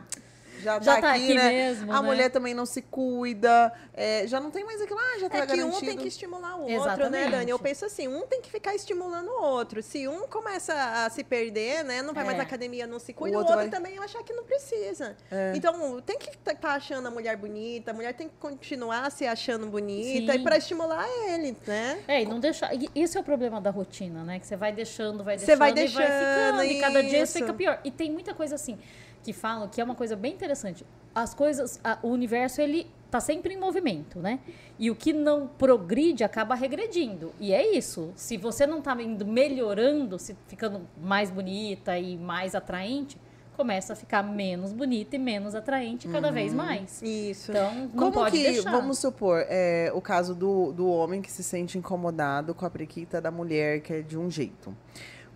já 0.63 0.75
tá, 0.79 0.81
Já 0.81 1.01
tá 1.01 1.11
aqui, 1.13 1.25
aqui 1.25 1.35
né? 1.35 1.49
mesmo, 1.51 1.93
a 1.93 2.01
né? 2.01 2.07
mulher 2.09 2.31
também 2.31 2.55
não 2.55 2.65
se 2.65 2.81
cuida, 2.83 3.73
é, 3.93 4.27
já 4.27 4.41
não 4.41 4.51
tem 4.51 4.65
mais 4.65 4.81
aquilo, 4.81 4.99
ah, 4.99 5.19
já 5.19 5.29
tá 5.29 5.39
É 5.39 5.41
que 5.43 5.47
garantido. 5.57 5.77
um 5.77 5.81
tem 5.81 5.97
que 5.99 6.09
estimular 6.09 6.57
o 6.57 6.61
outro, 6.63 6.69
né, 6.71 6.77
Exatamente. 6.77 7.31
Dani? 7.31 7.51
Eu 7.51 7.59
penso 7.59 7.85
assim, 7.85 8.09
um 8.09 8.23
tem 8.27 8.41
que 8.41 8.51
ficar 8.51 8.75
estimulando 8.75 9.29
o 9.29 9.43
outro. 9.43 9.83
Se 9.83 10.07
um 10.09 10.27
começa 10.29 10.73
a 10.75 11.11
se 11.11 11.25
perder, 11.25 11.83
né, 11.85 12.01
não 12.03 12.15
vai 12.15 12.25
mais 12.25 12.35
É. 12.37 12.39
na 12.39 12.45
academia, 12.45 12.87
não 12.87 12.99
se 12.99 13.13
cuida, 13.13 13.37
O 13.37 13.41
o 13.41 13.43
outro 13.43 13.57
outro, 13.57 13.71
vai- 13.71 13.81
também 13.81 13.99
achar 13.99 14.23
que 14.23 14.33
não 14.33 14.45
precisa. 14.45 15.17
É. 15.31 15.53
Então, 15.55 16.01
tem 16.01 16.19
que 16.19 16.31
estar 16.31 16.57
achando 16.75 17.07
a 17.09 17.11
mulher 17.11 17.37
bonita, 17.37 17.91
a 17.91 17.95
mulher 17.95 18.15
tem 18.15 18.29
que 18.29 18.35
continuar 18.39 19.11
se 19.11 19.27
achando 19.27 19.67
bonita 19.67 20.33
Sim. 20.33 20.39
e 20.39 20.43
para 20.43 20.57
estimular 20.57 21.07
ele, 21.29 21.57
né? 21.67 22.03
É, 22.09 22.23
e 22.23 22.27
não 22.27 22.39
deixar. 22.41 22.71
Isso 22.95 23.19
é 23.19 23.21
o 23.21 23.25
problema 23.25 23.61
da 23.61 23.71
rotina, 23.71 24.23
né? 24.23 24.39
Que 24.39 24.47
você 24.47 24.57
vai 24.57 24.73
deixando, 24.73 25.23
vai 25.25 25.39
Você 25.39 25.47
deixando, 25.47 25.59
vai 25.59 25.71
e 25.71 25.75
vai 25.75 25.85
deixando, 25.85 26.07
ficando. 26.07 26.65
E 26.65 26.81
cada 26.81 27.03
dia 27.03 27.23
isso 27.23 27.33
isso. 27.33 27.39
fica 27.39 27.53
pior. 27.53 27.81
E 27.85 27.91
tem 27.91 28.11
muita 28.11 28.33
coisa 28.35 28.55
assim 28.55 28.79
que 29.23 29.33
falam 29.33 29.69
que 29.69 29.81
é 29.81 29.85
uma 29.85 29.95
coisa 29.95 30.17
bem 30.17 30.33
interessante. 30.33 30.85
As 31.15 31.35
coisas, 31.35 31.79
a- 31.85 31.99
o 32.03 32.09
universo 32.09 32.61
ele 32.61 32.87
tá 33.11 33.21
sempre 33.21 33.53
em 33.55 33.59
movimento, 33.61 34.19
né? 34.19 34.41
E 34.79 34.91
o 34.91 34.95
que 34.97 35.13
não 35.13 35.47
progride 35.47 36.25
acaba 36.25 36.55
regredindo. 36.55 37.33
E 37.39 37.53
é 37.53 37.77
isso. 37.77 38.11
Se 38.17 38.37
você 38.39 38.67
não 38.67 38.81
tá 38.81 39.01
indo 39.03 39.27
melhorando, 39.27 40.19
se 40.19 40.35
ficando 40.49 40.81
mais 41.01 41.31
bonita 41.31 41.99
e 41.99 42.17
mais 42.17 42.55
atraente, 42.55 43.19
começa 43.55 43.93
a 43.93 43.97
ficar 43.97 44.23
menos 44.23 44.73
bonita 44.73 45.15
e 45.15 45.19
menos 45.19 45.55
atraente 45.55 46.09
cada 46.09 46.33
vez 46.33 46.55
mais. 46.55 47.03
Isso. 47.03 47.51
Então, 47.51 47.75
não 47.75 47.89
Como 47.91 48.13
pode 48.13 48.35
que, 48.39 48.43
deixar. 48.45 48.71
vamos 48.73 48.99
supor, 48.99 49.45
é, 49.47 49.93
o 49.95 50.01
caso 50.01 50.35
do, 50.35 50.73
do 50.73 50.89
homem 50.89 51.21
que 51.21 51.31
se 51.31 51.43
sente 51.43 51.77
incomodado 51.77 52.55
com 52.55 52.65
a 52.65 52.71
prequita 52.71 53.21
da 53.21 53.31
mulher 53.31 53.81
que 53.83 53.93
é 53.93 54.01
de 54.01 54.17
um 54.17 54.31
jeito. 54.31 54.75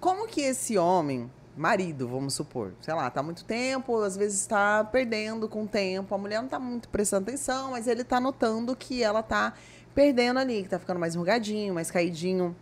Como 0.01 0.27
que 0.27 0.41
esse 0.41 0.79
homem, 0.79 1.31
marido, 1.57 2.07
vamos 2.07 2.35
supor, 2.35 2.73
sei 2.81 2.93
lá, 2.95 3.11
tá 3.11 3.23
muito 3.23 3.45
tempo, 3.45 4.03
às 4.03 4.17
vezes 4.17 4.41
está 4.41 4.85
perdendo 4.85 5.49
com 5.49 5.65
o 5.65 5.69
tempo, 5.69 6.15
a 6.15 6.19
mulher 6.19 6.43
não 6.43 6.49
tá 6.49 6.59
muito 6.59 6.89
prestando 6.89 7.29
atenção, 7.29 7.71
mas 7.71 7.87
ele 7.87 8.05
tá 8.05 8.21
notando 8.21 8.77
que 8.77 9.03
ela 9.03 9.23
tá 9.23 9.55
perdendo 9.95 10.39
ali, 10.39 10.63
que 10.63 10.69
tá 10.69 10.79
ficando 10.79 11.01
mais 11.01 11.15
enrugadinho, 11.15 11.73
mais 11.73 11.91
caidinho. 11.91 12.55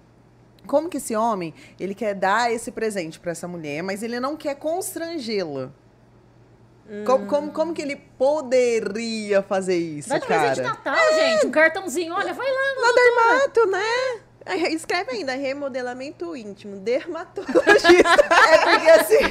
Como 0.66 0.88
que 0.88 0.96
esse 0.96 1.14
homem, 1.14 1.52
ele 1.78 1.94
quer 1.94 2.14
dar 2.14 2.52
esse 2.52 2.70
presente 2.70 3.18
para 3.18 3.32
essa 3.32 3.48
mulher, 3.48 3.82
mas 3.82 4.02
ele 4.02 4.20
não 4.20 4.36
quer 4.36 4.54
constrangê-la? 4.54 5.72
Como, 7.06 7.26
como, 7.26 7.50
como 7.52 7.74
que 7.74 7.80
ele 7.80 7.96
poderia 7.96 9.42
fazer 9.42 9.76
isso, 9.76 10.08
Dá 10.08 10.18
de 10.18 10.26
presente 10.26 10.54
de 10.56 10.62
cara? 10.62 10.74
Natal, 10.74 11.14
gente. 11.14 11.46
Um 11.46 11.50
cartãozinho. 11.50 12.12
Olha, 12.12 12.34
vai 12.34 12.46
lá. 12.46 12.82
Na 12.82 12.92
dermato, 12.92 13.66
né? 13.70 14.23
Escreve 14.70 15.12
ainda, 15.12 15.34
remodelamento 15.34 16.36
íntimo, 16.36 16.76
dermatologista. 16.76 17.84
É 18.52 18.58
porque 18.58 18.90
assim. 18.90 19.24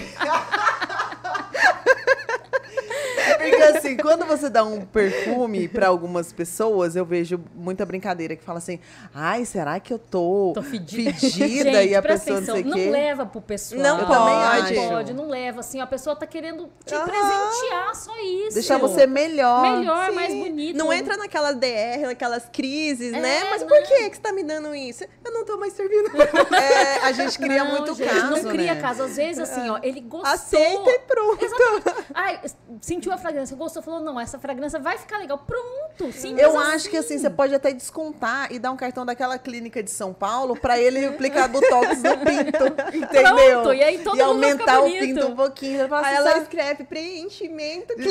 É 3.40 3.50
porque 3.66 3.78
assim, 3.78 3.98
quando 3.98 4.26
você 4.26 4.50
dá 4.50 4.64
um 4.64 4.82
perfume 4.82 5.68
pra 5.68 5.88
algumas 5.88 6.32
pessoas, 6.34 6.96
eu 6.96 7.06
vejo 7.06 7.40
muita 7.56 7.86
brincadeira 7.86 8.36
que 8.36 8.44
fala 8.44 8.58
assim: 8.60 8.80
ai, 9.14 9.46
será 9.46 9.80
que 9.80 9.94
eu 9.94 10.00
tô, 10.00 10.52
Tô 10.54 10.62
fedida. 10.62 11.14
fedida 11.14 11.72
Gente, 11.72 11.90
e 11.90 11.96
a 11.96 12.02
pessoa 12.02 12.40
não 12.40 12.46
sei 12.46 12.56
o 12.56 12.58
atenção, 12.60 12.78
quê? 12.78 12.86
Não 12.86 12.92
leva 12.92 13.26
pro 13.26 13.42
pessoal. 13.42 13.82
Não 13.82 14.00
Eu 14.00 14.08
pode. 14.08 14.76
Não 14.76 14.90
pode, 14.90 15.14
não 15.14 15.28
leva. 15.30 15.60
Assim, 15.60 15.80
a 15.82 15.88
pessoa 15.88 16.16
tá 16.16 16.26
querendo 16.26 16.70
te 16.86 16.94
Aham. 16.94 17.06
presentear, 17.06 17.96
só 17.96 18.12
isso. 18.22 18.54
Deixar 18.56 18.78
você 18.78 19.06
melhor. 19.08 19.62
melhor, 19.78 20.10
Sim. 20.10 20.16
mais 20.16 20.34
bonito. 20.34 20.78
Não 20.78 20.92
entra 20.92 21.18
naquelas 21.18 21.56
DR, 21.58 22.02
naquelas 22.08 22.50
crises, 22.52 23.14
É, 23.14 23.20
né? 23.20 23.44
Mas 23.50 23.62
não. 23.62 23.68
por 23.68 23.82
que 23.84 24.10
que 24.10 24.16
você 24.16 24.22
tá 24.22 24.32
me 24.32 24.44
dando 24.44 24.74
isso? 24.76 25.04
Eu 25.24 25.32
não 25.32 25.46
tô 25.46 25.58
mais 25.58 25.74
servindo. 25.74 26.12
É, 26.54 26.98
a 27.06 27.12
gente 27.12 27.38
cria 27.38 27.64
Não, 27.64 27.72
muito 27.72 27.96
gente, 27.96 28.10
caso. 28.10 28.30
Não 28.44 28.52
cria 28.52 28.76
né? 28.76 28.82
caso. 28.82 29.04
Às 29.04 29.16
vezes, 29.16 29.40
assim, 29.40 29.70
ó, 29.70 29.80
ele 29.82 30.00
gostou. 30.02 30.32
Aceita 30.32 30.90
e 30.90 31.00
pronto. 31.00 31.44
Exatamente. 31.44 32.06
Ai, 32.14 32.40
sentiu 32.82 33.12
a 33.12 33.18
fragrância, 33.18 33.53
gostou, 33.56 33.82
falou, 33.84 34.00
não, 34.02 34.20
essa 34.20 34.38
fragrância 34.40 34.80
vai 34.80 34.98
ficar 34.98 35.18
legal. 35.18 35.38
Pronto, 35.38 36.12
simples 36.12 36.42
Eu 36.44 36.58
acho 36.60 36.90
que 36.90 36.98
assim, 36.98 37.18
você 37.18 37.30
pode 37.30 37.54
até 37.54 37.72
descontar 37.72 38.52
e 38.52 38.60
dar 38.60 38.72
um 38.72 38.78
cartão 38.78 39.06
daquela 39.06 39.38
clínica 39.38 39.82
de 39.84 39.92
São 39.92 40.14
Paulo 40.14 40.56
pra 40.56 40.80
ele 40.80 41.06
aplicar 41.06 41.48
botox 41.48 42.02
no 42.02 42.18
pinto, 42.26 42.66
entendeu? 42.98 43.62
Pronto, 43.62 43.74
e 43.74 43.84
aí 43.84 44.00
todo 44.00 44.18
e 44.18 44.24
mundo 44.24 44.30
aumentar 44.44 44.80
o 44.82 44.84
pinto 44.90 45.28
um 45.28 45.36
pouquinho. 45.36 45.88
Fala 45.88 46.08
Aí 46.08 46.14
assim, 46.16 46.22
ela 46.24 46.32
"Sabe- 46.32 46.44
escreve 46.44 46.84
preenchimento 46.84 47.94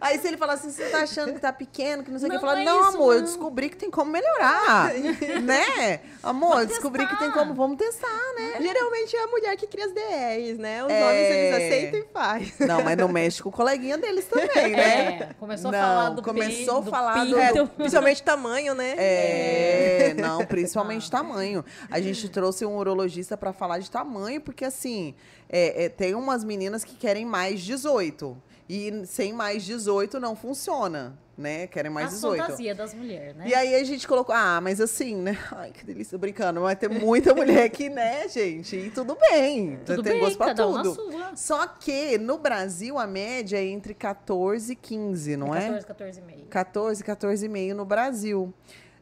Aí 0.00 0.18
se 0.18 0.26
ele 0.26 0.36
falar 0.36 0.54
assim, 0.54 0.70
você 0.70 0.86
tá 0.86 0.98
achando 1.02 1.32
que 1.32 1.38
tá 1.38 1.52
pequeno, 1.52 2.02
que 2.02 2.10
não 2.10 2.18
sei 2.18 2.26
o 2.26 2.30
que, 2.30 2.36
eu 2.36 2.40
falo, 2.40 2.54
não 2.56 2.60
é 2.62 2.64
não, 2.64 2.80
isso, 2.88 2.96
amor, 2.96 3.12
eu 3.14 3.18
não." 3.20 3.26
descobri 3.26 3.68
que 3.68 3.76
tem 3.76 3.88
como 3.90 4.10
melhorar, 4.10 4.90
né? 5.42 6.00
Amor, 6.22 6.48
eu 6.48 6.52
Vamos 6.54 6.66
descobri 6.68 7.06
que 7.06 7.16
tem 7.16 7.28
testar. 7.28 7.38
como, 7.40 7.54
vamos 7.54 7.76
testar, 7.78 8.08
né? 8.36 8.54
Geralmente 8.60 9.16
é 9.16 9.22
a 9.22 9.26
mulher 9.28 9.56
que 9.56 9.66
cria 9.68 9.86
as 9.86 9.92
DRs, 9.92 10.58
né? 10.58 10.84
Os 10.84 10.90
É. 10.90 11.04
homens 11.04 11.30
eles 11.30 11.54
aceitam 11.54 12.00
e 12.00 12.04
faz. 12.12 12.58
Não, 12.58 12.82
mas 12.82 12.91
no 12.96 13.08
México, 13.08 13.50
coleguinha 13.50 13.96
deles 13.98 14.26
também, 14.26 14.72
né? 14.72 15.18
É, 15.22 15.28
começou 15.38 15.68
a 15.68 15.72
Não, 15.72 15.78
falar 15.80 16.08
do 16.10 16.22
começou 16.22 16.78
a 16.78 16.82
falar 16.82 17.24
do- 17.24 17.36
pinto. 17.36 17.66
Principalmente 17.76 18.22
tamanho, 18.22 18.74
né? 18.74 18.94
É, 18.98 20.14
não, 20.18 20.44
principalmente 20.46 21.10
tamanho. 21.10 21.64
A 21.90 22.00
gente 22.00 22.28
trouxe 22.28 22.64
um 22.66 22.76
urologista 22.76 23.36
pra 23.36 23.52
falar 23.52 23.78
de 23.78 23.90
tamanho, 23.90 24.40
porque 24.40 24.64
assim, 24.64 25.14
é, 25.48 25.84
é, 25.84 25.88
tem 25.88 26.14
umas 26.14 26.44
meninas 26.44 26.84
que 26.84 26.94
querem 26.96 27.24
mais 27.24 27.60
18. 27.62 28.36
E 28.68 29.02
sem 29.06 29.32
mais 29.32 29.64
18 29.64 30.18
não 30.20 30.34
funciona, 30.34 31.18
né? 31.36 31.66
Querem 31.66 31.90
mais 31.90 32.08
a 32.08 32.10
18. 32.10 32.42
fantasia 32.42 32.74
das 32.74 32.92
mulheres, 32.94 33.34
né? 33.36 33.44
E 33.48 33.54
aí 33.54 33.74
a 33.74 33.84
gente 33.84 34.06
colocou, 34.06 34.34
ah, 34.34 34.60
mas 34.60 34.80
assim, 34.80 35.16
né? 35.16 35.38
Ai, 35.52 35.70
que 35.72 35.84
delícia, 35.84 36.16
brincando. 36.18 36.60
Vai 36.60 36.76
ter 36.76 36.88
muita 36.88 37.32
mulher 37.34 37.64
aqui, 37.64 37.88
né, 37.88 38.28
gente? 38.28 38.76
E 38.76 38.90
tudo 38.90 39.16
bem. 39.30 39.78
Tudo 39.84 40.02
tem 40.02 40.12
bem, 40.12 40.20
gosto 40.20 40.36
pra 40.38 40.54
tudo. 40.54 40.96
Só 41.34 41.66
que 41.66 42.18
no 42.18 42.38
Brasil 42.38 42.98
a 42.98 43.06
média 43.06 43.56
é 43.56 43.64
entre 43.64 43.94
14 43.94 44.72
e 44.72 44.76
15, 44.76 45.36
não 45.36 45.54
é? 45.54 45.60
14, 45.82 45.86
14 45.86 46.18
e 46.18 46.22
meio. 46.22 46.46
14, 46.50 47.04
14,5 47.04 47.74
no 47.74 47.84
Brasil. 47.84 48.52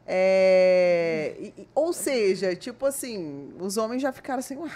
É, 0.05 1.35
e- 1.39 1.67
ou 1.75 1.93
seja, 1.93 2.55
tipo 2.55 2.85
assim, 2.85 3.53
os 3.59 3.77
homens 3.77 4.01
já 4.01 4.11
ficaram 4.11 4.39
assim, 4.39 4.57
ué, 4.57 4.69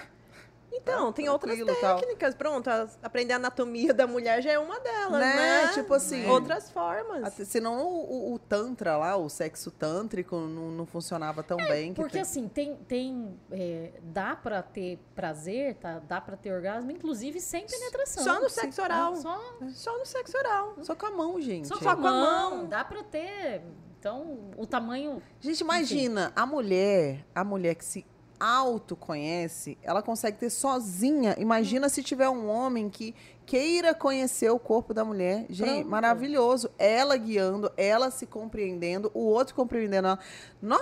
Então, 0.78 1.12
tem 1.14 1.28
outras 1.30 1.56
tranquilo, 1.56 1.80
tal. 1.82 2.00
técnicas. 2.00 2.36
Pronto, 2.36 2.70
aprender 3.02 3.34
a 3.34 3.36
anatomia 3.38 3.94
da 3.94 4.06
mulher 4.08 4.42
já 4.42 4.52
é 4.52 4.60
uma 4.60 4.80
delas, 4.80 5.20
Né? 5.20 5.36
né? 5.66 5.68
Tipo 5.74 5.94
assim- 5.94 6.26
Outras 6.28 6.70
formas. 6.72 7.24
Até- 7.24 7.46
Senão 7.46 7.82
o, 7.86 8.32
o- 8.32 8.34
o 8.34 8.40
tantra 8.40 8.98
lá, 8.98 9.16
o 9.16 9.30
sexo 9.30 9.72
tântrico, 9.72 10.36
não, 10.38 10.72
não 10.72 10.86
funcionava 10.86 11.42
tão 11.44 11.58
bem. 11.58 11.94
que 11.94 11.96
Porque 12.02 12.14
tem- 12.14 12.22
assim, 12.22 12.48
tem, 12.48 12.76
tem 12.88 13.40
é, 13.52 13.92
dá 14.04 14.36
pra 14.36 14.62
ter 14.62 15.00
prazer, 15.16 15.76
tá? 15.76 16.00
dá 16.00 16.20
pra 16.22 16.36
ter 16.36 16.52
orgasmo, 16.52 16.92
inclusive 16.92 17.40
sem 17.40 17.66
penetração. 17.66 18.24
Só 18.24 18.40
no 18.40 18.50
sexo 18.50 18.82
oral. 18.82 19.16
Só, 19.16 19.42
Só 19.70 19.98
no 19.98 20.06
sexo 20.06 20.38
oral. 20.38 20.76
Só 20.82 20.96
com 20.96 21.06
a 21.06 21.12
mão, 21.12 21.40
gente. 21.42 21.68
só 21.68 21.76
com 21.78 21.84
Só 21.84 21.90
a 21.92 21.96
com 21.96 22.08
a 22.08 22.12
mão, 22.12 22.58
mão. 22.58 22.66
dá 22.68 22.84
pra 22.84 23.04
ter. 23.04 23.62
Então, 24.00 24.52
o 24.56 24.68
tamanho. 24.68 25.20
Gente, 25.40 25.62
imagina, 25.62 26.32
a 26.36 26.46
mulher, 26.46 27.26
a 27.34 27.44
mulher 27.44 27.74
que 27.74 27.84
se 27.84 28.06
autoconhece, 28.40 29.78
ela 29.84 30.02
consegue 30.02 30.38
ter 30.38 30.50
sozinha. 30.50 31.36
Imagina 31.38 31.90
se 31.90 32.04
tiver 32.04 32.30
um 32.30 32.50
homem 32.50 32.90
que 32.90 33.16
queira 33.46 33.94
conhecer 33.94 34.50
o 34.50 34.60
corpo 34.60 34.94
da 34.94 35.06
mulher. 35.06 35.46
Gente, 35.50 35.70
Pronto. 35.70 35.90
maravilhoso. 35.90 36.70
Ela 36.78 37.16
guiando, 37.18 37.72
ela 37.78 38.10
se 38.12 38.26
compreendendo, 38.26 39.12
o 39.14 39.20
outro 39.20 39.56
compreendendo 39.56 40.08
ela. 40.08 40.20
Nó, 40.62 40.80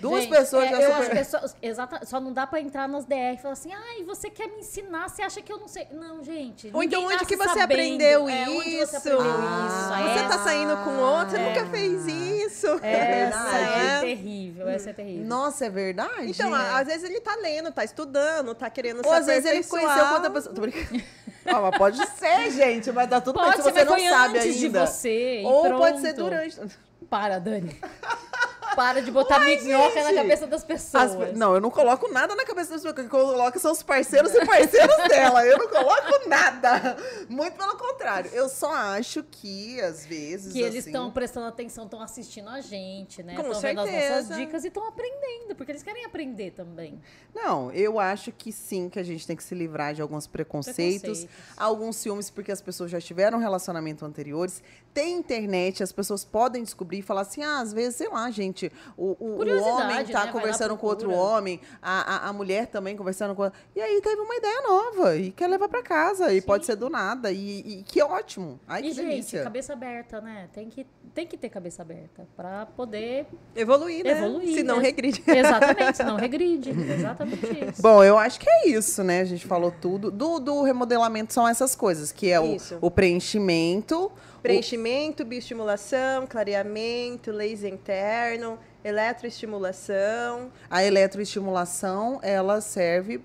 duas 0.00 0.22
Gente, 0.24 0.30
pessoas 0.36 0.64
é, 0.64 0.68
já 0.70 0.80
eu 0.80 0.92
super- 0.94 1.10
que 1.10 1.18
é 1.18 1.24
só, 1.24 1.40
exata, 1.62 2.06
só 2.06 2.20
não 2.20 2.32
dá 2.32 2.46
pra 2.46 2.60
entrar 2.60 2.88
nas 2.88 3.04
DR 3.04 3.34
e 3.34 3.38
falar 3.38 3.52
assim, 3.52 3.72
ai, 3.72 4.02
você 4.04 4.30
quer 4.30 4.48
me 4.48 4.60
ensinar, 4.60 5.08
você 5.08 5.22
acha 5.22 5.40
que 5.42 5.52
eu 5.52 5.58
não 5.58 5.68
sei. 5.68 5.86
Não, 5.92 6.22
gente. 6.24 6.70
Ou 6.72 6.82
então, 6.82 7.04
onde 7.04 7.24
que 7.26 7.36
você 7.36 7.48
sabendo. 7.48 7.62
aprendeu 7.64 8.28
É, 8.28 8.48
onde 8.48 8.68
isso? 8.76 8.86
você 8.92 8.96
aprendeu 8.96 9.20
Ah, 9.22 10.02
isso? 10.06 10.18
Você 10.18 10.28
tá 10.28 10.44
saindo 10.44 10.76
com 10.84 10.96
outro, 10.98 11.30
você 11.30 11.36
É. 11.38 11.48
nunca 11.48 11.66
fez 11.66 12.06
isso. 12.06 12.66
Essa 12.80 12.80
verdade. 12.80 13.78
é 13.96 14.00
terrível, 14.00 14.68
essa 14.68 14.90
é 14.90 14.92
terrível. 14.92 15.26
Nossa, 15.26 15.66
é 15.66 15.70
verdade? 15.70 16.30
Então, 16.30 16.54
às 16.54 16.86
vezes 16.86 17.04
ele 17.04 17.20
tá 17.20 17.34
lendo, 17.36 17.70
tá 17.72 17.84
estudando, 17.84 18.54
tá 18.54 18.68
querendo 18.70 19.04
Ou 19.04 19.12
às 19.12 19.26
vezes 19.26 19.50
ele 19.50 19.64
conheceu 19.64 20.06
outra 20.14 20.30
pessoa. 20.30 20.54
Tô 20.54 20.60
brincando. 20.60 21.02
Ah, 21.50 21.60
mas 21.62 21.78
pode 21.78 22.06
ser, 22.18 22.50
gente, 22.50 22.92
mas 22.92 23.08
tá 23.08 23.22
tudo 23.22 23.36
Pode 23.38 23.56
bem 23.56 23.62
se 23.64 23.72
você 23.72 23.84
não 23.84 23.98
sabe 23.98 24.38
antes 24.38 24.58
de 24.58 24.66
ainda. 24.66 24.86
você. 24.86 25.40
e 25.40 25.44
Ou 25.46 25.62
pode 25.78 25.98
ser 26.00 26.12
pronto. 26.14 26.28
durante. 26.30 26.60
Para, 27.08 27.38
Dani. 27.38 27.74
Para 28.74 29.00
de 29.02 29.10
botar 29.10 29.38
minhoca 29.40 29.94
na 30.02 30.10
gente. 30.10 30.14
cabeça 30.16 30.46
das 30.46 30.60
As 30.62 30.66
pessoas. 30.66 31.14
pe- 31.14 31.32
não, 31.36 31.54
eu 31.54 31.60
não 31.60 31.70
coloco 31.70 32.08
nada 32.12 32.34
na 32.34 32.44
cabeça 32.44 32.70
das 32.70 32.82
pessoas. 32.82 32.92
O 32.92 32.94
que 32.94 33.00
eu 33.02 33.08
coloco 33.08 33.58
são 33.58 33.72
os 33.72 33.82
parceiros 33.82 34.32
e 34.34 34.44
parceiros 34.46 34.96
dela. 35.08 35.44
Eu 35.46 35.58
não 35.58 35.68
coloco 35.68 36.28
nada. 36.28 36.96
Muito 37.28 37.54
pelo 37.56 37.76
contrário. 37.76 38.30
Eu 38.32 38.48
só 38.48 38.72
acho 38.72 39.22
que, 39.22 39.80
às 39.80 40.04
vezes. 40.06 40.52
Que 40.52 40.60
eles 40.60 40.80
assim, 40.80 40.90
estão 40.90 41.10
prestando 41.10 41.46
atenção, 41.46 41.84
estão 41.84 42.00
assistindo 42.00 42.48
a 42.48 42.60
gente, 42.60 43.22
né? 43.22 43.34
Estão 43.34 43.60
vendo 43.60 43.80
as 43.80 43.90
nossas 43.90 44.36
dicas 44.36 44.64
e 44.64 44.68
estão 44.68 44.86
aprendendo, 44.86 45.54
porque 45.56 45.72
eles 45.72 45.82
querem 45.82 46.04
aprender 46.04 46.52
também. 46.52 47.00
Não, 47.34 47.70
eu 47.72 47.98
acho 47.98 48.32
que 48.32 48.52
sim, 48.52 48.88
que 48.88 48.98
a 48.98 49.02
gente 49.02 49.26
tem 49.26 49.36
que 49.36 49.42
se 49.44 49.54
livrar 49.54 49.94
de 49.94 50.02
alguns 50.02 50.26
preconceitos, 50.26 51.20
Preconceitos. 51.24 51.28
alguns 51.56 51.96
ciúmes, 51.96 52.30
porque 52.30 52.52
as 52.52 52.60
pessoas 52.60 52.90
já 52.90 53.00
tiveram 53.00 53.38
relacionamento 53.38 54.04
anteriores. 54.04 54.62
Tem 54.94 55.14
internet, 55.16 55.82
as 55.82 55.92
pessoas 55.92 56.24
podem 56.24 56.62
descobrir 56.62 56.98
e 56.98 57.02
falar 57.02 57.22
assim: 57.22 57.42
ah, 57.42 57.60
às 57.60 57.72
vezes, 57.72 57.96
sei 57.96 58.08
lá, 58.08 58.30
gente, 58.30 58.57
o, 58.96 59.16
o- 59.18 59.34
o 59.34 59.36
Curiosidade, 59.36 59.70
homem 59.82 59.96
né? 59.96 60.04
tá 60.04 60.12
Vai 60.18 60.26
lá, 60.26 60.32
conversando 60.32 60.76
com 60.76 60.86
outro 60.86 61.10
homem, 61.12 61.60
a, 61.80 62.26
a, 62.26 62.28
a 62.28 62.32
mulher 62.32 62.66
também 62.66 62.96
conversando 62.96 63.34
com. 63.34 63.50
E 63.74 63.80
aí 63.80 64.00
teve 64.02 64.20
uma 64.20 64.34
ideia 64.34 64.62
nova 64.62 65.16
e 65.16 65.30
quer 65.30 65.46
levar 65.46 65.68
pra 65.68 65.82
casa. 65.82 66.32
E 66.32 66.40
Sim. 66.40 66.46
pode 66.46 66.66
ser 66.66 66.76
do 66.76 66.88
nada. 66.90 67.30
E, 67.32 67.60
e 67.60 67.82
que 67.84 68.02
ótimo. 68.02 68.58
Ai, 68.66 68.82
que 68.82 68.88
e, 68.88 68.92
gente, 68.92 69.06
delícia. 69.08 69.42
cabeça 69.42 69.72
aberta, 69.72 70.20
né? 70.20 70.48
Tem 70.52 70.68
que, 70.68 70.86
tem 71.14 71.26
que 71.26 71.36
ter 71.36 71.48
cabeça 71.48 71.82
aberta 71.82 72.26
pra 72.36 72.66
poder 72.66 73.26
Evoluir, 73.56 74.04
né? 74.04 74.10
evoluir. 74.12 74.54
Se 74.54 74.62
não 74.62 74.76
né? 74.76 74.82
regride. 74.82 75.22
Exatamente, 75.26 75.96
senão 75.96 76.16
regride. 76.18 76.70
Exatamente 76.70 77.46
isso. 77.70 77.82
Bom, 77.82 78.02
eu 78.04 78.18
acho 78.18 78.40
que 78.40 78.48
é 78.48 78.68
isso, 78.68 79.02
né? 79.04 79.20
A 79.20 79.24
gente 79.24 79.46
falou 79.46 79.70
tudo. 79.80 80.10
Do, 80.10 80.38
do 80.38 80.62
remodelamento 80.62 81.32
são 81.32 81.46
essas 81.46 81.74
coisas, 81.74 82.10
que 82.12 82.30
é 82.30 82.40
o, 82.40 82.56
o 82.80 82.90
preenchimento. 82.90 84.10
Preenchimento, 84.42 85.24
bioestimulação, 85.24 86.26
clareamento, 86.26 87.30
laser 87.30 87.72
interno, 87.72 88.58
eletroestimulação, 88.84 90.50
A 90.70 90.82
eletroestimulação, 90.84 92.20
ela 92.22 92.60
serve 92.60 93.20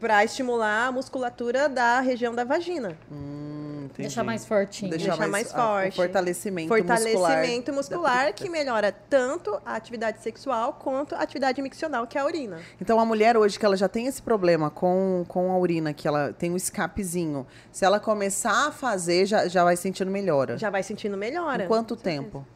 para 0.00 0.24
estimular 0.24 0.86
a 0.86 0.92
musculatura 0.92 1.68
da 1.68 2.00
região 2.00 2.34
da 2.34 2.44
vagina. 2.44 2.96
Hum, 3.10 3.63
entendi. 3.84 4.02
Deixar 4.02 4.24
mais 4.24 4.44
fortinho. 4.46 4.90
Deixar 4.90 5.16
mais 5.28 5.52
a- 5.54 5.56
o 5.56 5.60
forte. 5.80 5.96
fortalecimento, 5.96 6.68
muscular. 6.72 6.98
Fortalecimento 6.98 7.66
da 7.70 7.76
muscular 7.76 8.32
que 8.34 8.48
melhora 8.48 8.90
tanto 8.92 9.60
a 9.64 9.74
atividade 9.76 10.22
sexual 10.22 10.74
quanto 10.74 11.14
a 11.14 11.18
atividade 11.20 11.60
miccional, 11.62 12.06
que 12.06 12.16
é 12.18 12.20
a 12.20 12.24
urina. 12.24 12.58
Então, 12.80 12.98
a 13.00 13.04
mulher 13.04 13.36
hoje 13.36 13.58
que 13.58 13.64
ela 13.64 13.76
já 13.76 13.88
tem 13.88 14.06
esse 14.06 14.20
problema 14.22 14.70
com, 14.70 15.24
com 15.28 15.50
a 15.52 15.58
urina, 15.58 15.92
que 15.92 16.06
ela 16.08 16.32
tem 16.32 16.50
um 16.50 16.56
escapezinho, 16.56 17.46
se 17.72 17.84
ela 17.84 17.98
começar 18.00 18.68
a 18.68 18.72
fazer, 18.72 19.26
já, 19.26 19.48
já 19.48 19.64
vai 19.64 19.76
sentindo 19.76 20.10
melhora. 20.10 20.56
Já 20.58 20.70
vai 20.70 20.82
sentindo 20.82 21.16
melhora. 21.16 21.64
Em 21.64 21.68
quanto 21.68 21.96
tempo? 21.96 22.46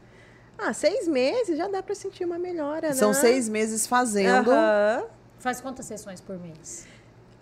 Ah, 0.59 0.73
seis 0.73 1.07
meses 1.07 1.57
já 1.57 1.69
dá 1.69 1.81
para 1.83 1.95
sentir 1.95 2.25
uma 2.25 2.39
melhora, 2.39 2.93
São 2.93 3.11
né? 3.11 3.15
seis 3.15 3.49
meses 3.49 3.87
fazendo. 3.87 4.51
Aham. 4.51 5.05
Faz 5.39 5.61
quantas 5.61 5.87
sessões 5.87 6.21
por 6.21 6.37
mês? 6.37 6.85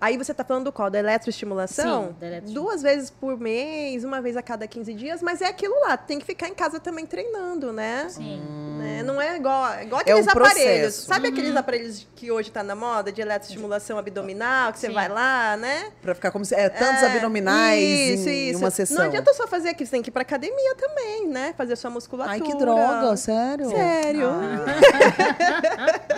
Aí 0.01 0.17
você 0.19 0.35
tá 0.35 0.45
falando 0.45 0.65
do 0.65 0.73
qual? 0.73 0.91
Da 0.91 0.99
eletroestimulação? 0.99 2.09
Sim, 2.09 2.15
da 2.21 2.27
eletroestimulação. 2.27 2.55
Duas 2.55 2.83
vezes 2.83 3.11
por 3.11 3.39
mês, 3.39 4.05
uma 4.05 4.21
vez 4.21 4.37
a 4.37 4.43
cada 4.43 4.67
15 4.67 4.93
dias, 4.95 5.23
mas 5.23 5.41
é 5.41 5.47
aquilo 5.47 5.75
lá, 5.81 5.97
tem 5.97 6.19
que 6.19 6.27
ficar 6.27 6.49
em 6.49 6.55
casa 6.55 6.79
também 6.79 7.07
treinando, 7.07 7.73
né? 7.73 8.07
Sim. 8.11 8.41
Né? 8.79 9.03
Não 9.03 9.21
é 9.21 9.37
igual, 9.37 9.65
igual 9.83 10.03
É 10.05 10.15
um 10.15 10.19
aqueles 10.19 10.29
aparelhos. 10.29 10.55
processo. 10.55 11.07
Sabe 11.07 11.29
aqueles 11.29 11.57
aparelhos 11.57 12.07
que 12.15 12.31
hoje 12.31 12.51
tá 12.51 12.63
na 12.63 12.77
moda, 12.77 13.11
de 13.11 13.21
eletroestimulação 13.23 13.97
abdominal, 13.99 14.71
que 14.73 14.79
você 14.79 14.89
Sim. 14.89 14.93
vai 14.95 15.09
lá, 15.09 15.57
né? 15.57 15.91
Pra 16.03 16.15
ficar 16.15 16.31
como 16.31 16.45
se. 16.45 16.55
É, 16.55 16.69
tantos 16.69 17.03
É, 17.03 17.07
abdominais 17.07 17.83
isso, 17.83 18.29
em, 18.29 18.51
isso. 18.51 18.59
uma 18.59 18.71
sessão. 18.71 18.99
Não 18.99 19.05
adianta 19.07 19.33
só 19.33 19.47
fazer 19.47 19.71
aqui, 19.71 19.85
você 19.87 19.93
tem 19.93 20.03
que 20.03 20.11
ir 20.11 20.13
pra 20.13 20.23
academia 20.23 20.75
também, 20.75 21.27
né? 21.27 21.55
Fazer 21.57 21.75
sua 21.77 21.91
musculatura. 21.91 22.35
Ai, 22.37 22.41
que 22.41 22.55
droga, 22.57 23.17
sério? 23.17 23.71
Sério. 23.71 24.31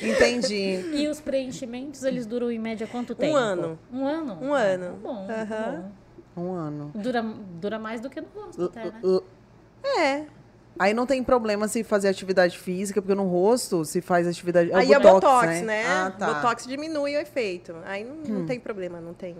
Entendi. 0.00 0.84
E 0.94 1.08
os 1.08 1.20
preenchimentos, 1.20 2.02
eles 2.02 2.26
duram 2.26 2.50
em 2.50 2.58
média 2.58 2.86
quanto 2.86 3.01
tempo? 3.04 3.36
ano. 3.36 3.78
Um 3.92 4.06
ano? 4.06 4.38
Um 4.40 4.52
ano. 4.52 4.86
Tá 4.86 5.08
bom, 5.08 5.26
tá 5.26 5.34
Aham. 5.34 5.92
bom. 6.34 6.42
Um 6.42 6.52
ano. 6.52 6.90
Dura, 6.94 7.22
dura 7.22 7.78
mais 7.78 8.00
do 8.00 8.08
que 8.08 8.20
no 8.20 8.28
rosto 8.34 8.64
até, 8.64 8.84
né? 8.86 9.00
É. 9.84 10.26
Aí 10.78 10.94
não 10.94 11.06
tem 11.06 11.22
problema 11.22 11.68
se 11.68 11.84
fazer 11.84 12.08
atividade 12.08 12.58
física, 12.58 13.02
porque 13.02 13.14
no 13.14 13.26
rosto 13.26 13.84
se 13.84 14.00
faz 14.00 14.26
atividade. 14.26 14.70
É 14.72 14.76
Aí 14.76 14.92
é 14.92 14.98
botox, 14.98 15.26
botox, 15.26 15.62
né? 15.62 15.84
Ah, 15.86 16.10
tá. 16.10 16.34
Botox 16.34 16.66
diminui 16.66 17.14
o 17.16 17.20
efeito. 17.20 17.74
Aí 17.84 18.04
não, 18.04 18.16
não 18.38 18.46
tem 18.46 18.58
problema, 18.58 19.00
não 19.00 19.12
tem. 19.12 19.36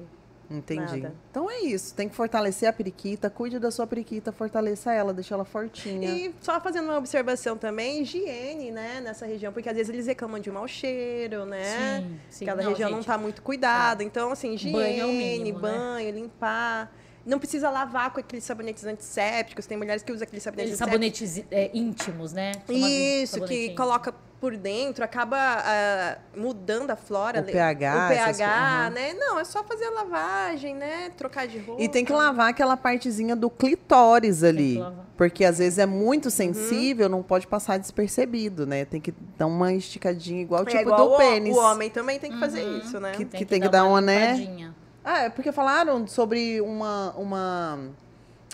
Entendi. 0.53 1.00
nada. 1.00 1.14
Então 1.30 1.50
é 1.50 1.61
isso. 1.61 1.94
Tem 1.94 2.09
que 2.09 2.14
fortalecer 2.14 2.68
a 2.68 2.72
periquita, 2.72 3.30
cuide 3.30 3.59
da 3.59 3.70
sua 3.70 3.86
periquita, 3.86 4.32
fortaleça 4.32 4.92
ela, 4.92 5.12
deixa 5.12 5.34
ela 5.34 5.44
fortinha. 5.44 6.09
E 6.11 6.34
só 6.40 6.61
fazendo 6.61 6.84
uma 6.84 6.98
observação 6.98 7.57
também, 7.57 8.03
higiene, 8.03 8.70
né, 8.70 9.00
nessa 9.00 9.26
região, 9.26 9.53
porque 9.53 9.68
às 9.68 9.76
vezes 9.76 9.92
eles 9.92 10.07
reclamam 10.07 10.40
de 10.40 10.50
mau 10.50 10.66
cheiro, 10.68 11.44
né? 11.44 12.00
Sim, 12.00 12.20
sim. 12.30 12.44
Aquela 12.44 12.62
Não, 12.62 12.70
região 12.70 12.90
não 12.90 12.98
gente, 12.98 13.07
tá 13.07 13.18
muito 13.18 13.42
cuidada. 13.42 14.03
Então, 14.03 14.32
assim, 14.32 14.55
higiene, 14.55 14.76
Banho 14.76 15.03
é 15.03 15.07
o 15.07 15.12
mínimo, 15.12 15.61
né? 15.61 15.70
banho, 15.72 16.11
limpar. 16.14 16.92
Não 17.24 17.38
precisa 17.38 17.70
lavar 17.70 18.12
com 18.12 18.18
aqueles 18.18 18.44
sabonetes 18.44 18.84
antissépticos. 18.84 19.66
Tem 19.66 19.76
mulheres 19.76 20.03
que 20.03 20.11
usam 20.12 20.24
aqueles 20.24 20.42
sabonetes 20.42 20.76
sabonetes 20.76 21.44
é, 21.50 21.70
íntimos, 21.72 22.32
né? 22.32 22.53
Isso, 22.68 23.40
que 23.42 23.74
coloca 23.74 24.12
por 24.43 24.57
dentro, 24.57 25.05
acaba 25.05 25.36
ah, 25.38 26.18
mudando 26.36 26.90
a 26.90 26.97
flora. 26.97 27.40
O 27.40 27.45
pH, 27.45 28.09
O 28.09 28.12
essas 28.12 28.36
pH, 28.38 28.51
aham. 28.51 28.90
né? 28.90 29.14
Não, 29.14 29.38
é 29.38 29.45
só 29.45 29.62
fazer 29.62 29.84
a 29.84 29.90
lavagem, 29.93 30.74
né? 30.74 31.11
Trocar 31.16 31.47
de 31.47 31.59
roupa. 31.61 31.80
E 31.80 31.88
tem 31.88 32.05
que 32.05 32.12
lavar 32.12 32.49
aquela 32.51 32.76
partezinha 32.76 33.36
do 33.36 33.49
clitóris 33.49 34.43
ali. 34.43 34.78
lavar. 34.78 35.07
Porque 35.16 35.45
às 35.45 35.59
vezes 35.59 35.78
é 35.78 35.86
muito 35.86 36.24
Uhum. 36.24 36.30
sensível, 36.32 37.09
não 37.09 37.22
pode 37.22 37.47
passar 37.47 37.78
despercebido, 37.78 38.66
né? 38.66 38.84
Tem 38.84 39.01
que 39.01 39.14
dar 39.38 39.47
uma 39.47 39.72
esticadinha 39.72 40.43
igual 40.43 40.62
o 40.64 40.68
É 40.68 40.70
tipo 40.70 40.82
igual 40.82 41.09
do 41.09 41.14
o, 41.14 41.16
pênis. 41.18 41.55
O 41.57 41.61
homem 41.61 41.88
também 41.88 42.18
tem 42.18 42.32
que 42.32 42.40
fazer 42.40 42.62
isso, 42.78 42.99
né? 42.99 43.12
Que- 43.12 43.24
que 43.24 43.45
tem 43.45 43.61
que 43.61 43.68
dar 43.68 43.84
uma, 43.84 44.01
né? 44.01 44.32
limpadinha. 44.34 44.74
Ah, 45.05 45.20
é 45.20 45.30
porque 45.30 45.53
falaram 45.53 46.05
sobre 46.09 46.61
uma, 46.61 47.12
uma. 47.16 47.78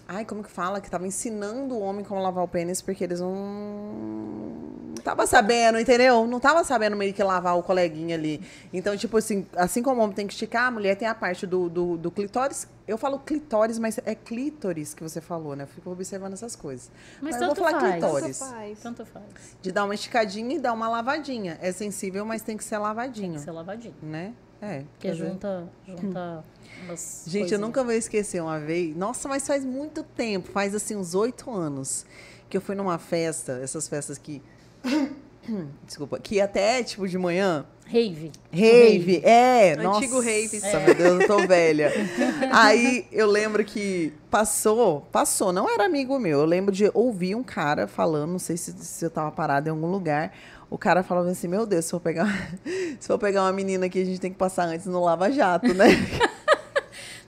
Ai, 0.07 0.26
como 0.26 0.43
que 0.43 0.51
fala? 0.51 0.82
Que 0.82 0.91
tava 0.91 1.07
ensinando 1.07 1.74
o 1.76 1.80
homem 1.80 2.05
como 2.05 2.20
lavar 2.20 2.45
o 2.45 2.49
pênis, 2.49 2.82
porque 2.82 3.05
eles 3.05 3.20
não. 3.20 4.67
Não 5.09 5.16
tava 5.16 5.26
sabendo, 5.26 5.78
entendeu? 5.80 6.26
Não 6.26 6.38
tava 6.38 6.62
sabendo 6.64 6.94
meio 6.94 7.14
que 7.14 7.22
lavar 7.22 7.56
o 7.56 7.62
coleguinha 7.62 8.14
ali. 8.14 8.42
Então, 8.72 8.94
tipo 8.94 9.16
assim, 9.16 9.46
assim 9.56 9.82
como 9.82 10.00
o 10.00 10.04
homem 10.04 10.14
tem 10.14 10.26
que 10.26 10.34
esticar, 10.34 10.66
a 10.66 10.70
mulher 10.70 10.96
tem 10.96 11.09
a 11.09 11.14
parte 11.14 11.46
do, 11.46 11.70
do, 11.70 11.96
do 11.96 12.11
clitóris. 12.11 12.68
Eu 12.86 12.98
falo 12.98 13.18
clitóris, 13.18 13.78
mas 13.78 13.98
é 14.04 14.14
clítoris 14.14 14.92
que 14.92 15.02
você 15.02 15.20
falou, 15.20 15.56
né? 15.56 15.64
Eu 15.64 15.68
fico 15.68 15.90
observando 15.90 16.34
essas 16.34 16.54
coisas. 16.54 16.90
Mas 17.22 17.36
eu 17.36 17.46
vou 17.46 17.48
tanto 17.48 17.64
falar 17.64 17.80
faz. 17.80 17.92
clitóris. 17.92 18.38
Tanto 18.38 18.50
faz. 18.50 18.80
Tanto 18.80 19.06
faz. 19.06 19.56
De 19.62 19.72
dar 19.72 19.84
uma 19.84 19.94
esticadinha 19.94 20.56
e 20.56 20.59
dar 20.59 20.74
uma 20.74 20.88
lavadinha. 20.88 21.59
É 21.62 21.72
sensível, 21.72 22.26
mas 22.26 22.42
tem 22.42 22.56
que 22.56 22.64
ser 22.64 22.76
lavadinho. 22.76 23.30
Tem 23.32 23.38
que 23.38 23.44
ser 23.44 23.50
lavadinho. 23.50 23.94
Né? 24.02 24.34
É. 24.61 24.84
Porque 24.92 25.14
junta, 25.14 25.68
junta 25.86 26.44
umas 26.84 27.24
Gente, 27.26 27.34
eu 27.36 27.40
coisinhas. 27.40 27.61
nunca 27.61 27.82
vou 27.82 27.92
esquecer 27.92 28.42
uma 28.42 28.59
vez. 28.59 28.94
Nossa, 28.94 29.26
mas 29.26 29.46
faz 29.46 29.64
muito 29.64 30.02
tempo, 30.02 30.50
faz 30.50 30.74
assim 30.74 30.96
uns 30.96 31.14
oito 31.14 31.50
anos, 31.50 32.04
que 32.50 32.56
eu 32.56 32.61
fui 32.61 32.74
numa 32.74 32.98
festa, 32.98 33.61
essas 33.62 33.88
festas 33.88 34.18
que. 34.18 34.42
Desculpa, 35.86 36.18
que 36.18 36.41
até 36.41 36.82
tipo 36.82 37.09
de 37.09 37.16
manhã. 37.16 37.64
Rave. 37.86 38.32
Rave, 38.53 39.22
é. 39.24 39.72
Antigo 39.72 40.16
nossa, 40.16 40.22
rave. 40.22 40.61
meu 40.84 40.95
Deus, 40.95 41.20
eu 41.22 41.26
tô 41.26 41.47
velha. 41.47 41.91
Aí 42.53 43.07
eu 43.11 43.26
lembro 43.26 43.64
que 43.64 44.12
passou, 44.30 45.07
passou, 45.11 45.55
não 45.55 45.70
era 45.70 45.86
amigo 45.86 46.18
meu. 46.18 46.41
Eu 46.41 46.45
lembro 46.45 46.70
de 46.70 46.91
ouvir 46.93 47.34
um 47.34 47.43
cara 47.43 47.86
falando, 47.86 48.32
não 48.32 48.39
sei 48.39 48.59
se, 48.59 48.72
se 48.72 49.03
eu 49.03 49.11
tava 49.11 49.30
parado 49.30 49.68
em 49.68 49.70
algum 49.70 49.91
lugar. 49.91 50.34
O 50.68 50.76
cara 50.76 51.03
falava 51.03 51.30
assim: 51.30 51.49
Meu 51.49 51.64
Deus, 51.64 51.86
se 51.86 51.91
for 51.91 52.01
pegar, 52.01 52.26
se 53.01 53.07
for 53.07 53.18
pegar 53.18 53.43
uma 53.43 53.53
menina 53.53 53.86
aqui, 53.86 54.03
a 54.03 54.05
gente 54.05 54.20
tem 54.20 54.30
que 54.30 54.39
passar 54.39 54.64
antes 54.64 54.84
no 54.84 55.03
Lava 55.03 55.32
Jato, 55.32 55.72
né? 55.72 55.86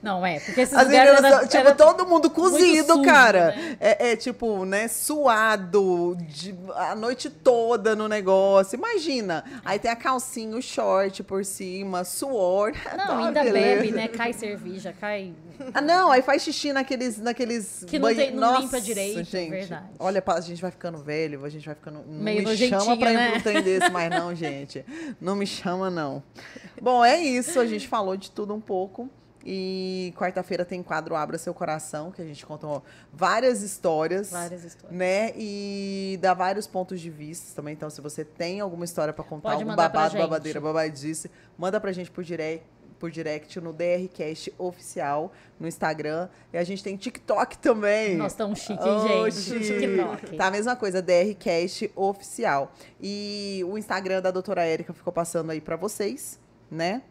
Não, 0.01 0.25
é, 0.25 0.39
porque 0.39 0.61
esses 0.61 0.73
As 0.75 0.85
lugares 0.87 1.11
meninas, 1.13 1.31
era- 1.39 1.47
tipo, 1.47 1.57
era- 1.67 1.75
todo 1.75 2.07
mundo 2.07 2.29
cozido, 2.29 2.93
sujo, 2.93 3.03
cara. 3.03 3.51
né? 3.55 3.77
É, 3.79 4.11
é, 4.11 4.15
tipo, 4.15 4.65
né, 4.65 4.87
suado 4.87 6.17
de- 6.27 6.55
a 6.75 6.95
noite 6.95 7.29
toda 7.29 7.95
no 7.95 8.07
negócio. 8.07 8.75
Imagina. 8.75 9.43
Aí 9.63 9.77
tem 9.79 9.91
a 9.91 9.95
calcinha, 9.95 10.57
o 10.57 10.61
short 10.61 11.23
por 11.23 11.45
cima, 11.45 12.03
suor. 12.03 12.73
Não, 12.97 13.05
Tá 13.07 13.17
ainda 13.27 13.43
beleza. 13.43 13.81
bebe, 13.81 13.91
né? 13.91 14.07
Cai 14.07 14.33
cerveja, 14.33 14.93
cai. 14.99 15.33
Ah, 15.73 15.81
não, 15.81 16.09
aí 16.11 16.23
faz 16.23 16.41
xixi 16.41 16.73
naqueles. 16.73 17.19
naqueles 17.19 17.83
Que 17.87 17.99
não 17.99 18.13
tem- 18.15 18.31
não 18.31 18.53
Nossa, 18.53 18.61
limpa 18.63 18.81
direito, 18.81 19.23
gente. 19.23 19.51
verdade. 19.51 19.85
Olha, 19.99 20.23
a 20.25 20.41
gente 20.41 20.59
vai 20.61 20.71
ficando 20.71 20.97
velho, 20.97 21.45
a 21.45 21.49
gente 21.49 21.65
vai 21.65 21.75
ficando. 21.75 21.99
Não 22.07 22.23
Meio 22.23 22.43
me 22.47 22.57
chama 22.57 22.97
pra 22.97 23.11
ir 23.11 23.15
né? 23.15 23.29
pra 23.29 23.37
um 23.37 23.41
trem 23.41 23.61
desse 23.61 23.89
mais, 23.91 24.09
não, 24.09 24.33
gente. 24.33 24.83
Não 25.21 25.35
me 25.35 25.45
chama, 25.45 25.91
não. 25.91 26.23
Bom, 26.81 27.05
é 27.05 27.19
isso. 27.19 27.59
A 27.59 27.65
gente 27.67 27.87
falou 27.87 28.17
de 28.17 28.31
tudo 28.31 28.55
um 28.55 28.59
pouco. 28.61 29.07
E 29.45 30.13
quarta-feira 30.15 30.63
tem 30.63 30.83
quadro 30.83 31.15
Abra 31.15 31.37
Seu 31.37 31.53
Coração, 31.53 32.11
que 32.11 32.21
a 32.21 32.25
gente 32.25 32.45
conta 32.45 32.67
ó, 32.67 32.81
várias 33.11 33.61
histórias. 33.61 34.31
Várias 34.31 34.63
histórias. 34.63 34.97
Né? 34.97 35.31
E 35.35 36.19
dá 36.21 36.33
vários 36.33 36.67
pontos 36.67 37.01
de 37.01 37.09
vista 37.09 37.55
também. 37.55 37.73
Então, 37.73 37.89
se 37.89 38.01
você 38.01 38.23
tem 38.23 38.59
alguma 38.59 38.85
história 38.85 39.13
pra 39.13 39.23
contar, 39.23 39.51
Pode 39.51 39.63
algum 39.63 39.75
babado, 39.75 40.17
babadeira, 40.17 40.61
babadice, 40.61 41.29
manda 41.57 41.79
pra 41.79 41.91
gente 41.91 42.11
por 42.11 42.23
direct, 42.23 42.65
por 42.99 43.09
direct 43.09 43.59
no 43.59 43.73
DRCast 43.73 44.53
Oficial 44.59 45.33
no 45.59 45.67
Instagram. 45.67 46.29
E 46.53 46.57
a 46.57 46.63
gente 46.63 46.83
tem 46.83 46.95
TikTok 46.95 47.57
também. 47.57 48.15
Nós 48.15 48.33
estamos 48.33 48.59
chique, 48.59 48.87
hein, 48.87 48.99
gente? 49.01 49.27
Oxi. 49.27 49.59
TikTok. 49.59 50.37
Tá 50.37 50.47
a 50.47 50.51
mesma 50.51 50.75
coisa, 50.75 51.01
DRCast 51.01 51.91
Oficial. 51.95 52.71
E 53.01 53.65
o 53.67 53.75
Instagram 53.75 54.21
da 54.21 54.29
doutora 54.29 54.63
Érica 54.63 54.93
ficou 54.93 55.11
passando 55.11 55.49
aí 55.49 55.59
pra 55.59 55.75
vocês, 55.75 56.39
né? 56.69 57.01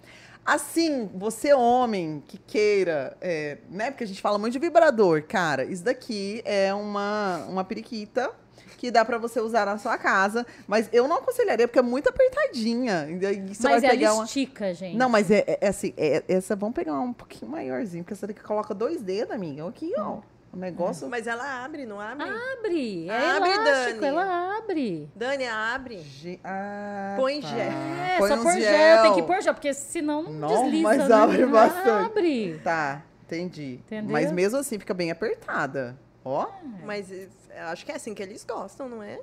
Assim, 0.53 1.09
você 1.15 1.55
homem 1.55 2.21
que 2.27 2.37
queira, 2.37 3.17
é, 3.21 3.59
né? 3.71 3.93
Porque 3.93 4.03
a 4.03 4.07
gente 4.07 4.21
fala 4.21 4.37
muito 4.37 4.55
de 4.55 4.59
vibrador, 4.59 5.23
cara. 5.23 5.65
Isso 5.65 5.85
daqui 5.85 6.43
é 6.45 6.75
uma, 6.75 7.45
uma 7.49 7.63
periquita 7.65 8.33
que 8.77 8.91
dá 8.91 9.05
pra 9.05 9.17
você 9.17 9.39
usar 9.41 9.65
na 9.67 9.79
sua 9.79 9.97
casa. 9.97 10.45
Mas 10.67 10.89
eu 10.93 11.07
não 11.07 11.19
aconselharia, 11.19 11.69
porque 11.69 11.79
é 11.79 11.83
muito 11.83 12.09
apertadinha. 12.09 13.07
Você 13.47 13.63
Mas 13.63 13.63
vai 13.63 13.75
ela 13.75 13.91
pegar 13.91 14.15
uma... 14.15 14.25
estica, 14.25 14.75
gente. 14.75 14.97
Não, 14.97 15.09
mas 15.09 15.31
é, 15.31 15.45
é- 15.47 15.59
é 15.61 15.69
assim, 15.69 15.95
é- 15.97 16.25
essa 16.27 16.57
vamos 16.57 16.75
pegar 16.75 16.99
um 16.99 17.13
pouquinho 17.13 17.51
maiorzinho, 17.53 18.03
porque 18.03 18.15
essa 18.15 18.27
daqui 18.27 18.43
coloca 18.43 18.75
dois 18.75 19.01
dedos, 19.01 19.33
amiga. 19.33 19.69
Aqui, 19.69 19.93
ó. 19.99 20.19
O 20.53 20.57
negócio. 20.57 21.09
Mas 21.09 21.27
ela 21.29 21.65
abre, 21.65 21.87
não 21.87 22.01
abre? 22.01 22.25
Abre. 22.29 23.09
É 23.09 23.31
Abre, 23.37 23.51
elástico, 23.51 24.01
Dani. 24.01 24.07
ela 24.07 24.57
abre. 24.59 25.09
Dani, 25.15 25.47
abre. 25.47 25.99
Ge- 26.03 26.41
Ah, 26.43 27.15
Põe 27.17 27.41
tá. 27.41 27.49
gel. 27.49 27.59
É, 27.61 28.19
Põe 28.19 28.29
só 28.29 28.35
um 28.35 28.43
pôr 28.43 28.53
gel. 28.55 29.03
Tem 29.03 29.15
que 29.15 29.23
pôr 29.23 29.43
gel, 29.43 29.55
porque 29.55 29.73
senão 29.73 30.23
não, 30.25 30.49
desliza. 30.65 30.83
mas 30.83 31.09
né? 31.09 31.15
abre 31.15 31.47
bastante. 31.47 32.07
Abre. 32.07 32.61
Tá, 32.65 33.03
entendi. 33.25 33.75
Entendeu? 33.87 34.11
Mas 34.13 34.33
mesmo 34.33 34.59
assim 34.59 34.77
fica 34.79 34.93
bem 34.93 35.11
apertada. 35.13 35.97
Ó. 36.25 36.49
Mas 36.85 37.13
eh, 37.13 37.29
acho 37.61 37.87
que 37.87 37.93
é 37.93 37.95
assim 37.95 38.13
que 38.13 38.23
eles 38.23 38.45
gostam, 38.45 38.89
não 38.89 39.03
é? 39.03 39.21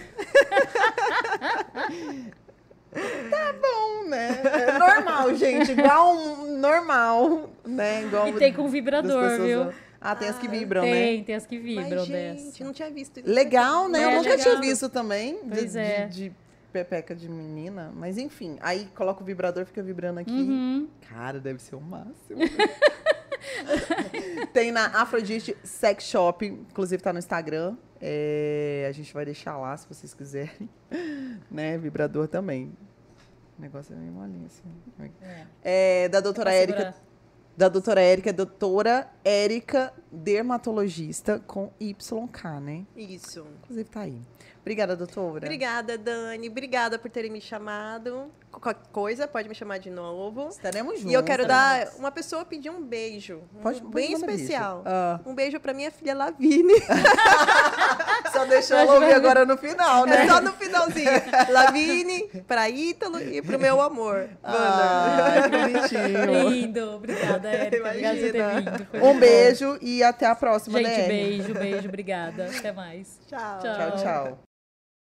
Bom, 3.61 4.07
né? 4.07 4.41
É 4.43 4.77
normal, 4.79 5.33
gente. 5.35 5.71
Igual 5.71 6.15
um 6.15 6.57
normal, 6.59 7.49
né? 7.65 8.03
Igual 8.03 8.27
E 8.29 8.33
tem 8.33 8.53
com 8.53 8.67
vibrador, 8.67 9.37
viu? 9.39 9.71
Ah, 10.01 10.15
tem 10.15 10.29
as 10.29 10.37
que 10.39 10.47
Ah, 10.47 10.51
vibram, 10.51 10.81
né? 10.83 10.91
tem, 10.91 11.23
tem 11.23 11.35
as 11.35 11.45
que 11.45 11.59
vibram 11.59 11.89
Mas, 11.89 12.05
gente, 12.07 12.43
dessa. 12.43 12.63
não 12.63 12.71
tinha 12.73 12.89
visto. 12.89 13.21
Legal, 13.25 13.89
né? 13.89 14.01
É, 14.01 14.05
Eu 14.05 14.11
nunca 14.17 14.29
legal. 14.29 14.45
tinha 14.45 14.61
visto 14.61 14.89
também 14.89 15.43
de, 15.43 15.49
Pois 15.49 15.75
é. 15.75 16.07
de, 16.07 16.29
de 16.29 16.35
pepeca 16.71 17.13
de 17.15 17.27
menina. 17.27 17.91
Mas 17.95 18.17
enfim, 18.17 18.57
aí 18.61 18.85
coloca 18.95 19.21
o 19.21 19.25
vibrador, 19.25 19.65
fica 19.65 19.83
vibrando 19.83 20.19
aqui. 20.21 20.31
Uhum. 20.31 20.87
Cara, 21.09 21.39
deve 21.39 21.61
ser 21.61 21.75
o 21.75 21.81
máximo. 21.81 22.39
Tem 24.53 24.71
na 24.71 24.87
Afrodite 24.87 25.55
Sex 25.63 26.03
Shop, 26.05 26.45
inclusive 26.45 27.01
tá 27.01 27.11
no 27.13 27.19
Instagram. 27.19 27.75
É, 28.01 28.85
a 28.89 28.91
gente 28.93 29.13
vai 29.13 29.25
deixar 29.25 29.57
lá 29.57 29.75
se 29.75 29.87
vocês 29.87 30.13
quiserem. 30.13 30.69
Né? 31.51 31.77
Vibrador 31.77 32.27
também. 32.27 32.71
O 33.57 33.61
negócio 33.61 33.93
é 33.93 33.97
meio 33.97 34.11
molinho 34.11 34.45
assim. 34.45 35.09
É. 35.63 36.03
É, 36.05 36.09
da 36.09 36.19
doutora 36.19 36.53
Érica. 36.53 36.93
Da 37.59 37.67
doutora 37.67 37.99
Érica, 37.99 38.31
doutora 38.31 39.11
Érica, 39.21 39.91
dermatologista 40.09 41.39
com 41.45 41.69
YK, 41.77 42.61
né? 42.61 42.85
Isso. 42.95 43.45
Inclusive 43.63 43.89
tá 43.89 43.99
aí. 43.99 44.21
Obrigada, 44.69 44.95
doutora. 44.95 45.45
Obrigada, 45.47 45.97
Dani. 45.97 46.47
Obrigada 46.47 46.99
por 46.99 47.09
terem 47.09 47.31
me 47.31 47.41
chamado. 47.41 48.31
Qualquer 48.51 48.75
coisa, 48.91 49.27
pode 49.27 49.49
me 49.49 49.55
chamar 49.55 49.79
de 49.79 49.89
novo. 49.89 50.47
Estaremos 50.49 50.97
juntos. 50.99 51.11
E 51.11 51.15
eu 51.15 51.23
quero 51.23 51.41
estaremos 51.41 51.89
dar. 51.93 51.99
Uma 51.99 52.11
pessoa 52.11 52.45
pediu 52.45 52.73
um 52.73 52.83
beijo. 52.83 53.41
um 53.55 53.61
Pode- 53.61 53.81
pode 53.81 53.93
bem 53.93 54.13
especial. 54.13 54.83
Ah. 54.85 55.19
Um 55.25 55.33
beijo 55.33 55.59
pra 55.59 55.73
minha 55.73 55.89
filha 55.89 56.13
Lavine. 56.13 56.73
Só 58.31 58.45
deixou 58.45 58.77
ela 58.77 58.93
ouvir 58.93 59.11
agora 59.13 59.43
no 59.43 59.57
final, 59.57 60.05
né? 60.05 60.25
É 60.25 60.27
só 60.27 60.39
no 60.39 60.53
finalzinho. 60.53 61.09
Lavine, 61.49 62.27
pra 62.47 62.69
Ítalo 62.69 63.19
e 63.19 63.41
pro 63.41 63.57
meu 63.57 63.81
amor. 63.81 64.29
Ah, 64.43 65.33
que 65.49 65.57
bonitinho. 65.57 66.49
Lindo. 66.49 66.91
Obrigada, 66.95 67.49
Érica. 67.49 67.87
Obrigada 67.87 68.15
por 68.19 68.31
ter 68.31 68.55
vindo. 68.61 68.87
Foi 68.91 69.01
Um 69.01 69.19
beijo 69.19 69.77
e 69.81 70.03
até 70.03 70.27
a 70.27 70.35
próxima. 70.35 70.77
Gente, 70.77 70.89
né? 70.89 71.07
beijo, 71.07 71.53
beijo. 71.55 71.87
Obrigada. 71.87 72.51
Até 72.55 72.71
mais. 72.71 73.19
Tchau. 73.27 73.59
Tchau. 73.61 73.75
Tchau, 73.75 73.97
tchau. 73.97 74.49